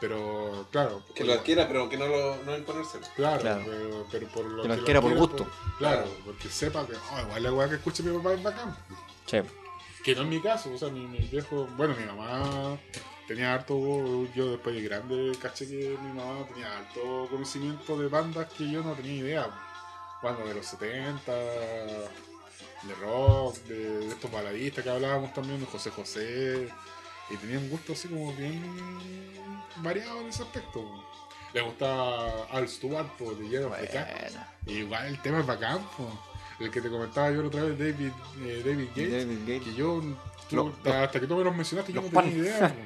Pero 0.00 0.66
claro. 0.70 1.02
Que 1.14 1.24
lo 1.24 1.32
adquiera, 1.32 1.66
pero 1.66 1.88
que 1.88 1.96
no 1.96 2.06
lo 2.06 2.36
no 2.44 2.56
imponérselo. 2.56 3.06
Claro, 3.16 3.40
Claro. 3.40 3.62
Pero, 3.66 4.06
pero 4.12 4.28
por 4.28 4.44
lo 4.44 4.62
Que 4.62 4.68
lo 4.68 4.74
adquiera 4.74 5.00
por 5.00 5.14
gusto. 5.16 5.46
claro, 5.78 6.04
porque 6.24 6.48
sepa 6.48 6.86
que 6.86 6.92
oh, 6.92 7.20
igual 7.26 7.42
la 7.42 7.52
weá 7.52 7.68
que 7.68 7.76
escuche 7.76 8.02
mi 8.02 8.14
papá 8.16 8.34
es 8.34 8.42
bacán. 8.42 8.76
Che, 9.26 9.42
Que 10.06 10.14
no 10.14 10.22
es 10.22 10.28
mi 10.28 10.40
caso, 10.40 10.72
o 10.72 10.78
sea, 10.78 10.88
mi, 10.88 11.04
mi 11.04 11.18
viejo, 11.18 11.66
bueno, 11.76 11.92
mi 11.98 12.06
mamá 12.06 12.78
tenía 13.26 13.52
harto, 13.52 13.74
yo 14.36 14.52
después 14.52 14.76
de 14.76 14.82
grande 14.82 15.36
caché 15.42 15.66
que 15.66 15.98
mi 16.00 16.12
mamá 16.12 16.46
tenía 16.46 16.78
harto 16.78 17.26
conocimiento 17.28 17.98
de 17.98 18.06
bandas 18.06 18.46
que 18.52 18.70
yo 18.70 18.84
no 18.84 18.92
tenía 18.92 19.14
idea. 19.14 19.50
Bandas 20.22 20.46
de 20.46 20.54
los 20.54 20.64
70, 20.64 21.32
de 21.34 22.94
rock, 23.00 23.56
de, 23.64 23.98
de 23.98 24.08
estos 24.10 24.30
baladistas 24.30 24.84
que 24.84 24.90
hablábamos 24.90 25.34
también, 25.34 25.58
de 25.58 25.66
José 25.66 25.90
José, 25.90 26.68
y 27.28 27.36
tenía 27.38 27.58
un 27.58 27.68
gusto 27.68 27.94
así 27.94 28.06
como 28.06 28.32
bien 28.34 28.62
variado 29.78 30.20
en 30.20 30.28
ese 30.28 30.44
aspecto. 30.44 30.88
Le 31.52 31.62
gustaba 31.62 32.44
Al 32.52 32.68
Stewart, 32.68 33.08
por 33.16 33.36
de 33.36 33.88
Cat. 33.88 34.08
bueno. 34.20 34.46
Y 34.66 34.72
igual 34.74 35.06
el 35.06 35.20
tema 35.20 35.40
es 35.40 35.46
bacán, 35.46 35.80
po. 35.96 36.35
El 36.60 36.70
que 36.70 36.80
te 36.80 36.88
comentaba 36.88 37.30
yo 37.30 37.42
la 37.42 37.48
otra 37.48 37.62
vez, 37.64 37.78
David, 37.78 38.10
eh, 38.40 38.62
David 38.64 38.88
Gates. 38.88 39.12
David 39.12 39.38
Gates. 39.40 39.62
Que 39.64 39.74
yo, 39.74 40.02
tú- 40.48 40.56
Lo- 40.56 40.76
lo- 40.84 40.92
hasta 40.92 41.20
que 41.20 41.26
tú 41.26 41.36
me 41.36 41.44
los 41.44 41.54
mencionaste, 41.54 41.92
yo 41.92 42.00
los 42.00 42.12
no 42.12 42.20
tenía 42.22 42.32
pan. 42.34 42.40
idea. 42.40 42.76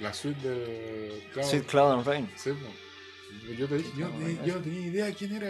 La 0.00 0.12
suite 0.14 0.48
de 0.48 1.28
Cloud. 1.32 1.46
Sweet 1.46 1.66
Cloud 1.66 1.92
and 1.94 2.06
Rain. 2.06 2.30
Sí. 2.36 2.50
Yo, 3.58 3.66
te 3.68 3.78
dije, 3.78 3.90
yo, 3.96 4.08
no, 4.08 4.44
yo 4.44 4.54
no 4.56 4.60
tenía 4.62 4.86
idea 4.86 5.04
de 5.06 5.14
quién 5.14 5.32
era, 5.34 5.48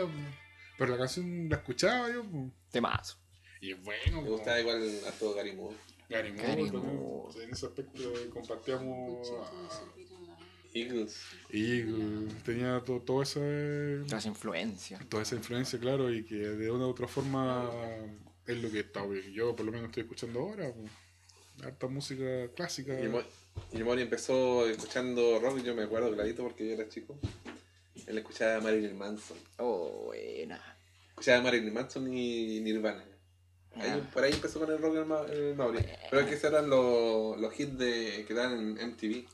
pero 0.79 0.93
la 0.93 0.99
canción 0.99 1.49
la 1.49 1.57
escuchaba 1.57 2.11
yo. 2.13 2.23
po. 2.25 2.51
Temazo. 2.71 3.17
Y 3.61 3.73
es 3.73 3.83
bueno. 3.83 4.23
Me 4.23 4.29
gustaba 4.31 4.61
igual 4.61 4.83
a 5.07 5.11
todo 5.13 5.35
Gary 5.35 5.53
Moore. 5.57 5.77
Gary 6.09 6.33
Moore 6.33 6.49
Gary 6.49 6.71
también. 6.71 6.97
Moore. 6.97 7.45
En 7.45 7.51
ese 7.53 7.67
aspecto 7.67 8.01
compartíamos. 8.33 9.31
a- 9.31 10.32
Eagles. 10.75 11.21
Y 11.51 11.81
eh, 11.81 12.29
tenía 12.45 12.81
todo, 12.85 13.01
todo 13.01 13.23
eso. 13.23 13.41
eh, 13.43 14.03
Las 14.11 14.27
influencias. 14.27 15.07
toda 15.09 15.23
esa 15.23 15.35
influencia, 15.37 15.79
claro, 15.79 16.13
y 16.13 16.25
que 16.25 16.37
de 16.37 16.71
una 16.71 16.87
u 16.87 16.91
otra 16.91 17.07
forma 17.09 17.71
es 18.47 18.63
lo 18.63 18.71
que 18.71 18.81
está, 18.81 19.03
yo 19.33 19.55
por 19.55 19.67
lo 19.67 19.73
menos 19.73 19.87
estoy 19.89 20.03
escuchando 20.05 20.41
ahora. 20.41 20.73
pues. 20.73 20.91
Harta 21.65 21.87
música 21.87 22.49
clásica. 22.57 22.95
Y 23.73 23.83
Mori 23.83 24.03
empezó 24.03 24.67
escuchando 24.69 25.39
rock, 25.41 25.63
yo 25.63 25.75
me 25.75 25.83
acuerdo 25.83 26.13
clarito 26.13 26.43
porque 26.43 26.67
yo 26.67 26.75
era 26.75 26.89
chico. 26.89 27.19
Él 28.07 28.19
escuchaba 28.19 28.57
a 28.57 28.61
Marilyn 28.61 28.97
Manson. 28.97 29.37
Oh, 29.59 30.05
buena. 30.07 30.61
Escuchaba 31.11 31.39
a 31.39 31.43
Marilyn 31.43 31.73
Manson 31.75 32.13
y 32.13 32.61
Nirvana. 32.61 33.05
Ahí- 33.77 33.91
Ah. 33.91 34.11
por 34.13 34.25
ahí 34.25 34.33
empezó 34.33 34.59
con 34.61 34.71
el 34.73 34.79
rock 34.79 34.97
el, 34.97 35.05
Ma- 35.07 35.27
el 35.31 35.55
Mauri. 35.55 35.79
Pero 36.11 36.23
es 36.23 36.29
que 36.29 36.35
esos 36.35 36.51
eran 36.51 36.69
los, 36.69 37.39
los 37.41 37.61
hits 37.61 37.79
de, 37.79 38.25
que 38.27 38.35
dan 38.35 38.77
en 38.79 38.89
MTV. 38.91 39.27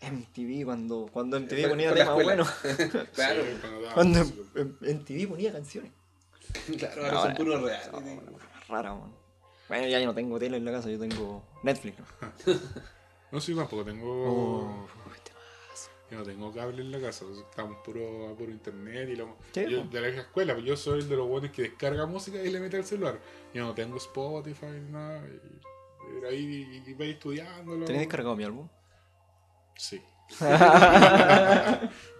MTV, 0.00 0.64
cuando, 0.64 1.08
cuando 1.12 1.40
MTV 1.40 1.68
ponía 1.68 1.90
la 1.90 1.96
temas 1.96 2.14
buenos. 2.14 2.48
Sí, 2.62 2.88
Claro, 3.14 3.42
cuando 3.60 3.80
daba 3.82 3.94
Cuando 3.94 4.24
MTV 4.80 5.28
ponía 5.28 5.52
canciones. 5.52 5.92
claro, 6.78 7.04
ahora 7.04 7.22
son 7.22 7.34
puros 7.34 7.62
reales. 7.62 7.90
Rara, 8.68 8.94
man. 8.94 9.12
Bueno, 9.68 9.86
ya 9.86 10.00
yo 10.00 10.06
no 10.06 10.14
tengo 10.14 10.38
tele 10.38 10.56
en 10.56 10.64
la 10.64 10.72
casa, 10.72 10.88
yo 10.88 10.98
tengo 10.98 11.44
Netflix. 11.62 11.98
¿no? 11.98 12.54
No, 13.30 13.42
sí, 13.42 13.54
tampoco 13.54 13.84
tengo. 13.84 14.06
Oh, 14.06 14.86
temazo. 15.22 15.90
Yo 16.10 16.16
no 16.16 16.24
tengo 16.24 16.50
cable 16.50 16.80
en 16.80 16.90
la 16.90 16.98
casa, 16.98 17.26
estamos 17.50 17.76
puro, 17.84 18.34
puro 18.38 18.50
internet 18.50 19.10
y 19.10 19.16
lo, 19.16 19.36
Sí, 19.52 19.66
yo, 19.68 19.84
de 19.84 20.00
la 20.00 20.06
vieja 20.06 20.22
escuela, 20.22 20.54
pues 20.54 20.64
yo 20.64 20.74
soy 20.78 21.00
el 21.00 21.10
de 21.10 21.16
los 21.16 21.28
buenos 21.28 21.50
que 21.50 21.60
descarga 21.60 22.06
música 22.06 22.42
y 22.42 22.48
le 22.48 22.58
mete 22.58 22.78
al 22.78 22.86
celular. 22.86 23.20
Yo 23.52 23.66
no 23.66 23.74
tengo 23.74 23.98
Spotify 23.98 24.68
ni 24.82 24.92
nada. 24.92 25.22
Y, 25.28 26.24
ahí 26.24 26.82
y, 26.86 26.90
y 26.90 26.94
voy 26.94 27.10
estudiándolo. 27.10 27.84
¿Tenés 27.84 28.00
descargado 28.00 28.34
mi 28.34 28.44
álbum? 28.44 28.66
Sí. 29.78 30.02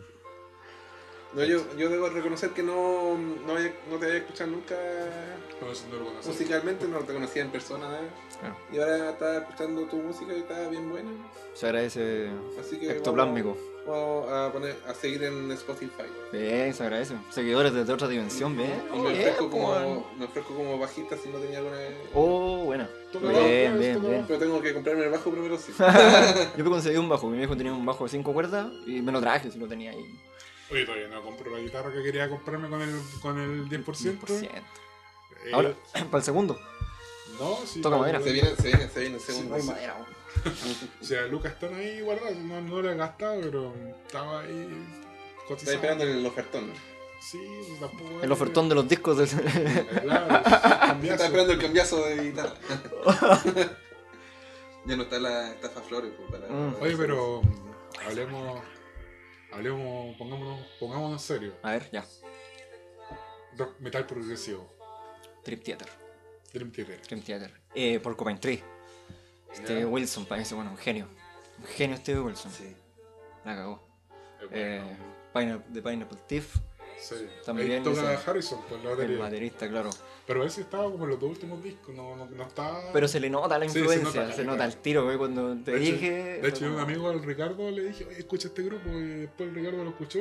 No, 1.35 1.45
yo, 1.45 1.61
yo 1.77 1.91
debo 1.91 2.09
reconocer 2.09 2.51
que 2.51 2.63
no, 2.63 3.17
no, 3.47 3.53
había- 3.53 3.75
no 3.91 3.99
te 3.99 4.07
había 4.07 4.19
escuchado 4.19 4.51
nunca 4.51 4.75
No, 5.61 5.67
musicalmente, 6.27 6.89
no 6.89 7.01
te 7.01 7.13
conocía 7.13 7.43
en 7.43 7.51
persona 7.51 7.87
nada. 7.87 8.09
Claro. 8.41 8.57
Y 8.73 8.79
ahora 8.79 9.11
estaba 9.11 9.37
escuchando 9.39 9.83
tu 9.83 9.97
música 9.97 10.33
y 10.33 10.39
está 10.41 10.69
bien 10.69 10.89
buena. 10.91 11.11
Se 11.53 11.67
agradece 11.67 12.31
Así 12.59 12.79
que 12.79 12.93
ectoplásmico. 12.93 13.57
Vamos, 13.87 14.27
vamos 14.27 14.31
a, 14.31 14.53
poner, 14.53 14.77
a 14.87 14.95
seguir 14.95 15.25
en 15.25 15.51
Spotify. 15.53 16.05
Bien, 16.33 16.73
se 16.75 16.83
agradece. 16.83 17.15
Seguidores 17.31 17.73
desde 17.73 17.93
otra 17.93 18.07
dimensión, 18.07 18.57
bien. 18.57 18.83
Y 18.95 18.99
me 18.99 19.13
ofrezco, 19.13 19.51
como, 19.51 20.07
me 20.19 20.25
ofrezco 20.27 20.55
como 20.55 20.79
bajista 20.79 21.17
si 21.17 21.29
no 21.31 21.39
tenía 21.39 21.59
alguna. 21.59 21.77
Oh, 22.15 22.65
buena. 22.65 22.89
Bien, 23.21 23.79
bien, 23.79 24.25
Pero 24.27 24.39
tengo 24.39 24.61
que 24.61 24.75
comprarme 24.75 25.05
el 25.05 25.11
bajo 25.11 25.31
primero, 25.31 25.57
sí. 25.59 25.73
Yo 26.57 26.65
me 26.65 26.71
conseguí 26.71 26.97
un 26.97 27.09
bajo. 27.09 27.29
Mi 27.29 27.39
viejo 27.39 27.57
tenía 27.57 27.73
un 27.73 27.85
bajo 27.85 28.05
de 28.05 28.11
5 28.11 28.33
cuerdas 28.33 28.69
y 28.87 29.01
me 29.03 29.11
lo 29.13 29.21
traje 29.21 29.51
si 29.51 29.59
lo 29.59 29.67
tenía 29.67 29.91
ahí. 29.91 30.05
Oye, 30.71 30.85
todavía 30.85 31.09
no 31.09 31.23
compro 31.23 31.51
la 31.51 31.59
guitarra 31.61 31.93
que 31.93 32.03
quería 32.03 32.29
comprarme 32.29 32.69
con 32.69 32.83
el, 32.83 33.01
con 33.23 33.39
el 33.39 33.69
10%. 33.69 33.85
10%. 34.21 34.43
Eh, 34.45 34.63
Ahora, 35.53 35.73
para 36.11 36.19
el 36.19 36.23
segundo. 36.25 36.59
No, 37.39 37.57
sí. 37.65 37.81
Toca 37.81 37.97
no, 37.97 38.03
madera. 38.03 38.21
Se 38.21 38.33
viene, 38.33 38.55
se 38.57 38.63
viene, 38.69 38.89
se 38.89 39.01
viene 39.01 39.15
el 39.17 39.21
segundo. 39.23 39.55
Hay 39.55 39.63
madera. 39.63 39.97
O 41.01 41.05
sea, 41.05 41.23
Lucas 41.27 41.53
están 41.55 41.75
ahí 41.75 42.01
guardados, 42.03 42.37
no, 42.37 42.61
no 42.61 42.81
lo 42.83 42.93
he 42.93 42.97
gastado, 42.97 43.41
pero 43.41 43.75
estaba 44.05 44.43
ahí 44.43 44.69
Está 45.39 45.47
cotizando. 45.49 45.73
esperando 45.73 46.05
el 46.05 46.27
ofertón. 46.27 46.73
Sí, 47.21 47.41
tampoco. 47.81 48.23
El 48.23 48.31
ofertón 48.31 48.69
de 48.69 48.75
los 48.77 48.87
discos 48.87 49.17
del... 49.19 49.29
Claro, 49.29 50.37
Está 50.37 50.81
cambiazo. 50.81 51.25
esperando 51.25 51.53
el 51.55 51.59
cambiazo 51.59 52.05
de 52.05 52.23
guitarra. 52.25 52.55
ya 54.85 54.97
no 54.97 55.03
está 55.03 55.19
la 55.19 55.51
estafa 55.51 55.81
Flores. 55.81 56.13
pues, 56.17 56.31
para- 56.31 56.53
Mm. 56.53 56.77
Oye, 56.81 56.97
pero 56.97 57.43
hablemos. 58.07 58.61
Hablemos, 59.59 60.17
pongámonos, 60.17 60.61
pongámonos 60.79 61.13
en 61.15 61.19
serio. 61.19 61.53
A 61.65 61.73
ver, 61.73 61.91
ya. 61.91 62.05
Rock 63.57 63.81
metal 63.81 64.07
progresivo. 64.07 64.73
Trip 65.43 65.65
Theater. 65.65 65.89
Dream 66.53 66.71
Theater. 66.71 67.03
Dream 67.03 67.23
Theater. 67.25 67.61
Eh, 67.75 67.99
Porcupine 67.99 68.39
Tree. 68.39 68.63
Este 69.53 69.81
Ya. 69.81 69.87
Wilson 69.89 70.27
parece, 70.27 70.55
bueno, 70.55 70.71
un 70.71 70.77
genio. 70.77 71.09
Un 71.59 71.65
genio 71.67 71.97
este 71.97 72.17
Wilson. 72.21 72.53
Sí. 72.53 72.77
La 73.45 73.57
cagó. 73.57 73.85
Eh. 74.53 74.81
Pineapple, 75.35 75.75
de 75.75 75.83
Pineapple 75.83 76.19
Thief. 76.29 76.55
Sí. 77.01 77.15
también 77.45 77.83
toca 77.83 78.21
Harrison, 78.27 78.61
pues 78.69 78.83
la 78.83 78.93
El 79.05 79.19
baterista, 79.19 79.69
claro. 79.69 79.91
Pero 80.27 80.45
ese 80.45 80.63
estaba 80.63 80.85
como 80.91 81.05
en 81.05 81.11
los 81.11 81.21
dos 81.21 81.31
últimos 81.31 81.63
discos, 81.63 81.95
no, 81.95 82.17
no, 82.17 82.27
no 82.27 82.43
estaba. 82.43 82.93
Pero 82.93 83.09
se 83.09 83.21
le 83.21 83.31
nota 83.31 83.59
la 83.59 83.67
Sí, 83.67 83.73
se 83.73 83.79
influencia, 83.79 84.23
nota, 84.23 84.33
se 84.35 84.45
nota, 84.45 84.65
el 84.65 84.77
tiro, 84.77 85.05
güey, 85.05 85.17
cuando 85.17 85.57
te 85.65 85.71
De 85.73 85.83
hecho- 85.83 85.93
dije. 85.93 86.13
De 86.43 86.49
hecho, 86.49 86.67
un 86.67 86.79
amigo 86.81 87.09
al 87.09 87.23
Ricardo 87.23 87.71
le 87.71 87.85
dije, 87.85 88.05
oye, 88.05 88.19
escucha 88.19 88.49
este 88.49 88.63
grupo, 88.63 88.89
y 88.91 89.21
después 89.21 89.49
el 89.49 89.55
Ricardo 89.55 89.85
lo 89.85 89.91
escuchó. 89.91 90.21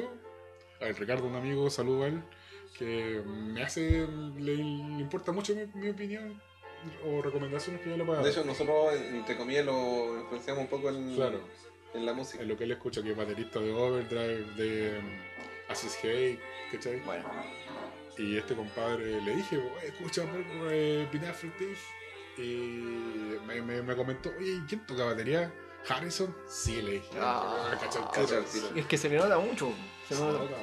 El 0.79 0.95
Ricardo, 0.95 1.25
un 1.27 1.35
amigo, 1.35 1.69
saludo 1.69 2.03
a 2.03 2.07
él, 2.07 2.21
que 2.77 3.21
me 3.25 3.63
hace, 3.63 4.07
le, 4.37 4.55
le 4.55 4.61
importa 5.01 5.31
mucho 5.31 5.55
mi, 5.55 5.65
mi 5.73 5.89
opinión 5.89 6.39
o 7.05 7.21
recomendaciones 7.23 7.81
que 7.81 7.89
yo 7.89 7.97
le 7.97 8.05
pueda 8.05 8.17
dar. 8.19 8.25
De 8.25 8.31
hecho, 8.31 8.45
nosotros, 8.45 8.93
entre 8.93 9.35
comillas, 9.35 9.65
lo 9.65 10.19
influenciamos 10.21 10.61
un 10.61 10.69
poco 10.69 10.89
en, 10.89 11.15
Claro. 11.15 11.39
en 11.95 12.05
la 12.05 12.13
música. 12.13 12.43
en 12.43 12.47
lo 12.49 12.55
que 12.55 12.65
él 12.65 12.71
escucha, 12.71 13.01
que 13.01 13.11
es 13.11 13.17
baterista 13.17 13.59
de 13.59 13.73
Overdrive, 13.73 14.43
de 14.55 15.01
Assist 15.69 15.97
Hate, 16.03 16.39
¿cachai? 16.71 16.99
Bueno, 17.01 17.25
Y 18.17 18.37
este 18.37 18.55
compadre 18.55 19.21
le 19.21 19.35
dije, 19.35 19.59
escucha 19.85 20.23
eh, 20.69 21.07
Pineapple 21.11 21.51
Thief. 21.57 21.79
Y 22.37 23.37
me, 23.45 23.61
me, 23.61 23.81
me 23.81 23.95
comentó, 23.95 24.29
oye, 24.37 24.53
¿y 24.53 24.59
quién 24.67 24.85
toca 24.85 25.05
batería? 25.05 25.51
Harrison, 25.89 26.35
sí, 26.47 26.81
le 26.81 26.91
dije. 26.93 27.09
Ah, 27.19 27.71
tiro. 28.51 28.69
es 28.75 28.85
que 28.85 28.97
se 28.97 29.09
le 29.09 29.17
nota 29.17 29.39
mucho. 29.39 29.71
Se 30.07 30.15
Se 30.15 30.21
nota. 30.21 30.39
nota. 30.43 30.55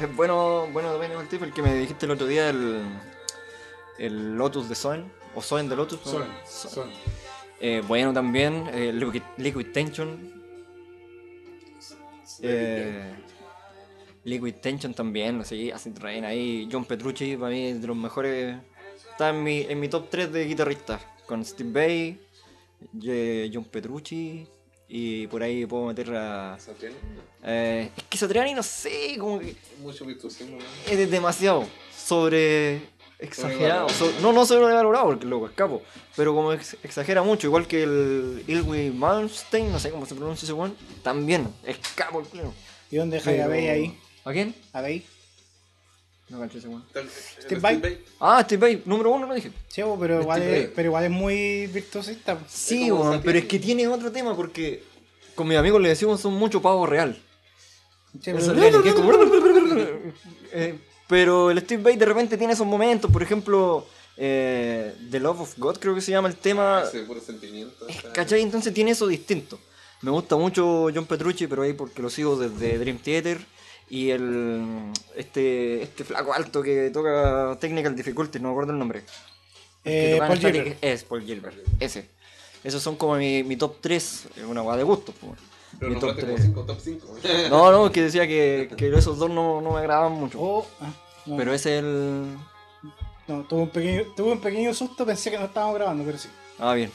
Es 0.00 0.16
bueno, 0.16 0.68
bueno 0.72 0.98
Thief, 1.28 1.42
el 1.42 1.52
que 1.52 1.62
me 1.62 1.74
dijiste 1.74 2.06
el 2.06 2.12
otro 2.12 2.26
día, 2.26 2.50
el, 2.50 2.82
el 3.98 4.36
Lotus 4.36 4.68
de 4.68 4.74
Soen, 4.74 5.12
o 5.34 5.40
Soen 5.42 5.68
de 5.68 5.76
Lotus. 5.76 6.04
¿no? 6.06 6.12
Son, 6.12 6.26
So- 6.46 6.68
son. 6.68 6.90
Eh, 7.60 7.82
bueno 7.86 8.12
también, 8.12 8.68
eh, 8.72 8.92
Liquid, 8.92 9.22
Liquid 9.38 9.72
Tension. 9.72 10.42
Eh, 12.42 13.14
Liquid 14.24 14.54
Tension 14.54 14.94
también, 14.94 15.38
lo 15.38 15.44
seguí, 15.44 15.70
Acid 15.70 15.98
Rain 15.98 16.24
ahí. 16.24 16.68
John 16.70 16.84
Petrucci, 16.84 17.36
para 17.36 17.50
mí 17.50 17.66
es 17.68 17.80
de 17.80 17.86
los 17.88 17.96
mejores. 17.96 18.56
Está 19.10 19.30
en 19.30 19.42
mi, 19.42 19.60
en 19.62 19.80
mi 19.80 19.88
top 19.88 20.08
3 20.10 20.32
de 20.32 20.44
guitarristas. 20.46 21.02
Con 21.26 21.44
Steve 21.44 21.70
Bay, 21.72 22.20
John 23.52 23.64
Petrucci. 23.64 24.46
Y 24.94 25.26
por 25.28 25.42
ahí 25.42 25.64
puedo 25.64 25.86
meter 25.86 26.14
a. 26.14 26.58
Satriani, 26.58 26.96
Eh, 27.44 27.90
es 27.96 28.04
que 28.04 28.18
Satriani, 28.18 28.52
no 28.54 28.62
sé, 28.62 29.16
como 29.18 29.38
que 29.38 29.56
Mucho 29.80 30.04
virtuosismo. 30.04 30.58
¿no? 30.58 30.64
es 30.92 31.10
demasiado 31.10 31.66
sobre 31.96 32.82
exagerado. 33.18 33.88
So- 33.88 34.12
no, 34.20 34.32
no 34.34 34.44
sobrevalorado 34.44 35.06
porque 35.06 35.24
loco, 35.26 35.46
es 35.46 35.52
capo. 35.52 35.82
Pero 36.14 36.34
como 36.34 36.52
ex- 36.52 36.76
exagera 36.82 37.22
mucho, 37.22 37.46
igual 37.46 37.66
que 37.66 37.84
el 37.84 38.44
Ilwi 38.46 38.90
Malmsteen, 38.90 39.72
no 39.72 39.78
sé 39.78 39.90
cómo 39.90 40.04
se 40.04 40.14
pronuncia 40.14 40.44
ese 40.44 40.52
one, 40.52 40.74
también 41.02 41.48
es 41.64 41.78
capo 41.94 42.20
el 42.20 42.26
culo. 42.26 42.52
¿Y 42.90 42.96
dónde 42.96 43.16
dejáis 43.16 43.40
a 43.40 43.48
Pero- 43.48 43.72
ahí? 43.72 43.98
¿A 44.24 44.32
quién? 44.32 44.54
¿A 44.72 44.80
Bey? 44.80 45.04
No 46.28 46.40
caché 46.40 46.58
ese 46.58 46.68
el- 46.68 47.10
Steve 47.42 47.60
Vai. 47.60 47.98
Ah, 48.20 48.42
Steve 48.44 48.60
Vai, 48.60 48.82
número 48.86 49.10
uno 49.10 49.26
lo 49.26 49.34
dije. 49.34 49.50
Sí, 49.68 49.82
bo, 49.82 49.98
pero, 49.98 50.22
igual 50.22 50.40
Steve 50.40 50.56
es, 50.56 50.64
Vai. 50.66 50.72
pero 50.74 50.88
igual 50.88 51.04
es 51.04 51.10
muy 51.10 51.66
virtuosista. 51.66 52.38
po. 52.38 52.44
Sí, 52.48 52.88
como 52.88 53.02
weón, 53.10 53.22
pero 53.22 53.38
es 53.38 53.44
que 53.44 53.58
tiene 53.58 53.86
otro 53.88 54.10
tema 54.10 54.34
porque 54.34 54.82
con 55.34 55.46
mis 55.48 55.58
amigos 55.58 55.80
le 55.82 55.90
decimos 55.90 56.20
son 56.20 56.34
mucho 56.34 56.62
pavo 56.62 56.86
real. 56.86 57.20
Sí, 58.14 58.18
pero 58.24 58.38
Eso, 58.38 58.46
Satriani. 58.54 58.82
que 58.82 58.88
es 58.90 58.94
como- 58.94 59.12
Eh, 60.52 60.78
pero 61.08 61.50
el 61.50 61.60
Steve 61.60 61.82
Vai 61.82 61.96
de 61.96 62.04
repente 62.06 62.38
tiene 62.38 62.52
esos 62.54 62.66
momentos, 62.66 63.10
por 63.10 63.22
ejemplo, 63.22 63.86
eh, 64.16 64.94
The 65.10 65.20
Love 65.20 65.40
of 65.40 65.58
God 65.58 65.78
creo 65.78 65.94
que 65.94 66.00
se 66.00 66.12
llama 66.12 66.28
el 66.28 66.36
tema. 66.36 66.84
Ese 66.86 67.00
puro 67.02 67.20
sentimiento. 67.20 67.86
está- 67.88 68.12
¿Cachai? 68.12 68.40
Entonces 68.42 68.72
tiene 68.72 68.92
eso 68.92 69.06
distinto. 69.06 69.58
Me 70.02 70.10
gusta 70.10 70.36
mucho 70.36 70.88
John 70.94 71.04
Petrucci, 71.06 71.46
pero 71.46 71.62
ahí 71.62 71.74
porque 71.74 72.00
lo 72.02 72.10
sigo 72.10 72.36
desde 72.36 72.78
Dream 72.78 72.98
Theater. 72.98 73.38
Y 73.90 74.10
el 74.10 74.90
este, 75.16 75.82
este 75.82 76.04
flaco 76.04 76.32
alto 76.32 76.62
que 76.62 76.90
toca 76.90 77.56
Technical 77.60 77.94
Difficulty, 77.94 78.38
no 78.38 78.48
me 78.48 78.52
acuerdo 78.52 78.72
el 78.72 78.78
nombre. 78.78 79.02
Que 79.84 80.16
Eh, 80.16 80.18
Paul 80.18 80.38
Gilbert. 80.38 80.78
Es 80.80 81.04
Paul 81.04 81.22
Gilbert, 81.22 81.56
ese. 81.80 82.08
Esos 82.64 82.82
son 82.82 82.96
como 82.96 83.16
mi, 83.16 83.42
mi 83.42 83.56
top 83.56 83.76
3, 83.80 84.28
una 84.48 84.60
guada 84.60 84.78
de 84.78 84.84
gusto. 84.84 85.12
Pero 85.78 85.92
mi 85.92 85.98
top 85.98 86.16
nombraste 86.16 86.52
como 86.52 86.66
3. 86.66 86.86
5, 86.86 87.06
top 87.16 87.20
5. 87.20 87.48
No, 87.50 87.72
no, 87.72 87.90
que 87.92 88.02
decía 88.02 88.26
que, 88.26 88.70
que 88.76 88.96
esos 88.96 89.18
dos 89.18 89.30
no, 89.30 89.60
no 89.60 89.72
me 89.72 89.80
agradaban 89.80 90.12
mucho. 90.12 90.40
Oh, 90.40 90.66
ah, 90.80 90.90
no, 91.26 91.36
Pero 91.36 91.52
ese 91.52 91.78
es 91.78 91.84
el. 91.84 92.36
no, 93.26 93.42
tuve 93.44 93.62
un 93.62 93.70
pequeño, 93.70 94.04
tuve 94.16 94.32
un 94.32 94.40
pequeño 94.40 94.72
susto, 94.72 95.04
pensé 95.04 95.30
que 95.30 95.38
no 95.38 95.46
estábamos 95.46 95.74
grabando, 95.74 96.04
pero 96.04 96.18
sí. 96.18 96.28
Ah, 96.58 96.74
bien. 96.74 96.90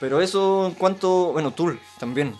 Pero 0.00 0.20
eso 0.20 0.66
en 0.66 0.74
cuanto. 0.74 1.32
Bueno, 1.32 1.52
Tool 1.52 1.80
también. 1.98 2.34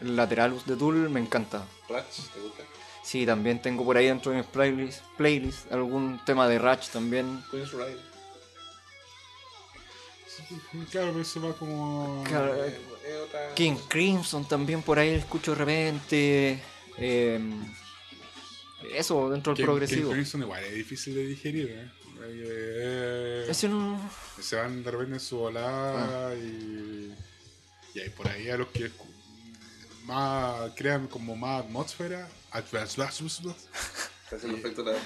El 0.00 0.16
Lateralus 0.16 0.64
de 0.66 0.76
Tool 0.76 1.10
me 1.10 1.20
encanta. 1.20 1.64
Ratch, 1.88 2.20
¿te 2.32 2.40
gusta? 2.40 2.62
Sí, 3.02 3.26
también 3.26 3.60
tengo 3.60 3.84
por 3.84 3.96
ahí 3.96 4.06
dentro 4.06 4.32
de 4.32 4.38
mis 4.38 4.46
playlists 4.46 5.02
playlist, 5.16 5.70
algún 5.72 6.20
tema 6.24 6.48
de 6.48 6.58
Ratch 6.58 6.88
también. 6.88 7.42
Queen's 7.50 7.72
Ride. 7.72 7.98
Claro, 10.90 11.08
pero 11.12 11.20
eso 11.20 11.40
va 11.40 11.52
como. 11.54 12.24
Claro, 12.26 12.64
Eh, 12.64 13.16
otra- 13.24 13.54
King 13.54 13.76
Crimson 13.88 14.46
también 14.48 14.82
por 14.82 14.98
ahí 14.98 15.10
escucho 15.10 15.52
de 15.52 15.56
repente. 15.58 16.62
eh, 16.96 17.40
eso 18.94 19.30
dentro 19.30 19.52
del 19.52 19.56
King- 19.58 19.64
progresivo. 19.64 20.08
King 20.08 20.14
Crimson 20.14 20.42
igual 20.42 20.64
es 20.64 20.74
difícil 20.74 21.14
de 21.14 21.26
digerir, 21.26 21.68
¿eh? 21.70 21.90
Eh, 22.26 23.46
Ese 23.48 23.68
no. 23.68 24.00
Se 24.40 24.56
van 24.56 24.82
de 24.82 24.90
repente 24.90 25.14
en 25.14 25.20
su 25.20 25.36
volada 25.38 26.28
Ah. 26.30 26.34
y. 26.34 27.12
Y 27.94 28.00
hay 28.00 28.10
por 28.10 28.26
ahí 28.28 28.48
a 28.48 28.56
los 28.56 28.68
que 28.68 28.90
más 30.04 30.70
crean 30.76 31.06
como 31.08 31.34
más 31.36 31.64
atmósfera. 31.64 32.28
Hace 34.34 34.46
el 34.48 34.54
efecto 34.56 34.82
de 34.82 34.92
la 34.92 34.98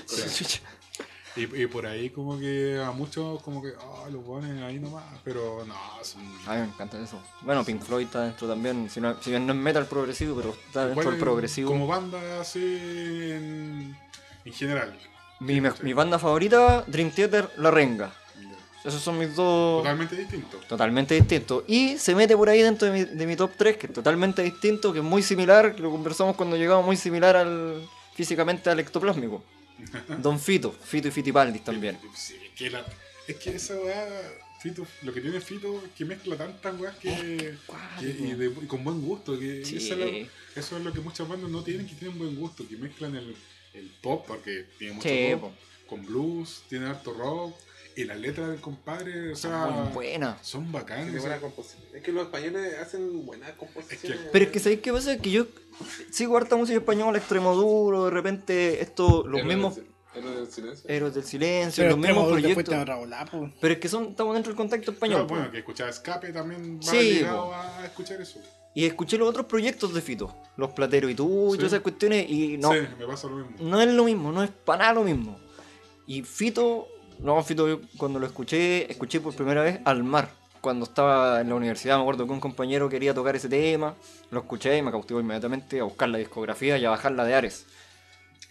Y, 1.37 1.43
y 1.63 1.67
por 1.67 1.87
ahí 1.87 2.11
como 2.11 2.39
que 2.39 2.83
a 2.85 2.91
muchos 2.91 3.41
como 3.43 3.63
que 3.63 3.73
ah 3.81 4.09
lo 4.11 4.23
ponen 4.23 4.63
ahí 4.63 4.79
nomás, 4.81 5.05
pero 5.23 5.65
no, 5.67 5.75
son... 6.03 6.23
A 6.47 6.55
mí 6.55 6.61
me 6.63 6.69
encanta 6.69 6.99
eso. 7.01 7.23
Bueno, 7.43 7.65
Pink 7.65 7.83
Floyd 7.83 8.07
está 8.07 8.23
dentro 8.25 8.49
también. 8.49 8.89
Si, 8.91 9.01
no, 9.01 9.21
si 9.23 9.31
bien 9.31 9.47
no 9.47 9.53
es 9.53 9.59
metal 9.59 9.87
progresivo, 9.87 10.35
pero 10.37 10.51
está 10.67 10.87
dentro 10.87 10.95
¿Cuál 10.95 11.07
del 11.07 11.15
es 11.15 11.21
progresivo. 11.23 11.71
Como 11.71 11.87
banda 11.87 12.41
así 12.41 12.59
en, 12.61 13.97
en 14.45 14.53
general. 14.53 14.99
Mi, 15.41 15.61
me- 15.61 15.73
mi 15.83 15.93
banda 15.93 16.19
favorita, 16.19 16.83
Dream 16.89 17.11
Theater, 17.13 17.51
La 17.59 17.71
Renga. 17.71 18.13
Esos 18.85 19.03
son 19.03 19.19
mis 19.19 19.35
dos. 19.35 19.81
Totalmente 19.83 20.17
distinto. 20.17 20.57
Totalmente 20.69 21.15
distintos. 21.15 21.65
Y 21.67 21.99
se 21.99 22.15
mete 22.15 22.37
por 22.37 22.49
ahí 22.49 22.63
dentro 22.63 22.91
de 22.91 22.93
mi, 22.93 23.05
de 23.05 23.27
mi 23.27 23.35
top 23.37 23.51
3, 23.57 23.77
que 23.77 23.87
es 23.89 23.93
totalmente 23.93 24.43
distinto, 24.43 24.93
que 24.93 25.01
es 25.01 25.05
muy 25.05 25.23
similar, 25.23 25.75
que 25.75 25.83
lo 25.83 25.91
conversamos 25.91 26.37
cuando 26.37 26.57
llegamos, 26.57 26.87
muy 26.87 26.97
similar 26.97 27.37
al 27.37 27.83
físicamente 28.15 28.71
al 28.71 28.79
ectoplásmico. 28.81 29.43
Don 30.23 30.39
Fito, 30.41 30.73
Fito 30.73 31.09
y 31.09 31.11
Fitipaldis 31.11 31.65
también. 31.65 31.99
Sí, 32.15 32.35
es 32.45 32.51
que, 32.57 32.71
la- 32.71 32.85
es 33.27 33.37
que 33.37 33.51
esa 33.57 33.75
weá, 33.75 34.07
Fito, 34.61 34.87
lo 35.03 35.13
que 35.13 35.21
tiene 35.21 35.41
Fito 35.41 35.83
es 35.85 35.91
que 35.97 36.05
mezcla 36.05 36.37
tantas 36.37 36.79
weas 36.81 36.97
que, 36.97 37.11
que- 38.01 38.07
y, 38.07 38.33
de- 38.35 38.53
y 38.63 38.67
con 38.67 38.83
buen 38.85 39.01
gusto. 39.03 39.39
Que 39.39 39.65
Sí. 39.65 39.77
eso, 39.77 39.95
es 39.95 39.99
lo, 40.01 40.07
eso 40.61 40.77
es 40.79 40.85
lo 40.85 40.93
que 40.93 41.01
muchas 41.01 41.29
bandas 41.29 41.51
no 41.51 41.63
tienen, 41.63 41.87
que 41.87 41.95
tienen 41.95 42.17
buen 42.19 42.35
gusto, 42.37 42.67
que 42.67 42.77
mezclan 42.77 43.15
el, 43.17 43.37
el 43.75 43.91
pop, 44.01 44.25
porque 44.27 44.67
tiene 44.79 44.95
mucho 44.95 45.09
Sí, 45.09 45.29
pop, 45.41 45.53
con 45.89 46.05
blues, 46.07 46.63
tiene 46.69 46.87
harto 46.87 47.13
rock, 47.13 47.55
y 48.01 48.05
las 48.05 48.19
letras 48.19 48.49
del 48.49 48.61
compadre, 48.61 49.33
o 49.33 49.37
sea, 49.37 49.67
Muy 49.67 49.93
buena. 49.93 50.39
son 50.43 50.71
bacanas. 50.71 51.19
buena 51.21 51.39
composición. 51.41 51.83
Es 51.95 52.03
que 52.03 52.13
los 52.13 52.25
españoles 52.27 52.75
hacen 52.81 53.27
buenas 53.27 53.51
composiciones. 53.53 54.21
Pero 54.33 54.45
es 54.45 54.51
que 54.53 54.61
¿sabéis 54.61 54.81
qué 54.83 54.93
pasa? 54.93 55.19
Que 55.19 55.31
yo 55.31 55.47
sigo 56.11 56.37
harta 56.37 56.55
música 56.57 56.79
española, 56.79 57.19
extremo 57.19 57.55
duro, 57.57 58.05
de 58.05 58.11
repente 58.11 58.81
esto, 58.83 59.25
los 59.27 59.41
Héroes 59.41 59.45
mismos 59.47 59.77
del- 59.77 59.87
Héroes 60.15 60.37
del 60.37 60.47
silencio. 60.51 60.91
héroes 60.91 61.15
del 61.15 61.25
silencio, 61.25 61.85
Pero 61.85 61.97
los 61.97 62.07
mismos 62.07 62.29
proyectos. 62.29 62.75
Pero 63.61 63.75
es 63.75 63.81
que 63.81 63.89
son, 63.89 64.05
estamos 64.11 64.35
dentro 64.35 64.51
del 64.53 64.57
contexto 64.57 64.93
español. 64.93 65.27
Bueno, 65.29 65.51
que 65.51 65.59
escuchar 65.59 65.89
escape 65.89 66.33
también 66.33 66.79
va 66.79 66.83
Sí, 66.91 67.15
ligado 67.15 67.47
po. 67.47 67.55
a 67.55 67.85
escuchar 67.85 68.21
eso. 68.21 68.41
Y 68.75 68.85
escuché 68.85 69.19
los 69.19 69.29
otros 69.29 69.47
proyectos 69.47 69.93
de 69.93 70.01
Fito, 70.01 70.35
los 70.57 70.71
Plateros 70.71 71.11
y 71.11 71.15
tú 71.15 71.49
y 71.49 71.53
Sí. 71.53 71.57
todas 71.59 71.73
esas 71.73 71.83
cuestiones, 71.83 72.29
y 72.31 72.59
no, 72.59 72.73
Sí, 72.73 72.79
me 72.99 73.07
pasa 73.07 73.27
lo 73.29 73.37
mismo. 73.37 73.57
no 73.61 73.81
es 73.81 73.89
lo 73.89 74.05
mismo, 74.05 74.31
no 74.33 74.43
es 74.43 74.51
para 74.51 74.79
nada 74.85 74.93
lo 74.95 75.05
mismo. 75.05 75.39
Y 76.07 76.23
Fito, 76.23 76.87
no, 77.21 77.43
Fito, 77.43 77.69
yo 77.69 77.81
cuando 77.97 78.19
lo 78.19 78.27
escuché, 78.27 78.91
escuché 78.91 79.21
por 79.21 79.35
primera 79.35 79.63
vez 79.63 79.81
al 79.85 80.05
mar. 80.05 80.31
Cuando 80.61 80.85
estaba 80.85 81.41
en 81.41 81.49
la 81.49 81.55
universidad, 81.55 81.97
me 81.97 82.03
acuerdo 82.03 82.27
que 82.27 82.33
un 82.33 82.41
compañero 82.41 82.89
quería 82.89 83.15
tocar 83.15 83.37
ese 83.37 83.49
tema, 83.49 83.95
lo 84.31 84.41
escuché 84.41 84.77
y 84.77 84.83
me 84.83 84.91
cautivó 84.91 85.21
inmediatamente 85.21 85.81
a 85.81 85.85
buscar 85.85 86.09
la 86.09 86.19
discografía 86.19 86.79
y 86.79 86.85
a 86.85 86.91
bajarla 86.91 87.25
de 87.25 87.35
Ares. 87.35 87.67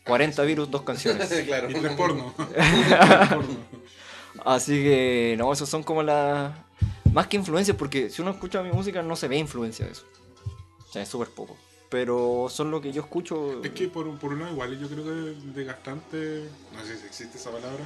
40 0.05 0.41
virus, 0.43 0.71
dos 0.71 0.83
canciones. 0.83 1.27
claro. 1.45 1.69
Y 1.69 1.73
tres 1.81 1.93
porno. 1.93 2.33
Así 4.45 4.83
que, 4.83 5.35
no, 5.37 5.51
esos 5.51 5.67
son 5.67 5.83
como 5.83 6.03
las. 6.03 6.53
Más 7.11 7.27
que 7.27 7.37
influencias, 7.37 7.75
porque 7.75 8.09
si 8.09 8.21
uno 8.21 8.31
escucha 8.31 8.61
mi 8.61 8.71
música 8.71 9.01
no 9.01 9.15
se 9.15 9.27
ve 9.27 9.37
influencia 9.37 9.85
de 9.85 9.93
eso. 9.93 10.05
O 10.87 10.91
sea, 10.91 11.01
es 11.01 11.09
súper 11.09 11.29
poco. 11.29 11.57
Pero 11.89 12.47
son 12.49 12.69
lo 12.69 12.81
que 12.81 12.91
yo 12.91 13.01
escucho. 13.01 13.63
Es 13.63 13.71
que 13.71 13.87
por, 13.87 14.17
por 14.19 14.33
un 14.33 14.39
lado 14.39 14.51
igual 14.51 14.77
yo 14.77 14.87
creo 14.87 15.03
que 15.03 15.31
es 15.31 15.55
desgastante, 15.55 16.49
no 16.73 16.85
sé 16.85 16.97
si 16.97 17.07
existe 17.07 17.37
esa 17.37 17.49
palabra, 17.49 17.83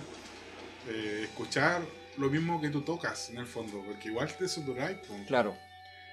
eh, 0.89 1.21
escuchar 1.23 1.81
lo 2.17 2.29
mismo 2.29 2.59
que 2.61 2.69
tú 2.69 2.81
tocas 2.81 3.29
en 3.29 3.37
el 3.37 3.47
fondo, 3.47 3.81
porque 3.85 4.09
igual 4.09 4.27
te 4.37 4.47
saturáis. 4.47 4.97
Claro. 5.27 5.55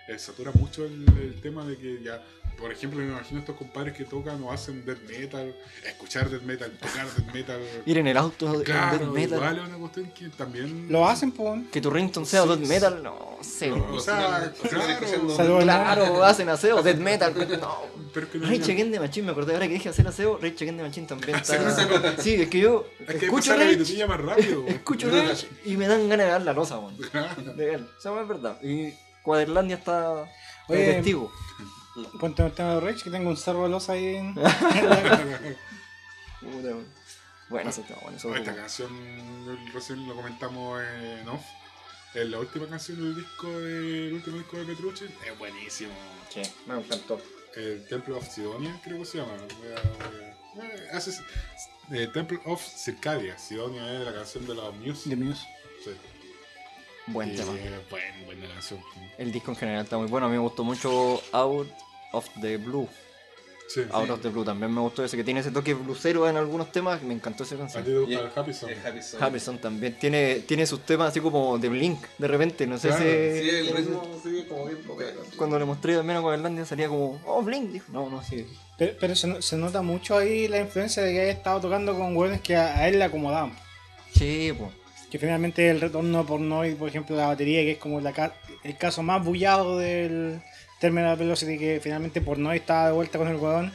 Eh, 0.08 0.18
satura 0.18 0.52
mucho 0.52 0.86
el, 0.86 1.04
el 1.20 1.38
tema 1.42 1.66
de 1.66 1.76
que 1.76 2.02
ya, 2.02 2.22
por 2.56 2.72
ejemplo, 2.72 2.98
me 2.98 3.08
imagino 3.08 3.40
estos 3.40 3.56
compadres 3.56 3.94
que 3.94 4.04
tocan 4.06 4.42
o 4.42 4.50
hacen 4.50 4.82
death 4.86 5.02
metal, 5.06 5.54
escuchar 5.86 6.30
death 6.30 6.40
metal, 6.42 6.70
tocar 6.80 7.06
death 7.14 7.34
metal. 7.34 7.60
Ir 7.84 7.98
en 7.98 8.06
el 8.06 8.16
auto 8.16 8.58
de 8.58 8.64
Claro, 8.64 8.98
death 8.98 9.08
metal. 9.12 9.38
igual 9.38 9.58
es 9.58 9.64
una 9.68 9.76
cuestión 9.76 10.10
que 10.12 10.28
también... 10.30 10.86
Lo 10.90 11.06
hacen, 11.06 11.30
po. 11.32 11.58
Que 11.70 11.82
tu 11.82 11.90
ringtone 11.90 12.24
sea 12.24 12.44
Sí, 12.44 12.48
death 12.48 12.58
metal, 12.68 13.02
no 13.02 13.36
sé. 13.42 13.68
No, 13.68 13.84
o 13.92 14.00
sea. 14.00 14.50
Claro, 15.60 16.24
hacen 16.24 16.48
aseo, 16.48 16.82
death 16.82 16.96
metal. 16.98 17.34
No. 17.60 17.97
Pero 18.20 18.26
es 18.26 18.32
que 18.32 18.38
no 18.38 18.44
Rage 18.46 18.62
hay- 18.64 18.70
Against 18.72 18.92
the 18.92 19.00
Machine, 19.00 19.26
me 19.26 19.32
acordé 19.32 19.52
ahora 19.54 19.66
que 19.68 19.74
dije 19.74 19.88
hacer 19.88 20.08
aseo, 20.08 20.36
Rage 20.36 20.54
Against 20.64 20.76
the 20.78 20.82
Machine 20.82 21.06
también 21.06 21.36
está... 21.38 22.16
Sí, 22.22 22.34
es 22.34 22.48
que 22.48 22.58
yo 22.60 22.86
es 23.06 23.16
que 23.16 23.26
escucho 23.26 23.54
Rage, 23.56 24.06
más 24.06 24.20
rápido. 24.20 24.66
escucho 24.68 25.08
Rage 25.10 25.46
y 25.64 25.76
me 25.76 25.86
dan 25.86 26.08
ganas 26.08 26.26
de 26.26 26.32
dar 26.32 26.42
la 26.42 26.52
losa, 26.52 26.78
weón. 26.78 26.96
De 27.56 27.74
él, 27.74 27.88
esa 27.98 28.20
es 28.20 28.28
verdad. 28.28 28.60
Y 28.62 28.92
Cuaderlandia 29.22 29.76
está 29.76 30.14
de 30.14 30.26
Oye, 30.68 30.92
testigo. 30.94 31.32
Ponte 32.20 32.42
un 32.42 32.50
tema 32.52 32.74
de 32.74 32.80
Rage 32.80 33.04
que 33.04 33.10
tengo 33.10 33.30
un 33.30 33.36
cerro 33.36 33.62
de 33.64 33.68
losa 33.70 33.92
ahí 33.92 34.16
en... 34.16 34.34
Bueno, 37.48 37.70
eso 37.70 37.80
está 37.80 37.94
bueno. 38.02 38.16
Eso 38.16 38.34
Esta 38.34 38.54
canción 38.54 38.90
recién 39.72 40.06
lo 40.06 40.14
comentamos 40.14 40.82
en 40.82 41.28
off. 41.28 41.42
Es 42.14 42.26
la 42.28 42.38
última 42.38 42.66
canción 42.66 42.98
del 42.98 43.16
disco 43.16 43.48
del 43.60 44.12
último 44.14 44.36
disco 44.38 44.56
de 44.58 44.64
Petrucci. 44.64 45.04
Es 45.04 45.38
buenísimo. 45.38 45.92
Sí, 46.28 46.42
me 46.66 46.74
encantó. 46.78 47.20
El 47.58 47.84
Temple 47.88 48.14
of 48.14 48.28
Sidonia, 48.28 48.78
creo 48.84 48.98
que 49.00 49.04
se 49.04 49.18
llama. 49.18 49.32
Voy 49.58 49.68
a- 49.72 50.54
voy 50.54 50.66
a- 50.66 50.74
eh, 50.74 50.88
hace- 50.92 51.20
eh, 51.92 52.08
Temple 52.12 52.38
of 52.44 52.62
Circadia. 52.64 53.36
Sidonia 53.38 53.92
es 53.94 54.00
la 54.06 54.12
canción 54.14 54.46
de 54.46 54.54
la 54.54 54.70
Muse. 54.70 55.08
de 55.10 55.16
Muse. 55.16 55.42
Sí. 55.84 55.90
Buen 57.08 57.32
Y, 57.32 57.36
tema. 57.36 57.52
eh, 57.54 57.80
buen- 57.90 58.24
buena 58.26 58.48
canción. 58.54 58.80
El 59.16 59.32
disco 59.32 59.50
en 59.52 59.56
general 59.56 59.84
está 59.84 59.96
muy 59.98 60.06
bueno. 60.08 60.26
A 60.26 60.28
mí 60.28 60.34
me 60.36 60.40
gustó 60.42 60.62
mucho 60.62 61.20
Out 61.32 61.68
of 62.12 62.28
the 62.40 62.56
Blue. 62.58 62.88
Sí. 63.68 63.82
Out 63.92 64.08
of 64.08 64.22
the 64.22 64.30
Blue 64.30 64.44
también 64.44 64.72
me 64.72 64.80
gustó 64.80 65.04
ese 65.04 65.14
que 65.16 65.22
tiene 65.24 65.40
ese 65.40 65.50
toque 65.50 65.74
blusero 65.74 66.26
en 66.28 66.36
algunos 66.38 66.72
temas. 66.72 67.02
Me 67.02 67.12
encantó 67.12 67.42
esa 67.44 67.54
¿A 67.54 67.58
canción. 67.58 67.84
ti 67.84 67.90
te 67.90 67.98
gusta 67.98 68.14
Y- 68.14 68.16
el 68.16 68.30
Happy 68.34 68.54
Song? 68.54 68.70
Es 68.70 68.84
Happy 68.86 69.02
Song. 69.02 69.22
Harrison 69.22 69.58
también 69.58 69.94
tiene, 69.98 70.36
tiene 70.46 70.64
sus 70.66 70.80
temas 70.86 71.08
así 71.10 71.20
como 71.20 71.58
de 71.58 71.68
Blink 71.68 72.00
de 72.16 72.28
repente. 72.28 72.66
No 72.66 72.78
sé 72.78 72.88
Claro, 72.88 73.04
Sí, 73.04 73.10
si. 73.10 73.48
el 73.50 73.76
ritmo 73.76 74.02
sigue 74.22 74.46
como 74.48 74.64
bien 74.64 74.78
popero. 74.86 75.20
Cuando 75.36 75.58
le 75.58 75.66
mostré 75.66 75.94
también 75.96 76.18
a 76.18 76.22
Coverlandia 76.22 76.64
salía 76.64 76.88
como, 76.88 77.20
oh, 77.26 77.42
Blink. 77.42 77.70
Dijo, 77.72 77.86
no, 77.92 78.08
no, 78.08 78.22
sí. 78.24 78.46
Pero, 78.78 78.94
pero 78.98 79.14
se, 79.14 79.26
no- 79.26 79.42
se 79.42 79.56
nota 79.58 79.82
mucho 79.82 80.16
ahí 80.16 80.48
la 80.48 80.60
influencia 80.60 81.02
de 81.02 81.12
que 81.12 81.20
haya 81.20 81.32
estado 81.32 81.60
tocando 81.60 81.94
con 81.94 82.16
hueones 82.16 82.40
que 82.40 82.56
a, 82.56 82.78
a 82.78 82.88
él 82.88 82.98
le 82.98 83.04
acomodaban. 83.04 83.52
Sí, 84.14 84.52
pues. 84.58 84.70
Que 85.10 85.18
finalmente 85.18 85.68
el 85.70 85.80
retorno 85.80 86.24
por 86.26 86.40
Noid, 86.40 86.76
por 86.76 86.88
ejemplo, 86.88 87.16
la 87.16 87.28
batería, 87.28 87.60
que 87.62 87.72
es 87.72 87.78
como 87.78 88.00
la 88.00 88.12
ca- 88.12 88.34
el 88.64 88.76
caso 88.76 89.02
más 89.02 89.24
bullado 89.24 89.78
del 89.78 90.40
Terminal 90.80 91.16
Velocity, 91.16 91.58
que 91.58 91.80
finalmente 91.82 92.20
por 92.20 92.38
Noid 92.38 92.60
estaba 92.60 92.86
de 92.86 92.92
vuelta 92.92 93.18
con 93.18 93.28
el 93.28 93.36
hueón. 93.36 93.72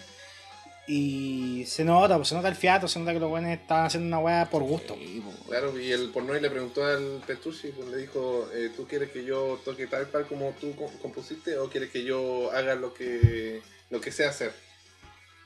Y 0.86 1.64
se 1.66 1.86
nota, 1.86 2.18
pues 2.18 2.28
se 2.28 2.36
nota 2.36 2.50
el 2.50 2.56
fiato, 2.56 2.90
se 2.90 3.00
nota 3.00 3.14
que 3.14 3.20
los 3.20 3.32
hueones 3.32 3.58
estaban 3.58 3.86
haciendo 3.86 4.08
una 4.08 4.20
hueá 4.20 4.50
por 4.50 4.64
gusto. 4.64 4.96
Sí, 4.96 5.24
po. 5.24 5.32
Claro, 5.50 5.80
y 5.80 5.90
el 5.92 6.10
pornoy 6.10 6.42
le 6.42 6.50
preguntó 6.50 6.86
al 6.86 7.22
Petrucci, 7.26 7.70
pues 7.70 7.88
le 7.88 7.98
dijo, 7.98 8.50
eh, 8.54 8.70
¿tú 8.76 8.86
quieres 8.86 9.10
que 9.12 9.24
yo 9.24 9.62
toque 9.64 9.88
tal 9.88 10.08
cual 10.08 10.26
como 10.28 10.52
tú 10.60 10.76
co- 10.76 10.92
compusiste 11.02 11.58
o 11.58 11.70
quieres 11.70 11.90
que 11.90 12.04
yo 12.04 12.52
haga 12.52 12.76
lo 12.76 12.94
que 12.94 13.62
lo 13.92 14.02
que 14.02 14.12
sé 14.12 14.26
hacer? 14.26 14.52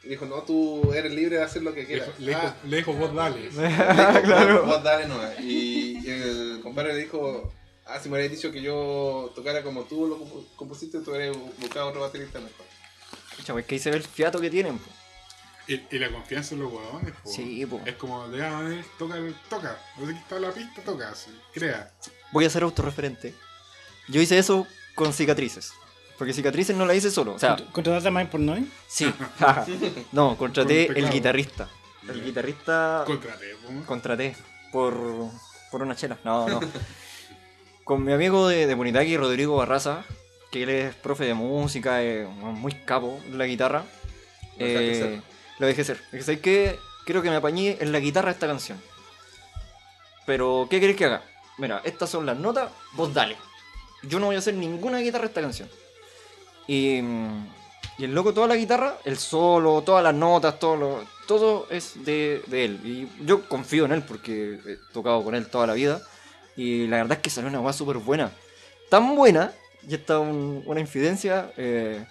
Y 0.03 0.09
dijo, 0.09 0.25
no, 0.25 0.41
tú 0.41 0.91
eres 0.93 1.11
libre 1.11 1.37
de 1.37 1.43
hacer 1.43 1.61
lo 1.61 1.73
que 1.75 1.85
quieras. 1.85 2.09
le 2.17 2.29
dijo- 2.29 2.41
Ah, 2.43 2.55
le 2.65 2.77
dijo 2.77 2.93
vos 2.93 3.13
dale. 3.13 3.37
le 3.39 3.49
dijo, 3.49 3.59
Claro. 4.23 4.59
Vos, 4.61 4.69
vos 4.69 4.83
dale 4.83 5.05
no. 5.07 5.19
Y 5.43 5.97
el 6.09 6.61
compadre 6.63 6.93
le 6.95 6.99
dijo, 7.01 7.53
ah, 7.89 7.99
si 8.01 8.09
me 8.09 8.15
hubieras 8.15 8.31
dicho 8.35 8.51
que 8.51 8.61
yo 8.61 9.31
tocara 9.35 9.63
como 9.63 9.83
tú 9.83 10.07
lo 10.07 10.19
compu- 10.19 10.45
compusiste, 10.55 10.99
tú 10.99 11.11
hubieras 11.11 11.35
buscado 11.59 11.87
otro 11.89 12.01
baterista 12.01 12.39
mejor. 12.39 12.65
Pucha, 13.37 13.53
pues 13.53 13.65
que 13.65 13.75
ahí 13.75 13.79
se 13.79 13.91
ve 13.91 13.97
el 13.97 14.03
fiato 14.03 14.39
que 14.41 14.49
tienen, 14.49 14.77
po. 14.79 14.89
Y, 15.67 15.85
y 15.91 15.99
la 15.99 16.09
confianza 16.11 16.55
en 16.55 16.61
los 16.61 16.71
huevones. 16.71 17.13
po. 17.23 17.29
Sí, 17.29 17.65
po. 17.65 17.81
Es 17.85 17.95
como, 17.95 18.27
de, 18.29 18.43
ah, 18.45 18.61
eh, 18.71 18.83
toca, 18.97 19.15
toca. 19.49 19.77
No 19.97 20.05
sé 20.07 20.13
qué 20.13 20.19
está 20.19 20.39
la 20.39 20.51
pista, 20.51 20.81
toca. 20.83 21.09
así, 21.09 21.29
Crea. 21.53 21.91
Voy 22.31 22.45
a 22.45 22.49
ser 22.49 22.63
autorreferente. 22.63 23.33
Yo 24.07 24.21
hice 24.21 24.37
eso 24.37 24.65
con 24.95 25.11
cicatrices. 25.13 25.71
Porque 26.17 26.33
cicatrices 26.33 26.75
no 26.75 26.85
la 26.85 26.95
hice 26.95 27.11
solo. 27.11 27.33
O 27.33 27.39
sea, 27.39 27.57
¿Contrataste 27.71 28.09
más 28.09 28.27
por 28.27 28.39
Noid? 28.39 28.63
sí. 28.87 29.13
no, 30.11 30.35
contraté 30.37 30.87
Con 30.87 30.97
el 30.97 31.09
guitarrista. 31.11 31.69
El 32.07 32.23
guitarrista 32.23 33.03
Contraté, 33.05 33.55
po. 33.57 33.85
contraté 33.85 34.35
por, 34.71 34.97
por 35.69 35.81
una 35.83 35.95
chela. 35.95 36.17
No, 36.23 36.47
no. 36.47 36.59
Con 37.87 38.03
mi 38.03 38.11
amigo 38.11 38.47
de, 38.49 38.67
de 38.67 38.75
Bonitaki, 38.75 39.15
Rodrigo 39.15 39.55
Barraza, 39.55 40.03
que 40.51 40.63
él 40.63 40.69
es 40.69 40.93
profe 40.95 41.23
de 41.23 41.33
música, 41.33 42.03
es 42.03 42.27
muy 42.29 42.73
capo 42.73 43.17
en 43.25 43.37
la 43.37 43.45
guitarra. 43.45 43.85
Lo 44.59 44.65
Eh, 44.65 44.95
ser. 44.95 45.21
lo 45.59 45.67
dejé 45.67 45.83
ser. 45.83 46.01
Es 46.11 46.25
que. 46.39 46.77
Creo 47.05 47.21
que 47.21 47.29
me 47.29 47.37
apañé 47.37 47.77
en 47.79 47.93
la 47.93 47.99
guitarra 48.01 48.31
esta 48.31 48.47
canción. 48.47 48.81
Pero, 50.25 50.67
¿qué 50.69 50.81
querés 50.81 50.97
que 50.97 51.05
haga? 51.05 51.23
Mira, 51.57 51.81
estas 51.85 52.09
son 52.09 52.25
las 52.25 52.37
notas, 52.37 52.69
vos 52.95 53.13
dale. 53.13 53.37
Yo 54.03 54.19
no 54.19 54.25
voy 54.25 54.35
a 54.35 54.39
hacer 54.39 54.55
ninguna 54.55 54.99
guitarra 54.99 55.25
esta 55.27 55.39
canción. 55.39 55.69
Y, 56.67 56.97
y 57.97 58.03
el 58.03 58.13
loco, 58.13 58.33
toda 58.33 58.47
la 58.47 58.57
guitarra, 58.57 58.97
el 59.05 59.17
solo, 59.17 59.81
todas 59.83 60.03
las 60.03 60.13
notas, 60.13 60.59
todo, 60.59 60.75
lo- 60.75 61.05
todo 61.27 61.65
es 61.69 62.03
de, 62.03 62.43
de 62.47 62.65
él. 62.65 62.81
Y 62.83 63.25
yo 63.25 63.47
confío 63.47 63.85
en 63.85 63.93
él 63.93 64.03
porque 64.03 64.59
he 64.67 64.77
tocado 64.91 65.23
con 65.23 65.33
él 65.33 65.47
toda 65.47 65.65
la 65.65 65.73
vida. 65.75 66.01
Y 66.57 66.87
la 66.87 66.97
verdad 66.97 67.13
es 67.13 67.21
que 67.21 67.29
salió 67.29 67.49
una 67.49 67.61
weá 67.61 67.71
súper 67.71 67.97
buena. 67.97 68.31
Tan 68.89 69.15
buena, 69.15 69.53
y 69.87 69.93
esta 69.95 70.19
un- 70.19 70.63
una 70.65 70.79
infidencia. 70.81 71.51
Eh, 71.55 72.03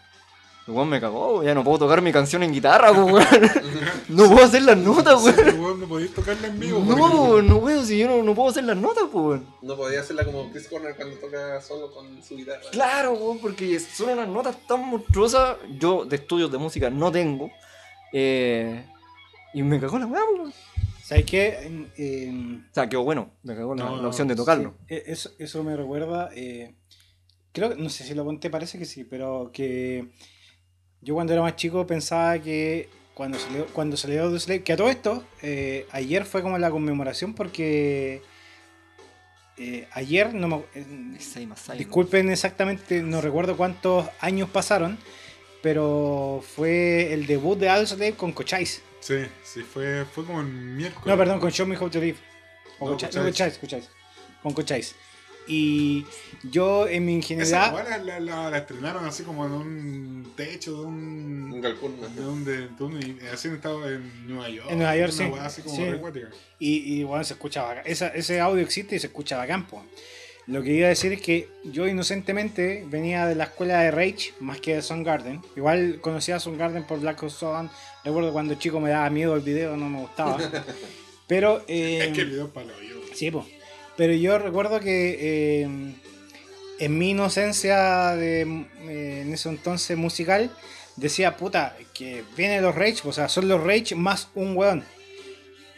el 0.67 0.75
weón 0.75 0.89
me 0.89 1.01
cagó, 1.01 1.45
ya 1.45 1.55
no 1.55 1.63
puedo 1.63 1.79
tocar 1.81 2.03
mi 2.03 2.11
canción 2.13 2.43
en 2.43 2.53
guitarra, 2.53 2.91
weón. 2.93 3.25
No 4.09 4.29
puedo 4.31 4.45
hacer 4.45 4.63
las 4.63 4.77
notas, 4.77 5.21
weón. 5.23 5.61
weón, 5.61 5.81
no 5.81 5.87
podéis 5.89 6.15
tocarla 6.15 6.47
en 6.49 6.59
vivo. 6.61 6.79
No, 6.81 7.43
no 7.43 7.61
puedo, 7.61 7.85
si 7.85 7.99
yo 7.99 8.07
no, 8.09 8.23
no 8.23 8.35
puedo 8.35 8.51
hacer 8.51 8.63
las 8.65 8.77
notas, 8.77 9.05
pues, 9.13 9.25
weón. 9.25 9.47
No 9.63 9.77
podía 9.77 10.01
hacerla 10.01 10.25
como 10.25 10.51
Chris 10.53 10.69
Corner 10.69 10.95
cuando 10.97 11.17
toca 11.19 11.61
solo 11.61 11.93
con 11.93 12.23
su 12.23 12.37
guitarra. 12.37 12.61
Claro, 12.71 13.13
weón, 13.15 13.39
porque 13.41 13.79
son 13.81 14.11
unas 14.11 14.29
notas 14.29 14.57
tan 14.69 14.81
monstruosas. 14.89 15.57
Yo 15.79 16.05
de 16.05 16.17
estudios 16.17 16.51
de 16.53 16.59
música 16.59 16.89
no 16.91 17.11
tengo. 17.11 17.51
eh, 18.13 18.85
y 19.55 19.63
me 19.63 19.81
cagó 19.81 19.99
la 19.99 20.07
weá, 20.07 20.23
weón. 20.37 20.53
¿Sabes 21.07 21.25
qué? 21.25 21.57
En- 21.97 22.67
O 22.69 22.75
sea, 22.75 22.89
quedó 22.89 23.05
bueno. 23.05 23.31
Me 23.45 23.55
cagó 23.55 23.77
la, 23.77 23.85
No, 23.85 24.03
la 24.03 24.09
opción 24.09 24.27
de 24.27 24.35
tocarlo. 24.35 24.75
Sí, 24.89 24.95
eh, 24.97 25.05
eso, 25.07 25.31
eso 25.39 25.63
me 25.63 25.77
recuerda. 25.77 26.31
eh, 26.35 26.75
creo 27.53 27.71
que, 27.71 27.77
no 27.81 27.89
sé 27.91 28.03
si 28.03 28.13
lo 28.13 28.25
conté, 28.25 28.51
parece 28.51 28.77
que 28.77 28.85
sí, 28.85 29.05
pero 29.05 29.51
que 29.53 30.09
yo 31.01 31.15
cuando 31.15 31.33
era 31.33 31.43
más 31.43 31.55
chico 31.55 31.87
pensaba 31.87 32.37
que 32.41 32.89
cuando 33.15 33.39
salió, 33.39 33.67
cuando 33.67 33.97
salió 33.97 34.33
The 34.33 34.41
Slave, 34.41 34.63
que 34.65 34.73
a 34.73 34.77
todo 34.77 34.91
esto, 34.91 35.23
eh, 35.43 35.87
ayer 35.93 36.25
fue 36.25 36.43
como 36.43 36.59
la 36.59 36.73
conmemoración 36.73 37.35
porque 37.35 38.21
eh, 39.59 39.87
ayer, 39.93 40.35
no 40.35 40.49
me, 40.49 40.57
eh, 40.75 41.17
disculpen 41.79 42.31
exactamente, 42.31 43.01
no 43.03 43.21
recuerdo 43.21 43.57
cuántos 43.57 44.09
años 44.19 44.51
pasaron, 44.51 44.99
pero 45.63 46.43
fue 46.57 47.13
el 47.15 47.27
debut 47.27 47.57
de 47.59 47.69
Audioslave 47.69 48.15
con 48.15 48.33
Cochise. 48.33 48.83
Sí, 49.01 49.25
sí, 49.45 49.63
fue, 49.63 50.05
fue 50.05 50.25
como 50.25 50.41
el 50.41 50.47
miércoles. 50.47 51.07
No, 51.07 51.17
perdón, 51.17 51.39
con 51.41 51.51
Show 51.51 51.67
Me 51.67 51.77
How 51.79 51.89
to 51.91 52.01
Live. 52.01 52.17
O 52.79 52.91
No. 52.91 52.97
Cochise, 52.97 53.59
Cochise. 53.61 53.89
Con 54.43 54.53
Cochise. 54.53 54.95
Y 55.49 56.05
yo 56.43 56.89
en 56.89 57.07
mi 57.07 57.13
Esa 57.21 57.35
ingenuidad... 57.35 57.73
weá 57.75 57.85
la, 57.85 57.99
la, 57.99 58.21
la- 58.21 58.51
la 58.51 58.59
estrenaron 58.59 59.05
así 59.07 59.23
como 59.23 59.47
en 59.47 59.53
un 59.53 60.33
techo 60.37 60.81
de 60.81 60.87
un. 60.87 61.53
Un 61.53 61.61
galpón. 61.61 61.95
De 62.17 62.27
un, 62.27 62.45
de, 62.45 62.69
de 62.69 62.83
un- 62.85 63.19
así 63.33 63.47
estaba 63.49 63.89
en 63.89 64.27
Nueva 64.27 64.49
York. 64.49 64.67
En 64.71 64.79
Nueva 64.79 64.97
York, 64.97 65.13
una 65.17 65.29
sí. 65.51 65.61
así 65.61 65.63
como 65.63 65.77
Sí. 65.77 66.21
Y, 66.59 67.01
y 67.01 67.05
bueno, 67.05 67.23
se 67.23 67.35
escucha 67.35 67.63
bacán. 67.63 67.85
Esa- 67.87 68.09
ese 68.09 68.41
audio 68.41 68.61
existe 68.63 68.97
y 68.97 68.99
se 68.99 69.07
escucha 69.07 69.37
bacán, 69.37 69.69
po. 69.69 69.85
Lo 70.47 70.63
que 70.63 70.71
iba 70.73 70.87
a 70.87 70.91
decir 70.91 71.13
es 71.13 71.21
que 71.21 71.49
yo 71.65 71.89
inocentemente 71.89 72.85
venía 72.89 73.27
de 73.27 73.35
la 73.35 73.45
escuela 73.45 73.81
de 73.81 73.91
Rage 73.91 74.33
más 74.39 74.61
que 74.61 74.77
de 74.77 74.83
Soundgarden. 74.83 75.43
Igual 75.57 75.99
conocía 76.01 76.37
a 76.37 76.41
Soundgarden 76.41 76.85
por 76.85 77.01
Black 77.01 77.21
Hole 77.23 77.33
Sun. 77.33 77.71
Recuerdo 78.05 78.33
cuando 78.33 78.55
chico 78.55 78.79
me 78.79 78.91
daba 78.91 79.11
miedo 79.11 79.35
el 79.35 79.41
video, 79.43 79.77
no 79.77 79.89
me 79.89 79.99
gustaba. 80.01 80.39
Pero. 81.27 81.65
eh, 81.67 82.07
Es 82.09 82.15
que 82.15 82.21
el 82.21 82.31
video 82.31 82.47
es 82.47 82.53
para 82.53 82.77
oído. 82.77 83.01
Sí, 83.13 83.31
po. 83.33 83.45
Pero 83.97 84.13
yo 84.13 84.39
recuerdo 84.39 84.79
que 84.79 85.17
eh, 85.63 85.95
en 86.79 86.99
mi 86.99 87.11
inocencia 87.11 88.15
de, 88.15 88.43
eh, 88.43 89.23
en 89.23 89.33
ese 89.33 89.49
entonces 89.49 89.97
musical 89.97 90.51
decía, 90.95 91.37
puta, 91.37 91.77
que 91.93 92.23
vienen 92.37 92.63
los 92.63 92.75
Rage, 92.75 93.01
o 93.05 93.13
sea, 93.13 93.29
son 93.29 93.49
los 93.49 93.65
Rage 93.65 93.97
más 93.97 94.29
un 94.37 94.57
weón. 94.57 94.85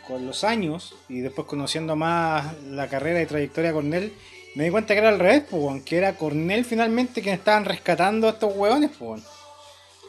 Con 0.07 0.27
los 0.27 0.43
años 0.45 0.95
y 1.09 1.21
después 1.21 1.47
conociendo 1.47 1.95
más 1.97 2.55
la 2.65 2.89
carrera 2.89 3.23
y 3.23 3.27
trayectoria 3.27 3.71
de 3.71 3.75
Cornell, 3.75 4.13
me 4.55 4.65
di 4.65 4.71
cuenta 4.71 4.95
que 4.95 5.01
era 5.01 5.09
al 5.09 5.19
revés, 5.19 5.45
weón, 5.51 5.83
que 5.83 5.97
era 5.97 6.15
Cornell 6.15 6.65
finalmente 6.65 7.23
quien 7.23 7.35
estaban 7.35 7.65
rescatando 7.65 8.27
a 8.27 8.31
estos 8.31 8.57
weones, 8.57 8.91
po, 8.91 9.07
weón. 9.07 9.25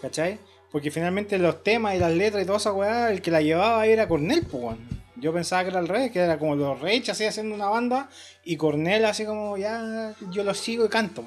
¿cachai? 0.02 0.40
Porque 0.72 0.92
finalmente 0.92 1.38
los 1.38 1.64
temas 1.64 1.96
y 1.96 2.00
las 2.00 2.12
letras 2.12 2.44
y 2.44 2.46
toda 2.46 2.58
esa 2.58 2.72
weá, 2.72 3.12
el 3.12 3.22
que 3.22 3.32
la 3.32 3.42
llevaba 3.42 3.82
ahí 3.82 3.92
era 3.92 4.08
Cornell, 4.08 4.46
weón. 4.52 5.00
Yo 5.16 5.34
pensaba 5.34 5.64
que 5.64 5.70
era 5.70 5.80
al 5.80 5.88
revés, 5.88 6.12
que 6.12 6.20
era 6.20 6.38
como 6.40 6.56
los 6.56 6.80
Rage 6.80 7.12
así 7.12 7.26
haciendo 7.26 7.54
una 7.54 7.68
banda 7.68 8.10
y 8.46 8.56
Cornell 8.56 9.04
así 9.06 9.26
como 9.26 9.58
ya 9.58 10.16
yo 10.32 10.44
los 10.44 10.58
sigo 10.58 10.86
y 10.86 10.90
canto. 10.90 11.24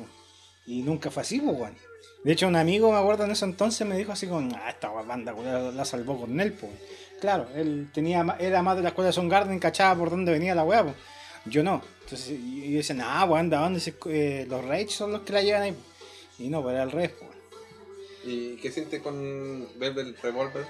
Y 0.66 0.82
nunca 0.82 1.10
fue 1.10 1.22
así, 1.22 1.40
pues. 1.40 1.72
De 2.24 2.32
hecho, 2.32 2.47
un 2.47 2.56
amigo, 2.56 2.90
me 2.93 2.98
acuerdo 2.98 3.24
en 3.24 3.32
ese 3.32 3.44
entonces, 3.44 3.86
me 3.86 3.97
dijo 3.97 4.12
así 4.12 4.28
como, 4.28 4.48
ah, 4.56 4.70
esta 4.70 4.89
banda 4.89 5.34
la 5.72 5.84
salvó 5.84 6.18
Cornell, 6.18 6.52
pues. 6.52 6.72
Claro, 7.20 7.48
él 7.55 7.90
tenía, 7.93 8.36
era 8.39 8.62
más 8.62 8.76
de 8.76 8.82
la 8.82 8.89
escuela 8.90 9.09
de 9.09 9.12
Soundgarden, 9.12 9.59
cachaba 9.59 9.98
por 9.98 10.10
dónde 10.10 10.32
venía 10.32 10.55
la 10.55 10.64
weá, 10.64 10.84
pues. 10.84 10.97
Yo 11.44 11.62
no. 11.62 11.82
Entonces, 12.05 12.29
y 12.31 12.73
decía, 12.74 12.95
nah, 12.95 13.24
weón, 13.24 13.49
¿de 13.51 13.57
dónde? 13.57 13.81
se- 13.81 13.95
eh, 14.07 14.47
los 14.49 14.65
Rage 14.65 14.89
son 14.89 15.12
los 15.12 15.23
que 15.23 15.33
la 15.33 15.43
llevan 15.43 15.62
ahí. 15.62 15.73
po". 15.73 15.79
Y 16.43 16.49
no, 16.49 16.62
pues 16.62 16.74
era 16.74 16.83
al 16.83 16.91
revés, 16.91 17.12
pues. 17.19 17.31
¿Y 18.24 18.57
qué 18.57 18.70
siente 18.70 19.01
con 19.03 19.69
Velvet 19.79 20.20
Revolver? 20.23 20.66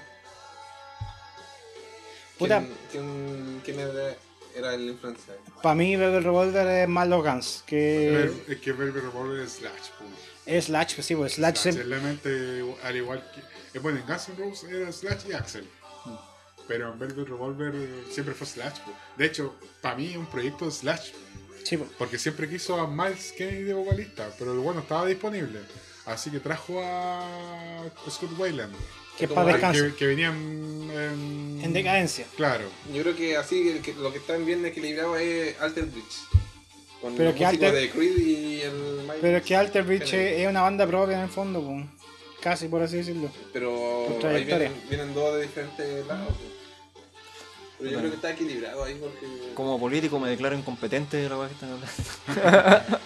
Puta. 2.37 2.59
¿Quién, 2.59 2.73
quién, 2.91 3.61
quién 3.63 3.79
era, 3.79 4.15
era 4.55 4.73
el 4.73 4.89
influenciador? 4.89 5.39
Para 5.61 5.75
mí, 5.75 5.95
Velvet 5.95 6.23
Revolver 6.23 6.67
es 6.67 6.87
más 6.89 7.07
los 7.07 7.23
Guns, 7.23 7.63
que 7.65 8.31
Ver- 8.47 8.53
Es 8.55 8.61
que 8.61 8.71
Velvet 8.73 9.03
Revolver 9.03 9.41
es 9.41 9.53
Slash. 9.53 9.89
po. 9.99 10.05
es 10.45 10.65
Slash, 10.65 10.95
pues 10.95 11.07
sí, 11.07 11.15
pues 11.15 11.33
Slash, 11.33 11.55
Slash, 11.57 11.73
se- 11.75 11.83
realmente, 11.83 12.63
al 12.83 12.95
igual 12.97 13.23
que. 13.33 13.77
eh, 13.77 13.81
Bueno, 13.81 13.99
en 13.99 14.07
Guns 14.07 14.29
N' 14.29 14.35
Roses 14.37 14.69
era 14.71 14.91
Slash 14.91 15.21
y 15.29 15.33
Axel. 15.33 15.67
Pero 16.67 16.91
en 16.93 16.99
Velvet 16.99 17.27
Revolver 17.27 17.73
siempre 18.11 18.33
fue 18.33 18.47
Slash. 18.47 18.79
po. 18.85 18.91
De 19.17 19.25
hecho, 19.25 19.55
para 19.81 19.95
mí 19.95 20.11
es 20.11 20.17
un 20.17 20.25
proyecto 20.25 20.65
de 20.65 20.71
Slash. 20.71 21.11
sí. 21.63 21.77
Porque 21.97 22.17
siempre 22.17 22.49
quiso 22.49 22.79
a 22.79 22.87
Miles 22.87 23.33
Kennedy 23.37 23.63
de 23.63 23.73
vocalista. 23.73 24.29
Pero 24.39 24.53
el 24.53 24.59
bueno 24.59 24.81
estaba 24.81 25.05
disponible. 25.05 25.59
Así 26.05 26.29
que 26.31 26.39
trajo 26.39 26.81
a 26.83 27.83
Scott 28.09 28.37
Wayland. 28.37 28.73
que. 29.17 29.27
Que, 29.27 29.93
que 29.97 30.07
venían 30.07 30.35
en. 30.91 31.59
En 31.63 31.73
decadencia. 31.73 32.25
Claro. 32.35 32.65
Yo 32.93 33.01
creo 33.03 33.15
que 33.15 33.37
así 33.37 33.69
el 33.69 33.81
que- 33.81 33.93
lo 33.93 34.11
que 34.11 34.17
está 34.17 34.35
bien 34.37 34.65
equilibrado 34.65 35.15
es 35.17 35.59
Alter 35.61 35.85
Bridge. 35.85 36.17
Con 37.01 37.15
Pero 37.15 37.35
que 37.35 37.45
Alter- 37.45 37.73
de 37.73 37.89
Creed 37.89 38.17
y 38.17 38.61
el. 38.61 38.73
Pero 39.21 39.37
es 39.37 39.43
que 39.43 39.55
Alter 39.55 39.83
Bridge 39.83 40.13
es 40.13 40.47
una 40.47 40.61
banda 40.61 40.87
propia 40.87 41.17
en 41.17 41.23
el 41.23 41.29
fondo. 41.29 41.61
Casi 42.41 42.67
por 42.67 42.81
así 42.81 42.97
decirlo. 42.97 43.29
Pero 43.53 44.07
ahí 44.27 44.43
vienen, 44.43 44.73
vienen 44.89 45.13
dos 45.13 45.35
de 45.35 45.43
diferentes 45.43 46.05
lados. 46.07 46.33
Pero 47.83 47.95
yo 47.95 47.99
creo 47.99 48.11
que 48.11 48.15
está 48.15 48.31
equilibrado 48.31 48.81
ahí 48.85 48.95
porque. 48.95 49.53
Como 49.53 49.77
político 49.77 50.17
me 50.17 50.29
declaro 50.29 50.55
incompetente 50.55 51.17
de 51.17 51.27
la 51.27 51.37
weá 51.37 51.49
que 51.49 51.53
están 51.53 51.71
hablando. 51.71 52.99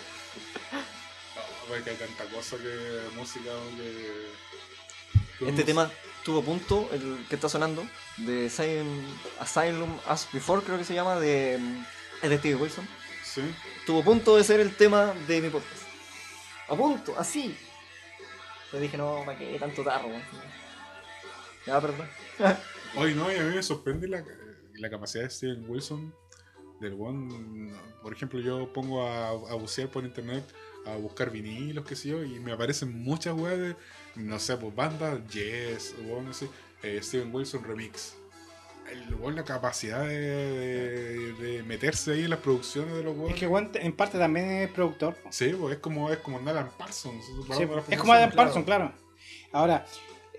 No, 1.36 1.74
porque 1.74 1.90
hay 1.90 1.96
tanta 1.98 2.26
cosa 2.26 2.58
que 2.58 3.18
música 3.18 3.50
que. 3.76 5.50
Este 5.50 5.64
tema 5.64 5.92
tuvo 6.24 6.44
punto, 6.44 6.90
el 6.94 7.26
que 7.28 7.36
está 7.36 7.50
sonando, 7.50 7.86
de 8.18 8.46
Asylum, 8.46 9.04
Asylum 9.40 9.98
As 10.08 10.32
Before, 10.32 10.62
creo 10.62 10.78
que 10.78 10.86
se 10.86 10.94
llama, 10.94 11.20
de, 11.20 11.60
es 12.22 12.30
de 12.30 12.38
Steve 12.38 12.56
Wilson. 12.56 12.88
Sí. 13.24 13.42
Tuvo 13.86 14.04
punto 14.04 14.38
de 14.38 14.44
ser 14.44 14.60
el 14.60 14.76
tema 14.76 15.14
de 15.28 15.42
mi 15.42 15.50
podcast. 15.50 15.84
A 16.70 16.76
punto, 16.76 17.16
así. 17.18 17.58
Le 18.72 18.80
dije, 18.80 18.98
no, 18.98 19.24
¿para 19.26 19.38
qué 19.38 19.58
tanto 19.60 19.84
tarro? 19.84 20.10
Ya, 21.66 21.82
perdón. 21.82 22.08
Hoy 22.96 23.14
no, 23.14 23.32
y 23.32 23.36
a 23.36 23.44
mí 23.44 23.56
me 23.56 23.64
sorprende 23.64 24.08
la, 24.08 24.24
la 24.78 24.90
capacidad 24.90 25.24
de 25.24 25.30
Steven 25.30 25.66
Wilson. 25.70 26.14
Del 26.80 26.94
one, 26.94 27.74
por 28.04 28.14
ejemplo, 28.14 28.40
yo 28.40 28.72
pongo 28.72 29.02
a, 29.08 29.30
a 29.30 29.56
bucear 29.56 29.90
por 29.90 30.06
internet, 30.06 30.44
a 30.86 30.96
buscar 30.96 31.32
vinilos, 31.32 31.84
qué 31.88 31.96
sé 31.96 32.10
yo, 32.10 32.24
y 32.24 32.40
me 32.40 32.52
aparecen 32.52 33.02
muchas 33.04 33.34
weas 33.36 33.58
de, 33.58 33.76
no 34.16 34.38
sé, 34.38 34.56
pues 34.58 34.76
bandas, 34.76 35.20
Yes, 35.30 35.96
o 36.12 36.22
no 36.22 36.32
sé, 36.34 36.48
eh, 36.84 37.00
Steven 37.02 37.34
Wilson 37.34 37.64
Remix. 37.64 38.16
El 38.92 39.16
weón, 39.16 39.36
la 39.36 39.44
capacidad 39.44 40.06
de, 40.08 40.18
de- 40.20 41.34
de 41.34 41.64
meterse 41.64 42.12
ahí 42.14 42.24
en 42.26 42.30
las 42.30 42.40
producciones 42.40 42.94
de 42.94 43.04
los 43.04 43.14
Es 43.14 43.20
weones. 43.20 43.40
que 43.40 43.48
Juan 43.48 43.72
en 43.74 43.94
parte 43.94 44.18
también 44.20 44.48
es 44.48 44.70
productor. 44.70 45.18
Sí, 45.32 45.50
pues 45.60 45.74
es 45.74 45.80
como, 45.82 46.12
es 46.12 46.20
como 46.20 46.38
Alan 46.38 46.70
Parsons. 46.78 47.26
Sí, 47.26 47.64
es 47.90 48.00
como 48.00 48.14
claro. 48.14 48.36
Parsons, 48.36 48.66
claro. 48.66 48.94
Ahora, 49.52 49.84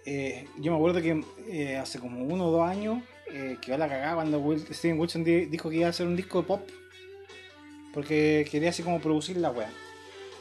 eh, 0.06 0.46
yo 0.58 0.70
me 0.70 0.78
acuerdo 0.78 1.02
que 1.02 1.22
eh, 1.48 1.76
hace 1.76 1.98
como 1.98 2.22
uno 2.24 2.46
o 2.46 2.50
dos 2.52 2.66
años 2.70 3.02
eh, 3.30 3.56
quedó 3.60 3.78
la 3.78 3.88
cagada 3.88 4.14
cuando 4.16 4.56
Steven 4.72 4.98
Wilson 4.98 5.24
di- 5.24 5.46
dijo 5.46 5.70
que 5.70 5.76
iba 5.76 5.86
a 5.86 5.90
hacer 5.90 6.06
un 6.06 6.16
disco 6.16 6.40
de 6.42 6.46
pop. 6.48 6.68
Porque 7.94 8.46
quería 8.50 8.70
así 8.70 8.82
como 8.82 9.00
producir 9.00 9.36
la 9.38 9.50
wea. 9.50 9.70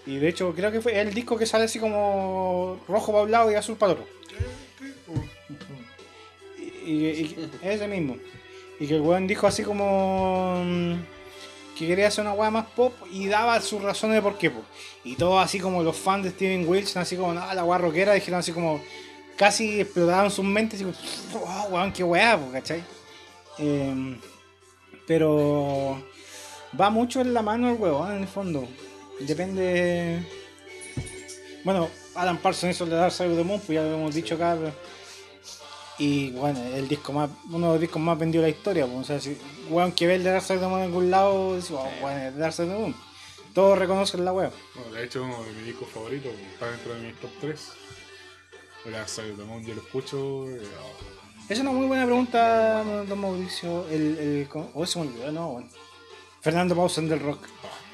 Y 0.05 0.17
de 0.17 0.29
hecho 0.29 0.53
creo 0.53 0.71
que 0.71 0.81
fue 0.81 0.99
el 0.99 1.13
disco 1.13 1.37
que 1.37 1.45
sale 1.45 1.65
así 1.65 1.79
como 1.79 2.79
rojo 2.87 3.11
para 3.11 3.23
un 3.23 3.31
lado 3.31 3.51
y 3.51 3.55
azul 3.55 3.77
para 3.77 3.93
otro. 3.93 4.07
Y, 6.85 6.91
y- 6.91 6.95
y- 7.21 7.49
ese 7.61 7.87
mismo. 7.87 8.17
Y 8.79 8.87
que 8.87 8.95
el 8.95 9.01
weón 9.01 9.27
dijo 9.27 9.47
así 9.47 9.63
como 9.63 10.61
mm, 10.63 10.93
que 11.77 11.87
quería 11.87 12.07
hacer 12.07 12.23
una 12.23 12.33
weá 12.33 12.51
más 12.51 12.67
pop 12.67 12.93
y 13.11 13.27
daba 13.27 13.59
sus 13.61 13.81
razones 13.81 14.15
de 14.15 14.21
por 14.21 14.37
qué. 14.37 14.51
Y 15.03 15.15
todos 15.15 15.43
así 15.43 15.59
como 15.59 15.83
los 15.83 15.95
fans 15.97 16.23
de 16.25 16.29
Steven 16.31 16.67
Wilson, 16.67 17.01
así 17.01 17.15
como, 17.15 17.33
no, 17.33 17.53
la 17.53 17.63
weá 17.63 17.77
rockera, 17.79 18.13
dijeron 18.13 18.39
así 18.39 18.51
como, 18.51 18.81
casi 19.37 19.81
explotaban 19.81 20.31
sus 20.31 20.43
mentes, 20.45 20.81
como, 20.81 21.45
oh, 21.45 21.67
weón, 21.69 21.93
qué 21.93 22.03
weá, 22.03 22.39
¿cachai? 22.51 22.83
Em, 23.57 24.19
pero 25.05 26.03
va 26.79 26.89
mucho 26.89 27.21
en 27.21 27.33
la 27.33 27.41
mano 27.41 27.69
el 27.69 27.77
weón, 27.77 28.11
en 28.15 28.21
el 28.23 28.27
fondo. 28.27 28.67
Depende. 29.19 30.25
Bueno, 31.63 31.89
Alan 32.15 32.37
Parsons 32.37 32.75
hizo 32.75 32.83
el 32.83 32.91
de 32.91 32.95
Dark 32.97 33.11
Side 33.11 33.29
of 33.31 33.37
the 33.37 33.43
Moon, 33.43 33.59
pues 33.59 33.75
ya 33.75 33.81
lo 33.83 33.95
hemos 33.95 34.13
dicho 34.15 34.35
acá. 34.35 34.55
pero- 34.59 34.73
Y 35.99 36.29
bueno, 36.31 36.61
el 36.75 36.87
disco 36.87 37.11
más, 37.11 37.29
uno 37.51 37.67
de 37.67 37.73
los 37.73 37.81
discos 37.81 38.01
más 38.01 38.17
vendidos 38.19 38.45
de 38.45 38.51
la 38.51 38.57
historia. 38.57 38.85
Pues, 38.85 38.97
o 38.99 39.03
sea, 39.03 39.19
si 39.19 39.37
weón 39.69 39.91
que 39.91 40.05
ve 40.07 40.15
el 40.15 40.23
de 40.23 40.31
Dark 40.31 40.43
Side 40.43 40.57
of 40.57 40.61
the 40.63 40.67
Moon 40.67 40.79
en 40.81 40.85
algún 40.87 41.09
lado, 41.11 41.55
dice, 41.55 41.73
oh, 41.73 41.89
weón, 42.03 42.19
el 42.19 42.33
de 42.35 42.39
Dark 42.39 42.53
Side 42.53 42.67
of 42.67 42.73
the 42.73 42.79
Moon. 42.79 42.95
Todos 43.53 43.79
reconocen 43.79 44.23
la 44.23 44.31
weón. 44.33 44.51
Bueno, 44.75 44.91
de 44.93 45.03
hecho, 45.05 45.23
uno 45.23 45.43
de 45.43 45.51
mis 45.53 45.65
discos 45.65 45.89
favoritos, 45.89 46.31
está 46.53 46.69
dentro 46.69 46.93
de 46.93 47.01
mis 47.01 47.15
top 47.19 47.31
3. 47.41 47.59
La 48.91 49.07
Side 49.07 49.31
of 49.31 49.37
the 49.37 49.43
Moon, 49.43 49.65
yo 49.65 49.73
lo 49.75 49.81
escucho. 49.81 50.49
eh, 50.49 50.61
oh, 50.81 51.49
Es 51.49 51.59
una 51.59 51.71
muy 51.71 51.87
buena 51.87 52.05
pregunta, 52.05 52.83
don 53.07 53.19
Mauricio. 53.19 53.87
El, 53.89 54.17
el, 54.17 54.47
oh, 54.73 54.85
se 54.85 54.99
me 54.99 55.07
olvidó, 55.07 55.31
no, 55.31 55.49
bueno. 55.49 55.69
Fernando 56.41 56.75
Pausen 56.75 57.09
del 57.09 57.19
rock. 57.19 57.45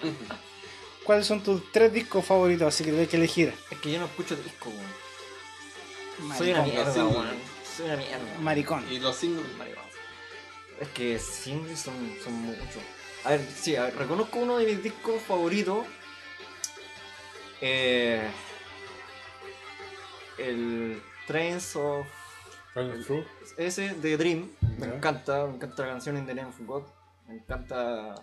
¿Cuáles 1.04 1.26
son 1.28 1.42
tus 1.42 1.72
tres 1.72 1.92
discos 1.92 2.24
favoritos? 2.26 2.68
Así 2.68 2.84
que 2.84 2.92
hay 2.98 3.08
que 3.08 3.18
elegir. 3.18 3.54
Es 3.72 3.78
que 3.80 3.92
yo 3.92 4.00
no 4.00 4.06
escucho 4.06 4.36
disco, 4.36 4.70
weón. 4.70 6.38
Soy 6.38 6.52
una 6.52 6.64
mierda, 6.64 7.06
weón. 7.06 7.28
Soy 7.76 7.86
una 7.88 7.98
mierda. 7.98 8.40
Maricón. 8.40 8.86
Y 8.92 9.00
los 9.00 9.16
singles. 9.16 9.46
Maricón. 9.58 9.84
Es 10.80 10.88
que 10.90 11.20
singles 11.20 11.80
son, 11.80 11.94
son 12.24 12.34
muchos. 12.34 12.82
A 13.26 13.32
ver, 13.32 13.42
sí, 13.60 13.76
a 13.76 13.84
ver, 13.84 13.98
reconozco 13.98 14.40
uno 14.40 14.58
de 14.58 14.66
mis 14.66 14.84
discos 14.84 15.22
favoritos. 15.22 15.86
Eh, 17.62 18.30
el 20.38 21.02
Trains 21.28 21.76
of. 21.76 22.08
Ese 23.58 23.94
de 23.96 24.18
Dream. 24.18 24.50
Me 24.80 24.88
encanta, 24.88 25.46
me 25.46 25.56
encanta 25.56 25.84
la 25.84 25.90
canción 25.90 26.18
In 26.18 26.26
the 26.26 26.34
Name 26.34 26.50
of 26.50 26.60
God. 26.62 26.84
Me 27.28 27.36
encanta 27.36 28.16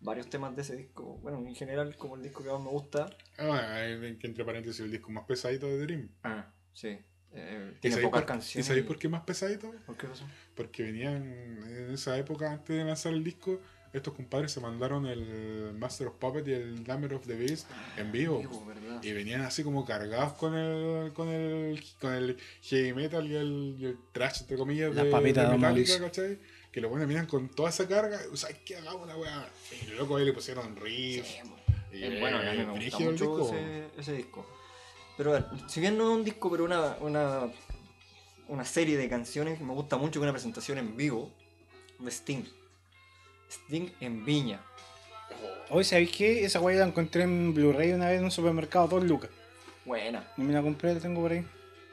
varios 0.00 0.30
temas 0.30 0.54
de 0.54 0.62
ese 0.62 0.76
disco. 0.76 1.18
Bueno, 1.22 1.38
en 1.38 1.54
general, 1.54 1.96
como 1.96 2.16
el 2.16 2.22
disco 2.22 2.42
que 2.42 2.50
más 2.50 2.60
me 2.60 2.70
gusta. 2.70 3.10
Ah, 3.38 3.80
entre 3.84 4.44
paréntesis 4.44 4.80
el 4.80 4.92
disco 4.92 5.10
más 5.10 5.24
pesadito 5.24 5.66
de 5.66 5.78
Dream. 5.78 6.08
Ah, 6.22 6.52
sí. 6.72 6.98
Eh, 7.32 7.72
¿Y 7.76 7.80
tiene 7.80 7.96
pocas 7.98 8.22
por, 8.22 8.22
¿Y 8.22 8.26
canciones. 8.26 8.66
sabéis 8.66 8.86
por 8.86 8.98
qué 8.98 9.08
más 9.08 9.22
pesadito? 9.22 9.74
¿Por 9.84 9.96
qué 9.96 10.06
pasó? 10.06 10.24
Porque 10.54 10.84
venían 10.84 11.16
en 11.66 11.90
esa 11.92 12.16
época, 12.16 12.52
antes 12.52 12.76
de 12.76 12.84
lanzar 12.84 13.12
el 13.12 13.22
disco, 13.22 13.60
estos 13.92 14.14
compadres 14.14 14.52
se 14.52 14.60
mandaron 14.60 15.06
el 15.06 15.74
Master 15.78 16.08
of 16.08 16.14
Puppet 16.14 16.46
y 16.48 16.52
el 16.52 16.86
Number 16.86 17.14
of 17.14 17.26
the 17.26 17.34
Beast 17.34 17.66
en 17.96 18.12
vivo. 18.12 18.42
Y 19.02 19.12
venían 19.12 19.42
así 19.42 19.62
como 19.62 19.84
cargados 19.84 20.32
con 20.34 20.54
el 20.54 21.12
con 21.12 21.28
el, 21.28 21.82
con 22.00 22.12
el 22.12 22.36
heavy 22.62 22.92
metal 22.92 23.26
y 23.26 23.36
el, 23.36 23.76
y 23.78 23.84
el 23.86 23.98
trash, 24.12 24.42
entre 24.42 24.56
comillas, 24.56 24.94
Las 24.94 25.04
de, 25.04 25.20
Metallica. 25.20 26.00
¿cachai? 26.00 26.38
Que 26.72 26.80
los 26.80 26.90
buenos 26.90 27.08
venían 27.08 27.26
con 27.26 27.48
toda 27.48 27.70
esa 27.70 27.88
carga, 27.88 28.18
o 28.32 28.36
sea, 28.36 28.50
que 28.64 28.76
hagamos 28.76 29.04
una 29.04 29.16
weá. 29.16 29.48
Y 29.86 29.90
luego 29.92 30.16
ahí 30.16 30.24
le 30.24 30.32
pusieron 30.32 30.76
riffs. 30.76 31.36
y, 31.92 32.04
Eh, 32.04 32.18
bueno, 32.20 32.38
mí 32.38 32.44
me 32.44 32.62
eh, 32.62 32.90
gusta 32.90 32.98
mucho 32.98 33.10
disco. 33.12 33.54
ese, 33.54 33.86
ese 33.98 34.12
disco. 34.12 34.46
Pero 35.16 35.30
a 35.30 35.40
ver, 35.40 35.46
si 35.68 35.80
bien 35.80 35.96
no 35.98 36.12
es 36.12 36.18
un 36.18 36.24
disco, 36.24 36.50
pero 36.50 36.64
una, 36.64 36.96
una, 37.00 37.50
una 38.48 38.64
serie 38.64 38.96
de 38.96 39.08
canciones 39.08 39.58
que 39.58 39.64
me 39.64 39.72
gusta 39.72 39.96
mucho 39.96 40.20
que 40.20 40.24
una 40.24 40.32
presentación 40.32 40.78
en 40.78 40.96
vivo 40.96 41.32
de 41.98 42.10
Sting. 42.10 42.44
Sting 43.50 43.90
en 44.00 44.24
Viña. 44.24 44.60
Hoy, 45.70 45.84
¿sabéis 45.84 46.10
qué? 46.16 46.44
Esa 46.44 46.58
guay 46.58 46.76
la 46.76 46.86
encontré 46.86 47.22
en 47.22 47.52
Blu-ray 47.54 47.92
una 47.92 48.08
vez 48.08 48.18
en 48.18 48.24
un 48.24 48.30
supermercado, 48.30 48.88
dos 48.88 49.04
lucas. 49.04 49.30
Buena. 49.84 50.24
Y 50.36 50.42
me 50.42 50.52
la 50.52 50.62
compré, 50.62 50.94
la 50.94 51.00
tengo 51.00 51.20
por 51.20 51.32
ahí. 51.32 51.44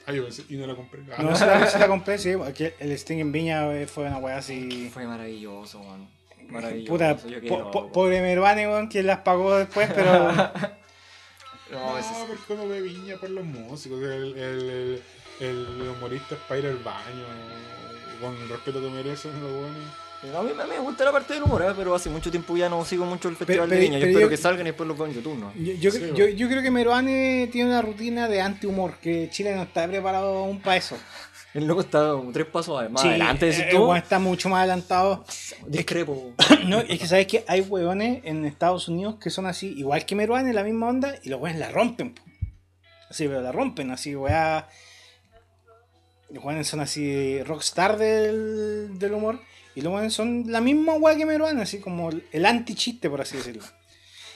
Ah, 0.06 0.12
yo 0.14 0.26
pensé- 0.28 0.46
y 0.50 0.56
no 0.56 0.68
la 0.68 0.76
compré. 0.76 1.02
Ah, 1.18 1.22
No, 1.24 1.36
se 1.36 1.46
la, 1.46 1.66
se 1.68 1.80
la 1.80 1.88
compré, 1.90 2.18
sí, 2.18 2.34
porque 2.38 2.76
el 2.80 2.92
Sting 2.92 3.20
en 3.20 3.32
Viña 3.32 3.74
eh, 3.76 3.88
fue 3.88 4.06
una 4.06 4.18
weá 4.18 4.38
así. 4.38 4.90
Fue 4.94 5.06
maravilloso, 5.06 5.84
man. 5.84 6.08
Maravilloso. 6.48 6.92
Puta, 6.94 7.18
po- 7.50 7.72
po- 7.72 7.92
pobre 7.92 8.22
Mervane, 8.22 8.68
weón, 8.68 8.88
quien 8.88 9.08
las 9.08 9.20
pagó 9.20 9.56
después, 9.58 9.90
pero. 9.94 10.32
No, 11.72 11.80
No, 11.94 11.98
es- 11.98 12.06
porque 12.28 12.54
uno 12.54 12.68
ve 12.68 12.82
viña 12.82 13.18
por 13.18 13.30
los 13.32 13.44
músicos. 13.44 14.00
El, 14.04 14.38
el, 14.38 15.02
el, 15.40 15.48
el 15.80 15.90
humorista 15.90 16.36
es 16.36 16.42
para 16.42 16.60
ir 16.60 16.68
al 16.68 16.78
baño. 16.78 17.26
Con 18.22 18.36
el 18.38 18.48
respeto 18.48 18.80
que 18.82 18.90
merecen 18.90 19.32
los 19.42 19.52
buenos. 19.52 20.05
A 20.34 20.42
mí, 20.42 20.52
a 20.52 20.64
mí 20.66 20.70
me 20.70 20.80
gusta 20.80 21.04
la 21.06 21.12
parte 21.12 21.34
del 21.34 21.44
humor, 21.44 21.62
¿eh? 21.64 21.74
pero 21.76 21.94
hace 21.96 22.10
mucho 22.10 22.32
tiempo 22.32 22.56
ya 22.58 22.70
no 22.70 22.84
sigo 22.86 23.06
mucho 23.06 23.28
el 23.30 23.36
Festival 23.36 23.68
pero- 23.70 23.80
de 23.82 23.86
Viña. 23.86 23.98
Yo 24.00 24.02
pero 24.02 24.10
espero 24.12 24.26
yo- 24.28 24.30
que 24.30 24.38
salgan 24.38 24.66
y 24.68 24.70
después 24.70 24.88
los 24.88 24.98
veo 24.98 25.08
en 25.08 25.14
YouTube, 25.14 25.38
¿no? 25.38 25.54
Yo, 25.56 25.74
yo, 25.74 25.92
Sí, 25.92 26.00
yo, 26.16 26.26
weón. 26.26 26.38
yo 26.38 26.48
creo 26.48 26.62
que 26.62 26.72
Mervane 26.72 27.50
tiene 27.52 27.70
una 27.70 27.82
rutina 27.82 28.28
de 28.28 28.42
anti-humor, 28.42 28.96
que 29.02 29.30
Chile 29.32 29.56
no 29.56 29.64
está 29.64 29.88
preparado 29.88 30.38
aún 30.38 30.62
para 30.62 30.78
eso. 30.78 30.98
El 31.54 31.68
loco 31.68 31.82
está 31.82 32.12
como 32.12 32.32
tres 32.34 32.48
pasos 32.48 32.90
más 32.92 33.02
Sí, 33.02 33.08
adelante, 33.08 33.46
decís 33.46 33.62
eh, 33.62 33.68
tú. 33.72 33.94
está 33.96 34.20
mucho 34.20 34.50
más 34.50 34.60
adelantado. 34.60 35.24
Discrepo. 35.68 36.34
No, 36.66 36.80
es 36.80 37.00
que 37.00 37.08
sabes 37.08 37.28
que 37.28 37.46
hay 37.48 37.62
hueones 37.62 38.22
en 38.26 38.44
Estados 38.46 38.88
Unidos 38.88 39.16
que 39.22 39.30
son 39.30 39.46
así, 39.46 39.68
igual 39.78 40.06
que 40.06 40.16
Meruane, 40.16 40.52
la 40.52 40.64
misma 40.64 40.88
onda, 40.88 41.16
y 41.24 41.30
los 41.30 41.40
hueones 41.40 41.60
la 41.60 41.70
rompen. 41.72 42.14
po. 42.16 42.22
Así, 43.10 43.28
pero 43.28 43.42
la 43.42 43.52
rompen, 43.52 43.92
así, 43.92 44.16
weá. 44.16 44.68
Los 46.32 46.44
hueones 46.44 46.68
son 46.68 46.80
así 46.80 47.42
rockstar 47.44 47.98
del, 47.98 48.98
del 48.98 49.14
humor, 49.14 49.40
y 49.76 49.82
los 49.82 49.94
hueones 49.94 50.14
son 50.14 50.46
la 50.48 50.62
misma 50.62 50.94
weá 50.96 51.16
que 51.18 51.26
Meruane, 51.26 51.62
así 51.62 51.80
como 51.80 52.10
el, 52.32 52.46
anti-chiste, 52.46 53.10
por 53.10 53.22
así 53.22 53.38
decirlo. 53.38 53.64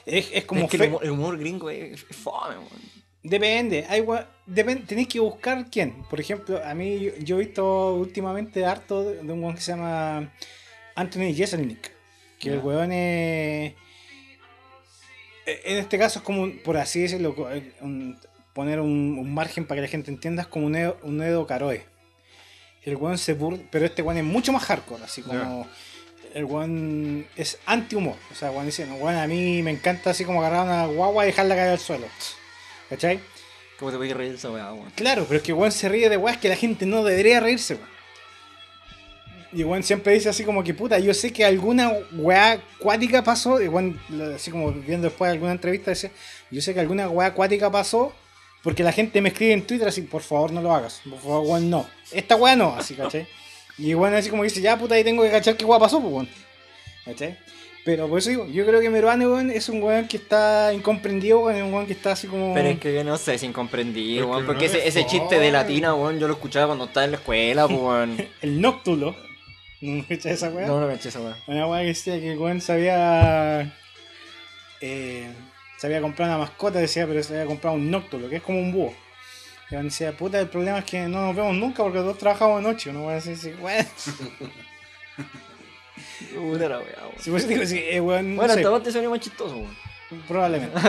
Es, 0.05 0.29
es 0.33 0.45
como 0.45 0.65
es 0.65 0.69
que 0.69 0.77
el 0.77 0.83
humor, 0.89 1.03
el 1.03 1.11
humor 1.11 1.37
gringo 1.37 1.69
es, 1.69 2.03
es 2.09 2.15
fome, 2.15 2.55
weón. 2.57 2.99
Depende, 3.21 3.85
hay 3.89 4.01
gua- 4.01 4.27
depen- 4.47 4.85
tenéis 4.87 5.07
que 5.09 5.19
buscar 5.19 5.69
quién. 5.69 6.03
Por 6.09 6.19
ejemplo, 6.19 6.63
a 6.63 6.73
mí 6.73 6.99
yo, 6.99 7.11
yo 7.19 7.35
he 7.35 7.45
visto 7.45 7.95
últimamente 7.95 8.65
harto 8.65 9.03
de, 9.03 9.23
de 9.23 9.31
un 9.33 9.43
weón 9.43 9.55
que 9.55 9.61
se 9.61 9.71
llama 9.71 10.33
Anthony 10.95 11.33
Jeselnik. 11.35 11.91
Que 12.39 12.51
el 12.53 12.59
weón 12.59 12.91
es. 12.93 13.73
e- 15.45 15.61
En 15.65 15.77
este 15.77 15.97
caso 15.97 16.19
es 16.19 16.25
como, 16.25 16.43
un- 16.43 16.59
por 16.59 16.77
así 16.77 17.01
decirlo, 17.01 17.35
eh, 17.51 17.73
un- 17.81 18.17
poner 18.53 18.79
un, 18.79 19.17
un 19.19 19.33
margen 19.33 19.65
para 19.65 19.77
que 19.79 19.83
la 19.83 19.87
gente 19.91 20.11
entienda, 20.11 20.41
es 20.43 20.47
como 20.47 20.65
un 20.65 20.75
Edo, 20.75 20.97
un 21.03 21.21
Edo 21.21 21.45
Caroe. 21.45 21.83
El 22.83 22.95
weón 22.95 23.17
se 23.17 23.33
burla, 23.33 23.59
pero 23.69 23.85
este 23.85 24.01
weón 24.01 24.17
es 24.17 24.23
mucho 24.23 24.51
más 24.53 24.63
hardcore, 24.63 25.03
así 25.03 25.21
como. 25.21 25.67
El 26.33 26.45
weón 26.45 27.25
es 27.35 27.57
anti-humor. 27.65 28.15
O 28.31 28.35
sea, 28.35 28.51
weón 28.51 28.65
dice, 28.67 28.85
no, 28.85 28.95
weón, 28.95 29.15
a 29.17 29.27
mí 29.27 29.61
me 29.63 29.71
encanta 29.71 30.11
así 30.11 30.25
como 30.25 30.39
agarrar 30.41 30.65
una 30.65 30.85
guagua 30.85 31.23
y 31.23 31.27
dejarla 31.27 31.55
caer 31.55 31.69
al 31.71 31.79
suelo. 31.79 32.05
¿Cachai? 32.89 33.19
¿Cómo 33.79 33.91
te 33.91 33.97
voy 33.97 34.11
a 34.11 34.13
reír 34.13 34.33
esa 34.35 34.51
weá, 34.51 34.71
weón? 34.73 34.91
Claro, 34.95 35.25
pero 35.27 35.37
es 35.37 35.43
que 35.43 35.53
Juan 35.53 35.71
se 35.71 35.89
ríe 35.89 36.09
de 36.09 36.17
weas 36.17 36.37
que 36.37 36.49
la 36.49 36.55
gente 36.55 36.85
no 36.85 37.03
debería 37.03 37.39
reírse, 37.39 37.75
weón. 37.75 37.89
Y 39.51 39.63
Juan 39.63 39.81
siempre 39.81 40.13
dice 40.13 40.29
así 40.29 40.43
como 40.43 40.63
que 40.63 40.75
puta, 40.75 40.99
yo 40.99 41.11
sé 41.13 41.33
que 41.33 41.43
alguna 41.43 41.91
weá 42.11 42.51
acuática 42.77 43.23
pasó, 43.23 43.59
y 43.59 43.67
Juan, 43.67 43.99
lo- 44.09 44.35
así 44.35 44.51
como 44.51 44.71
viendo 44.71 45.07
después 45.09 45.31
alguna 45.31 45.51
entrevista, 45.53 45.89
decía, 45.89 46.11
yo 46.51 46.61
sé 46.61 46.73
que 46.75 46.79
alguna 46.79 47.09
weá 47.09 47.27
acuática 47.29 47.71
pasó 47.71 48.13
porque 48.61 48.83
la 48.83 48.91
gente 48.91 49.21
me 49.21 49.29
escribe 49.29 49.53
en 49.53 49.65
Twitter 49.65 49.87
así, 49.87 50.03
por 50.03 50.21
favor 50.21 50.51
no 50.51 50.61
lo 50.61 50.75
hagas, 50.75 51.01
por 51.09 51.19
favor 51.19 51.47
Juan 51.47 51.67
no, 51.69 51.87
esta 52.11 52.35
weá 52.35 52.55
no, 52.55 52.75
así, 52.75 52.95
¿cachai? 52.95 53.27
Y 53.77 53.93
Juan 53.93 54.13
así 54.13 54.29
como 54.29 54.43
dice, 54.43 54.61
ya 54.61 54.77
puta, 54.77 54.95
ahí 54.95 55.03
tengo 55.03 55.23
que 55.23 55.31
cachar 55.31 55.55
qué 55.55 55.65
weá 55.65 55.79
pasó, 55.79 56.01
pues 56.01 56.13
weón. 56.13 56.29
¿Cachai? 57.05 57.37
Pero 57.85 58.07
por 58.09 58.19
eso 58.19 58.29
digo, 58.29 58.45
yo 58.47 58.65
creo 58.65 58.81
que 58.81 58.89
Meruane, 58.89 59.25
weón, 59.25 59.51
es 59.51 59.69
un 59.69 59.81
weón 59.81 60.07
que 60.07 60.17
está 60.17 60.73
incomprendido, 60.73 61.39
weón, 61.39 61.55
es 61.57 61.63
un 61.63 61.73
weón 61.73 61.87
que 61.87 61.93
está 61.93 62.11
así 62.11 62.27
como... 62.27 62.53
Pero 62.53 62.69
es 62.69 62.79
que 62.79 62.93
yo 62.93 63.03
no 63.03 63.17
sé, 63.17 63.35
es 63.35 63.43
incomprendido, 63.43 64.27
weón. 64.27 64.41
que 64.41 64.47
Porque 64.47 64.65
no 64.67 64.71
ese, 64.73 64.79
es 64.79 64.95
ese 64.95 65.05
chiste 65.07 65.39
de 65.39 65.51
latina, 65.51 65.95
weón, 65.95 66.19
yo 66.19 66.27
lo 66.27 66.33
escuchaba 66.33 66.67
cuando 66.67 66.85
estaba 66.85 67.05
en 67.05 67.11
la 67.11 67.17
escuela, 67.17 67.67
pues, 67.67 67.79
weón. 67.79 68.27
El 68.41 68.61
Noctulo. 68.61 69.15
¿No 69.81 70.05
cachai 70.07 70.33
esa 70.33 70.49
weá? 70.49 70.67
No, 70.67 70.81
no 70.81 70.87
caché 70.87 71.07
esa 71.07 71.21
weá. 71.21 71.37
Una 71.47 71.67
weá 71.67 71.81
que 71.81 71.87
decía 71.87 72.19
que 72.19 72.33
el 72.33 72.37
weón 72.37 72.59
sabía. 72.59 73.73
Eh, 74.81 75.31
se 75.77 75.87
había 75.87 76.01
comprado 76.01 76.33
una 76.33 76.43
mascota, 76.43 76.79
decía, 76.79 77.07
pero 77.07 77.23
se 77.23 77.33
había 77.33 77.45
comprado 77.45 77.77
un 77.77 77.89
Noctulo, 77.89 78.27
que 78.27 78.35
es 78.35 78.41
como 78.41 78.59
un 78.59 78.73
búho. 78.73 78.93
Y 79.69 79.75
weón 79.75 79.85
decía, 79.87 80.15
puta, 80.17 80.39
el 80.39 80.47
problema 80.49 80.79
es 80.79 80.85
que 80.85 81.01
no 81.07 81.27
nos 81.27 81.35
vemos 81.35 81.55
nunca 81.55 81.83
porque 81.83 81.99
todos 81.99 82.17
trabajamos 82.17 82.63
de 82.63 82.69
noche. 82.69 82.89
Una 82.89 83.01
weá 83.01 83.17
así, 83.17 83.31
así, 83.33 83.53
weón. 83.59 83.85
Puta 86.35 86.69
la 86.69 86.79
weá. 86.79 87.11
Si 87.19 87.29
vos 87.29 87.47
digo, 87.47 87.65
sí, 87.65 87.77
eh, 87.77 88.01
weón, 88.01 88.31
no 88.31 88.37
Bueno, 88.37 88.53
sé, 88.53 88.59
hasta 88.59 88.69
vos 88.69 88.83
te 88.83 88.91
salió 88.91 89.09
más 89.09 89.19
chistoso, 89.19 89.55
weón. 89.57 89.75
probablemente. 90.27 90.79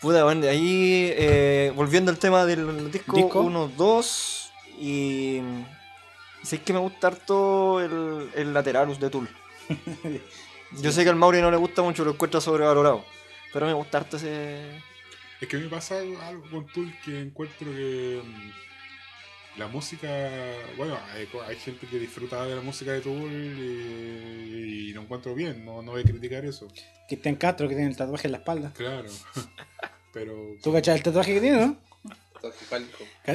Puta, 0.00 0.24
weón, 0.24 0.40
de 0.40 0.48
ahí, 0.48 1.12
eh, 1.16 1.72
volviendo 1.74 2.10
al 2.10 2.18
tema 2.18 2.46
del 2.46 2.90
disco 2.90 3.16
Disco. 3.16 3.40
1, 3.40 3.72
2, 3.76 4.52
y... 4.80 5.40
Sé 6.44 6.62
que 6.62 6.72
me 6.72 6.78
gusta 6.78 7.08
harto 7.08 7.80
el, 7.80 8.30
el 8.34 8.54
Lateralus 8.54 9.00
de 9.00 9.10
Tool. 9.10 9.28
Yo 10.80 10.92
sé 10.92 11.02
que 11.02 11.10
al 11.10 11.16
Mauri 11.16 11.40
no 11.42 11.50
le 11.50 11.56
gusta 11.56 11.82
mucho, 11.82 12.04
lo 12.04 12.12
encuentra 12.12 12.40
sobrevalorado. 12.40 13.04
Pero 13.52 13.66
me 13.66 13.72
gusta 13.72 13.98
harto 13.98 14.16
ese... 14.16 14.82
Es 15.40 15.48
que 15.48 15.56
a 15.56 15.58
mí 15.58 15.64
me 15.66 15.70
pasa 15.70 15.98
algo, 15.98 16.42
con 16.50 16.66
Tool 16.66 16.92
que 17.04 17.20
encuentro 17.20 17.70
que 17.70 18.20
mm, 18.24 19.58
la 19.58 19.68
música, 19.68 20.08
bueno, 20.76 20.98
hay, 21.46 21.56
gente 21.56 21.86
que 21.86 21.98
disfruta 21.98 22.44
de 22.44 22.56
la 22.56 22.62
música 22.62 22.92
de 22.92 23.00
Tool 23.00 23.30
y, 23.30 24.88
y 24.88 24.92
lo 24.92 25.02
encuentro 25.02 25.34
bien, 25.34 25.64
no, 25.64 25.82
no 25.82 25.92
voy 25.92 26.02
a 26.02 26.04
criticar 26.04 26.44
eso, 26.44 26.68
Cristian 27.08 27.36
Castro 27.36 27.68
que 27.68 27.74
tiene 27.74 27.90
el 27.90 27.96
tatuaje 27.96 28.28
en 28.28 28.32
la 28.32 28.38
espalda. 28.38 28.72
claro. 28.76 29.10
Pero 30.12 30.56
¿Tú 30.62 30.72
cachas 30.72 30.96
el 30.96 31.02
tatuaje 31.02 31.34
que 31.34 31.40
tiene, 31.40 31.66
no? 31.66 31.76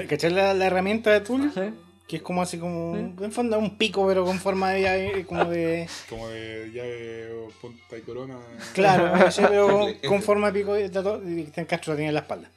¿Cachas 0.08 0.32
la, 0.32 0.54
la 0.54 0.66
herramienta 0.66 1.12
de 1.12 1.22
Tool? 1.22 1.52
¿Sí? 1.54 1.62
Que 2.08 2.18
es 2.18 2.22
como 2.22 2.42
así 2.42 2.58
como. 2.58 2.96
En 2.98 3.32
fondo 3.32 3.58
un 3.58 3.78
pico, 3.78 4.06
pero 4.08 4.26
con 4.26 4.40
forma 4.40 4.72
de. 4.72 5.26
como 5.28 5.46
de. 5.46 5.88
como 6.10 6.28
de 6.30 6.72
llave 6.74 7.34
o 7.34 7.48
punta 7.62 7.98
y 7.98 8.02
corona. 8.02 8.38
Claro, 8.74 9.14
pero 9.38 9.68
con, 9.70 9.94
con 10.08 10.22
forma 10.22 10.52
de 10.52 10.60
pico 10.60 10.74
de 10.74 10.90
tatuaje. 10.90 11.24
Y 11.32 11.42
Cristian 11.44 11.66
Castro 11.66 11.94
lo 11.94 11.98
tenía 11.98 12.10
en 12.10 12.16
la 12.16 12.22
espalda. 12.22 12.50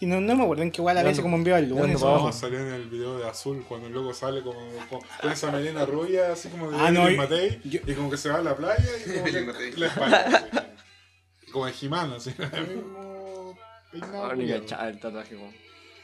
Y 0.00 0.06
no, 0.06 0.20
no 0.20 0.34
me 0.34 0.42
acuerdo 0.42 0.64
en 0.64 0.72
qué 0.72 0.80
igual 0.80 0.98
a 0.98 1.04
veces 1.04 1.22
como 1.22 1.36
envió 1.36 1.56
el 1.56 1.68
¿De 1.68 1.74
dónde 1.76 1.94
lunes. 1.94 2.02
No, 2.02 2.32
salió 2.32 2.58
en 2.58 2.74
el 2.74 2.88
video 2.90 3.18
de 3.20 3.28
Azul 3.28 3.64
cuando 3.68 3.86
el 3.86 3.92
loco 3.92 4.12
sale 4.12 4.42
como, 4.42 4.58
con, 4.90 5.00
con 5.20 5.30
esa 5.30 5.52
melena 5.52 5.86
rubia, 5.86 6.32
así 6.32 6.48
como 6.48 6.72
de 6.72 6.76
Ah, 6.76 6.90
no, 6.90 7.08
y- 7.08 7.16
Matei, 7.16 7.60
yo- 7.64 7.78
y 7.86 7.94
como 7.94 8.10
que 8.10 8.16
se 8.16 8.28
va 8.28 8.38
a 8.38 8.42
la 8.42 8.56
playa 8.56 8.84
y 9.06 9.12
como 9.12 9.24
que 9.52 9.72
la 9.76 9.86
espalda. 9.86 10.26
así. 10.26 11.52
Como 11.52 11.68
en 11.68 11.74
Jimán, 11.74 12.12
así. 12.14 12.34
el 13.92 14.00
peinado, 14.00 14.98
tatuaje. 15.00 15.36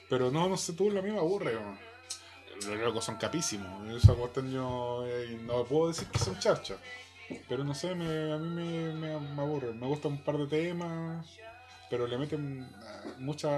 Pero 0.08 0.30
no, 0.30 0.48
no 0.48 0.56
sé, 0.56 0.74
tú 0.74 0.90
a 0.96 1.02
mí 1.02 1.10
me 1.10 1.18
aburre. 1.18 1.58
Los 2.66 2.78
locos 2.78 3.04
son 3.04 3.16
capísimos. 3.16 3.88
Esa 3.94 4.14
cuestión 4.14 4.50
yo 4.50 5.04
eh, 5.06 5.38
no 5.44 5.64
puedo 5.64 5.88
decir 5.88 6.08
que 6.08 6.18
son 6.18 6.38
charchas. 6.38 6.78
Pero 7.48 7.62
no 7.64 7.74
sé, 7.74 7.94
me- 7.94 8.32
a 8.32 8.38
mí 8.38 8.48
me, 8.48 8.92
me, 8.94 9.20
me 9.20 9.42
aburre. 9.42 9.72
Me 9.74 9.86
gustan 9.86 10.12
un 10.12 10.22
par 10.24 10.38
de 10.38 10.46
temas, 10.46 11.26
pero 11.90 12.06
le 12.06 12.16
meten 12.18 12.66
ah, 12.82 13.02
mucha... 13.18 13.50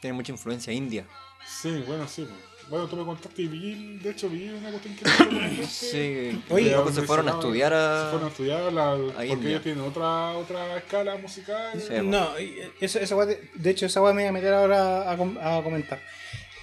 Tiene 0.00 0.14
mucha 0.14 0.30
influencia 0.32 0.72
india. 0.72 1.04
Sí, 1.44 1.82
bueno, 1.86 2.06
sí. 2.06 2.28
Bueno, 2.70 2.86
tú 2.86 2.96
me 2.96 3.04
contaste 3.04 3.42
y 3.42 3.48
vi, 3.48 3.96
de 3.98 4.10
hecho 4.10 4.28
vi 4.28 4.48
una 4.50 4.70
cuestión 4.70 4.94
que. 4.94 5.66
Sí, 5.66 6.42
Oye, 6.50 6.70
locos 6.70 6.94
se 6.94 7.02
fueron 7.02 7.26
a 7.28 7.32
estudiar 7.32 7.72
Se 7.72 8.10
fueron 8.10 8.22
a 8.22 8.26
a... 8.26 8.28
estudiar 8.28 8.72
la, 8.72 8.96
porque 9.14 9.26
India. 9.26 9.50
ellos 9.50 9.62
tienen 9.62 9.82
otra 9.84 10.32
otra 10.36 10.76
escala 10.76 11.16
musical. 11.16 11.80
Sí. 11.80 11.94
No, 12.04 12.38
y- 12.38 12.58
eso, 12.80 12.98
esa 13.00 13.16
de, 13.24 13.50
de 13.54 13.70
hecho, 13.70 13.86
esa 13.86 14.02
weá 14.02 14.12
me 14.12 14.22
voy 14.22 14.28
a 14.28 14.32
meter 14.32 14.52
ahora 14.52 15.10
a, 15.10 15.12
a 15.58 15.62
comentar. 15.62 15.98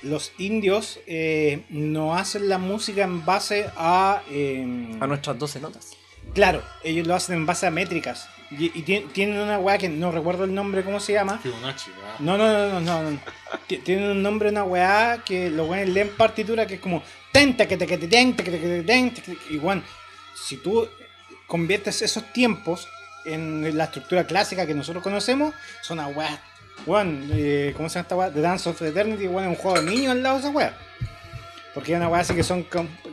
Los 0.06 0.32
indios 0.38 1.00
eh, 1.08 1.64
no 1.70 2.16
hacen 2.16 2.48
la 2.48 2.58
música 2.58 3.04
en 3.04 3.26
base 3.26 3.70
a. 3.76 4.22
eh, 4.30 4.98
A 5.02 5.08
nuestras 5.08 5.38
12 5.38 5.60
notas. 5.60 5.92
Claro, 6.34 6.62
ellos 6.84 7.06
lo 7.08 7.16
hacen 7.16 7.36
en 7.36 7.46
base 7.46 7.66
a 7.68 7.72
métricas. 7.72 8.28
Y, 8.52 8.66
y 8.66 8.84
tien- 8.84 9.12
tienen 9.12 9.40
una 9.40 9.58
weá 9.58 9.78
que 9.80 9.90
no 9.90 10.12
recuerdo 10.12 10.44
el 10.44 10.54
nombre, 10.54 10.84
¿cómo 10.84 11.00
se 11.00 11.14
llama? 11.14 11.40
Fibonacci, 11.40 11.90
¿verdad? 11.92 12.20
No, 12.20 12.38
no, 12.38 12.48
no, 12.48 12.80
no, 12.80 13.02
no. 13.04 13.12
no. 13.12 13.20
Ti- 13.68 13.78
Tienen 13.80 14.10
un 14.12 14.22
nombre, 14.22 14.50
una 14.50 14.64
weá 14.64 15.24
que 15.26 15.50
los 15.50 15.68
weones 15.68 15.90
leen 15.90 16.10
partitura 16.16 16.68
que 16.68 16.76
es 16.76 16.80
como. 16.80 17.02
Y 19.50 19.58
weón, 19.58 19.84
si 20.48 20.58
tú 20.58 20.88
conviertes 21.48 22.02
esos 22.02 22.32
tiempos 22.32 22.88
en 23.26 23.76
la 23.76 23.86
estructura 23.86 24.26
clásica 24.26 24.66
que 24.68 24.74
nosotros 24.76 25.04
conocemos, 25.04 25.54
son 25.82 26.00
una 26.00 26.08
weá. 26.10 26.40
Weón, 26.86 27.30
eh, 27.34 27.74
¿cómo 27.76 27.90
se 27.90 27.96
llama 27.96 28.04
esta 28.04 28.16
weá? 28.16 28.32
The 28.32 28.42
Dance 28.42 28.70
of 28.70 28.82
Eternity, 28.82 29.28
weón, 29.28 29.46
es 29.52 29.58
un 29.58 29.64
juego 29.64 29.80
de 29.82 29.90
niños 29.90 30.12
al 30.12 30.22
lado 30.24 30.36
de 30.36 30.42
esa 30.42 30.50
weá. 30.50 30.78
Porque 31.74 31.92
hay 31.92 31.98
una 31.98 32.08
weá 32.10 32.22
así 32.22 32.34
que 32.34 32.44
son 32.44 32.66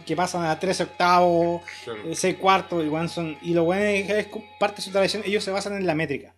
que 0.06 0.14
pasan 0.16 0.44
a 0.44 0.59
13 0.59 0.84
octavos, 0.84 1.62
Claro. 1.84 2.01
6 2.12 2.36
cuartos, 2.36 2.84
y, 2.84 2.89
weón, 2.89 3.09
son, 3.09 3.36
y 3.43 3.55
lo 3.55 3.64
bueno 3.64 3.82
es 3.84 4.06
que 4.06 4.18
es 4.20 4.26
parte 4.60 4.76
de 4.76 4.82
su 4.82 4.90
tradición, 4.90 5.22
ellos 5.24 5.43
se 5.43 5.51
basan 5.51 5.74
en 5.76 5.86
la 5.86 5.94
métrica. 5.94 6.34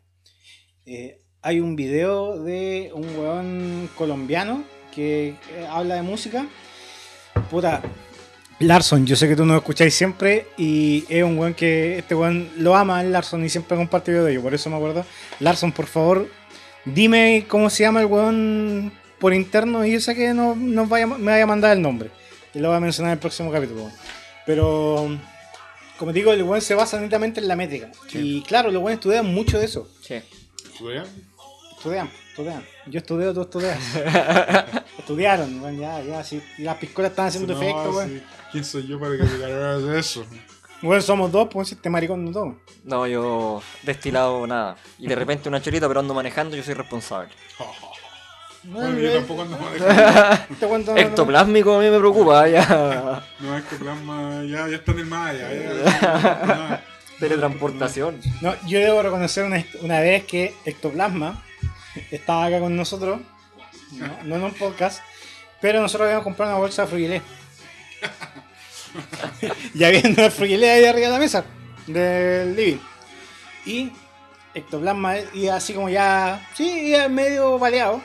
Eh, 0.87 1.19
hay 1.43 1.61
un 1.61 1.77
video 1.77 2.43
de 2.43 2.91
un 2.95 3.19
weón 3.19 3.91
colombiano 3.97 4.65
que 4.95 5.31
eh, 5.51 5.67
habla 5.69 5.97
de 5.97 6.03
música. 6.03 6.47
Puta, 7.51 7.83
Larson, 8.61 9.05
yo 9.05 9.17
sé 9.17 9.29
que 9.29 9.35
tú 9.37 9.45
nos 9.45 9.57
escucháis 9.57 9.95
siempre 9.95 10.47
y 10.57 11.05
es 11.09 11.25
un 11.25 11.37
weón 11.39 11.55
que 11.55 11.99
este 11.99 12.15
weón 12.15 12.49
lo 12.57 12.77
ama, 12.77 13.03
el 13.03 13.13
Larson, 13.13 13.45
y 13.45 13.49
siempre 13.51 13.77
comparte 13.77 14.13
video 14.13 14.25
de 14.25 14.33
ello, 14.33 14.43
por 14.43 14.55
eso 14.55 14.71
me 14.71 14.77
acuerdo. 14.77 15.05
Larson, 15.41 15.73
por 15.73 15.87
favor, 15.87 16.29
dime 16.85 17.47
cómo 17.49 17.71
se 17.71 17.83
llama 17.85 18.01
el 18.01 18.07
weón 18.07 18.93
por 19.19 19.33
interno 19.35 19.85
y 19.85 19.93
yo 19.93 20.01
sé 20.01 20.15
que 20.15 20.35
no, 20.35 20.55
nos 20.55 20.89
vaya, 20.89 21.07
me 21.07 21.31
vaya 21.33 21.45
a 21.45 21.47
mandar 21.47 21.77
el 21.77 21.83
nombre. 21.83 22.11
Y 22.53 22.59
lo 22.61 22.69
voy 22.69 22.77
a 22.77 22.81
mencionar 22.81 23.11
en 23.11 23.15
el 23.15 23.21
próximo 23.21 23.51
capítulo. 23.51 23.83
weón. 23.83 23.93
Pero, 24.47 25.19
como 25.99 26.13
digo, 26.13 26.33
el 26.33 26.43
weón 26.43 26.61
se 26.61 26.75
basa 26.75 27.01
netamente 27.01 27.41
en 27.41 27.49
la 27.49 27.57
métrica. 27.57 27.91
Y 28.13 28.43
claro, 28.43 28.71
los 28.71 28.83
weones 28.83 28.99
estudian 28.99 29.27
mucho 29.27 29.59
de 29.59 29.65
eso. 29.65 29.89
Sí. 30.03 30.21
¿Estudian? 30.73 31.07
Estudian, 31.77 32.11
estudian. 32.31 32.65
Yo 32.87 32.99
estudio, 32.99 33.35
tú 33.35 33.43
estudias. 33.43 33.79
Estudiaron, 34.99 35.61
bueno, 35.61 35.81
ya, 35.81 36.03
ya, 36.03 36.25
si 36.25 36.43
las 36.59 36.77
piscolas 36.79 37.11
están 37.11 37.27
haciendo 37.27 37.53
No, 37.55 37.61
efecto, 37.61 37.91
sí. 37.91 37.97
weón. 37.97 38.23
¿Quién 38.53 38.65
soy 38.65 38.87
yo 38.87 38.99
para 38.99 39.17
que 39.17 39.25
te 39.25 39.99
eso? 39.99 40.25
Bueno, 40.85 41.01
somos 41.01 41.33
dos, 41.33 41.49
pues 41.51 41.73
este 41.73 41.89
maricón 41.89 42.27
no 42.27 42.31
toma. 42.31 42.57
No, 42.85 43.07
yo 43.07 43.63
destilado 43.85 44.47
nada. 44.47 44.77
Y 44.99 45.07
de 45.07 45.15
repente 45.15 45.49
una 45.49 45.63
chelita, 45.63 45.89
pero 45.89 46.01
ando 46.01 46.13
manejando, 46.13 46.59
yo 46.59 46.63
soy 46.63 46.75
responsable. 46.75 47.31
Bueno, 48.65 48.99
yo 48.99 49.15
tampoco 49.15 49.43
ando 49.43 49.57
manejando. 49.57 50.77
Este 50.77 51.01
Ectoplásmico 51.01 51.75
a 51.75 51.81
mí 51.81 51.89
me 51.89 51.99
preocupa, 51.99 52.47
ya. 52.49 53.25
No, 53.41 53.57
es 53.57 53.65
que 53.65 53.77
plasma 53.77 54.45
ya, 54.45 54.69
ya 54.69 54.77
está 54.77 54.93
en 54.93 54.99
el 54.99 55.07
Maya. 55.07 55.49
Ya, 55.51 55.85
ya, 55.85 56.85
Teletransportación. 57.19 58.21
No, 58.43 58.55
yo 58.67 58.79
debo 58.79 59.01
reconocer 59.01 59.45
una, 59.45 59.65
una 59.81 60.01
vez 60.01 60.25
que 60.25 60.55
Ectoplasma 60.67 61.43
estaba 62.11 62.45
acá 62.45 62.61
con 62.61 62.77
nosotros, 62.77 63.21
no, 63.93 64.07
no 64.25 64.37
en 64.37 64.43
un 64.43 64.53
podcast, 64.53 65.03
pero 65.63 65.81
nosotros 65.81 66.05
habíamos 66.05 66.25
comprado 66.25 66.53
una 66.53 66.61
bolsa 66.61 66.83
de 66.83 66.89
fruguilé. 66.89 67.23
Y 69.75 69.85
había 69.85 70.03
una 70.05 70.31
fruguilé 70.31 70.71
ahí 70.71 70.85
arriba 70.85 71.07
de 71.09 71.13
la 71.13 71.19
mesa 71.19 71.45
del 71.87 72.57
living. 72.57 72.79
Y 73.67 73.93
Ectoplasma 74.55 75.17
iba 75.33 75.57
así 75.57 75.73
como 75.73 75.89
ya, 75.89 76.49
sí, 76.55 76.89
iba 76.89 77.09
medio 77.09 77.59
baleado. 77.59 78.03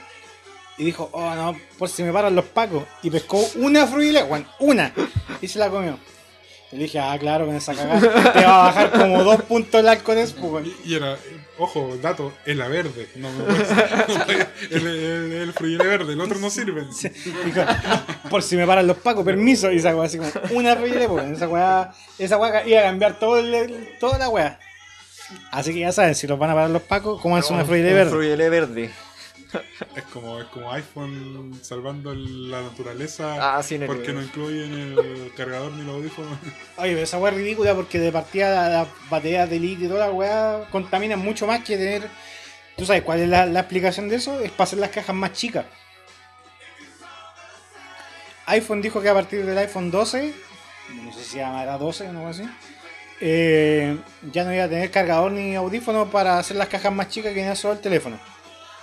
Y 0.78 0.86
dijo, 0.86 1.10
oh 1.11 1.36
no, 1.36 1.57
por 1.78 1.90
si 1.90 2.03
me 2.03 2.14
paran 2.14 2.36
los 2.36 2.45
pacos. 2.45 2.86
Y 3.03 3.10
pescó 3.10 3.45
una 3.56 3.86
fruguilé, 3.86 4.24
bueno, 4.24 4.48
una. 4.60 4.94
Y 5.41 5.48
se 5.48 5.60
la 5.60 5.70
comió. 5.70 5.99
Le 6.72 6.84
dije, 6.84 6.99
ah, 6.99 7.18
claro, 7.20 7.45
con 7.45 7.56
esa 7.56 7.74
cagada 7.74 8.34
te 8.34 8.45
va 8.45 8.61
a 8.61 8.66
bajar 8.68 8.91
como 8.91 9.24
dos 9.24 9.41
puntos 9.44 9.84
el 9.84 9.98
pues, 10.03 10.38
weón. 10.38 10.74
Y 10.86 10.95
era, 10.95 11.18
ojo, 11.60 11.98
dato, 12.02 12.34
es 12.45 12.57
la 12.57 12.68
verde. 12.68 13.07
No 13.15 13.31
no 13.31 13.45
puedes- 14.26 14.48
el, 14.72 14.88
el, 14.88 15.31
el 15.34 15.53
fruyele 15.53 15.86
verde, 15.86 16.14
el 16.14 16.22
otro 16.22 16.40
no 16.40 16.49
sirve. 16.49 16.86
Por 18.30 18.41
si 18.44 18.56
me 18.57 18.65
paran 18.65 18.88
los 18.88 18.98
pacos, 18.98 19.23
permiso. 19.23 19.72
Y 19.72 19.77
esa 19.77 19.95
weá 19.95 20.06
así 20.07 20.18
como 20.18 20.31
una 20.52 20.76
ruido, 20.76 21.07
pues. 21.07 21.26
Esa 21.31 21.48
weá, 21.48 21.94
esa 22.18 22.38
weá 22.38 22.65
iba 22.68 22.80
a 22.80 22.84
cambiar 22.84 23.19
todo 23.19 23.38
el- 23.40 23.90
toda 23.99 24.18
la 24.18 24.30
weá. 24.30 24.60
Así 25.52 25.73
que 25.73 25.81
ya 25.81 25.91
saben, 25.91 26.15
si 26.15 26.26
los 26.26 26.40
van 26.40 26.49
a 26.49 26.53
parar 26.56 26.69
los 26.72 26.81
pacos, 26.81 27.22
¿cómo 27.22 27.38
es 27.38 27.49
una 27.52 27.64
fruile 27.64 27.90
Un 27.90 27.94
verde? 27.95 28.10
frugelé 28.11 28.49
verde. 28.49 28.90
Es 29.96 30.04
como, 30.14 30.40
es 30.40 30.48
como 30.48 30.72
iPhone 30.72 31.60
salvando 31.64 32.14
la 32.14 32.62
naturaleza 32.62 33.58
Ah, 33.58 33.64
sí, 33.64 33.76
en 33.76 33.84
el- 33.84 33.88
porque 33.88 34.14
no 34.14 34.22
incluyen 34.22 34.72
el 34.74 35.32
cargador 35.36 35.72
ni 35.72 35.84
los 35.84 35.96
audífonos. 35.96 36.38
Oye, 36.78 36.92
pero 36.92 37.02
esa 37.04 37.18
weá 37.18 37.32
es 37.32 37.38
ridícula 37.38 37.74
porque 37.76 38.00
de 38.00 38.12
partida 38.12 38.50
la- 38.52 38.70
las 38.70 38.88
baterías 39.10 39.50
de 39.50 39.60
litio 39.60 39.86
y 39.86 39.90
toda 39.90 40.08
la 40.08 40.12
weá 40.14 40.68
contaminan 40.72 41.20
mucho 41.20 41.48
más 41.48 41.64
que 41.64 41.78
tener. 41.78 42.08
¿Tú 42.78 42.86
sabes 42.86 43.02
cuál 43.04 43.20
es 43.22 43.28
la, 43.30 43.46
la 43.46 43.62
explicación 43.62 44.08
de 44.08 44.18
eso? 44.18 44.40
Es 44.40 44.52
para 44.52 44.64
hacer 44.66 44.80
las 44.80 44.90
cajas 44.92 45.16
más 45.16 45.34
chicas. 45.34 45.66
iPhone 48.46 48.82
dijo 48.82 49.02
que 49.02 49.10
a 49.10 49.14
partir 49.14 49.46
del 49.46 49.58
iPhone 49.58 49.92
12, 49.92 50.34
no 51.04 51.14
sé 51.14 51.24
si 51.24 51.30
se 51.32 51.38
llamará 51.38 51.78
12 51.78 52.06
o 52.08 52.10
algo 52.10 52.28
así, 52.28 52.44
eh, 53.22 53.98
ya 54.32 54.44
no 54.44 54.54
iba 54.54 54.64
a 54.64 54.70
tener 54.70 54.90
cargador 54.92 55.32
ni 55.32 55.56
audífono 55.56 56.10
para 56.10 56.40
hacer 56.40 56.56
las 56.58 56.68
cajas 56.68 56.92
más 56.94 57.10
chicas 57.10 57.34
que 57.34 57.42
era 57.44 57.56
solo 57.56 57.74
el 57.74 57.80
teléfono. 57.80 58.20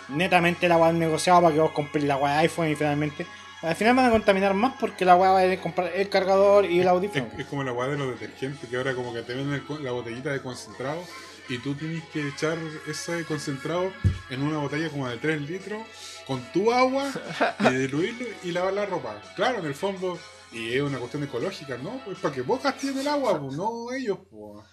Netamente 0.09 0.69
la 0.69 0.77
weá 0.77 0.93
negociaba 0.93 1.43
para 1.43 1.55
que 1.55 1.61
vos 1.61 1.73
compres 1.73 2.05
la 2.05 2.16
weá 2.16 2.35
de 2.35 2.39
iPhone 2.41 2.69
y 2.69 2.74
finalmente. 2.77 3.27
Al 3.62 3.74
final 3.74 3.97
van 3.97 4.07
a 4.07 4.11
contaminar 4.11 4.55
más 4.55 4.74
porque 4.78 5.05
la 5.05 5.16
weá 5.16 5.33
va 5.33 5.41
a 5.41 5.57
comprar 5.61 5.91
el 5.95 6.09
cargador 6.09 6.66
y 6.66 6.81
el 6.81 6.89
audífono. 6.89 7.27
es 7.37 7.47
como 7.47 7.65
la 7.65 7.73
weá 7.73 7.89
de 7.89 7.97
los 7.97 8.09
detergentes, 8.09 8.69
que 8.69 8.77
ahora 8.77 8.95
como 8.95 9.12
que 9.12 9.23
te 9.23 9.35
venden 9.35 9.62
la 9.83 9.93
botellita 9.93 10.33
de 10.33 10.43
concentrado 10.43 11.03
y 11.49 11.59
tú 11.59 11.74
tienes 11.74 12.05
que 12.05 12.28
echar 12.28 12.59
ese 12.89 13.24
concentrado 13.24 13.93
en 14.31 14.43
una 14.43 14.59
botella 14.59 14.91
como 14.91 15.09
de 15.09 15.16
3 15.16 15.43
litros 15.43 15.83
con 16.27 16.41
tu 16.53 16.73
agua 16.73 17.11
y 17.61 17.69
diluirlo 17.74 18.27
y 18.43 18.53
lavar 18.53 18.74
la 18.74 18.87
ropa. 18.87 19.20
Claro, 19.37 19.61
en 19.61 19.66
el 19.66 19.74
fondo, 19.74 20.19
y 20.53 20.74
es 20.74 20.83
una 20.83 20.99
cuestión 20.99 21.23
ecológica, 21.23 21.78
¿no? 21.78 22.01
Pues 22.05 22.19
para 22.19 22.35
que 22.35 22.43
vos 22.43 22.62
gastes 22.62 22.97
el 22.97 23.09
agua, 23.09 23.41
pues 23.41 23.57
no 23.57 23.93
ellos, 23.93 24.19
pues. 24.31 24.65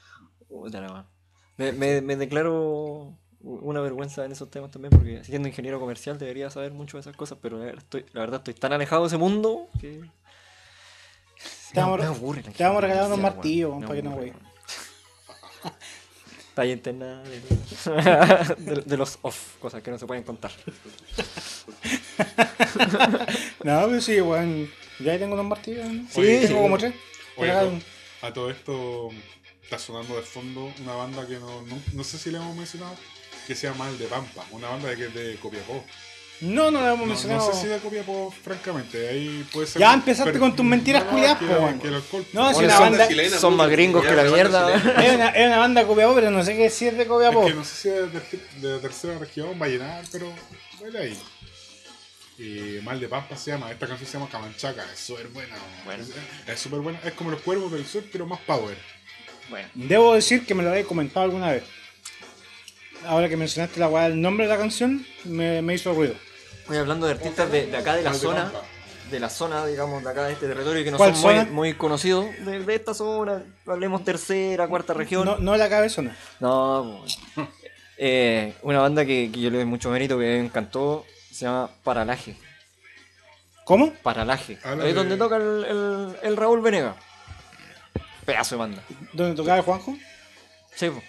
Me, 1.57 1.71
me, 1.71 2.01
me 2.01 2.15
declaro 2.15 3.17
una 3.43 3.81
vergüenza 3.81 4.23
en 4.25 4.31
esos 4.31 4.49
temas 4.49 4.71
también, 4.71 4.91
porque 4.91 5.23
siendo 5.23 5.47
ingeniero 5.47 5.79
comercial 5.79 6.17
debería 6.17 6.49
saber 6.49 6.71
mucho 6.71 6.97
de 6.97 7.01
esas 7.01 7.15
cosas, 7.15 7.37
pero 7.41 7.57
la 7.59 7.65
verdad 7.65 7.83
estoy, 7.83 8.05
la 8.13 8.21
verdad 8.21 8.39
estoy 8.39 8.53
tan 8.53 8.73
alejado 8.73 9.03
de 9.03 9.07
ese 9.07 9.17
mundo 9.17 9.67
que. 9.79 10.01
Te 11.73 11.79
vamos- 11.79 11.99
Me 11.99 12.05
aburre 12.05 12.43
la 12.43 12.51
te 12.51 12.63
vamos 12.63 12.77
a 12.77 12.81
regalar 12.81 13.05
unos 13.07 13.19
martillos, 13.19 13.69
weón, 13.71 13.81
para 13.83 13.95
que 13.95 14.03
no. 14.03 14.17
Talla 16.53 16.71
interna 16.71 17.23
de, 17.23 17.41
de- 18.75 18.81
de 18.81 18.97
los 18.97 19.17
off, 19.23 19.57
cosas 19.59 19.81
que 19.81 19.89
no 19.91 19.97
se 19.97 20.05
pueden 20.05 20.23
contar. 20.23 20.51
No, 23.63 23.85
pero 23.87 24.01
sí, 24.01 24.19
weón. 24.21 24.69
Ya 24.99 25.13
ahí 25.13 25.19
tengo 25.19 25.33
unos 25.33 25.45
martillos. 25.45 25.87
¿no? 25.89 26.03
Sí, 26.09 26.21
tengo 26.21 26.47
sí. 26.47 26.53
como 26.53 26.77
tres. 26.77 26.93
Oye, 27.37 27.51
a 28.21 28.33
todo 28.33 28.49
esto 28.51 29.09
está 29.63 29.79
sonando 29.79 30.15
de 30.15 30.21
fondo 30.21 30.71
una 30.81 30.93
banda 30.93 31.25
que 31.27 31.39
no, 31.39 31.61
no, 31.63 31.81
no 31.93 32.03
sé 32.03 32.17
si 32.17 32.29
le 32.31 32.37
hemos 32.37 32.55
mencionado, 32.55 32.93
que 33.47 33.55
se 33.55 33.67
llama 33.67 33.89
El 33.89 33.97
de 33.97 34.05
Pampa, 34.05 34.45
una 34.51 34.69
banda 34.69 34.89
de, 34.89 34.95
que 34.95 35.05
es 35.05 35.13
de 35.13 35.35
Copiapó. 35.41 35.83
No, 36.41 36.71
no 36.71 36.81
lo 36.81 36.87
hemos 36.87 36.99
No, 37.01 37.05
mencionado. 37.05 37.47
no 37.47 37.53
sé 37.53 37.61
si 37.61 37.67
de 37.67 37.77
Copiapó, 37.79 38.33
francamente, 38.43 39.07
ahí 39.07 39.45
puede 39.53 39.65
ser... 39.67 39.79
Ya 39.79 39.93
empezaste 39.93 40.37
con 40.39 40.53
tus 40.55 40.65
mentiras 40.65 41.03
no, 41.05 41.09
culiadas, 41.11 41.41
No, 41.41 41.47
si 41.51 41.83
Bueno, 42.33 42.59
una 42.59 42.69
son 42.77 42.79
banda. 42.89 43.07
chilena, 43.07 43.37
son 43.37 43.55
más 43.55 43.69
gringos 43.69 44.03
que 44.05 44.11
la 44.15 44.23
mierda. 44.23 44.75
Es 44.75 45.15
una, 45.15 45.29
es 45.29 45.47
una 45.47 45.57
banda 45.59 45.85
copiapó, 45.87 46.15
pero 46.15 46.31
no 46.31 46.43
sé 46.43 46.57
qué 46.57 46.69
si 46.69 46.87
es 46.87 46.97
de 46.97 47.05
copiapó. 47.07 47.43
Es 47.45 47.49
que 47.53 47.57
no 47.59 47.63
sé 47.63 47.75
si 47.75 47.89
es 47.89 48.11
de, 48.13 48.19
ter- 48.19 48.49
de 48.55 48.79
tercera 48.79 49.17
región, 49.19 49.57
Vallenar, 49.57 50.03
pero 50.11 50.33
huele 50.81 50.99
ahí. 50.99 51.17
Y 52.37 52.81
Mal 52.83 52.99
de 52.99 53.07
Pampa 53.07 53.37
se 53.37 53.51
llama, 53.51 53.71
esta 53.71 53.87
canción 53.87 54.07
se 54.09 54.17
llama 54.17 54.29
Camanchaca, 54.29 54.83
es 54.91 54.99
súper 54.99 55.27
buena. 55.27 55.55
Bueno. 55.85 56.03
Es- 56.03 56.49
Es 56.49 56.59
súper 56.59 56.79
buena, 56.79 56.99
es 57.05 57.13
como 57.13 57.29
los 57.31 57.41
cuervos 57.41 57.71
del 57.71 57.85
sur, 57.85 58.03
pero 58.11 58.25
más 58.25 58.39
power. 58.41 58.75
Bueno, 59.49 59.67
Debo 59.75 60.15
decir 60.15 60.45
que 60.45 60.55
me 60.55 60.63
lo 60.63 60.71
había 60.71 60.83
comentado 60.83 61.25
alguna 61.25 61.51
vez. 61.51 61.63
Ahora 63.07 63.27
que 63.29 63.37
mencionaste 63.37 63.79
la 63.79 63.87
weá, 63.89 64.05
el 64.07 64.21
nombre 64.21 64.45
de 64.47 64.51
la 64.53 64.57
canción 64.57 65.05
me, 65.25 65.61
me 65.61 65.73
hizo 65.75 65.93
ruido. 65.93 66.13
voy 66.67 66.77
hablando 66.77 67.05
de 67.05 67.13
artistas 67.13 67.51
de, 67.51 67.67
de 67.67 67.77
acá 67.77 67.95
de 67.95 68.03
la 68.03 68.13
zona. 68.13 68.51
De 69.11 69.19
la 69.19 69.29
zona, 69.29 69.65
digamos, 69.65 70.03
de 70.03 70.09
acá 70.09 70.23
de 70.23 70.33
este 70.33 70.47
territorio 70.47 70.83
que 70.83 70.89
no 70.91 70.97
¿Cuál 70.97 71.15
son 71.15 71.35
muy, 71.35 71.45
muy 71.47 71.73
conocidos 71.75 72.25
de, 72.45 72.59
de 72.63 72.75
esta 72.75 72.93
zona, 72.93 73.43
hablemos 73.67 74.03
tercera, 74.03 74.67
cuarta 74.67 74.93
región. 74.93 75.25
No, 75.25 75.37
no 75.37 75.55
la 75.57 75.69
cabezona. 75.69 76.15
No, 76.39 76.99
pues. 77.01 77.17
Eh, 78.05 78.55
una 78.63 78.79
banda 78.79 79.05
que, 79.05 79.29
que 79.31 79.39
yo 79.39 79.51
le 79.51 79.57
doy 79.57 79.65
mucho 79.65 79.91
mérito, 79.91 80.17
que 80.17 80.23
me 80.25 80.39
encantó, 80.39 81.05
se 81.31 81.45
llama 81.45 81.69
Paralaje. 81.83 82.35
¿Cómo? 83.65 83.93
Paralaje. 84.01 84.57
Habla 84.63 84.83
Es 84.85 84.89
de- 84.89 84.93
donde 84.95 85.15
toca 85.15 85.35
el, 85.37 85.63
el- 85.63 86.15
el 86.23 86.35
Raúl 86.35 86.61
Venega. 86.61 86.95
Pedazo 88.25 88.55
de 88.55 88.59
banda. 88.59 88.83
¿Dónde 89.13 89.35
tocaba 89.35 89.57
el 89.57 89.63
Juanjo? 89.63 89.95
Sí, 90.75 90.89
po. 90.89 91.03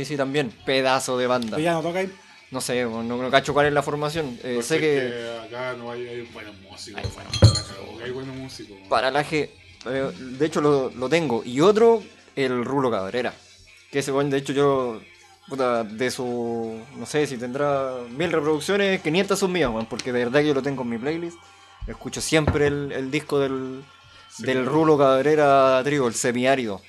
Sí, 0.00 0.04
sí, 0.04 0.16
también. 0.16 0.52
Pedazo 0.66 1.16
de 1.16 1.26
banda. 1.26 1.52
Pero 1.52 1.62
ya 1.62 1.72
no 1.72 1.80
toca 1.80 2.00
ahí. 2.00 2.12
No 2.50 2.60
sé, 2.60 2.84
no, 2.84 3.02
no 3.02 3.30
cacho 3.30 3.54
cuál 3.54 3.66
es 3.66 3.72
la 3.72 3.82
formación. 3.82 4.38
Eh, 4.42 4.60
sé 4.62 4.76
es 4.76 4.80
que 4.80 5.46
acá 5.46 5.74
no 5.74 5.90
hay, 5.90 6.06
hay 6.06 6.22
buenos 6.32 6.54
músicos, 6.60 7.02
bueno, 7.14 7.30
hay 8.04 8.10
buenos 8.10 8.36
músicos. 8.36 8.76
Paralaje, 8.88 9.50
eh, 9.86 10.10
de 10.16 10.46
hecho 10.46 10.60
lo, 10.60 10.90
lo 10.90 11.08
tengo. 11.08 11.42
Y 11.44 11.60
otro 11.60 12.02
el 12.36 12.64
Rulo 12.64 12.90
Cabrera. 12.90 13.34
Que 13.90 14.00
ese 14.00 14.12
de 14.12 14.36
hecho, 14.36 14.52
yo, 14.52 15.00
puta, 15.48 15.82
de 15.82 16.10
su, 16.10 16.78
no 16.96 17.06
sé 17.06 17.26
si 17.26 17.38
tendrá 17.38 17.94
mil 18.10 18.30
reproducciones, 18.30 19.00
500 19.00 19.38
son 19.38 19.52
mías, 19.52 19.70
weón, 19.70 19.86
porque 19.86 20.12
de 20.12 20.24
verdad 20.24 20.40
que 20.40 20.48
yo 20.48 20.54
lo 20.54 20.62
tengo 20.62 20.82
en 20.82 20.90
mi 20.90 20.98
playlist. 20.98 21.38
Escucho 21.86 22.20
siempre 22.20 22.66
el, 22.66 22.92
el 22.92 23.10
disco 23.10 23.40
del, 23.40 23.82
del 24.38 24.66
Rulo 24.66 24.98
Cabrera 24.98 25.80
Trigo, 25.82 26.06
el 26.06 26.14
semiárido. 26.14 26.80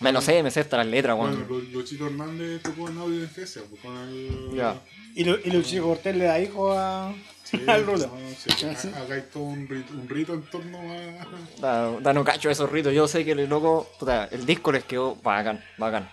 Me 0.00 0.12
lo 0.12 0.20
sé, 0.20 0.42
me 0.42 0.50
sé 0.50 0.60
hasta 0.60 0.76
las 0.78 0.86
letras, 0.86 1.16
Bueno, 1.16 1.34
weón. 1.36 1.48
Lu- 1.48 1.72
Luchito 1.72 2.06
Hernández 2.06 2.62
tocó 2.62 2.88
en 2.88 2.98
audio 2.98 3.20
de 3.20 3.26
Fresia, 3.28 3.62
pues, 3.68 3.82
con 3.82 3.96
el. 3.96 4.50
Ya. 4.54 4.80
Y, 5.14 5.24
Lu- 5.24 5.38
y 5.44 5.50
Luchito 5.50 5.82
Cortés 5.84 6.14
le 6.16 6.24
da 6.26 6.38
hijo 6.40 6.72
a, 6.72 7.12
Sí, 7.42 7.58
al 7.66 7.84
no, 7.86 7.96
sí, 7.96 8.90
Hagáis 8.94 9.30
todo 9.30 9.42
un 9.42 9.66
rito, 9.66 9.92
un 9.94 10.08
rito 10.08 10.34
en 10.34 10.42
torno 10.42 10.78
a. 10.78 11.60
Da, 11.60 12.00
da 12.00 12.12
no 12.12 12.22
cacho 12.22 12.48
esos 12.50 12.70
ritos. 12.70 12.92
Yo 12.94 13.08
sé 13.08 13.24
que 13.24 13.32
el 13.32 13.48
loco, 13.48 13.90
puta, 13.98 14.28
el 14.30 14.46
disco 14.46 14.70
les 14.70 14.84
quedó 14.84 15.16
bacán, 15.16 15.64
bacán. 15.78 16.08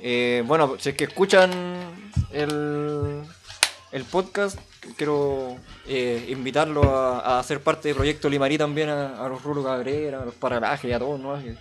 Eh, 0.00 0.42
bueno, 0.46 0.76
si 0.78 0.90
es 0.90 0.94
que 0.94 1.04
escuchan 1.04 1.50
el, 2.32 3.22
el 3.92 4.04
podcast, 4.04 4.58
quiero 4.96 5.56
eh, 5.86 6.26
invitarlo 6.28 6.96
a, 6.96 7.38
a 7.38 7.42
ser 7.42 7.60
parte 7.60 7.88
del 7.88 7.96
proyecto 7.96 8.28
Limarí 8.30 8.56
también 8.58 8.88
a, 8.88 9.24
a 9.24 9.28
los 9.28 9.42
Rulo 9.42 9.64
Cabrera, 9.64 10.22
a 10.22 10.24
los 10.24 10.34
Paralajes 10.34 10.88
y 10.88 10.92
a 10.92 10.98
todos, 10.98 11.18
¿no? 11.20 11.42
Que, 11.42 11.54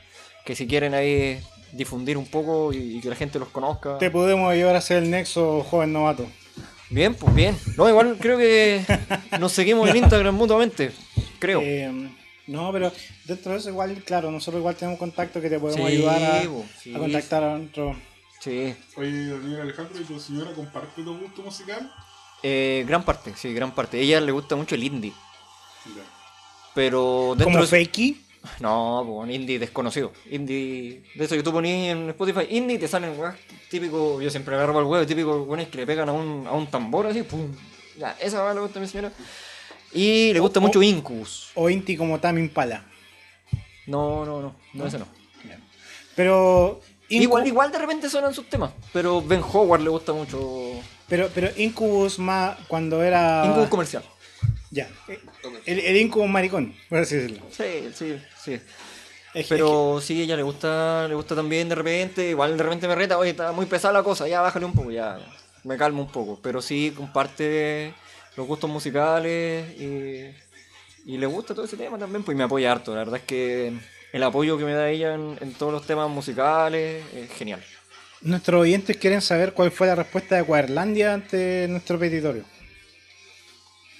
que 0.45 0.55
si 0.55 0.67
quieren 0.67 0.93
ahí 0.93 1.41
difundir 1.71 2.17
un 2.17 2.25
poco 2.27 2.71
y, 2.73 2.97
y 2.97 3.01
que 3.01 3.09
la 3.09 3.15
gente 3.15 3.39
los 3.39 3.49
conozca. 3.49 3.97
Te 3.97 4.09
podemos 4.11 4.53
llevar 4.53 4.75
a 4.75 4.79
hacer 4.79 5.03
el 5.03 5.09
nexo 5.09 5.63
joven 5.63 5.93
novato. 5.93 6.25
Bien, 6.89 7.13
pues 7.15 7.33
bien. 7.33 7.57
No, 7.77 7.89
igual 7.89 8.17
creo 8.19 8.37
que 8.37 8.85
nos 9.39 9.51
seguimos 9.51 9.89
en 9.89 9.97
Instagram 9.97 10.35
mutuamente, 10.35 10.91
creo. 11.39 11.61
Eh, 11.63 12.09
no, 12.47 12.71
pero 12.71 12.91
dentro 13.25 13.53
de 13.53 13.57
eso 13.57 13.69
igual, 13.69 14.03
claro, 14.05 14.29
nosotros 14.31 14.59
igual 14.59 14.75
tenemos 14.75 14.99
contacto 14.99 15.41
que 15.41 15.49
te 15.49 15.59
podemos 15.59 15.89
Sí, 15.89 15.95
ayudar 15.97 16.21
a, 16.23 16.41
sí. 16.79 16.93
a 16.95 16.99
contactar 16.99 17.43
a 17.43 17.57
nuestro... 17.57 17.95
Sí. 18.39 18.75
Oye, 18.97 19.25
Daniel 19.29 19.61
Alejandro, 19.61 19.99
¿y 19.99 20.03
tu 20.03 20.19
señora 20.19 20.53
comparte 20.53 21.01
tu 21.03 21.17
gusto 21.17 21.41
musical? 21.41 21.91
Eh, 22.43 22.85
gran 22.87 23.03
parte, 23.03 23.33
sí, 23.35 23.51
gran 23.53 23.73
parte. 23.73 23.97
A 23.97 24.01
ella 24.01 24.21
le 24.21 24.31
gusta 24.31 24.55
mucho 24.55 24.75
el 24.75 24.83
indie. 24.83 25.13
Ya. 25.87 26.03
Pero 26.75 27.29
dentro 27.37 27.45
Como 27.45 27.65
de- 27.65 27.85
fakey. 27.85 28.21
No, 28.59 29.03
pues 29.05 29.17
un 29.23 29.31
indie 29.31 29.59
desconocido. 29.59 30.11
Indie. 30.29 31.03
De 31.15 31.25
eso 31.25 31.35
que 31.35 31.43
tú 31.43 31.51
ponías 31.51 31.95
en 31.95 32.09
Spotify, 32.09 32.47
indie 32.49 32.77
te 32.79 32.87
salen 32.87 33.17
weas 33.19 33.35
típico. 33.69 34.21
Yo 34.21 34.29
siempre 34.29 34.55
agarro 34.55 34.77
al 34.79 34.85
huevo, 34.85 35.05
típico 35.05 35.43
weones 35.43 35.67
que 35.69 35.77
le 35.77 35.85
pegan 35.85 36.09
a 36.09 36.11
un, 36.13 36.45
a 36.47 36.51
un 36.53 36.67
tambor 36.67 37.07
así, 37.07 37.23
pum. 37.23 37.51
Ya, 37.97 38.15
esa 38.19 38.41
va 38.41 38.53
le 38.53 38.59
gusta 38.61 38.79
a 38.79 38.81
mi 38.81 38.87
señora. 38.87 39.11
Y 39.93 40.33
le 40.33 40.39
gusta 40.39 40.59
O- 40.59 40.61
mucho 40.61 40.81
Incubus. 40.81 41.51
O 41.55 41.69
Inti 41.69 41.95
como 41.95 42.19
Tame 42.19 42.41
Impala. 42.41 42.83
No, 43.87 44.25
no, 44.25 44.41
no, 44.41 44.55
no, 44.73 44.85
ese 44.87 44.97
no. 44.99 45.05
Pero... 46.15 46.81
Incu- 47.09 47.21
Igual, 47.21 47.45
igual 47.47 47.71
de 47.71 47.77
repente 47.77 48.09
suenan 48.09 48.33
sus 48.33 48.49
temas. 48.49 48.71
Pero 48.91 49.21
Ben 49.21 49.41
Howard 49.41 49.81
le 49.81 49.89
gusta 49.89 50.11
mucho. 50.11 50.71
Pero, 51.07 51.29
pero 51.35 51.49
Incubus 51.55 52.17
más 52.17 52.57
cuando 52.67 53.03
era... 53.03 53.43
Incubus 53.45 53.69
comercial. 53.69 54.03
Ya. 54.75 54.89
El, 55.65 55.79
el 55.79 55.95
Incubus 55.97 56.29
maricón, 56.29 56.75
por 56.89 56.99
así 56.99 57.15
decirlo. 57.15 57.43
Sí, 57.49 57.89
sí, 57.95 58.17
sí. 58.43 58.53
Es 58.53 58.61
que- 59.33 59.39
es 59.39 59.47
Pero 59.47 60.01
sí, 60.01 60.21
ella 60.21 60.35
le 60.35 60.43
gusta, 60.43 61.07
le 61.07 61.15
gusta 61.15 61.33
también 61.33 61.69
de 61.69 61.75
repente, 61.75 62.29
igual 62.29 62.57
de 62.57 62.63
repente 62.63 62.85
me 62.87 62.95
reta, 62.95 63.17
oye, 63.17 63.29
está 63.31 63.51
muy 63.53 63.65
pesada 63.67 63.93
la 63.93 64.03
cosa, 64.03 64.27
ya 64.27 64.41
bájale 64.41 64.65
un 64.65 64.73
poco, 64.73 64.91
ya 64.91 65.17
me 65.63 65.77
calmo 65.77 66.01
un 66.03 66.11
poco. 66.11 66.39
Pero 66.43 66.61
sí 66.61 66.93
comparte 66.95 67.93
los 68.35 68.45
gustos 68.47 68.69
musicales 68.69 69.65
y, 69.79 70.29
y 71.05 71.17
le 71.17 71.25
gusta 71.25 71.53
todo 71.55 71.63
ese 71.65 71.77
tema 71.77 71.97
también, 71.97 72.23
pues 72.23 72.35
y 72.35 72.37
me 72.37 72.43
apoya 72.43 72.71
harto. 72.73 72.91
La 72.91 72.99
verdad 72.99 73.15
es 73.21 73.23
que 73.23 73.73
el 74.11 74.23
apoyo 74.23 74.57
que 74.57 74.65
me 74.65 74.73
da 74.73 74.89
ella 74.89 75.13
en, 75.15 75.37
en 75.39 75.53
todos 75.53 75.71
los 75.71 75.87
temas 75.87 76.09
musicales 76.09 77.01
es 77.15 77.31
genial. 77.31 77.63
Nuestros 78.21 78.61
oyentes 78.61 78.97
quieren 78.97 79.21
saber 79.21 79.53
cuál 79.53 79.71
fue 79.71 79.87
la 79.87 79.95
respuesta 79.95 80.35
de 80.35 80.43
Cuaderlandia 80.43 81.13
ante 81.13 81.67
nuestro 81.69 81.97
petitorio. 81.99 82.43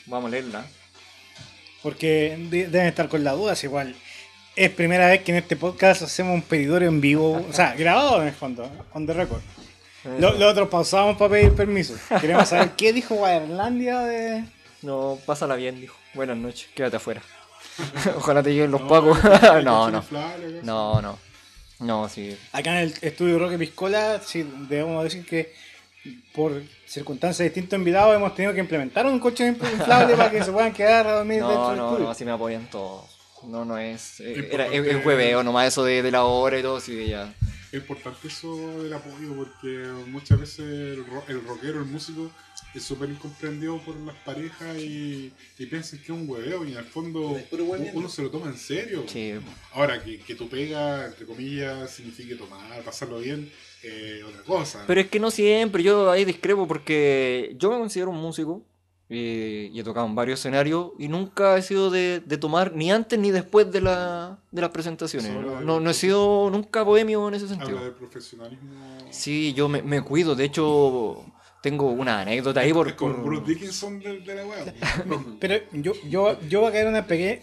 Vamos 0.07 0.27
a 0.27 0.32
leerla. 0.32 0.65
Porque 1.82 2.38
de- 2.49 2.68
deben 2.68 2.88
estar 2.88 3.07
con 3.10 3.23
la 3.23 3.34
duda, 3.34 3.56
si 3.56 3.68
igual 3.68 3.95
es 4.56 4.69
primera 4.72 5.07
vez 5.07 5.22
que 5.23 5.32
en 5.32 5.38
este 5.38 5.56
podcast 5.56 6.02
hacemos 6.03 6.34
un 6.34 6.41
petitorio 6.41 6.88
en 6.88 7.02
vivo, 7.02 7.45
o 7.49 7.53
sea, 7.53 7.73
grabado 7.77 8.22
en 8.22 8.30
el 8.30 8.34
fondo, 8.34 8.69
on 8.94 9.06
the 9.06 9.14
record. 9.14 9.41
Lo, 10.19 10.34
lo 10.34 10.48
otro 10.49 10.69
pausamos 10.69 11.18
para 11.18 11.32
pedir 11.32 11.53
permiso. 11.56 11.95
Queremos 12.22 12.48
saber 12.49 12.72
qué 12.77 12.94
dijo 12.94 13.15
Guairlandia 13.15 13.99
de... 14.02 14.44
No, 14.84 15.18
pásala 15.26 15.56
bien, 15.56 15.82
dijo. 15.82 15.98
Buenas 16.14 16.38
noches, 16.38 16.69
quédate 16.76 16.98
afuera. 16.98 17.23
Ojalá 18.15 18.44
te 18.44 18.52
lleguen 18.52 18.69
los 18.69 18.82
No, 18.82 18.88
pacos. 18.88 19.18
no, 19.64 19.90
no. 19.90 20.03
No, 20.61 21.02
no. 21.02 21.18
No, 21.80 22.07
sí. 22.07 22.38
Acá 22.53 22.82
en 22.82 22.90
el 22.90 22.94
estudio 23.02 23.40
Roque 23.40 23.57
Piscola, 23.57 24.22
sí, 24.23 24.48
debemos 24.69 25.03
decir 25.03 25.26
que 25.26 25.53
por 26.34 26.61
circunstancias 26.86 27.45
distintas 27.45 27.77
invitados 27.80 28.15
hemos 28.15 28.34
tenido 28.36 28.53
que 28.53 28.60
implementar 28.60 29.06
un 29.06 29.19
coche 29.19 29.48
inflable 29.48 30.15
para 30.15 30.32
que 30.32 30.44
se 30.44 30.52
puedan 30.52 30.73
quedar 30.73 31.07
a 31.07 31.11
dormir 31.18 31.38
dentro 31.41 31.56
No, 31.57 31.69
del 31.69 31.77
no, 31.77 31.99
no, 31.99 32.10
así 32.10 32.26
me 32.26 32.32
apoyan 32.32 32.69
todos. 32.69 33.06
No, 33.48 33.64
no 33.64 33.77
es. 33.77 34.19
eh. 34.22 34.49
Era, 34.52 34.65
es, 34.68 34.86
es 34.86 35.06
hueveo 35.06 35.44
nomás 35.44 35.68
eso 35.68 35.84
de, 35.84 36.02
de 36.02 36.11
la 36.11 36.23
hora 36.23 36.57
y 36.57 36.61
todo, 36.64 36.80
sí, 36.80 37.07
ya. 37.07 37.34
Es 37.72 37.82
importante 37.82 38.27
eso 38.27 38.82
del 38.84 38.94
apoyo 38.94 39.36
porque 39.36 39.68
muchas 40.07 40.40
veces 40.40 40.60
el, 40.60 41.06
ro- 41.06 41.23
el 41.27 41.44
rockero, 41.44 41.80
el 41.80 41.86
músico, 41.86 42.32
es 42.73 42.84
súper 42.84 43.10
incomprendido 43.10 43.77
por 43.80 43.95
las 43.98 44.15
parejas 44.18 44.77
y, 44.77 45.32
y 45.60 45.65
piensan 45.65 45.99
que 45.99 46.06
es 46.06 46.10
un 46.11 46.27
hueveo 46.30 46.64
y 46.65 46.72
en 46.72 46.77
el 46.77 46.86
fondo 46.86 47.38
uno 47.94 48.10
se 48.10 48.22
lo 48.22 48.30
toma 48.32 48.48
en 48.48 48.57
serio. 48.57 49.03
Sí. 49.07 49.34
Ahora, 49.73 50.02
que, 50.03 50.19
que 50.19 50.36
tu 50.36 50.49
pega, 50.49 51.06
entre 51.06 51.26
comillas, 51.26 51.90
signifique 51.91 52.36
tomar, 52.36 52.82
pasarlo 52.84 53.19
bien, 53.19 53.52
eh, 53.86 54.24
otra 54.24 54.41
cosa. 54.44 54.84
Pero 54.88 55.02
es 55.02 55.07
que 55.07 55.20
no 55.20 55.32
siempre, 55.32 55.84
yo 55.84 56.10
ahí 56.12 56.26
discrepo 56.26 56.68
porque 56.68 57.56
yo 57.57 57.72
me 57.72 57.78
considero 57.78 58.10
un 58.12 58.18
músico 58.22 58.62
eh, 59.10 59.70
y 59.72 59.80
he 59.80 59.84
tocado 59.84 60.06
en 60.07 60.16
varios 60.16 60.40
escenarios 60.40 60.91
y 60.98 61.07
nunca 61.07 61.57
he 61.57 61.62
sido 61.62 61.91
de, 61.91 62.22
de 62.26 62.38
tomar 62.38 62.74
ni 62.74 62.91
antes 62.91 63.20
ni 63.20 63.30
después 63.32 63.72
de, 63.72 63.82
la, 63.82 64.40
de 64.52 64.62
las 64.62 64.72
presentaciones. 64.72 65.32
No, 65.32 65.62
no, 65.62 65.80
no 65.80 65.90
he 65.90 65.94
sido 65.94 66.49
nunca 66.49 66.82
bohemio 66.82 67.28
en 67.28 67.36
ese 67.36 67.45
Habla 67.45 67.57
sentido. 67.57 67.84
de 67.86 67.91
profesionalismo. 67.91 68.72
Sí, 69.12 69.53
yo 69.53 69.70
me, 69.70 69.82
me 69.84 70.02
cuido, 70.02 70.36
de 70.36 70.45
hecho 70.45 71.24
tengo 71.62 71.90
una 71.91 72.22
anécdota 72.22 72.60
ahí 72.60 72.72
por... 72.74 72.95
como 72.95 73.24
Bruce 73.24 73.44
Dickinson 73.48 73.99
de, 73.99 74.20
de 74.20 74.36
la 74.36 74.45
wea. 74.45 74.74
Pero 75.40 75.56
yo, 75.72 75.94
yo, 76.07 76.40
yo 76.48 76.60
voy 76.62 76.70
a 76.70 76.72
caer 76.74 76.88
una 76.88 77.07
pequeña, 77.07 77.40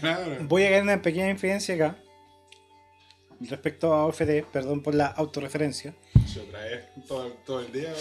claro. 0.00 0.36
voy 0.48 0.62
a 0.64 0.66
caer 0.66 0.78
en 0.78 0.84
una 0.84 1.02
pequeña 1.02 1.30
infidencia 1.30 1.74
acá. 1.76 1.96
Respecto 3.40 3.94
a 3.94 4.04
OFD, 4.06 4.44
perdón 4.52 4.82
por 4.82 4.94
la 4.94 5.06
autorreferencia. 5.06 5.94
Se 6.26 6.40
otra 6.40 6.60
vez 6.60 6.84
todo, 7.08 7.28
todo 7.46 7.60
el 7.60 7.72
día. 7.72 7.92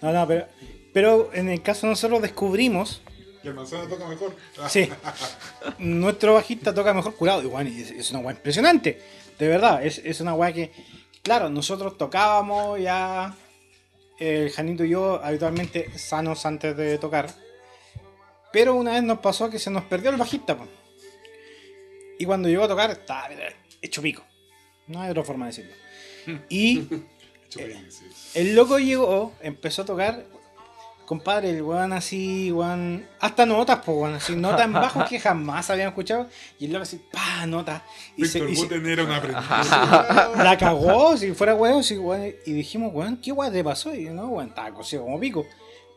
No, 0.00 0.12
no, 0.12 0.26
pero, 0.26 0.46
pero 0.92 1.30
en 1.34 1.48
el 1.48 1.62
caso 1.62 1.86
de 1.86 1.90
nosotros 1.90 2.22
descubrimos, 2.22 3.02
Y 3.42 3.48
el 3.48 3.54
manzana 3.54 3.88
toca 3.88 4.06
mejor. 4.06 4.36
sí, 4.68 4.88
nuestro 5.78 6.34
bajista 6.34 6.72
toca 6.72 6.94
mejor 6.94 7.16
curado. 7.16 7.42
Y 7.42 7.46
bueno, 7.46 7.70
es, 7.70 7.90
es 7.90 8.10
una 8.12 8.20
weá 8.20 8.36
impresionante, 8.36 9.00
de 9.38 9.48
verdad, 9.48 9.84
es, 9.84 9.98
es 10.04 10.20
una 10.20 10.34
weá 10.34 10.52
que, 10.52 10.70
claro, 11.22 11.50
nosotros 11.50 11.98
tocábamos 11.98 12.80
ya, 12.80 13.34
el 14.18 14.50
Janito 14.50 14.84
y 14.84 14.90
yo, 14.90 15.20
habitualmente 15.22 15.98
sanos 15.98 16.46
antes 16.46 16.76
de 16.76 16.98
tocar. 16.98 17.30
Pero 18.52 18.74
una 18.74 18.92
vez 18.92 19.02
nos 19.02 19.18
pasó 19.18 19.50
que 19.50 19.58
se 19.58 19.70
nos 19.70 19.84
perdió 19.84 20.10
el 20.10 20.16
bajista. 20.16 20.56
po. 20.56 20.66
Y 22.18 22.24
cuando 22.24 22.48
llegó 22.48 22.64
a 22.64 22.68
tocar, 22.68 22.90
estaba 22.90 23.28
hecho 23.80 24.02
pico. 24.02 24.24
No 24.88 25.00
hay 25.00 25.10
otra 25.10 25.22
forma 25.24 25.46
de 25.46 25.52
decirlo. 25.52 25.72
Y 26.50 26.86
sí. 27.48 27.60
el 28.34 28.54
loco 28.54 28.78
llegó, 28.78 29.32
empezó 29.40 29.82
a 29.82 29.84
tocar. 29.86 30.24
Compadre, 31.06 31.48
el 31.52 31.62
weón 31.62 31.94
así, 31.94 32.52
weón. 32.52 33.06
Hasta 33.18 33.46
notas, 33.46 33.78
pues, 33.82 33.96
weón. 33.96 34.14
Así, 34.16 34.36
notas 34.36 34.66
en 34.66 34.74
bajo 34.74 35.06
que 35.06 35.18
jamás 35.18 35.70
habían 35.70 35.88
escuchado. 35.88 36.28
Y 36.58 36.66
el 36.66 36.72
loco 36.74 36.82
así, 36.82 37.00
pa, 37.10 37.46
nota. 37.46 37.82
Y, 38.14 38.24
Víctor 38.24 38.50
y 38.50 38.54
se- 38.56 38.62
Guten 38.62 38.86
era 38.86 39.04
un 39.04 39.12
aprendiz. 39.12 39.42
la 40.44 40.56
cagó, 40.58 41.16
si 41.16 41.32
fuera 41.32 41.54
weón, 41.54 41.82
sí, 41.82 41.96
weón. 41.96 42.34
Y 42.44 42.52
dijimos, 42.52 42.92
weón, 42.92 43.16
¿qué 43.16 43.32
weón 43.32 43.50
te 43.50 43.64
pasó? 43.64 43.94
Y 43.94 44.04
no, 44.10 44.26
weón, 44.28 44.48
estaba 44.48 44.70
cosido 44.74 45.04
como 45.04 45.18
pico. 45.18 45.46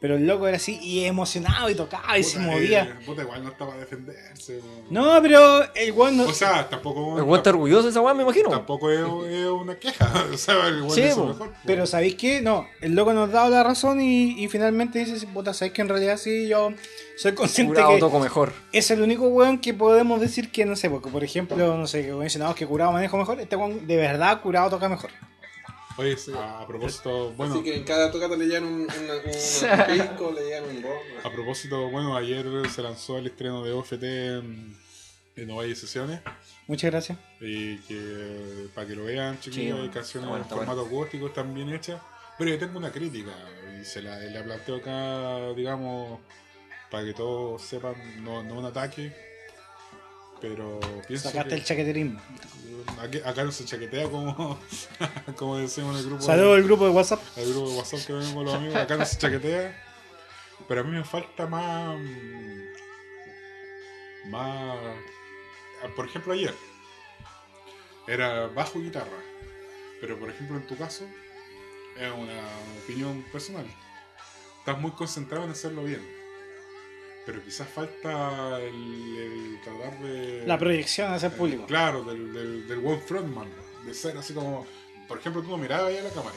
Pero 0.01 0.15
el 0.15 0.25
loco 0.25 0.47
era 0.47 0.57
así, 0.57 0.79
y 0.81 1.05
emocionado, 1.05 1.69
y 1.69 1.75
tocaba, 1.75 2.17
y 2.17 2.23
se 2.23 2.39
movía. 2.39 2.83
eh, 2.99 3.05
puta, 3.05 3.21
igual 3.21 3.43
no 3.43 3.51
estaba 3.51 3.75
a 3.75 3.77
defenderse. 3.77 4.53
weón. 4.59 4.85
No, 4.89 5.21
pero 5.21 5.71
el 5.75 5.91
weón 5.91 6.17
no. 6.17 6.23
O 6.23 6.33
sea, 6.33 6.67
tampoco. 6.67 7.17
El 7.19 7.23
weón 7.23 7.37
está 7.37 7.51
orgulloso 7.51 7.83
de 7.83 7.89
esa 7.91 8.01
weá, 8.01 8.15
me 8.15 8.23
imagino. 8.23 8.49
Tampoco 8.49 8.89
es, 8.89 8.99
es 9.31 9.45
una 9.45 9.75
queja. 9.77 10.11
O 10.33 10.37
sea, 10.37 10.67
el 10.67 10.81
weón 10.81 10.95
Sí, 10.95 11.03
po. 11.15 11.27
mejor. 11.27 11.53
Pero 11.65 11.85
¿sabéis 11.85 12.15
qué? 12.15 12.41
No, 12.41 12.67
el 12.81 12.95
loco 12.95 13.13
nos 13.13 13.31
daba 13.31 13.49
la 13.49 13.61
razón 13.63 14.01
y, 14.01 14.43
y 14.43 14.47
finalmente 14.47 14.97
dice, 15.05 15.27
puta, 15.27 15.53
¿sabéis 15.53 15.73
que 15.73 15.83
en 15.83 15.89
realidad 15.89 16.17
sí, 16.17 16.47
yo 16.47 16.73
soy 17.15 17.33
consciente 17.33 17.73
Curado 17.75 17.93
que 17.93 17.99
toco 17.99 18.19
mejor. 18.19 18.53
es 18.71 18.89
el 18.89 19.03
único 19.03 19.27
weón 19.27 19.59
que 19.59 19.75
podemos 19.75 20.19
decir 20.19 20.51
que, 20.51 20.65
no 20.65 20.75
sé, 20.75 20.89
porque 20.89 21.09
por 21.11 21.23
ejemplo, 21.23 21.77
no 21.77 21.85
sé, 21.85 22.03
que 22.07 22.13
mencionamos 22.13 22.55
que 22.55 22.65
curado 22.65 22.91
manejo 22.91 23.17
mejor, 23.17 23.39
este 23.39 23.55
weón 23.55 23.85
de 23.85 23.97
verdad 23.97 24.41
curado 24.41 24.71
toca 24.71 24.89
mejor. 24.89 25.11
Oye, 25.97 26.15
a 26.35 26.65
propósito, 26.67 27.31
bueno, 27.33 27.53
Así 27.55 27.63
que 27.63 27.75
en 27.75 27.83
cada 27.83 28.11
tocata 28.11 28.35
le 28.35 28.45
llevan 28.45 28.63
un, 28.65 28.81
una- 28.81 29.15
un 29.15 29.97
pisco, 29.97 30.31
le 30.35 30.45
llevan 30.45 30.69
un 30.77 30.83
ron. 30.83 30.97
a 31.23 31.31
propósito, 31.31 31.89
bueno, 31.89 32.15
ayer 32.15 32.45
se 32.69 32.81
lanzó 32.81 33.17
el 33.17 33.27
estreno 33.27 33.63
de 33.63 33.71
OFT 33.73 34.03
en, 34.03 34.75
en 35.35 35.51
Ovalle 35.51 35.75
Sesiones. 35.75 36.21
Muchas 36.67 36.91
gracias. 36.91 37.17
Y 37.41 37.77
que 37.79 38.67
para 38.73 38.87
que 38.87 38.95
lo 38.95 39.03
vean, 39.05 39.39
chiquillos, 39.39 39.77
Sí, 39.77 39.83
hay 39.83 39.89
canciones 39.89 40.29
bueno, 40.29 40.45
en 40.45 40.49
formato 40.49 40.81
acústico, 40.81 41.27
están 41.27 41.53
bien 41.53 41.69
hechas. 41.73 42.01
Pero 42.37 42.51
yo 42.51 42.57
tengo 42.59 42.77
una 42.77 42.91
crítica 42.91 43.31
y 43.79 43.85
se 43.85 44.01
la, 44.01 44.17
la 44.17 44.43
planteo 44.43 44.77
acá, 44.77 45.53
digamos, 45.53 46.19
para 46.89 47.03
que 47.05 47.13
todos 47.13 47.61
sepan, 47.61 47.93
no, 48.23 48.41
no 48.43 48.55
un 48.59 48.65
ataque. 48.65 49.13
Pero 50.41 50.79
pienso 51.07 51.29
Sacaste 51.29 51.49
que 51.49 51.55
el 51.55 51.63
chaqueterismo. 51.63 52.19
acá 53.25 53.43
no 53.43 53.51
se 53.51 53.63
chaquetea 53.65 54.09
como, 54.09 54.59
como 55.35 55.57
decimos 55.57 55.93
en 55.93 55.99
el 55.99 56.05
grupo. 56.07 56.23
Saludos 56.23 56.57
al 56.57 56.63
grupo 56.63 56.85
de 56.85 56.91
WhatsApp. 56.91 57.21
al 57.37 57.45
grupo 57.45 57.69
de 57.69 57.77
WhatsApp 57.77 57.99
que 58.07 58.13
ven 58.13 58.33
con 58.33 58.45
los 58.45 58.53
amigos, 58.55 58.75
acá 58.75 58.97
no 58.97 59.05
se 59.05 59.17
chaquetea. 59.17 59.83
Pero 60.67 60.81
a 60.81 60.83
mí 60.83 60.91
me 60.91 61.03
falta 61.03 61.47
más. 61.47 61.99
Más. 64.25 64.77
Por 65.95 66.05
ejemplo, 66.05 66.33
ayer 66.33 66.53
era 68.07 68.47
bajo 68.47 68.79
y 68.79 68.83
guitarra. 68.83 69.17
Pero 69.99 70.17
por 70.19 70.29
ejemplo, 70.29 70.57
en 70.57 70.65
tu 70.65 70.75
caso, 70.75 71.05
es 71.99 72.11
una 72.11 72.41
opinión 72.83 73.23
personal. 73.31 73.65
Estás 74.59 74.79
muy 74.79 74.91
concentrado 74.91 75.45
en 75.45 75.51
hacerlo 75.51 75.83
bien. 75.83 76.20
Pero 77.25 77.43
quizás 77.43 77.67
falta 77.69 78.59
el, 78.59 79.17
el 79.17 79.61
tratar 79.63 79.99
de. 80.01 80.43
La 80.47 80.57
proyección 80.57 81.13
hacia 81.13 81.27
el 81.27 81.33
público. 81.33 81.65
Claro, 81.67 82.03
del, 82.03 82.33
del, 82.33 82.67
del 82.67 82.79
one 82.85 82.99
frontman. 82.99 83.49
De 83.85 83.93
ser 83.93 84.17
así 84.17 84.33
como. 84.33 84.65
Por 85.07 85.19
ejemplo, 85.19 85.41
tú 85.41 85.49
no 85.49 85.57
mirabas 85.57 85.87
ahí 85.89 85.97
a 85.97 86.03
la 86.03 86.09
cámara. 86.09 86.35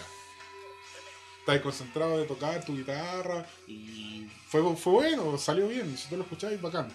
Estás 1.40 1.60
concentrado 1.60 2.18
de 2.18 2.24
tocar 2.24 2.64
tu 2.64 2.74
guitarra 2.76 3.46
y 3.68 4.26
fue, 4.48 4.62
fue 4.76 4.92
bueno, 4.94 5.36
salió 5.38 5.68
bien. 5.68 5.96
Si 5.96 6.08
tú 6.08 6.16
lo 6.16 6.22
escuchabas, 6.22 6.60
bacán. 6.60 6.90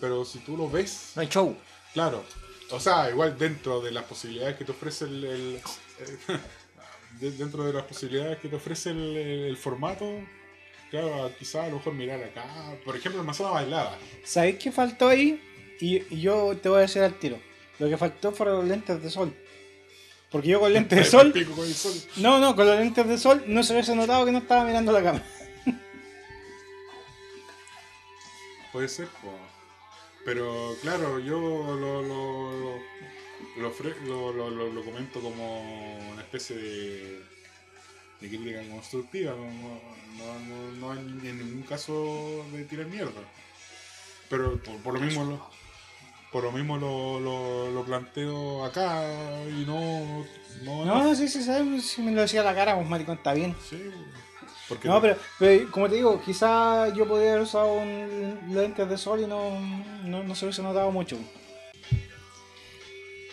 Pero 0.00 0.24
si 0.24 0.40
tú 0.40 0.56
lo 0.56 0.68
ves, 0.70 1.12
No 1.16 1.22
hay 1.22 1.28
show. 1.28 1.56
claro. 1.92 2.24
O 2.70 2.80
sea, 2.80 3.10
igual 3.10 3.36
dentro 3.38 3.80
de 3.82 3.90
las 3.92 4.04
posibilidades 4.04 4.56
que 4.56 4.64
te 4.64 4.72
ofrece 4.72 5.04
el. 5.04 5.24
el- 5.24 5.60
de- 7.20 7.30
dentro 7.32 7.64
de 7.64 7.72
las 7.72 7.84
posibilidades 7.84 8.38
que 8.38 8.48
te 8.48 8.56
ofrece 8.56 8.90
el, 8.90 9.16
el 9.16 9.56
formato, 9.56 10.04
claro, 11.00 11.32
quizás 11.38 11.64
a 11.64 11.68
lo 11.68 11.76
mejor 11.76 11.94
mirar 11.94 12.22
acá. 12.22 12.44
Por 12.84 12.96
ejemplo, 12.96 13.20
el 13.20 13.26
mazona 13.26 13.50
bailada. 13.50 13.98
¿Sabéis 14.22 14.56
qué 14.58 14.70
faltó 14.70 15.08
ahí? 15.08 15.40
Y, 15.80 15.96
y 16.14 16.20
yo 16.20 16.56
te 16.56 16.68
voy 16.68 16.78
a 16.78 16.82
decir 16.82 17.02
al 17.02 17.14
tiro. 17.18 17.38
Lo 17.78 17.88
que 17.88 17.96
faltó 17.96 18.30
fueron 18.32 18.56
los 18.60 18.64
lentes 18.68 19.02
de 19.02 19.10
sol. 19.10 19.34
Porque 20.30 20.48
yo 20.48 20.60
con 20.60 20.72
lentes 20.72 20.98
de 20.98 21.04
sol. 21.04 21.32
No, 22.16 22.38
no, 22.38 22.54
con 22.54 22.66
los 22.66 22.78
lentes 22.78 23.06
de 23.08 23.18
sol 23.18 23.42
no 23.48 23.62
se 23.62 23.72
hubiese 23.72 23.94
notado 23.96 24.24
que 24.24 24.32
no 24.32 24.38
estaba 24.38 24.64
mirando 24.64 24.92
la 24.92 25.02
cámara. 25.02 25.26
Puede 28.72 28.88
ser, 28.88 29.06
po. 29.08 29.32
pero 30.24 30.76
claro, 30.82 31.18
yo 31.18 31.38
lo- 31.76 32.02
lo- 34.50 34.72
lo 34.72 34.84
comento 34.84 35.20
como 35.20 35.98
una 36.12 36.22
especie 36.22 36.56
de, 36.56 37.22
de 38.24 38.36
crítica 38.36 38.62
constructiva, 38.70 39.32
no, 39.32 39.48
no, 40.18 40.70
no, 40.80 40.92
hay 40.92 40.98
en 40.98 41.38
ningún 41.38 41.62
caso 41.62 42.44
de 42.52 42.64
tirar 42.64 42.86
mierda. 42.86 43.20
Pero 44.30 44.58
por, 44.62 44.76
por 44.78 44.94
lo 44.94 45.00
mismo 45.00 45.24
lo, 45.24 45.50
por 46.32 46.44
lo 46.44 46.52
mismo 46.52 46.78
lo, 46.78 47.20
lo, 47.20 47.70
lo 47.70 47.84
planteo 47.84 48.64
acá 48.64 49.02
y 49.48 49.64
no... 49.66 50.24
No, 50.62 50.84
No, 50.84 51.14
sí, 51.14 51.28
sí, 51.28 51.42
sabes, 51.42 51.84
si 51.84 52.00
me 52.00 52.12
lo 52.12 52.22
decía 52.22 52.40
a 52.40 52.44
la 52.44 52.54
cara, 52.54 52.76
pues 52.76 52.88
maricón, 52.88 53.16
está 53.16 53.34
bien. 53.34 53.54
Sí, 53.68 53.90
porque 54.68 54.88
No, 54.88 55.00
pero, 55.00 55.18
pero 55.38 55.70
como 55.70 55.88
te 55.88 55.96
digo, 55.96 56.22
quizá 56.24 56.88
yo 56.94 57.06
podría 57.06 57.32
haber 57.32 57.42
usado 57.42 57.74
un 57.74 58.40
lentes 58.52 58.88
de 58.88 58.96
sol 58.96 59.20
y 59.20 59.26
no, 59.26 59.60
no, 60.04 60.22
no 60.22 60.34
se 60.34 60.46
hubiese 60.46 60.62
notado 60.62 60.90
mucho. 60.90 61.18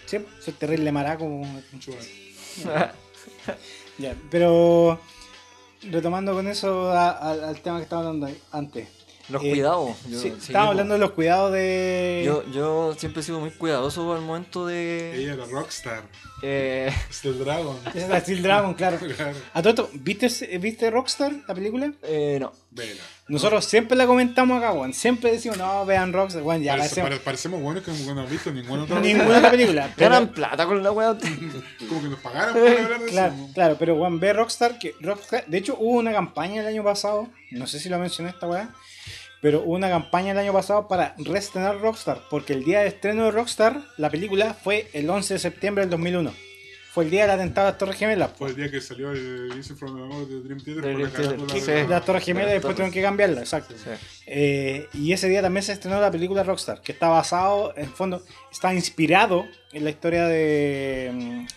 Sí, 0.06 0.18
soy 0.42 0.54
terrible 0.54 0.92
maraco. 0.92 1.26
mucho 1.26 1.92
más. 1.92 2.10
Ya, 3.98 4.16
pero 4.30 5.00
retomando 5.84 6.34
con 6.34 6.48
eso 6.48 6.92
al 6.92 7.62
tema 7.62 7.78
que 7.78 7.84
estaba 7.84 8.08
hablando 8.08 8.30
antes. 8.52 8.88
Los 9.32 9.44
Eh, 9.44 9.50
cuidados. 9.52 9.92
Yo, 10.08 10.20
Sí, 10.20 10.30
sí, 10.40 10.48
estaba 10.48 10.68
hablando 10.70 10.94
de 10.96 11.00
los 11.00 11.12
cuidados 11.12 11.52
de. 11.54 12.24
Yo, 12.26 12.44
yo 12.52 12.94
siempre 12.98 13.22
he 13.22 13.24
sido 13.24 13.40
muy 13.40 13.52
cuidadoso 13.52 14.14
al 14.14 14.22
momento 14.22 14.66
de. 14.68 15.16
Ella 15.16 15.34
era 15.34 15.46
rockstar, 15.46 16.04
eh, 16.42 16.92
es 17.10 17.24
el 17.26 17.40
Dragon. 17.40 17.78
Steel 18.22 18.42
Dragon, 18.44 18.74
claro. 18.74 18.98
Claro. 19.16 19.38
A 19.54 19.62
todo 19.62 19.70
esto, 19.70 19.90
¿viste, 19.94 20.58
¿viste 20.58 20.90
Rockstar, 20.92 21.32
la 21.48 21.54
película? 21.56 21.92
eh, 22.04 22.38
no. 22.42 22.52
Vela. 22.74 23.02
Nosotros 23.28 23.66
siempre 23.66 23.98
la 23.98 24.06
comentamos 24.08 24.58
acá, 24.58 24.72
weón. 24.74 24.94
Siempre 24.94 25.32
decimos, 25.32 25.58
no, 25.58 25.86
vean 25.86 26.12
Rockstar, 26.14 26.42
weón, 26.44 26.62
ya 26.64 26.72
Parece- 26.74 26.88
parecemos. 27.02 27.10
pare- 27.10 27.22
parecemos 27.22 27.62
buenos 27.62 27.84
que 27.84 27.92
no 27.92 28.12
hemos 28.12 28.30
visto 28.30 28.52
ninguna 28.52 28.84
otra 28.84 29.00
Ninguna 29.02 29.38
otra 29.38 29.52
película. 29.52 29.94
pero- 29.96 30.10
Ganan 30.10 30.30
plata 30.34 30.66
con 30.66 30.82
la 30.84 30.92
weá. 30.92 31.18
Como 31.90 32.02
que 32.02 32.08
nos 32.10 32.20
pagaran 32.20 32.54
por 32.54 32.68
hablar 32.68 33.00
de 33.02 33.06
Claro, 33.08 33.34
eso. 33.34 33.50
claro, 33.54 33.76
pero 33.80 33.98
Juan 33.98 34.20
ve 34.20 34.34
Rockstar, 34.34 34.80
que 34.80 34.96
Rockstar, 35.02 35.46
de 35.48 35.58
hecho 35.58 35.76
hubo 35.80 36.00
una 36.00 36.12
campaña 36.14 36.62
el 36.62 36.68
año 36.68 36.84
pasado, 36.84 37.28
no 37.52 37.68
sé 37.68 37.80
si 37.80 37.90
lo 37.90 38.00
mencioné 38.00 38.30
esta 38.32 38.48
weá, 38.48 38.70
pero 39.42 39.62
hubo 39.64 39.74
una 39.76 39.90
campaña 39.90 40.32
el 40.32 40.38
año 40.38 40.54
pasado 40.54 40.88
para 40.88 41.16
reestrenar 41.18 41.80
Rockstar, 41.82 42.22
porque 42.30 42.54
el 42.54 42.64
día 42.64 42.82
de 42.82 42.88
estreno 42.88 43.26
de 43.26 43.32
Rockstar, 43.32 43.82
la 43.98 44.10
película 44.10 44.54
fue 44.54 44.88
el 44.94 45.10
11 45.10 45.34
de 45.36 45.40
septiembre 45.40 45.82
del 45.84 45.90
2001. 45.92 46.34
Fue 46.94 47.06
el 47.06 47.10
día 47.10 47.22
del 47.22 47.32
atentado 47.32 47.68
a 47.68 47.72
las 47.72 47.78
Torres 47.80 47.96
Gemelas. 47.96 48.32
Fue 48.38 48.50
el 48.50 48.56
día 48.58 48.70
que 48.70 48.82
salió 48.82 49.12
el 49.14 49.50
Easy 49.56 49.74
from 49.76 49.96
the 49.96 50.26
de 50.34 50.42
Dream 50.42 50.60
Theater 50.62 50.82
por 50.82 50.92
la 50.92 50.98
Dream 50.98 51.12
Theater, 51.12 51.26
carátula 51.38 51.54
sí. 51.54 51.72
de- 51.72 51.88
Las 51.88 52.06
Torres 52.06 52.24
Gemelas 52.26 52.50
y 52.50 52.54
después 52.56 52.76
tuvieron 52.76 52.94
que 52.94 53.02
cambiarla, 53.02 53.40
exacto. 53.40 53.76
Sí. 53.78 53.90
Eh, 54.28 54.88
y 54.94 55.14
ese 55.14 55.30
día 55.30 55.42
también 55.42 55.64
se 55.64 55.72
estrenó 55.72 56.02
la 56.02 56.12
película 56.12 56.44
Rockstar, 56.44 56.82
que 56.82 56.92
está 56.92 57.08
basado, 57.08 57.74
en 57.78 57.86
el 57.86 57.92
fondo, 57.92 58.22
está 58.52 58.74
inspirado 58.74 59.46
en 59.72 59.86
la 59.86 59.90
historia 59.90 60.28
de... 60.28 61.48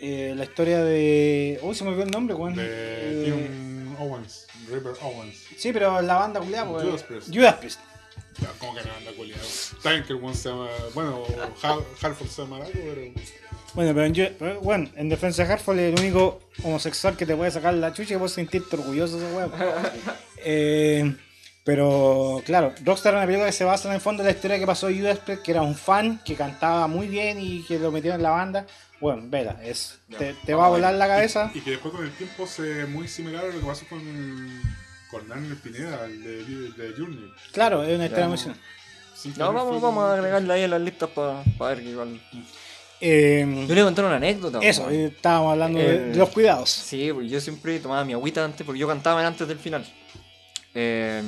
eh, 0.00 0.34
la 0.36 0.44
historia 0.44 0.82
de... 0.84 1.58
Uy, 1.62 1.74
se 1.74 1.84
me 1.84 1.90
olvidó 1.90 2.04
el 2.04 2.10
nombre, 2.10 2.34
weón. 2.34 2.54
de 2.54 2.64
Eh, 2.66 3.22
Tim 3.24 3.96
Owens, 3.98 4.46
River 4.68 4.94
Owens. 5.02 5.36
Sí, 5.56 5.72
pero 5.72 6.00
la 6.00 6.14
banda 6.16 6.40
culiada, 6.40 6.70
pues. 6.70 6.84
Judas 6.84 7.02
Priest. 7.02 7.34
Judas 7.34 7.54
Priest. 7.56 7.80
¿Cómo 8.58 8.74
que 8.74 8.84
no 8.84 8.94
anda 8.94 9.12
culiado? 9.16 9.42
Está 9.42 9.90
bien 9.90 10.04
que 10.04 10.12
el 10.12 10.22
one 10.22 10.34
se 10.34 10.48
llama. 10.48 10.68
Bueno, 10.94 11.24
Halford 12.00 12.28
se 12.28 12.42
llama 12.42 12.56
algo, 12.58 12.70
pero. 12.72 13.12
Bueno, 13.74 13.94
pero 13.94 14.04
en, 14.06 14.36
pero, 14.38 14.60
bueno, 14.60 14.88
en 14.96 15.08
defensa 15.08 15.44
de 15.44 15.52
Hartford 15.52 15.78
es 15.78 15.92
el 15.92 16.00
único 16.00 16.40
homosexual 16.62 17.16
que 17.16 17.26
te 17.26 17.36
puede 17.36 17.50
sacar 17.50 17.74
la 17.74 17.92
chucha 17.92 18.14
y 18.14 18.16
vos 18.16 18.32
sentirte 18.32 18.76
orgulloso 18.76 19.18
de 19.18 19.26
ese 19.26 19.36
weón. 19.36 19.52
Eh, 20.44 21.16
pero 21.64 22.40
claro, 22.46 22.72
Rockstar 22.84 23.12
es 23.12 23.18
una 23.18 23.26
película 23.26 23.46
que 23.46 23.52
se 23.52 23.64
basa 23.64 23.88
en 23.88 23.94
el 23.96 24.00
fondo 24.00 24.22
en 24.22 24.28
la 24.28 24.32
historia 24.32 24.56
que 24.58 24.66
pasó 24.66 24.86
de 24.86 24.98
Judas 24.98 25.18
Priest, 25.18 25.42
que 25.42 25.50
era 25.50 25.62
un 25.62 25.74
fan 25.74 26.20
que 26.24 26.36
cantaba 26.36 26.86
muy 26.86 27.08
bien 27.08 27.40
y 27.40 27.64
que 27.64 27.78
lo 27.78 27.90
metieron 27.90 28.20
en 28.20 28.22
la 28.22 28.30
banda. 28.30 28.66
Bueno, 29.00 29.22
vela, 29.26 29.58
es, 29.62 29.98
te, 30.18 30.34
te 30.44 30.54
va 30.54 30.66
a 30.66 30.68
volar 30.70 30.92
la 30.94 31.06
cabeza. 31.06 31.50
Y 31.54 31.60
que 31.60 31.70
después 31.72 31.94
con 31.94 32.04
el 32.04 32.10
tiempo 32.12 32.46
se 32.46 32.84
muy 32.86 33.06
similar 33.08 33.44
a 33.44 33.48
lo 33.48 33.60
que 33.60 33.66
pasó 33.66 33.86
con. 33.88 34.62
Con 35.10 35.26
Daniel 35.26 35.56
Pineda, 35.56 36.04
el 36.04 36.22
de, 36.22 36.44
de 36.84 36.92
Journey. 36.98 37.32
Claro, 37.52 37.82
es 37.82 37.94
una 37.94 38.04
historia 38.04 38.24
Ya, 38.26 38.28
muy 38.28 38.38
no. 38.44 38.54
No, 39.36 39.52
vamos, 39.54 39.80
vamos 39.80 40.04
a 40.04 40.14
agregarla 40.14 40.54
ahí 40.54 40.62
en 40.64 40.70
las 40.70 40.80
listas 40.82 41.08
para 41.10 41.42
ver 41.60 41.82
que 41.82 41.90
igual. 41.90 42.20
Eh, 43.00 43.64
Yo 43.68 43.74
le 43.74 43.82
conté 43.84 44.00
una 44.02 44.16
anécdota. 44.16 44.58
eso, 44.60 44.90
eh, 44.90 45.06
estábamos 45.06 45.52
hablando 45.52 45.78
de, 45.78 45.94
Eh, 45.94 45.98
de 46.10 46.16
los 46.16 46.28
cuidados. 46.30 46.68
Sí, 46.70 47.10
porque 47.12 47.28
yo 47.28 47.40
siempre 47.40 47.78
tomaba 47.78 48.04
mi 48.04 48.12
agüita 48.12 48.44
antes, 48.44 48.66
porque 48.66 48.78
yo 48.80 48.86
cantaba 48.88 49.26
antes 49.26 49.46
del 49.48 49.58
final. 49.58 49.86
Eh, 50.74 51.22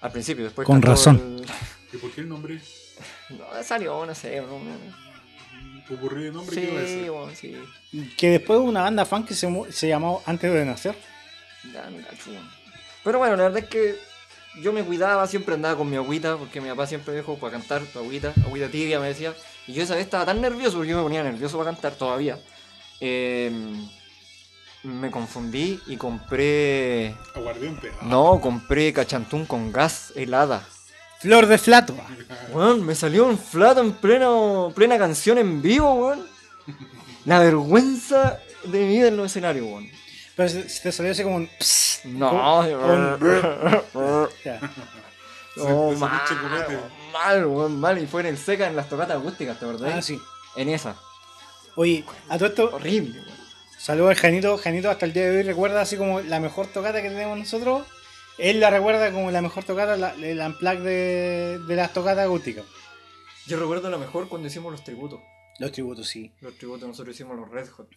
al 0.00 0.10
principio, 0.12 0.44
después. 0.44 0.64
Con 0.64 0.80
razón. 0.80 1.42
¿Y 1.92 1.96
por 1.98 2.10
qué 2.12 2.22
el 2.22 2.28
nombre? 2.28 2.54
el- 2.54 2.62
No, 3.38 3.44
salió, 3.64 4.06
no 4.06 4.14
sé. 4.14 4.40
No, 4.40 4.46
no- 4.46 5.07
¿Ocurrió 5.90 6.24
de 6.24 6.32
nombre? 6.32 6.54
Sí, 6.54 6.60
¿Qué 6.60 6.68
iba 6.68 6.78
a 6.78 6.82
decir? 6.82 7.10
bueno, 7.10 7.32
sí. 7.34 8.14
Que 8.16 8.30
después 8.30 8.58
hubo 8.60 8.68
una 8.68 8.82
banda 8.82 9.04
fan 9.06 9.24
que 9.24 9.34
se, 9.34 9.48
se 9.72 9.88
llamó 9.88 10.22
Antes 10.26 10.52
de 10.52 10.64
Nacer. 10.64 10.94
Ya, 11.72 11.82
cacho. 12.08 12.30
Pero 13.04 13.18
bueno, 13.18 13.36
la 13.36 13.44
verdad 13.44 13.62
es 13.64 13.68
que 13.68 13.96
yo 14.60 14.72
me 14.72 14.82
cuidaba, 14.82 15.26
siempre 15.26 15.54
andaba 15.54 15.76
con 15.76 15.88
mi 15.88 15.96
agüita, 15.96 16.36
porque 16.36 16.60
mi 16.60 16.68
papá 16.68 16.86
siempre 16.86 17.12
me 17.14 17.20
dijo 17.20 17.38
para 17.38 17.52
cantar 17.52 17.82
tu 17.82 17.98
agüita, 17.98 18.32
agüita 18.44 18.68
tibia, 18.68 19.00
me 19.00 19.08
decía. 19.08 19.34
Y 19.66 19.72
yo 19.72 19.82
esa 19.82 19.94
vez 19.94 20.04
estaba 20.04 20.26
tan 20.26 20.40
nervioso, 20.40 20.76
porque 20.76 20.90
yo 20.90 20.96
me 20.98 21.02
ponía 21.04 21.22
nervioso 21.22 21.58
para 21.58 21.70
cantar 21.70 21.92
todavía. 21.94 22.38
Eh, 23.00 23.50
me 24.82 25.10
confundí 25.10 25.80
y 25.86 25.96
compré. 25.96 27.14
Aguardiente. 27.34 27.90
Ah, 28.00 28.04
No, 28.04 28.40
compré 28.40 28.92
cachantún 28.92 29.46
con 29.46 29.72
gas 29.72 30.12
helada. 30.16 30.66
Flor 31.20 31.46
de 31.46 31.58
Flato. 31.58 31.94
Weón, 32.52 32.84
me 32.86 32.94
salió 32.94 33.26
un 33.26 33.38
flato 33.38 33.80
en 33.80 33.92
pleno, 33.92 34.72
plena 34.74 34.98
canción 34.98 35.38
en 35.38 35.60
vivo, 35.60 35.92
weón. 35.94 36.26
La 37.24 37.38
vergüenza 37.40 38.38
de 38.64 38.80
mi 38.80 38.88
vida 38.98 39.08
en 39.08 39.16
los 39.16 39.26
escenarios, 39.26 39.66
weón. 39.66 39.90
Pero 40.36 40.48
si 40.48 40.68
si 40.68 40.82
te 40.82 40.92
salió 40.92 41.10
así 41.12 41.22
como 41.24 41.36
un... 41.36 41.48
pss, 41.58 42.02
No, 42.04 42.30
con- 42.30 43.18
ya. 44.44 44.60
no, 45.56 45.90
Ese 45.90 46.00
mal, 46.00 46.20
copete. 46.28 46.78
mal, 47.12 47.46
weón, 47.46 47.80
mal. 47.80 47.98
Y 48.00 48.06
fue 48.06 48.20
en 48.20 48.28
el 48.28 48.38
seca 48.38 48.66
en 48.68 48.76
las 48.76 48.88
tocatas 48.88 49.16
acústicas, 49.18 49.58
¿te 49.58 49.64
acordás? 49.64 49.94
Ah, 49.96 50.02
sí. 50.02 50.20
En 50.56 50.68
esa. 50.68 50.94
Oye, 51.74 52.04
a 52.28 52.38
todo 52.38 52.48
esto, 52.48 52.70
Horrible, 52.72 53.18
weón. 53.20 53.34
saludo 53.78 54.08
al 54.08 54.14
Janito. 54.16 54.56
Janito 54.58 54.90
hasta 54.90 55.06
el 55.06 55.12
día 55.12 55.24
de 55.28 55.36
hoy 55.38 55.42
recuerda 55.42 55.80
así 55.80 55.96
como 55.96 56.20
la 56.20 56.38
mejor 56.40 56.68
tocata 56.68 57.02
que 57.02 57.08
tenemos 57.10 57.36
nosotros. 57.38 57.84
Él 58.38 58.60
la 58.60 58.70
recuerda 58.70 59.12
como 59.12 59.30
la 59.30 59.42
mejor 59.42 59.64
tocata, 59.64 59.96
la, 59.96 60.14
el 60.14 60.38
unplug 60.40 60.78
de, 60.80 61.58
de 61.66 61.76
las 61.76 61.92
tocatas 61.92 62.26
acústicas. 62.26 62.64
Yo 63.46 63.58
recuerdo 63.58 63.90
lo 63.90 63.98
mejor 63.98 64.28
cuando 64.28 64.48
hicimos 64.48 64.70
los 64.72 64.84
tributos. 64.84 65.20
Los 65.58 65.72
tributos, 65.72 66.06
sí. 66.06 66.32
Los 66.40 66.56
tributos 66.56 66.88
nosotros 66.88 67.14
hicimos 67.14 67.36
los 67.36 67.48
Red 67.50 67.68
Hot. 67.70 67.88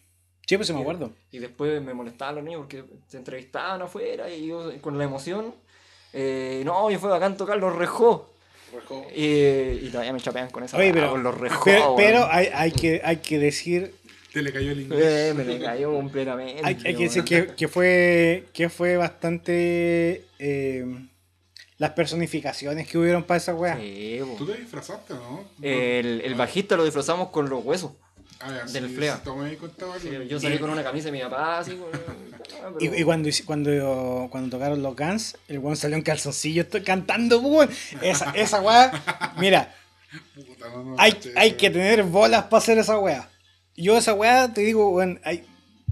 Sí, 0.46 0.56
pues 0.56 0.66
sí 0.66 0.72
me 0.72 0.80
acuerdo. 0.80 1.12
Y 1.30 1.38
después 1.38 1.80
me 1.80 1.94
molestaban 1.94 2.34
los 2.36 2.44
niños 2.44 2.62
porque 2.62 2.84
se 3.06 3.18
entrevistaban 3.18 3.82
afuera 3.82 4.28
y 4.28 4.48
yo 4.48 4.72
con 4.80 4.98
la 4.98 5.04
emoción. 5.04 5.54
eh, 6.12 6.62
no, 6.64 6.90
y 6.90 6.96
fue 6.96 7.10
bacán 7.10 7.36
tocar 7.36 7.58
los 7.58 7.74
Red 7.76 7.88
Hot. 7.88 8.32
Rejó. 8.74 9.06
Y, 9.14 9.86
y 9.86 9.88
todavía 9.92 10.14
me 10.14 10.20
chapean 10.20 10.48
con 10.48 10.64
esa 10.64 10.78
Oye, 10.78 10.94
pero, 10.94 11.10
con 11.10 11.22
los 11.22 11.38
Red 11.38 11.52
Hot, 11.52 11.64
pero, 11.64 11.94
pero 11.94 12.26
hay, 12.30 12.48
hay, 12.54 12.72
que, 12.72 13.02
hay 13.04 13.18
que 13.18 13.38
decir 13.38 13.94
Te 14.34 14.42
le 14.42 14.52
cayó 14.52 14.70
el 14.72 14.80
inglés. 14.80 15.00
Eh, 15.04 15.34
me 15.34 15.44
le 15.44 15.60
cayó 15.60 15.92
completamente. 15.92 16.60
Hay, 16.64 16.78
hay 16.84 16.94
que 16.94 17.02
decir 17.04 17.24
que, 17.24 17.48
que 17.54 17.68
fue 17.68 18.46
que 18.52 18.68
fue 18.68 18.96
bastante 18.96 20.24
eh, 20.38 20.86
las 21.78 21.90
personificaciones 21.90 22.88
que 22.88 22.98
hubieron 22.98 23.24
para 23.24 23.38
esa 23.38 23.54
wea. 23.54 23.76
Sí. 23.78 24.20
Tú 24.38 24.46
te 24.46 24.56
disfrazaste, 24.58 25.14
¿no? 25.14 25.44
El, 25.60 26.20
el 26.22 26.34
bajista 26.34 26.76
lo 26.76 26.84
disfrazamos 26.84 27.28
con 27.30 27.48
los 27.50 27.64
huesos. 27.64 27.92
Ah, 28.44 28.64
del 28.72 28.88
sí, 28.88 28.96
Flea. 28.96 29.20
sí, 30.00 30.08
Yo 30.28 30.40
salí 30.40 30.58
con 30.58 30.68
una 30.70 30.82
camisa 30.82 31.06
de 31.06 31.12
mi 31.12 31.20
papá, 31.20 31.60
así, 31.60 31.74
weón. 31.74 31.90
Ah, 32.64 32.70
pero- 32.76 32.96
Y, 32.96 33.00
y 33.00 33.04
cuando, 33.04 33.28
hice- 33.28 33.44
cuando, 33.44 34.26
cuando 34.32 34.56
tocaron 34.56 34.82
los 34.82 34.96
Guns, 34.96 35.36
el 35.46 35.60
weón 35.60 35.76
salió 35.76 35.96
en 35.96 36.02
calzoncillo 36.02 36.62
estoy 36.62 36.82
cantando, 36.82 37.38
weón. 37.40 37.70
Esa, 38.00 38.32
esa 38.32 38.60
wea, 38.60 39.32
mira, 39.38 39.72
Puta, 40.34 40.68
no, 40.70 40.82
no, 40.82 40.96
hay, 40.98 41.12
caché 41.12 41.32
hay 41.36 41.52
que 41.52 41.70
tener 41.70 42.02
bolas 42.02 42.44
para 42.44 42.58
hacer 42.58 42.78
esa 42.78 42.98
wea. 42.98 43.28
Yo 43.76 43.96
esa 43.96 44.14
wea 44.14 44.52
te 44.52 44.60
digo, 44.62 44.90
weón, 44.90 45.20
hay, 45.24 45.44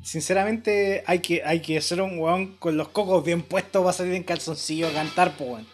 sinceramente 0.03 1.03
hay 1.07 1.21
que, 1.21 1.43
hay 1.45 1.61
que 1.61 1.81
ser 1.81 2.03
un 2.03 2.19
weón 2.19 2.57
con 2.59 2.77
los 2.77 2.89
cocos 2.89 3.25
bien 3.25 3.43
puestos 3.43 3.83
para 3.83 3.93
salir 3.93 4.15
en 4.15 4.23
calzoncillo 4.23 4.89
a 4.89 4.93
cantar, 4.93 5.37
po, 5.37 5.45
weón. 5.45 5.67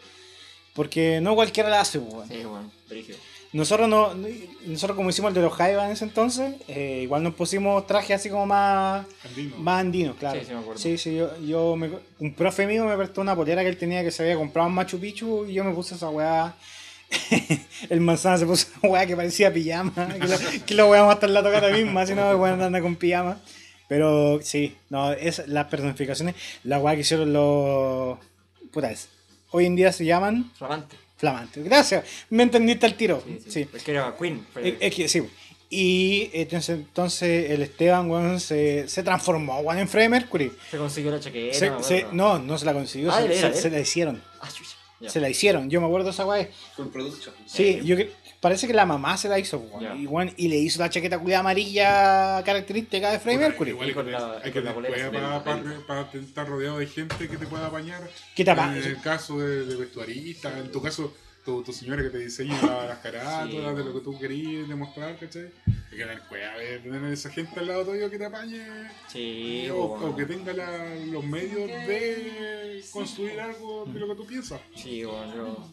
Porque 0.75 1.21
no 1.21 1.35
cualquiera 1.35 1.69
la 1.71 1.81
hace, 1.81 1.99
po, 1.99 2.17
weón. 2.17 2.29
Sí, 2.29 2.37
weón, 2.45 2.71
brígido. 2.89 3.19
Nosotros 3.53 3.89
no, 3.89 4.13
nosotros 4.67 4.97
como 4.97 5.09
hicimos 5.09 5.31
el 5.31 5.35
de 5.37 5.41
los 5.41 5.53
Jaiba 5.55 5.87
en 5.87 5.93
ese 5.93 6.05
entonces, 6.05 6.55
eh, 6.69 7.01
igual 7.05 7.23
nos 7.23 7.35
pusimos 7.35 7.87
trajes 7.87 8.17
así 8.21 8.29
como 8.29 8.45
más, 8.45 9.07
Andino. 9.25 9.57
más 9.57 9.81
andinos, 9.81 10.17
claro. 10.17 10.39
Sí, 10.41 10.47
sí, 10.47 10.53
me 10.53 10.59
acuerdo. 10.61 10.81
Sí, 10.83 10.99
sí, 10.99 11.15
yo, 11.17 11.39
yo 11.41 11.77
me- 11.77 11.91
un 12.19 12.35
profe 12.35 12.67
mío 12.67 12.85
me 12.85 12.97
prestó 12.97 13.21
una 13.23 13.35
polera 13.35 13.63
que 13.63 13.69
él 13.69 13.79
tenía 13.79 14.03
que 14.03 14.11
se 14.11 14.23
había 14.25 14.37
comprado 14.37 14.69
en 14.69 14.75
Machu 14.75 14.99
Picchu 14.99 15.47
y 15.47 15.55
yo 15.55 15.65
me 15.65 15.73
puse 15.73 15.95
esa 15.95 16.11
weá. 16.11 16.55
el 17.91 18.01
manzana 18.01 18.39
se 18.39 18.47
puso 18.47 18.69
una 18.83 18.93
weá 18.93 19.07
que 19.07 19.17
parecía 19.17 19.53
pijama. 19.53 19.93
Que 19.95 20.27
lo, 20.27 20.39
que 20.67 20.75
lo 20.75 20.89
weá 20.91 21.11
hasta 21.11 21.27
en 21.27 21.35
la 21.35 21.43
tocata 21.43 21.69
misma, 21.71 22.07
si 22.07 22.15
no, 22.15 22.31
weón 22.37 22.61
anda 22.63 22.81
con 22.81 22.97
pijama. 22.97 23.39
Pero 23.89 24.41
sí, 24.43 24.77
no, 24.91 25.13
es 25.13 25.47
las 25.47 25.67
personificaciones, 25.67 26.35
la 26.65 26.79
weá 26.79 26.95
que 26.95 27.03
hicieron 27.03 27.33
los. 27.33 28.19
Puta 28.73 28.91
es. 28.91 29.09
Hoy 29.53 29.67
en 29.67 29.77
día 29.77 29.93
se 29.93 30.05
llaman 30.05 30.51
Flamante. 30.59 30.97
flamantes. 31.17 31.65
Gracias, 31.65 32.05
me 32.31 32.43
entendiste 32.43 32.85
al 32.87 32.95
tiro. 32.95 33.23
Sí, 33.25 33.39
sí. 33.45 33.51
sí. 33.51 33.69
Es 33.73 33.83
que 33.85 33.93
era 33.93 34.15
Queen. 34.19 34.45
fue- 34.53 34.69
Es, 34.69 34.75
es 34.81 34.95
que 34.95 35.09
sí. 35.09 35.23
Y 35.71 36.31
entonces, 36.33 36.79
entonces 36.79 37.51
el 37.51 37.63
Esteban 37.63 38.11
weón, 38.11 38.39
se, 38.41 38.89
se 38.89 39.03
transformó 39.03 39.61
weón, 39.61 39.79
en 39.81 39.89
Freddie 39.89 40.09
Mercury. 40.09 40.53
Se 40.71 40.77
consiguió 40.79 41.11
la 41.13 41.21
chaqueta. 41.21 41.57
Se- 41.57 41.73
se- 41.83 42.07
no, 42.13 42.39
no 42.41 42.59
se 42.59 42.65
la 42.67 42.73
consiguió, 42.73 43.11
Ah, 43.13 43.19
se, 43.21 43.25
él 43.27 43.33
él. 43.33 43.55
se 43.55 43.71
la 43.71 43.81
hicieron. 43.81 44.23
Ah, 44.41 44.49
Ya. 44.99 45.11
Se 45.11 45.21
la 45.21 45.29
hicieron, 45.29 45.69
yo 45.69 45.81
me 45.81 45.87
acuerdo 45.87 46.07
de 46.07 46.13
esa 46.13 46.25
weá. 46.25 46.49
Full 46.75 46.87
production. 46.87 47.35
Sí, 47.45 47.81
yo 47.85 47.97
que- 47.97 48.11
parece 48.41 48.67
que 48.67 48.73
la 48.73 48.87
mamá 48.87 49.17
se 49.19 49.29
la 49.29 49.39
hizo. 49.39 49.63
Ya. 49.81 49.95
Y, 49.95 50.07
weón, 50.07 50.33
y 50.39 50.49
le 50.49 50.57
hizo 50.57 50.81
la 50.81 50.89
chaqueta 50.89 51.19
culiada 51.19 51.41
amarilla 51.41 52.43
característica 52.45 53.11
de 53.13 53.19
Freddie 53.19 53.39
Mercury. 53.41 53.71
Igual 53.73 53.95
con 53.95 54.11
la- 54.11 54.41
hay 54.43 54.53
que 54.53 54.63
con 54.63 54.73
polera 54.75 55.09
cuidado 55.11 55.45
para, 55.45 55.57
azul. 55.57 55.85
para, 55.87 56.11
para 56.11 56.25
estar 56.25 56.49
rodeado 56.49 56.79
de 56.79 56.87
gente 56.87 57.29
que 57.29 57.37
te 57.37 57.47
pueda 57.47 57.67
apañar. 57.67 58.09
¿Qué 58.35 58.45
te 58.45 58.51
En 58.51 58.57
el 58.85 59.01
caso 59.03 59.39
de, 59.39 59.67
de 59.67 59.77
vestuarista, 59.77 60.59
en 60.59 60.71
tu 60.73 60.81
caso, 60.81 61.13
tu, 61.47 61.63
tu 61.63 61.73
señora 61.73 62.03
que 62.03 62.11
te 62.11 62.19
diseña 62.19 62.61
la- 62.61 62.87
las 62.89 62.99
carátulas 62.99 63.49
Sí, 63.49 63.57
de 63.79 63.85
lo 63.85 63.95
que 63.95 64.01
tú 64.01 64.19
querías 64.19 64.69
demostrar, 64.69 65.17
¿cachai? 65.19 65.51
Hay 65.67 65.91
que 65.91 66.05
tener 66.05 66.21
cuidado 66.29 66.59
de 66.59 66.79
tener 66.81 67.05
esa 67.13 67.31
gente 67.31 67.61
al 67.61 67.69
lado 67.69 67.85
tuyo 67.87 68.11
que 68.11 68.19
te 68.19 68.27
apañe. 68.27 68.61
Sí, 69.09 69.69
o, 69.71 69.79
o 69.85 70.17
que 70.17 70.27
tenga 70.27 70.53
la- 70.53 70.95
los 71.07 71.25
medios 71.25 71.69
de 71.69 72.85
construir 72.93 73.41
algo 73.41 73.87
de 73.87 73.99
lo 74.01 74.09
que 74.09 74.15
tú 74.17 74.27
piensas. 74.27 74.61
Sí, 74.75 75.05
bueno, 75.05 75.35
yo 75.35 75.69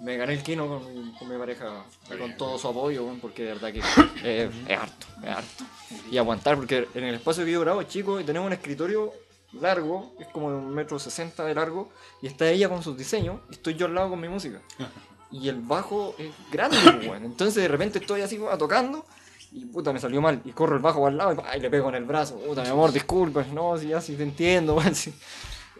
me 0.00 0.16
gané 0.16 0.34
el 0.34 0.42
kino 0.42 0.66
con, 0.66 0.92
mi- 0.92 1.12
con 1.16 1.28
mi 1.28 1.38
pareja 1.38 1.84
con 2.08 2.16
bien. 2.18 2.36
todo 2.36 2.58
su 2.58 2.66
apoyo, 2.68 3.06
porque 3.22 3.44
de 3.44 3.48
verdad 3.54 3.72
que 3.72 3.80
eh, 4.24 4.50
es 4.68 4.78
harto, 4.78 5.06
es 5.22 5.28
harto. 5.28 5.64
Y 6.10 6.18
aguantar, 6.18 6.56
porque 6.56 6.88
en 6.94 7.04
el 7.04 7.14
espacio 7.14 7.44
que 7.44 7.52
yo 7.52 7.60
grabo 7.60 7.80
es 7.80 7.88
chico 7.88 8.20
y 8.20 8.24
tenemos 8.24 8.48
un 8.48 8.52
escritorio 8.54 9.12
largo, 9.60 10.14
es 10.18 10.26
como 10.28 10.50
de 10.50 10.56
un 10.56 10.74
metro 10.74 10.98
sesenta 10.98 11.44
de 11.44 11.54
largo, 11.54 11.90
y 12.22 12.26
está 12.26 12.48
ella 12.50 12.68
con 12.68 12.82
sus 12.82 12.96
diseños, 12.98 13.38
y 13.50 13.54
estoy 13.54 13.74
yo 13.74 13.84
al 13.86 13.94
lado 13.94 14.10
con 14.10 14.20
mi 14.20 14.28
música. 14.28 14.60
Y 15.32 15.48
el 15.48 15.60
bajo 15.60 16.14
es 16.18 16.30
grande, 16.50 16.76
weón. 17.08 17.24
Entonces 17.24 17.62
de 17.62 17.68
repente 17.68 17.98
estoy 17.98 18.20
así 18.20 18.38
weón, 18.38 18.58
tocando. 18.58 19.04
Y 19.52 19.66
puta, 19.66 19.92
me 19.92 20.00
salió 20.00 20.20
mal. 20.20 20.40
Y 20.44 20.52
corro 20.52 20.76
el 20.76 20.82
bajo 20.82 21.06
al 21.06 21.16
lado 21.16 21.32
y, 21.32 21.36
pa, 21.36 21.56
y 21.56 21.60
le 21.60 21.70
pego 21.70 21.88
en 21.90 21.96
el 21.96 22.04
brazo. 22.04 22.36
Puta, 22.38 22.62
mi 22.62 22.68
amor, 22.68 22.92
disculpa. 22.92 23.44
No, 23.52 23.76
si 23.78 23.88
ya 23.88 24.00
sí 24.00 24.14
te 24.14 24.22
entiendo, 24.22 24.74
weón, 24.76 24.94
sí. 24.94 25.12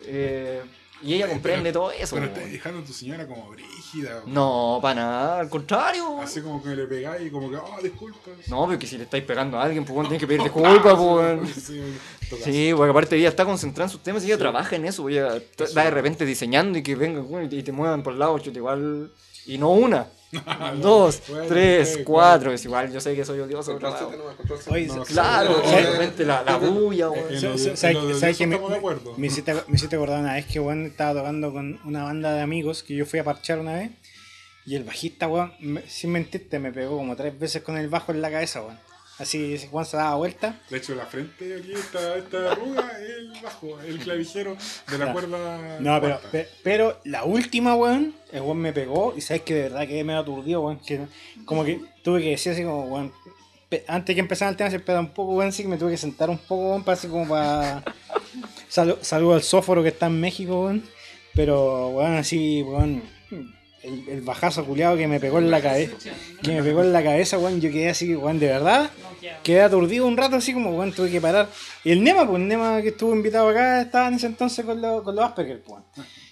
Eh, 0.04 0.62
y 1.02 1.14
ella 1.14 1.28
comprende 1.28 1.72
todo 1.72 1.90
eso. 1.90 2.16
Pero 2.16 2.26
weón. 2.26 2.36
estás 2.38 2.52
dejando 2.52 2.80
a 2.80 2.84
tu 2.84 2.92
señora 2.92 3.26
como 3.26 3.48
brígida. 3.50 4.18
weón. 4.18 4.34
No, 4.34 4.78
para 4.80 4.94
nada, 4.94 5.40
al 5.40 5.48
contrario. 5.48 6.20
Así 6.20 6.40
como 6.42 6.62
que 6.62 6.70
le 6.70 6.86
pegáis 6.86 7.26
y 7.26 7.30
como 7.30 7.50
que, 7.50 7.56
oh, 7.56 7.78
disculpas. 7.82 8.48
No, 8.48 8.66
pero 8.66 8.78
que 8.78 8.86
si 8.86 8.98
le 8.98 9.04
estáis 9.04 9.24
pegando 9.24 9.58
a 9.58 9.64
alguien, 9.64 9.84
pues 9.84 9.94
weón, 9.96 10.06
tienes 10.06 10.20
que 10.20 10.26
pedir 10.26 10.42
disculpas, 10.44 10.94
pues 10.94 10.98
weón. 10.98 11.46
Sí, 12.44 12.72
porque 12.76 12.90
aparte 12.90 13.16
ella 13.16 13.28
está 13.28 13.44
concentrada 13.44 13.86
en 13.88 13.92
sus 13.92 14.02
temas 14.02 14.22
y 14.22 14.26
ella 14.26 14.38
trabaja 14.38 14.76
en 14.76 14.84
eso, 14.84 15.08
ella 15.08 15.40
va 15.76 15.84
de 15.84 15.90
repente 15.90 16.24
diseñando 16.24 16.78
y 16.78 16.82
que 16.82 16.94
vengan 16.94 17.26
weón, 17.28 17.48
y 17.50 17.62
te 17.62 17.72
muevan 17.72 18.02
por 18.02 18.12
el 18.12 18.18
lado, 18.18 18.38
chuta, 18.38 18.58
igual. 18.58 19.10
Y 19.46 19.58
no 19.58 19.70
una, 19.70 20.06
dos, 20.80 21.22
Bueno, 21.28 21.44
tres, 21.46 21.98
cuatro, 22.04 22.52
es 22.52 22.64
igual, 22.64 22.92
yo 22.92 23.00
sé 23.00 23.14
que 23.14 23.24
soy 23.24 23.40
odioso. 23.40 23.78
Oye, 24.70 24.86
No, 24.86 25.04
Claro, 25.04 25.62
repente 25.92 26.24
la, 26.24 26.42
la 26.42 26.56
bulla, 26.56 27.08
de- 27.10 27.76
sa- 27.76 27.90
en 27.90 28.14
¿sabes- 28.20 28.36
que 28.38 28.46
me, 28.46 28.56
me 29.16 29.26
hiciste, 29.26 29.54
me 29.66 29.74
hiciste 29.76 29.96
acordar 29.96 30.20
una 30.20 30.34
vez 30.34 30.46
que 30.46 30.60
weón 30.60 30.86
estaba 30.86 31.20
tocando 31.20 31.52
con 31.52 31.80
una 31.84 32.04
banda 32.04 32.32
de 32.34 32.40
amigos 32.40 32.82
que 32.82 32.94
yo 32.94 33.04
fui 33.04 33.18
a 33.18 33.24
parchar 33.24 33.58
una 33.58 33.74
vez 33.74 33.90
y 34.64 34.76
el 34.76 34.84
bajista, 34.84 35.26
weón, 35.28 35.52
me- 35.60 35.82
sin 35.88 36.12
mentirte, 36.12 36.58
me 36.58 36.72
pegó 36.72 36.96
como 36.96 37.16
tres 37.16 37.38
veces 37.38 37.62
con 37.62 37.76
el 37.76 37.88
bajo 37.88 38.12
en 38.12 38.22
la 38.22 38.30
cabeza, 38.30 38.62
weón. 38.62 38.78
Así, 39.18 39.58
Juan 39.70 39.84
se 39.84 39.96
daba 39.96 40.16
vuelta. 40.16 40.58
De 40.70 40.78
hecho, 40.78 40.94
la 40.94 41.06
frente 41.06 41.54
aquí, 41.56 41.72
esta, 41.72 42.16
esta 42.16 42.52
arruga, 42.52 42.90
el 42.98 43.32
bajo, 43.42 43.78
el 43.80 43.98
clavijero 43.98 44.56
de 44.90 44.98
la 44.98 45.06
No. 45.06 45.12
cuerda. 45.12 45.78
No, 45.80 46.00
pero, 46.00 46.20
pe- 46.32 46.48
pero 46.64 46.98
la 47.04 47.24
última, 47.24 47.76
weón, 47.76 48.14
el 48.32 48.40
weón 48.42 48.58
me 48.58 48.72
pegó 48.72 49.14
y 49.16 49.20
sabes 49.20 49.42
que 49.42 49.54
de 49.54 49.62
verdad 49.64 49.86
que 49.86 50.02
me 50.02 50.14
aturdido, 50.14 50.62
weón. 50.62 50.78
Que 50.80 51.06
como 51.44 51.64
que 51.64 51.80
tuve 52.02 52.20
que 52.22 52.30
decir 52.30 52.52
así 52.52 52.64
como, 52.64 52.84
weón, 52.86 53.12
antes 53.86 54.14
que 54.14 54.20
empezara 54.20 54.50
el 54.50 54.56
tema 54.56 54.70
se 54.70 54.76
espera 54.76 54.98
un 55.00 55.10
poco, 55.10 55.34
weón, 55.34 55.52
sí 55.52 55.62
que 55.62 55.68
me 55.68 55.76
tuve 55.76 55.92
que 55.92 55.98
sentar 55.98 56.28
un 56.30 56.38
poco, 56.38 56.70
weón, 56.70 56.82
para 56.82 56.94
así 56.98 57.06
como 57.06 57.28
para... 57.28 57.84
Salu- 58.70 58.98
saludo 59.02 59.34
al 59.34 59.42
sóforo 59.42 59.82
que 59.82 59.90
está 59.90 60.06
en 60.06 60.18
México, 60.20 60.64
weón. 60.64 60.82
Pero, 61.34 61.88
weón, 61.90 62.14
así, 62.16 62.62
weón, 62.62 63.02
el, 63.82 64.08
el 64.08 64.20
bajazo 64.22 64.64
culiado 64.64 64.96
que 64.96 65.06
me 65.08 65.18
pegó 65.20 65.38
en 65.38 65.50
la 65.50 65.60
cabeza. 65.60 65.96
Que 66.42 66.52
me 66.52 66.62
pegó 66.62 66.82
en 66.82 66.92
la 66.92 67.02
cabeza, 67.02 67.38
weón, 67.38 67.60
yo 67.60 67.70
quedé 67.70 67.90
así, 67.90 68.14
weón, 68.14 68.38
de 68.38 68.46
verdad. 68.48 68.90
Quedé 69.42 69.62
aturdido 69.62 70.06
un 70.06 70.16
rato 70.16 70.36
así 70.36 70.52
como, 70.52 70.70
weón, 70.76 70.92
tuve 70.92 71.10
que 71.10 71.20
parar. 71.20 71.48
Y 71.84 71.92
el 71.92 72.02
Nema, 72.02 72.26
pues 72.26 72.40
el 72.42 72.48
Nema 72.48 72.82
que 72.82 72.88
estuvo 72.88 73.14
invitado 73.14 73.48
acá 73.48 73.82
estaba 73.82 74.08
en 74.08 74.14
ese 74.14 74.26
entonces 74.26 74.64
con, 74.64 74.80
lo- 74.80 75.02
con 75.02 75.14
los 75.16 75.24
Asperger, 75.24 75.62
pues. 75.62 75.82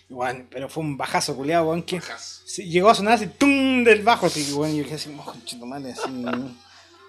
Y, 0.08 0.12
weón, 0.12 0.46
pero 0.50 0.68
fue 0.68 0.82
un 0.82 0.96
bajazo 0.96 1.36
culiado, 1.36 1.68
weón, 1.68 1.82
que 1.82 2.00
sí, 2.44 2.64
llegó 2.68 2.90
a 2.90 2.94
sonar 2.94 3.14
así, 3.14 3.26
tum, 3.28 3.84
del 3.84 4.02
bajo, 4.02 4.26
así, 4.26 4.52
weón, 4.52 4.74
yo 4.76 4.84
quedé 4.84 4.94
así, 4.96 5.14
oh, 5.18 5.24
conchetumare, 5.24 5.92
así, 5.92 6.24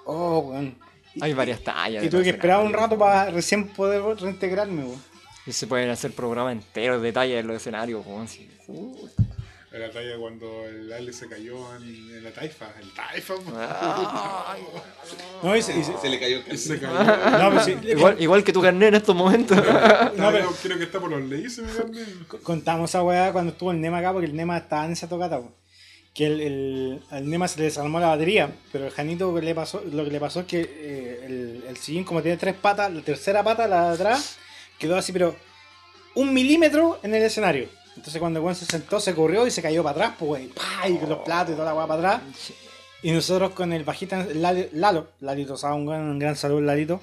oh, 0.06 0.40
weón. 0.40 0.76
Y, 1.16 1.24
Hay 1.24 1.34
varias 1.34 1.62
tallas. 1.62 2.04
y 2.04 2.10
tuve 2.10 2.24
que 2.24 2.30
esperar 2.30 2.64
un 2.64 2.72
rato 2.74 2.98
para 2.98 3.30
recién 3.32 3.68
poder 3.68 4.02
reintegrarme, 4.20 4.84
weón. 4.86 5.04
Y 5.46 5.52
se 5.52 5.66
pueden 5.68 5.90
hacer 5.90 6.12
programas 6.14 6.54
enteros 6.54 7.02
de 7.02 7.12
tallas 7.12 7.40
en 7.40 7.48
los 7.48 7.58
escenarios, 7.58 8.06
weón. 8.06 8.28
sí. 8.28 8.48
Uh, 8.68 8.96
Era 9.74 9.88
la 9.88 9.94
talla 9.94 10.18
cuando 10.18 10.66
el 10.68 10.92
Ale 10.92 11.14
se 11.14 11.30
cayó 11.30 11.74
en, 11.78 11.84
en 11.84 12.24
la 12.26 12.32
taifa. 12.32 12.68
El 12.82 12.92
taifa, 12.94 13.36
ay, 14.48 14.62
No, 15.42 15.56
y 15.56 15.62
se- 15.62 15.80
y 15.80 15.84
se- 15.84 15.98
Se 15.98 16.10
le 16.10 16.20
cayó 16.20 16.42
el 16.46 16.58
se 16.58 16.78
cayó. 16.78 16.94
no, 17.40 17.52
pues 17.54 17.66
sí, 17.66 17.78
igual, 17.88 18.22
igual 18.22 18.44
que 18.44 18.52
tu 18.52 18.62
carnet 18.62 18.90
en 18.90 18.96
estos 18.96 19.16
momentos. 19.16 19.56
No, 19.58 20.32
pero- 20.32 20.54
creo 20.62 20.78
que 20.78 20.84
está 20.84 21.00
por 21.00 21.10
los 21.10 21.22
leyes, 21.24 21.58
mi 21.60 21.72
carnet. 21.72 22.28
contamos 22.44 22.90
esa 22.90 23.02
weá 23.02 23.32
cuando 23.32 23.54
estuvo 23.54 23.72
el 23.72 23.80
Nema 23.80 24.00
acá, 24.00 24.12
porque 24.12 24.28
el 24.28 24.36
Nema 24.36 24.58
estaba 24.58 24.86
en 24.86 24.92
esa 24.92 25.08
tocata. 25.08 25.42
Que 26.14 26.26
el, 26.28 26.42
el- 26.42 27.02
al 27.10 27.30
Nema 27.30 27.48
se 27.48 27.60
le 27.60 27.66
desarmó 27.66 27.98
la 28.02 28.08
batería, 28.08 28.52
pero 28.74 28.86
el 28.88 28.92
Janito 28.92 29.40
le 29.40 29.56
pasó, 29.56 29.82
lo 29.90 30.04
que 30.04 30.12
le 30.12 30.20
pasó 30.20 30.42
es 30.42 30.46
que 30.48 30.60
eh, 30.62 31.20
el, 31.26 31.64
el 31.70 31.78
sillín, 31.78 32.04
como 32.04 32.22
tiene 32.22 32.36
tres 32.36 32.56
patas, 32.56 32.92
la 32.94 33.02
tercera 33.02 33.42
pata, 33.42 33.66
la 33.70 33.88
de 33.88 33.94
atrás, 33.96 34.36
quedó 34.78 34.98
así, 34.98 35.14
pero 35.14 35.34
un 36.16 36.34
milímetro 36.34 37.00
en 37.04 37.16
el 37.16 37.24
escenario. 37.24 37.70
Entonces 38.02 38.20
cuando 38.20 38.40
el 38.40 38.46
weón 38.46 38.56
se 38.56 38.66
sentó, 38.66 39.00
se 39.00 39.14
corrió 39.14 39.46
y 39.46 39.52
se 39.52 39.62
cayó 39.62 39.84
para 39.84 39.92
atrás, 39.92 40.16
pues 40.18 40.32
weón, 40.32 40.52
y, 40.88 41.06
los 41.06 41.20
platos 41.20 41.54
y 41.54 41.56
toda 41.56 41.66
la 41.66 41.76
weá 41.76 41.86
para 41.86 42.16
atrás. 42.16 42.32
Y 43.04 43.12
nosotros 43.12 43.52
con 43.52 43.74
el 43.74 43.84
bajista 43.84 44.26
Lalo, 44.34 44.66
Lalo 44.74 45.10
Lalito, 45.20 45.56
sea, 45.56 45.76
un 45.76 45.86
gran, 45.86 46.02
un 46.10 46.18
gran 46.18 46.36
saludo, 46.36 46.62
Lalito. 46.62 47.00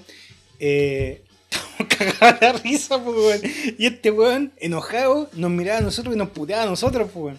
Eh, 0.59 1.23
cagados 1.99 2.41
de 2.41 2.53
risa, 2.55 3.01
pues, 3.01 3.17
weón. 3.17 3.41
Y 3.79 3.87
este 3.87 4.11
weón, 4.11 4.51
enojado, 4.57 5.31
nos 5.35 5.53
miraba 5.53 5.79
a 5.79 5.83
nosotros 5.83 6.17
y 6.17 6.19
nos 6.19 6.31
puteaba 6.31 6.65
a 6.65 6.67
nosotros, 6.67 7.09
pues, 7.15 7.27
weón. 7.27 7.37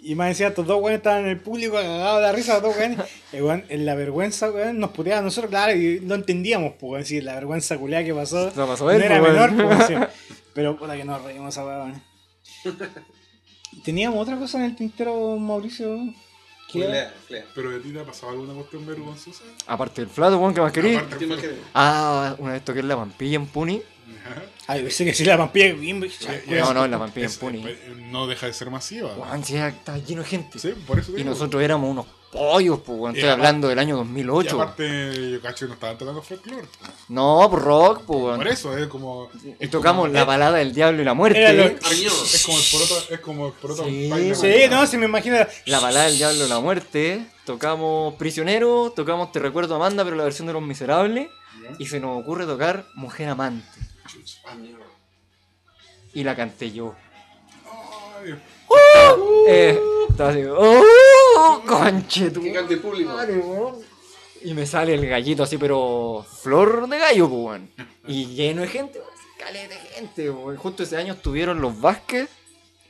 Y 0.00 0.14
más 0.14 0.28
decía, 0.28 0.48
estos 0.48 0.66
dos 0.66 0.76
weones 0.76 0.98
estaban 0.98 1.24
en 1.24 1.30
el 1.30 1.40
público 1.40 1.76
cagados 1.76 2.20
de 2.20 2.26
la 2.26 2.32
risa, 2.32 2.60
los 2.60 2.62
dos 2.62 2.76
weones. 2.76 2.98
Y 3.32 3.40
weón, 3.40 3.64
en 3.70 3.86
la 3.86 3.94
vergüenza, 3.94 4.50
weón, 4.50 4.78
nos 4.78 4.90
puteaba 4.90 5.20
a 5.20 5.22
nosotros, 5.22 5.48
claro, 5.48 5.74
y 5.74 6.00
lo 6.00 6.14
entendíamos, 6.14 6.74
pues, 6.78 6.92
weón, 6.92 7.04
sí, 7.06 7.22
la 7.22 7.36
vergüenza 7.36 7.78
culiada 7.78 8.04
que 8.04 8.12
pasó. 8.12 8.52
La 8.54 8.66
pasó 8.66 8.84
no 8.84 8.90
él, 8.90 9.00
era 9.00 9.18
pues, 9.18 9.32
menor, 9.32 9.56
pues, 9.56 9.86
sí. 9.86 9.94
Pero 10.52 10.76
puta 10.76 10.94
que 10.94 11.04
nos 11.04 11.22
reímos 11.22 11.54
esa 11.54 11.64
weón. 11.64 12.07
Teníamos 13.84 14.20
otra 14.22 14.36
cosa 14.38 14.58
en 14.58 14.64
el 14.64 14.76
tintero, 14.76 15.36
Mauricio. 15.36 15.96
¿Qué 16.70 16.84
flea. 17.26 17.44
¿Pero 17.54 17.70
de 17.70 17.80
ti 17.80 17.92
te 17.92 18.00
ha 18.00 18.04
pasado 18.04 18.32
alguna 18.32 18.52
cuestión 18.54 18.86
vergonzosa? 18.86 19.44
Aparte 19.66 20.02
del 20.02 20.10
flato, 20.10 20.38
weón, 20.38 20.52
que 20.54 20.60
más 20.60 20.72
quería. 20.72 20.98
Aparte- 21.00 21.16
¿Qué 21.18 21.26
más 21.26 21.38
querés? 21.38 21.56
Ah, 21.74 22.34
una 22.38 22.52
vez 22.52 22.64
toqué 22.64 22.80
en 22.80 22.88
la 22.88 22.96
Pampilla 22.96 23.36
en 23.36 23.46
Puni. 23.46 23.80
Ajá. 24.22 24.42
Ay, 24.66 24.82
pensé 24.82 25.04
que 25.06 25.14
si 25.14 25.24
la 25.24 25.36
pampilla 25.38 25.72
bien. 25.72 25.98
No, 26.48 26.74
no, 26.74 26.84
en 26.84 26.90
la 26.90 26.98
Pampilla 26.98 27.26
en 27.26 27.32
Puni. 27.34 27.64
No 28.10 28.26
deja 28.26 28.46
de 28.46 28.52
ser 28.52 28.70
masiva. 28.70 29.14
Weón, 29.14 29.44
sí, 29.44 29.56
estaba 29.56 29.96
lleno 29.98 30.22
de 30.22 30.28
gente. 30.28 30.58
Sí, 30.58 30.74
por 30.86 30.98
eso 30.98 31.12
Y 31.12 31.16
digo. 31.16 31.30
nosotros 31.30 31.62
éramos 31.62 31.90
unos 31.90 32.06
pollos, 32.32 32.80
pues, 32.84 33.14
Estoy 33.14 33.22
aparte- 33.24 33.30
hablando 33.30 33.68
del 33.68 33.78
año 33.78 33.94
Y 33.94 33.98
2008. 33.98 34.56
weón. 34.56 34.62
aparte, 34.68 35.30
yo 35.32 35.40
cacho 35.40 35.64
que 35.64 35.68
no 35.68 35.74
estaban 35.74 35.98
tocando 35.98 36.22
folclore. 36.22 36.68
No, 37.08 37.46
pues 37.50 37.62
rock, 37.62 38.02
pues, 38.06 38.20
weón. 38.20 38.36
Por 38.36 38.48
eso, 38.48 38.76
es 38.78 38.86
como. 38.88 39.30
Y 39.44 39.54
es 39.64 39.70
tocamos 39.70 40.02
como- 40.06 40.12
la 40.14 40.24
balada 40.24 40.58
del 40.58 40.72
diablo 40.74 41.02
y 41.02 41.04
la 41.04 41.14
muerte. 41.14 41.40
Era 41.40 41.52
lo- 41.52 41.64
Es 41.64 42.42
como 42.44 42.58
el 42.58 42.64
poroto, 42.70 43.02
es 43.10 43.20
como 43.20 43.46
el 43.48 43.52
poroto 43.54 43.84
Sí, 43.84 44.04
Sí, 44.04 44.08
bailado. 44.10 44.76
no, 44.82 44.86
se 44.86 44.98
me 44.98 45.06
imagina. 45.06 45.48
La 45.66 45.80
balada 45.80 46.06
del 46.06 46.16
diablo 46.18 46.44
y 46.44 46.48
la 46.48 46.60
muerte. 46.60 47.26
Tocamos 47.44 48.14
Prisionero, 48.14 48.92
tocamos 48.94 49.32
Te 49.32 49.38
recuerdo 49.38 49.74
Amanda, 49.74 50.04
pero 50.04 50.16
la 50.16 50.24
versión 50.24 50.46
de 50.46 50.52
Los 50.52 50.62
Miserables. 50.62 51.28
¿Ya? 51.62 51.70
Y 51.78 51.86
se 51.86 51.98
nos 51.98 52.20
ocurre 52.20 52.44
tocar 52.46 52.84
Mujer 52.94 53.28
Amante. 53.30 53.66
Ah. 54.46 54.54
Y 56.14 56.24
la 56.24 56.36
canté 56.36 56.70
yo. 56.72 56.94
Ay, 58.24 58.34
Eh, 59.48 59.80
estaba 60.10 60.30
así, 60.30 60.42
¡Oh! 60.44 61.62
¡Conche 62.08 62.52
cante 62.52 62.74
el 62.74 62.80
público. 62.80 63.12
madre, 63.12 63.36
weón! 63.38 63.76
Y 64.42 64.54
me 64.54 64.64
sale 64.66 64.94
el 64.94 65.06
gallito 65.06 65.42
así, 65.42 65.58
pero 65.58 66.24
flor 66.42 66.88
de 66.88 66.98
gallo, 66.98 67.28
pues, 67.28 67.40
weón. 67.42 67.70
Y 68.06 68.26
lleno 68.26 68.62
de 68.62 68.68
gente, 68.68 68.98
weón. 68.98 69.10
Caleta 69.38 69.74
de 69.74 69.80
gente, 69.80 70.30
weón. 70.30 70.56
Justo 70.56 70.82
ese 70.84 70.96
año 70.96 71.14
estuvieron 71.14 71.60
los 71.60 71.78
Vázquez 71.80 72.30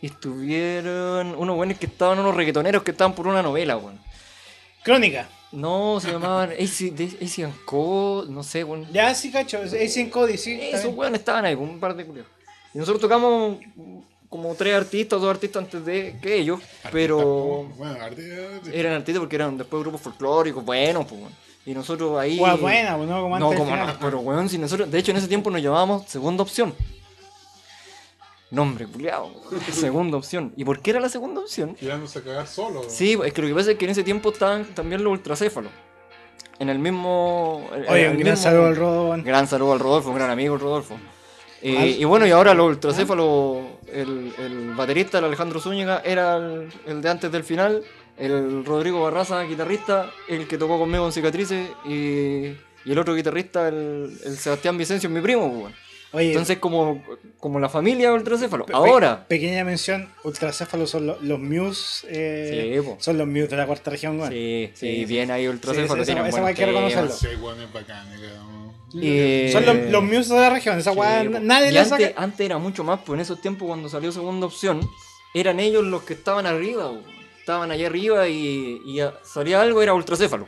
y 0.00 0.06
estuvieron 0.06 1.34
unos 1.34 1.56
buenos 1.56 1.78
que 1.78 1.86
estaban, 1.86 2.20
unos 2.20 2.34
reggaetoneros 2.36 2.82
que 2.84 2.92
estaban 2.92 3.14
por 3.14 3.26
una 3.26 3.42
novela, 3.42 3.76
weón. 3.76 3.98
Crónica. 4.84 5.28
No, 5.50 5.98
se 6.00 6.12
llamaban 6.12 6.50
AC 6.52 6.92
AC 7.20 7.44
and 7.44 7.64
Co, 7.64 8.24
no 8.28 8.42
sé, 8.44 8.62
weón. 8.62 8.86
Ya, 8.92 9.12
sí, 9.14 9.32
cacho. 9.32 9.58
En 9.64 10.10
Cody, 10.10 10.38
sí. 10.38 10.60
Esos 10.60 10.94
weones 10.94 11.20
estaban 11.20 11.44
ahí, 11.44 11.56
con 11.56 11.68
un 11.68 11.80
par 11.80 11.96
de 11.96 12.06
culiados. 12.06 12.30
Y 12.72 12.78
nosotros 12.78 13.00
tocamos 13.00 13.58
como 14.28 14.54
tres 14.54 14.74
artistas, 14.74 15.20
dos 15.20 15.30
artistas 15.30 15.64
antes 15.64 15.84
de 15.84 16.18
que 16.20 16.36
ellos, 16.38 16.60
pero 16.92 17.64
Bueno, 17.76 17.96
artista- 18.02 18.70
eran 18.72 18.92
artistas 18.94 19.20
porque 19.20 19.36
eran 19.36 19.56
después 19.56 19.82
grupos 19.82 20.00
folclóricos, 20.00 20.64
buenos, 20.64 21.06
pues. 21.06 21.20
Y 21.66 21.74
nosotros 21.74 22.18
ahí. 22.18 22.38
Buena, 22.38 22.56
buena, 22.56 22.96
pues, 22.96 23.08
no 23.08 23.22
como 23.22 23.38
No, 23.38 23.46
antes. 23.50 23.58
como 23.60 23.76
no, 23.76 23.92
pero 24.00 24.20
weón, 24.20 24.48
si 24.48 24.56
nosotros, 24.58 24.90
de 24.90 24.98
hecho 24.98 25.10
en 25.10 25.18
ese 25.18 25.28
tiempo 25.28 25.50
nos 25.50 25.60
llamábamos 25.62 26.06
segunda 26.08 26.42
opción. 26.42 26.74
Nombre, 28.50 28.86
culiao. 28.86 29.30
segunda 29.72 30.16
opción. 30.16 30.52
¿Y 30.56 30.64
por 30.64 30.80
qué 30.80 30.90
era 30.90 31.00
la 31.00 31.08
segunda 31.10 31.40
opción? 31.42 31.74
Tirándose 31.74 32.20
a 32.20 32.22
cagar 32.22 32.46
solo. 32.46 32.82
Sí, 32.88 33.18
es 33.24 33.32
que 33.32 33.42
lo 33.42 33.48
que 33.48 33.54
pasa 33.54 33.72
es 33.72 33.76
que 33.78 33.84
en 33.84 33.90
ese 33.90 34.02
tiempo 34.04 34.30
estaban 34.32 34.64
también 34.74 35.04
los 35.04 35.12
ultracéfalos. 35.12 35.70
En 36.58 36.70
el 36.70 36.78
mismo. 36.78 37.68
Oye, 37.88 38.06
el 38.06 38.12
un 38.12 38.18
gran 38.18 38.32
mismo- 38.32 38.36
saludo 38.36 38.66
al 38.66 38.76
Rodón. 38.76 39.22
Gran 39.24 39.46
saludo 39.46 39.74
al 39.74 39.78
Rodolfo, 39.80 40.08
un 40.10 40.16
gran 40.16 40.30
amigo 40.30 40.54
el 40.54 40.60
Rodolfo. 40.60 40.96
Eh, 41.60 41.96
y 42.00 42.04
bueno, 42.04 42.26
y 42.26 42.30
ahora 42.30 42.54
los 42.54 42.68
ultracéfalos, 42.68 43.58
el, 43.92 44.32
el 44.38 44.74
baterista, 44.74 45.18
el 45.18 45.24
Alejandro 45.24 45.60
Zúñiga, 45.60 46.02
era 46.04 46.36
el, 46.36 46.68
el 46.86 47.00
de 47.02 47.08
antes 47.08 47.30
del 47.32 47.44
final, 47.44 47.82
el 48.18 48.64
Rodrigo 48.64 49.02
Barraza, 49.02 49.42
guitarrista, 49.42 50.10
el 50.28 50.46
que 50.48 50.58
tocó 50.58 50.78
conmigo 50.78 51.06
en 51.06 51.12
Cicatrices, 51.12 51.68
y, 51.84 51.90
y 52.84 52.92
el 52.92 52.98
otro 52.98 53.14
guitarrista, 53.14 53.68
el, 53.68 54.18
el 54.24 54.36
Sebastián 54.36 54.76
Vicencio, 54.78 55.08
mi 55.10 55.20
primo. 55.20 55.48
pues, 55.48 55.60
bueno. 55.60 55.76
Oye, 56.10 56.28
Entonces, 56.28 56.56
como, 56.56 57.04
como 57.38 57.60
la 57.60 57.68
familia 57.68 58.14
ultracéfalo. 58.14 58.64
pe- 58.64 58.72
Ahora, 58.72 59.26
pe- 59.28 59.36
pequeña 59.36 59.62
mención: 59.62 60.08
ultracéfalos 60.24 60.88
son 60.88 61.06
lo- 61.06 61.18
los 61.20 61.38
Muse. 61.38 62.06
eh, 62.08 62.80
Sí, 62.82 62.90
son 62.98 63.18
los 63.18 63.26
Muse 63.26 63.48
de 63.48 63.56
la 63.58 63.66
cuarta 63.66 63.90
región, 63.90 64.18
weón. 64.18 64.32
sí, 64.32 64.70
sí, 64.72 65.00
Sí, 65.00 65.04
bien 65.04 65.30
ahí 65.30 65.46
ultracéfalo, 65.48 66.02
Sí, 66.02 66.06
sí, 66.06 66.14
tienen 66.14 66.24
esa 66.24 66.30
buenos 66.30 66.48
hay 66.48 66.54
que 66.54 66.64
reconocerlo. 66.66 67.10
Sí, 67.12 67.26
bueno, 67.38 67.62
es 67.62 67.70
bacán. 67.74 68.06
Eh, 69.00 69.50
Son 69.52 69.66
los, 69.66 69.76
los 69.90 70.02
Muse 70.02 70.32
de 70.34 70.40
la 70.40 70.50
región. 70.50 70.78
Esa 70.78 70.92
weá, 70.92 71.22
nadie 71.24 71.72
le 71.72 71.80
antes, 71.80 72.08
saca. 72.08 72.22
antes 72.22 72.40
era 72.40 72.58
mucho 72.58 72.84
más, 72.84 73.00
pues 73.04 73.16
en 73.16 73.20
esos 73.20 73.40
tiempos 73.40 73.66
cuando 73.68 73.88
salió 73.88 74.10
segunda 74.12 74.46
opción, 74.46 74.80
eran 75.34 75.60
ellos 75.60 75.84
los 75.84 76.02
que 76.04 76.14
estaban 76.14 76.46
arriba, 76.46 76.90
estaban 77.38 77.70
allá 77.70 77.86
arriba 77.86 78.28
y, 78.28 79.00
salía 79.22 79.60
algo, 79.60 79.82
era 79.82 79.92
ultracéfalo. 79.94 80.46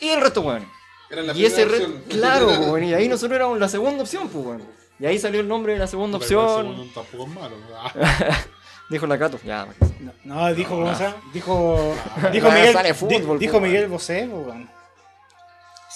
Y 0.00 0.08
el 0.08 0.20
resto, 0.20 0.40
weón. 0.42 0.66
La 1.10 1.32
Y 1.34 1.44
ese 1.44 1.64
primera 1.66 1.78
re- 1.78 1.84
opción. 1.94 2.04
claro, 2.08 2.48
weón, 2.60 2.84
y 2.84 2.94
ahí 2.94 3.08
nosotros 3.08 3.36
éramos 3.36 3.58
la 3.58 3.68
segunda 3.68 4.02
opción, 4.02 4.28
pues, 4.28 4.44
weón. 4.46 4.62
Y 4.98 5.04
ahí 5.06 5.18
salió 5.18 5.40
el 5.40 5.48
nombre 5.48 5.74
de 5.74 5.78
la 5.78 5.86
segunda 5.86 6.18
Pero 6.18 6.40
opción. 6.42 6.66
segundo 6.74 6.92
tampoco 6.94 7.24
es 7.24 7.34
malo. 7.34 7.56
Ah, 7.76 8.44
Dijo 8.88 9.06
la 9.08 9.18
Cato, 9.18 9.38
ya. 9.44 9.66
No, 10.00 10.12
no, 10.24 10.54
dijo, 10.54 10.76
¿cómo 10.76 10.94
se 10.94 11.02
llama? 11.04 11.16
Dijo, 11.32 11.94
dijo 12.32 12.48
Ah, 12.48 12.54
Miguel, 12.54 12.72
sale 12.72 12.88
di- 12.90 12.94
fútbol, 12.94 13.38
dijo 13.38 13.54
po, 13.54 13.60
Miguel 13.60 13.88
Bosé, 13.88 14.28
weón. 14.28 14.70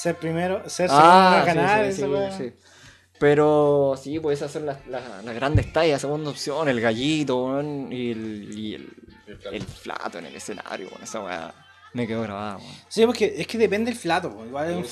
Ser 0.03 0.17
primero, 0.17 0.63
ser 0.69 0.89
segundo 0.89 1.09
Ah, 1.11 1.37
el 1.41 1.45
canal, 1.47 1.93
sí, 1.93 2.03
esa 2.03 2.07
sí, 2.07 2.37
sí, 2.39 2.45
sí. 2.45 2.53
Pero 3.19 3.95
sí, 4.03 4.19
pues 4.19 4.39
esas 4.39 4.51
son 4.51 4.65
las, 4.65 4.87
las, 4.87 5.03
las 5.25 5.35
grandes 5.35 5.71
tallas, 5.73 6.01
segunda 6.01 6.31
opción, 6.31 6.69
el 6.71 6.81
gallito, 6.81 7.61
y 7.91 8.11
el, 8.13 8.51
y 8.59 8.75
el, 8.77 8.89
El 9.53 9.67
en 10.15 10.25
el 10.27 10.35
escenario, 10.37 10.89
weón, 10.89 11.03
esa 11.03 11.21
weá 11.21 11.55
me 11.93 12.07
quedó 12.07 12.23
grabada, 12.23 12.57
weón. 12.57 12.73
Sí, 12.89 13.05
porque 13.05 13.35
es 13.37 13.47
que 13.47 13.59
depende 13.59 13.91
del 13.91 14.01
flato, 14.01 14.35
igual 14.47 14.85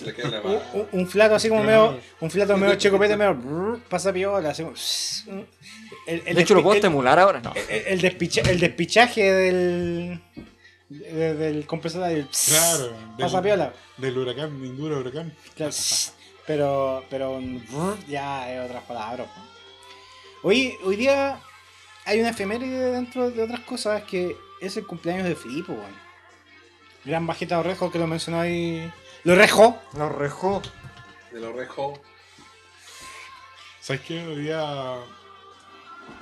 un, 0.93 1.07
flato 1.07 1.37
así 1.37 1.49
como 1.49 1.63
medio, 1.65 1.99
un 2.21 2.31
flato 2.31 2.55
medio 2.59 2.75
checopete, 2.75 3.17
medio 3.17 3.35
brrr, 3.35 3.81
pasa 3.89 4.13
piola, 4.13 4.51
así 4.51 4.63
como, 4.63 4.75
el, 6.07 6.23
el 6.27 6.35
De 6.37 6.43
hecho, 6.43 6.55
lo 6.55 6.63
puedo 6.63 6.79
el- 6.79 6.85
emular 6.85 7.19
ahora, 7.19 7.41
no. 7.41 7.55
el, 7.71 7.83
el 7.87 8.01
despicha- 8.03 8.47
el 8.47 8.61
despichaje 8.61 9.33
del 9.33 10.21
de- 10.89 11.35
del 11.35 11.67
compresor 11.67 12.05
del 12.09 12.27
Claro. 12.29 12.93
pasa 13.19 13.43
piola. 13.43 13.73
Del 13.97 14.17
huracán, 14.19 14.65
Indura 14.65 14.99
huracán. 14.99 15.35
Claro, 15.57 15.73
pero, 16.47 17.05
pero 17.11 17.33
un 17.33 17.65
ya 18.09 18.51
es 18.53 18.65
otras 18.65 18.85
palabras. 18.85 19.29
Hoy, 20.43 20.77
hoy 20.85 20.97
día 20.97 21.41
hay 22.05 22.21
una 22.21 22.31
efeméride 22.31 22.93
dentro 22.93 23.31
de 23.31 23.43
otras 23.43 23.61
cosas 23.61 24.03
que 24.05 24.37
es 24.61 24.77
el 24.77 24.87
cumpleaños 24.87 25.27
de 25.29 25.35
Filipo, 25.37 25.73
weón. 25.73 26.09
Gran 27.05 27.27
bajita 27.27 27.59
Orejo 27.59 27.91
que 27.91 27.99
lo 27.99 28.07
mencionó 28.07 28.41
ahí. 28.41 28.91
Lo 29.25 29.35
rejo. 29.35 29.79
Lo 29.97 30.09
rejó. 30.09 30.63
De 31.33 31.41
los 31.41 31.55
rejo. 31.55 32.01
¿Sabes 33.81 34.03
qué? 34.03 34.25
Hoy 34.27 34.37
día, 34.43 34.95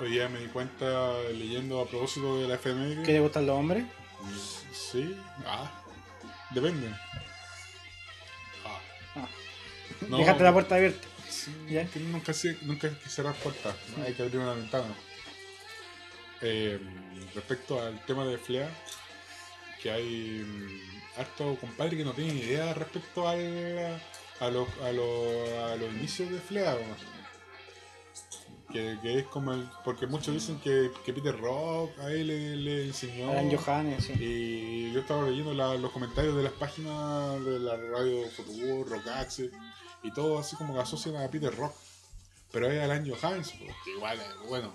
hoy 0.01 0.11
día 0.11 0.29
me 0.29 0.39
di 0.41 0.47
cuenta 0.47 1.19
leyendo 1.33 1.81
a 1.81 1.87
propósito 1.87 2.39
de 2.41 2.49
la 2.49 2.55
FMI. 2.55 3.03
¿Qué 3.05 3.13
le 3.13 3.21
gustan 3.21 3.47
los 3.47 3.57
hombres? 3.57 3.85
Sí, 4.73 5.17
ah, 5.47 5.71
depende. 6.51 6.89
Ah. 8.65 8.81
Ah. 9.17 9.29
No, 10.09 10.19
Dejaste 10.19 10.43
la 10.45 10.53
puerta 10.53 10.75
abierta. 10.77 11.09
sí, 11.29 11.53
¿Ya? 11.69 11.87
que 11.91 12.01
nunca, 12.01 12.33
nunca 12.63 12.89
hay 12.89 12.95
que 12.97 13.09
cerrar 13.09 13.35
puertas, 13.37 13.77
¿no? 13.97 14.05
hay 14.05 14.15
que 14.15 14.23
abrir 14.23 14.39
una 14.41 14.55
ventana. 14.55 14.95
Eh, 16.41 16.79
respecto 17.35 17.81
al 17.81 18.05
tema 18.05 18.25
de 18.27 18.39
Flea, 18.39 18.69
que 19.83 19.91
hay 19.91 20.45
mm, 20.45 21.21
harto 21.21 21.57
compadre 21.59 21.97
que 21.97 22.05
no 22.05 22.13
tiene 22.15 22.35
idea 22.35 22.75
respecto 22.75 23.29
al, 23.29 24.01
a, 24.41 24.49
los, 24.51 24.69
a, 24.83 24.93
los, 24.93 25.49
a 25.71 25.77
los 25.77 25.93
inicios 25.95 26.31
de 26.31 26.41
Flea. 26.41 26.75
¿no? 26.75 27.16
Que, 28.73 28.99
que 29.01 29.21
es 29.21 29.27
como 29.27 29.53
el, 29.53 29.69
porque 29.85 30.07
muchos 30.09 30.35
dicen 30.35 30.59
que, 30.59 30.91
que 31.05 31.13
Peter 31.13 31.39
Rock 31.41 31.97
a 32.01 32.11
él 32.11 32.27
le, 32.27 32.57
le 32.57 32.85
enseñó 32.87 33.31
Alan 33.31 33.57
Johannes, 33.57 34.05
sí. 34.05 34.13
y 34.19 34.93
yo 34.93 35.01
estaba 35.01 35.29
leyendo 35.29 35.55
la- 35.55 35.77
los 35.77 35.93
comentarios 35.93 36.37
de 36.37 36.43
las 36.43 36.53
páginas 36.53 37.45
de 37.45 37.61
la 37.61 37.77
radio 37.77 38.29
Futuro, 38.31 38.83
Rock 38.85 39.07
Access 39.07 39.51
y 40.03 40.11
todo 40.13 40.39
así 40.41 40.57
como 40.57 40.75
que 40.75 40.81
asocian 40.81 41.17
a 41.17 41.29
Peter 41.31 41.55
Rock. 41.57 41.73
Pero 42.51 42.69
hay 42.69 42.79
Alan 42.79 43.09
Johans, 43.09 43.53
pues, 43.59 43.73
que 43.85 43.91
igual, 43.93 44.19
eh, 44.19 44.25
bueno, 44.49 44.73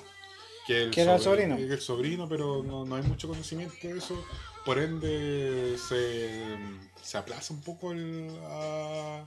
que, 0.68 0.84
el 0.84 0.98
era 0.98 1.16
el 1.16 1.22
sobrino. 1.22 1.58
que 1.58 1.66
es 1.66 1.72
el 1.72 1.82
sobrino, 1.82 2.30
pero 2.30 2.64
no, 2.64 2.86
no 2.86 2.96
hay 2.96 3.04
mucho 3.04 3.28
conocimiento 3.28 3.76
de 3.84 3.98
eso. 3.98 4.24
Por 4.66 4.78
ende, 4.80 5.76
se, 5.78 6.56
se 7.02 7.18
aplaza 7.18 7.54
un 7.54 7.62
poco 7.62 7.92
el, 7.92 8.30
a 8.46 9.26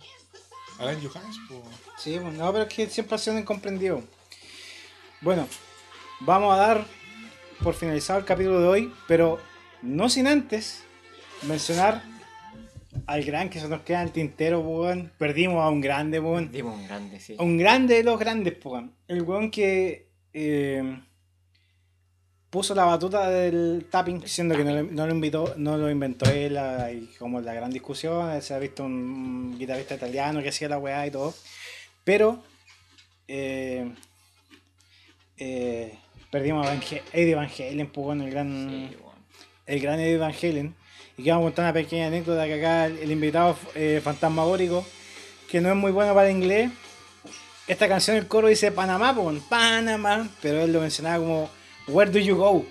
Alan 0.79 1.01
Johans. 1.03 1.37
pues. 1.49 1.61
Sí, 1.99 2.19
bueno, 2.19 2.33
no, 2.45 2.53
pero 2.53 2.65
es 2.65 2.75
que 2.75 2.89
siempre 2.89 3.17
ha 3.17 3.19
sido 3.19 3.39
incomprendido. 3.39 4.03
Bueno, 5.25 5.49
vamos 6.21 6.53
a 6.53 6.59
dar 6.59 6.85
por 7.63 7.73
finalizado 7.73 8.19
el 8.19 8.27
capítulo 8.27 8.61
de 8.61 8.69
hoy, 8.69 8.93
pero 9.09 9.39
no 9.81 10.11
sin 10.11 10.27
antes 10.27 10.85
mencionar 11.49 12.03
al 13.07 13.25
gran 13.25 13.49
que 13.49 13.59
se 13.59 13.67
nos 13.67 13.81
queda 13.81 14.03
en 14.03 14.09
el 14.09 14.13
tintero, 14.13 14.61
weón. 14.61 15.11
Perdimos 15.17 15.65
a 15.65 15.71
un 15.71 15.81
grande, 15.81 16.21
weón. 16.21 16.53
Dimos 16.53 16.77
un 16.77 16.87
grande, 16.87 17.21
sí. 17.21 17.37
A 17.39 17.43
un 17.43 17.57
grande 17.57 17.95
de 17.95 18.05
los 18.05 18.19
grandes, 18.19 18.63
weón. 18.63 18.95
El 19.09 19.23
weón 19.23 19.51
que 19.51 20.11
eh, 20.35 21.01
puso 22.51 22.75
la 22.75 22.85
batuta 22.85 23.31
del 23.31 23.87
tapping 23.91 24.21
diciendo 24.21 24.55
que 24.55 24.63
no, 24.63 24.83
no 24.83 25.07
lo 25.07 25.15
invitó, 25.15 25.55
no 25.57 25.79
lo 25.79 25.91
inventó 25.91 26.31
él 26.31 26.59
ah, 26.59 26.93
y 26.93 27.07
como 27.19 27.41
la 27.41 27.55
gran 27.55 27.71
discusión, 27.71 28.43
se 28.43 28.53
ha 28.53 28.59
visto 28.59 28.85
un 28.85 29.59
guitarrista 29.59 29.95
italiano 29.95 30.43
que 30.43 30.51
hacía 30.51 30.69
la 30.69 30.77
weá 30.77 31.07
y 31.07 31.11
todo. 31.11 31.33
Pero 32.05 32.43
eh, 33.27 33.91
eh, 35.39 35.99
perdimos 36.31 36.67
a 36.67 36.75
Eddie 37.13 37.35
Van 37.35 37.49
Halen, 37.49 37.87
pues, 37.89 38.21
el 38.21 38.31
gran 38.31 38.69
Sí, 38.71 38.97
el 39.67 39.81
gran 39.81 40.01
Eddie 40.01 40.19
Van 40.19 40.33
Halen. 40.33 40.75
Y 41.17 41.23
que 41.23 41.31
vamos 41.31 41.45
a 41.45 41.47
contar 41.47 41.65
una 41.67 41.73
pequeña 41.73 42.09
anécdota 42.09 42.45
que 42.47 42.55
acá 42.55 42.87
el, 42.87 42.99
el 42.99 43.13
invitado 43.13 43.57
eh, 43.75 44.01
fantasmagórico, 44.03 44.85
que 45.49 45.61
no 45.61 45.71
es 45.71 45.77
muy 45.77 45.93
bueno 45.93 46.13
para 46.15 46.29
el 46.29 46.37
inglés. 46.37 46.71
Esta 47.67 47.89
canción, 47.89 48.17
el 48.17 48.27
coro 48.27 48.49
dice 48.49 48.73
Panamá, 48.73 49.15
pues, 49.15 49.41
Panamá, 49.49 50.29
pero 50.43 50.63
él 50.63 50.73
lo 50.73 50.81
mencionaba 50.81 51.19
como 51.19 51.51
Where 51.87 52.11
do 52.11 52.19
you 52.19 52.37
go? 52.37 52.65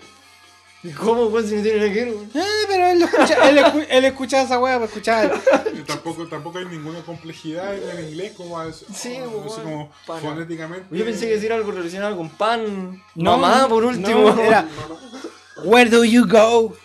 ¿Y 0.84 0.92
¿Cómo, 0.92 1.28
weón, 1.28 1.48
si 1.48 1.56
no 1.56 1.62
tiene 1.64 1.78
nada 1.80 1.94
que 1.94 2.04
ver, 2.06 2.14
weón? 2.14 2.30
Eh, 2.34 2.44
pero 2.68 2.88
él, 2.88 3.00
lo 3.00 3.06
escucha, 3.06 3.50
él, 3.50 3.58
escu- 3.58 3.88
él 3.90 4.06
escuchaba 4.06 4.44
esa 4.44 4.60
weá 4.60 4.74
para 4.76 4.86
escuchar. 4.86 5.42
Tampoco, 5.88 6.28
tampoco 6.28 6.58
hay 6.58 6.66
ninguna 6.66 7.02
complejidad 7.04 7.74
en 7.78 7.98
el 8.00 8.10
inglés 8.10 8.34
como, 8.34 8.60
as- 8.60 8.84
Sí, 8.94 9.16
así 9.16 9.20
weón. 9.22 9.50
como 9.64 9.92
Pana. 10.06 10.20
fonéticamente. 10.22 10.86
Yo 10.98 11.06
pensé 11.06 11.28
que 11.28 11.36
decir 11.36 11.54
algo 11.54 11.72
relacionado 11.72 12.18
con 12.18 12.30
pan. 12.30 13.02
No, 13.16 13.38
mamá, 13.38 13.68
por 13.70 13.84
no, 13.84 13.90
último. 13.90 14.38
era 14.42 14.68
Where 15.64 15.90
do 15.90 16.04
you 16.04 16.26
go? 16.28 16.76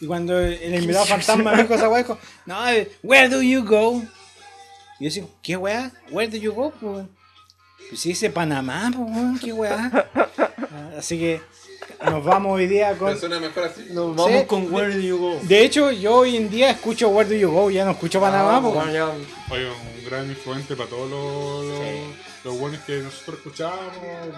Y 0.00 0.06
cuando 0.06 0.38
el 0.40 0.74
invitado 0.76 1.04
fantasma 1.04 1.54
dijo 1.56 1.74
esa 1.74 1.88
weá, 1.90 1.98
dijo, 1.98 2.18
no, 2.46 2.68
eh, 2.70 2.90
Where 3.02 3.28
do 3.28 3.42
you 3.42 3.62
go? 3.62 4.02
Y 4.98 5.04
yo 5.04 5.08
decía, 5.10 5.24
¿qué 5.42 5.56
weá? 5.58 5.92
Where 6.10 6.30
do 6.30 6.38
you 6.38 6.54
go? 6.54 6.70
Pues 6.80 7.06
Pues 7.90 8.00
si 8.00 8.10
dice 8.10 8.30
Panamá, 8.30 8.90
pues 8.96 9.10
weón, 9.14 9.38
qué 9.38 9.52
weá. 9.52 10.08
Ah, 10.14 10.90
Así 10.98 11.18
que 11.18 11.42
nos 12.04 12.24
vamos 12.24 12.52
hoy 12.56 12.66
día 12.66 12.96
con. 12.96 13.18
Suena 13.18 13.38
mejor 13.40 13.64
así. 13.64 13.86
Nos 13.90 14.16
vamos 14.16 14.40
Sí. 14.40 14.46
con 14.46 14.72
Where 14.72 14.92
Do 14.94 15.00
You 15.00 15.18
Go. 15.18 15.38
De 15.42 15.64
hecho, 15.64 15.90
yo 15.90 16.14
hoy 16.16 16.36
en 16.36 16.48
día 16.50 16.70
escucho 16.70 17.08
Where 17.08 17.28
do 17.28 17.34
you 17.36 17.50
go, 17.50 17.70
ya 17.70 17.84
no 17.84 17.92
escucho 17.92 18.20
Panamá, 18.20 18.56
Ah, 18.56 18.60
bueno, 18.60 18.92
ya. 18.92 19.06
Oye, 19.50 19.68
un 19.68 20.04
gran 20.08 20.28
influente 20.28 20.76
para 20.76 20.88
todos 20.88 21.10
los, 21.10 21.64
los, 21.66 21.80
los 22.44 22.58
buenos 22.58 22.80
que 22.82 22.98
nosotros 22.98 23.36
escuchamos, 23.38 23.78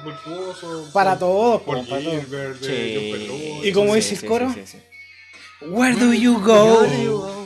virtuosos. 0.05 0.91
Para 0.93 1.19
todos, 1.19 1.63
pues, 1.63 1.87
para 1.87 2.01
todos. 2.03 2.15
Gilbert, 2.21 2.61
de 2.61 2.67
Sí. 2.67 2.95
John 2.95 3.21
Petrucci. 3.21 3.69
¿Y 3.69 3.73
cómo 3.73 3.89
Sí, 3.91 3.95
dice 3.97 4.15
el 4.15 4.21
sí, 4.21 4.27
coro? 4.27 4.53
sí, 4.55 4.63
sí, 4.67 4.79
sí. 4.79 5.67
Where 5.69 5.95
do 5.97 6.13
you 6.13 6.41
go? 6.41 6.81
Where 6.81 6.97
do 6.97 7.03
you 7.03 7.19
go? 7.19 7.37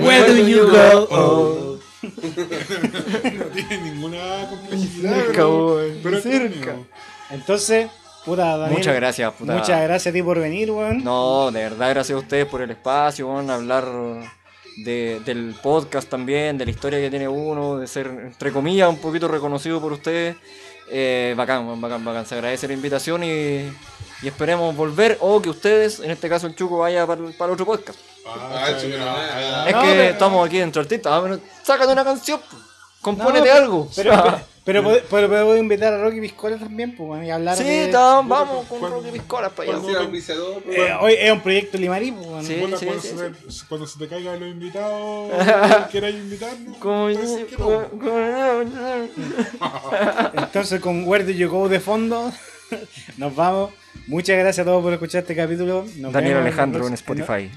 Where 0.00 0.26
do 0.26 0.36
you 0.48 0.66
go? 0.70 1.08
Oh. 1.10 1.78
No 2.02 3.44
tiene 3.54 3.80
ninguna 3.92 4.48
complejidad. 4.50 5.14
Cerca, 5.14 5.32
pero- 5.32 5.80
pero 6.02 6.16
es 6.18 6.22
cerca. 6.24 6.76
Entonces, 7.30 7.88
puta, 8.24 8.56
Daniel. 8.56 8.78
Muchas 8.78 8.94
gracias, 8.94 9.32
puta. 9.34 9.52
Muchas 9.52 9.82
gracias 9.82 10.06
a 10.06 10.12
ti 10.12 10.22
por 10.22 10.38
venir, 10.38 10.70
weón. 10.70 11.02
No, 11.04 11.50
de 11.50 11.62
verdad, 11.62 11.90
gracias 11.90 12.16
a 12.16 12.20
ustedes 12.20 12.46
por 12.46 12.62
el 12.62 12.70
espacio, 12.70 13.28
weón, 13.28 13.50
hablar 13.50 13.84
de, 14.78 15.20
del 15.24 15.54
podcast 15.62 16.08
también, 16.08 16.56
de 16.58 16.64
la 16.64 16.70
historia 16.70 16.98
que 17.00 17.10
tiene 17.10 17.28
uno, 17.28 17.76
de 17.78 17.86
ser, 17.86 18.06
entre 18.06 18.52
comillas, 18.52 18.88
un 18.88 18.98
poquito 18.98 19.28
reconocido 19.28 19.80
por 19.80 19.92
ustedes. 19.92 20.36
Eh, 20.90 21.34
bacán, 21.36 21.80
bacán, 21.80 22.04
bacán. 22.04 22.26
Se 22.26 22.34
agradece 22.34 22.68
la 22.68 22.74
invitación 22.74 23.22
y, 23.24 23.70
y 24.22 24.26
esperemos 24.28 24.74
volver 24.76 25.16
o 25.20 25.40
que 25.40 25.48
ustedes, 25.48 26.00
en 26.00 26.10
este 26.10 26.28
caso 26.28 26.46
el 26.46 26.54
Chuco, 26.54 26.78
vaya 26.78 27.06
para, 27.06 27.22
otro 27.52 27.64
podcast. 27.64 27.98
Ah, 28.26 28.66
Ah, 28.66 28.70
ya. 28.80 29.68
es 29.68 29.74
que 29.76 30.08
estamos 30.10 30.46
aquí 30.46 30.58
dentro 30.58 30.82
artistas. 30.82 31.12
Ah, 31.12 31.38
sácate 31.62 31.92
una 31.92 32.04
canción, 32.04 32.40
compónete 33.00 33.48
No, 33.48 33.54
algo. 33.54 33.88
Pero, 33.96 34.10
pero, 34.10 34.40
pero, 34.64 34.82
pod- 34.82 35.02
pero 35.10 35.28
puedo 35.28 35.56
invitar 35.56 35.92
a 35.92 35.98
Rocky 36.02 36.20
Piscola 36.20 36.56
también, 36.56 36.94
pues, 36.96 37.24
y 37.26 37.30
hablar 37.30 37.56
sí, 37.56 37.64
de... 37.64 37.88
ta- 37.88 38.20
vamos 38.22 38.66
con 38.66 38.78
cuando- 38.78 38.98
Rocky 39.00 39.10
Piscolas 39.10 39.52
para 39.52 39.68
allá. 39.70 39.78
Cuando 39.78 39.92
sea 39.92 40.00
auspiciador, 40.06 40.62
Eh, 40.70 40.92
hoy 41.00 41.14
es 41.18 41.32
un 41.32 41.40
proyecto 41.40 41.78
Limarí, 41.78 42.12
pues. 42.12 42.46
Sí. 42.46 42.54
Sí, 42.54 42.58
cuando, 42.60 42.76
sí, 42.78 42.86
se 43.48 43.66
cuando 43.66 43.86
se 43.86 43.98
te 43.98 44.08
caigan 44.08 44.38
los 44.40 44.48
invitados, 44.48 45.30
quieras 45.90 46.12
invitarnos. 46.14 46.76
Como- 46.78 47.08
como- 47.58 47.82
Entonces, 50.42 50.80
con 50.80 51.06
Where 51.08 51.24
Do 51.24 51.30
You 51.30 51.48
Go 51.50 51.68
de 51.68 51.80
fondo, 51.80 52.32
nos 53.16 53.34
vamos. 53.34 53.70
Muchas 54.06 54.36
gracias 54.36 54.64
a 54.66 54.68
todos 54.70 54.82
por 54.82 54.92
escuchar 54.92 55.20
este 55.22 55.36
capítulo. 55.36 55.84
Nos 55.96 56.12
Daniel 56.12 56.34
vemos 56.34 56.46
Alejandro 56.46 56.86
en 56.88 56.94
Spotify. 56.94 57.50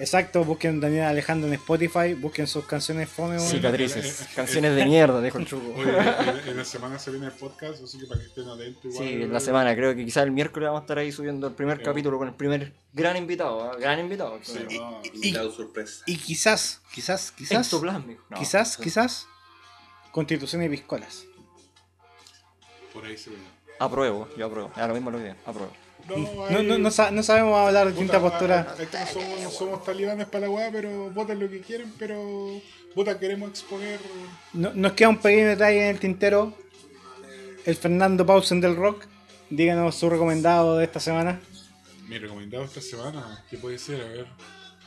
Exacto, 0.00 0.44
busquen 0.44 0.80
Daniel 0.80 1.04
Alejandro 1.06 1.48
en 1.48 1.54
Spotify, 1.54 2.14
busquen 2.14 2.46
sus 2.46 2.64
canciones 2.66 3.08
fome. 3.08 3.38
Cicatrices. 3.40 4.28
Canciones 4.34 4.76
de 4.76 4.84
mierda, 4.86 5.20
dijo 5.20 5.38
el 5.38 5.46
Chuco. 5.48 5.74
Oye, 5.76 5.90
en, 5.90 6.48
en 6.50 6.56
la 6.56 6.64
semana 6.64 7.00
se 7.00 7.10
viene 7.10 7.26
el 7.26 7.32
podcast, 7.32 7.82
así 7.82 7.98
que 7.98 8.06
para 8.06 8.20
que 8.20 8.26
estén 8.26 8.48
atentos. 8.48 8.84
Igual, 8.84 9.08
Sí, 9.08 9.14
en 9.14 9.32
la 9.32 9.40
semana, 9.40 9.74
creo 9.74 9.96
que 9.96 10.04
quizás 10.04 10.22
el 10.22 10.30
miércoles 10.30 10.68
vamos 10.68 10.82
a 10.82 10.84
estar 10.84 10.98
ahí 10.98 11.10
subiendo 11.10 11.48
el 11.48 11.54
primer 11.54 11.82
capítulo 11.82 12.16
con 12.16 12.28
el 12.28 12.34
primer 12.34 12.72
gran 12.92 13.16
invitado, 13.16 13.64
¿ah? 13.64 13.76
gran 13.76 13.98
invitado. 13.98 14.38
Sí, 14.42 14.60
no, 14.78 15.00
invitado 15.12 15.50
sorpresa. 15.50 16.04
Y 16.06 16.16
quizás, 16.16 16.80
quizás, 16.94 17.32
quizás. 17.32 17.72
No. 17.72 18.38
quizás, 18.38 18.76
quizás, 18.76 19.26
Constitución 20.12 20.62
y 20.62 20.68
Piscolas. 20.68 21.24
por 22.92 23.04
ahí 23.04 23.16
se 23.16 23.30
viene. 23.30 23.44
Apruebo, 23.80 24.28
yo 24.36 24.46
apruebo. 24.46 24.70
Es 24.76 24.86
lo 24.88 24.94
mismo 24.94 25.10
lo 25.10 25.18
que 25.18 25.34
apruebo. 25.44 25.72
No, 26.08 26.50
No, 26.50 26.62
no, 26.62 26.78
no, 26.78 26.90
sa- 26.90 27.10
no 27.10 27.22
sabemos 27.22 27.58
hablar 27.58 27.86
de 27.86 27.92
distintas 27.92 28.20
posturas. 28.20 28.66
no 29.42 29.50
somos 29.50 29.84
talibanes 29.84 30.26
para 30.26 30.46
la 30.46 30.50
weá, 30.50 30.70
pero 30.72 31.10
voten 31.10 31.38
lo 31.38 31.48
que 31.50 31.60
quieren, 31.60 31.92
pero 31.98 32.60
puta, 32.94 33.18
queremos 33.18 33.50
exponer. 33.50 34.00
No- 34.52 34.72
nos 34.74 34.92
queda 34.92 35.10
un 35.10 35.18
pequeño 35.18 35.48
detalle 35.48 35.82
en 35.84 35.88
el 35.90 36.00
tintero. 36.00 36.54
El 37.64 37.76
Fernando 37.76 38.24
Pausen 38.24 38.60
del 38.60 38.76
Rock. 38.76 39.04
Díganos 39.50 39.94
su 39.94 40.08
recomendado 40.08 40.76
de 40.78 40.84
esta 40.84 41.00
semana. 41.00 41.40
Mi 42.06 42.18
recomendado 42.18 42.64
esta 42.64 42.80
semana, 42.80 43.44
¿qué 43.50 43.58
puede 43.58 43.78
ser? 43.78 44.00
A 44.00 44.04
ver. 44.08 44.26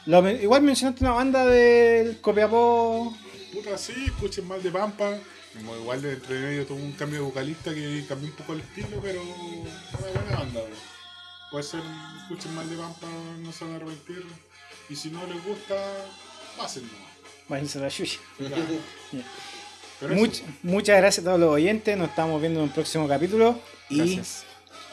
Lo 0.07 0.27
igual 0.29 0.63
mencionaste 0.63 1.03
una 1.03 1.13
banda 1.13 1.45
del 1.45 2.19
Copiapó. 2.21 3.15
Puta, 3.53 3.77
sí, 3.77 3.93
escuchen 4.07 4.47
mal 4.47 4.61
de 4.63 4.71
Pampa. 4.71 5.17
Como 5.55 5.75
igual 5.75 6.01
de 6.01 6.13
entre 6.13 6.39
medio 6.39 6.65
tuvo 6.65 6.77
un 6.77 6.93
cambio 6.93 7.19
de 7.19 7.25
vocalista 7.25 7.73
que 7.73 8.05
cambió 8.07 8.29
un 8.29 8.35
poco 8.35 8.53
el 8.53 8.61
estilo, 8.61 8.87
pero 9.01 9.21
una 9.21 9.99
buena 10.21 10.37
banda. 10.39 10.61
bro. 10.61 10.90
Puede 11.51 11.63
ser, 11.63 11.81
escuchen 12.21 12.55
mal 12.55 12.69
de 12.69 12.77
Pampa, 12.77 13.07
no 13.39 13.51
se 13.51 13.65
van 13.65 13.73
a 13.73 13.75
arrepentir. 13.77 14.25
Y 14.89 14.95
si 14.95 15.09
no 15.09 15.25
les 15.27 15.43
gusta, 15.45 15.75
pásenlo. 16.57 16.89
Váyanse 17.49 17.77
a 17.77 17.81
la 17.81 17.89
Much- 20.15 20.41
muchas 20.63 20.97
gracias 20.97 21.23
a 21.23 21.27
todos 21.27 21.39
los 21.39 21.49
oyentes. 21.51 21.95
Nos 21.97 22.09
estamos 22.09 22.41
viendo 22.41 22.59
en 22.61 22.65
un 22.67 22.71
próximo 22.71 23.07
capítulo. 23.07 23.59
Y 23.89 23.97
Gracias. 23.97 24.43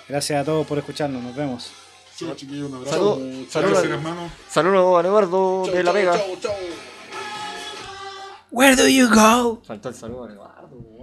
gracias 0.09 0.43
a 0.43 0.45
todos 0.45 0.67
por 0.67 0.79
escucharnos. 0.79 1.23
Nos 1.23 1.35
vemos. 1.35 1.71
chao 2.17 2.35
chiquillos, 2.35 2.69
un 2.69 2.77
abrazo. 2.77 3.15
Salud, 3.17 3.47
salud, 3.49 3.71
Lávense 3.73 3.89
las 3.89 4.03
manos. 4.03 4.33
Saludos 4.51 5.05
a 5.05 5.07
Eduardo 5.07 5.63
Chau, 5.65 5.75
de 5.75 5.83
La 5.85 5.93
chau, 5.93 5.95
Vega. 5.95 6.19
chau, 6.19 6.37
chau. 6.41 6.53
Where 8.51 8.77
do 8.77 8.89
you 8.89 9.09
go? 9.09 9.63
Faltó 9.65 9.89
el 9.91 9.95
saludo 9.95 10.25
a 10.25 10.33
Eduardo. 10.33 10.77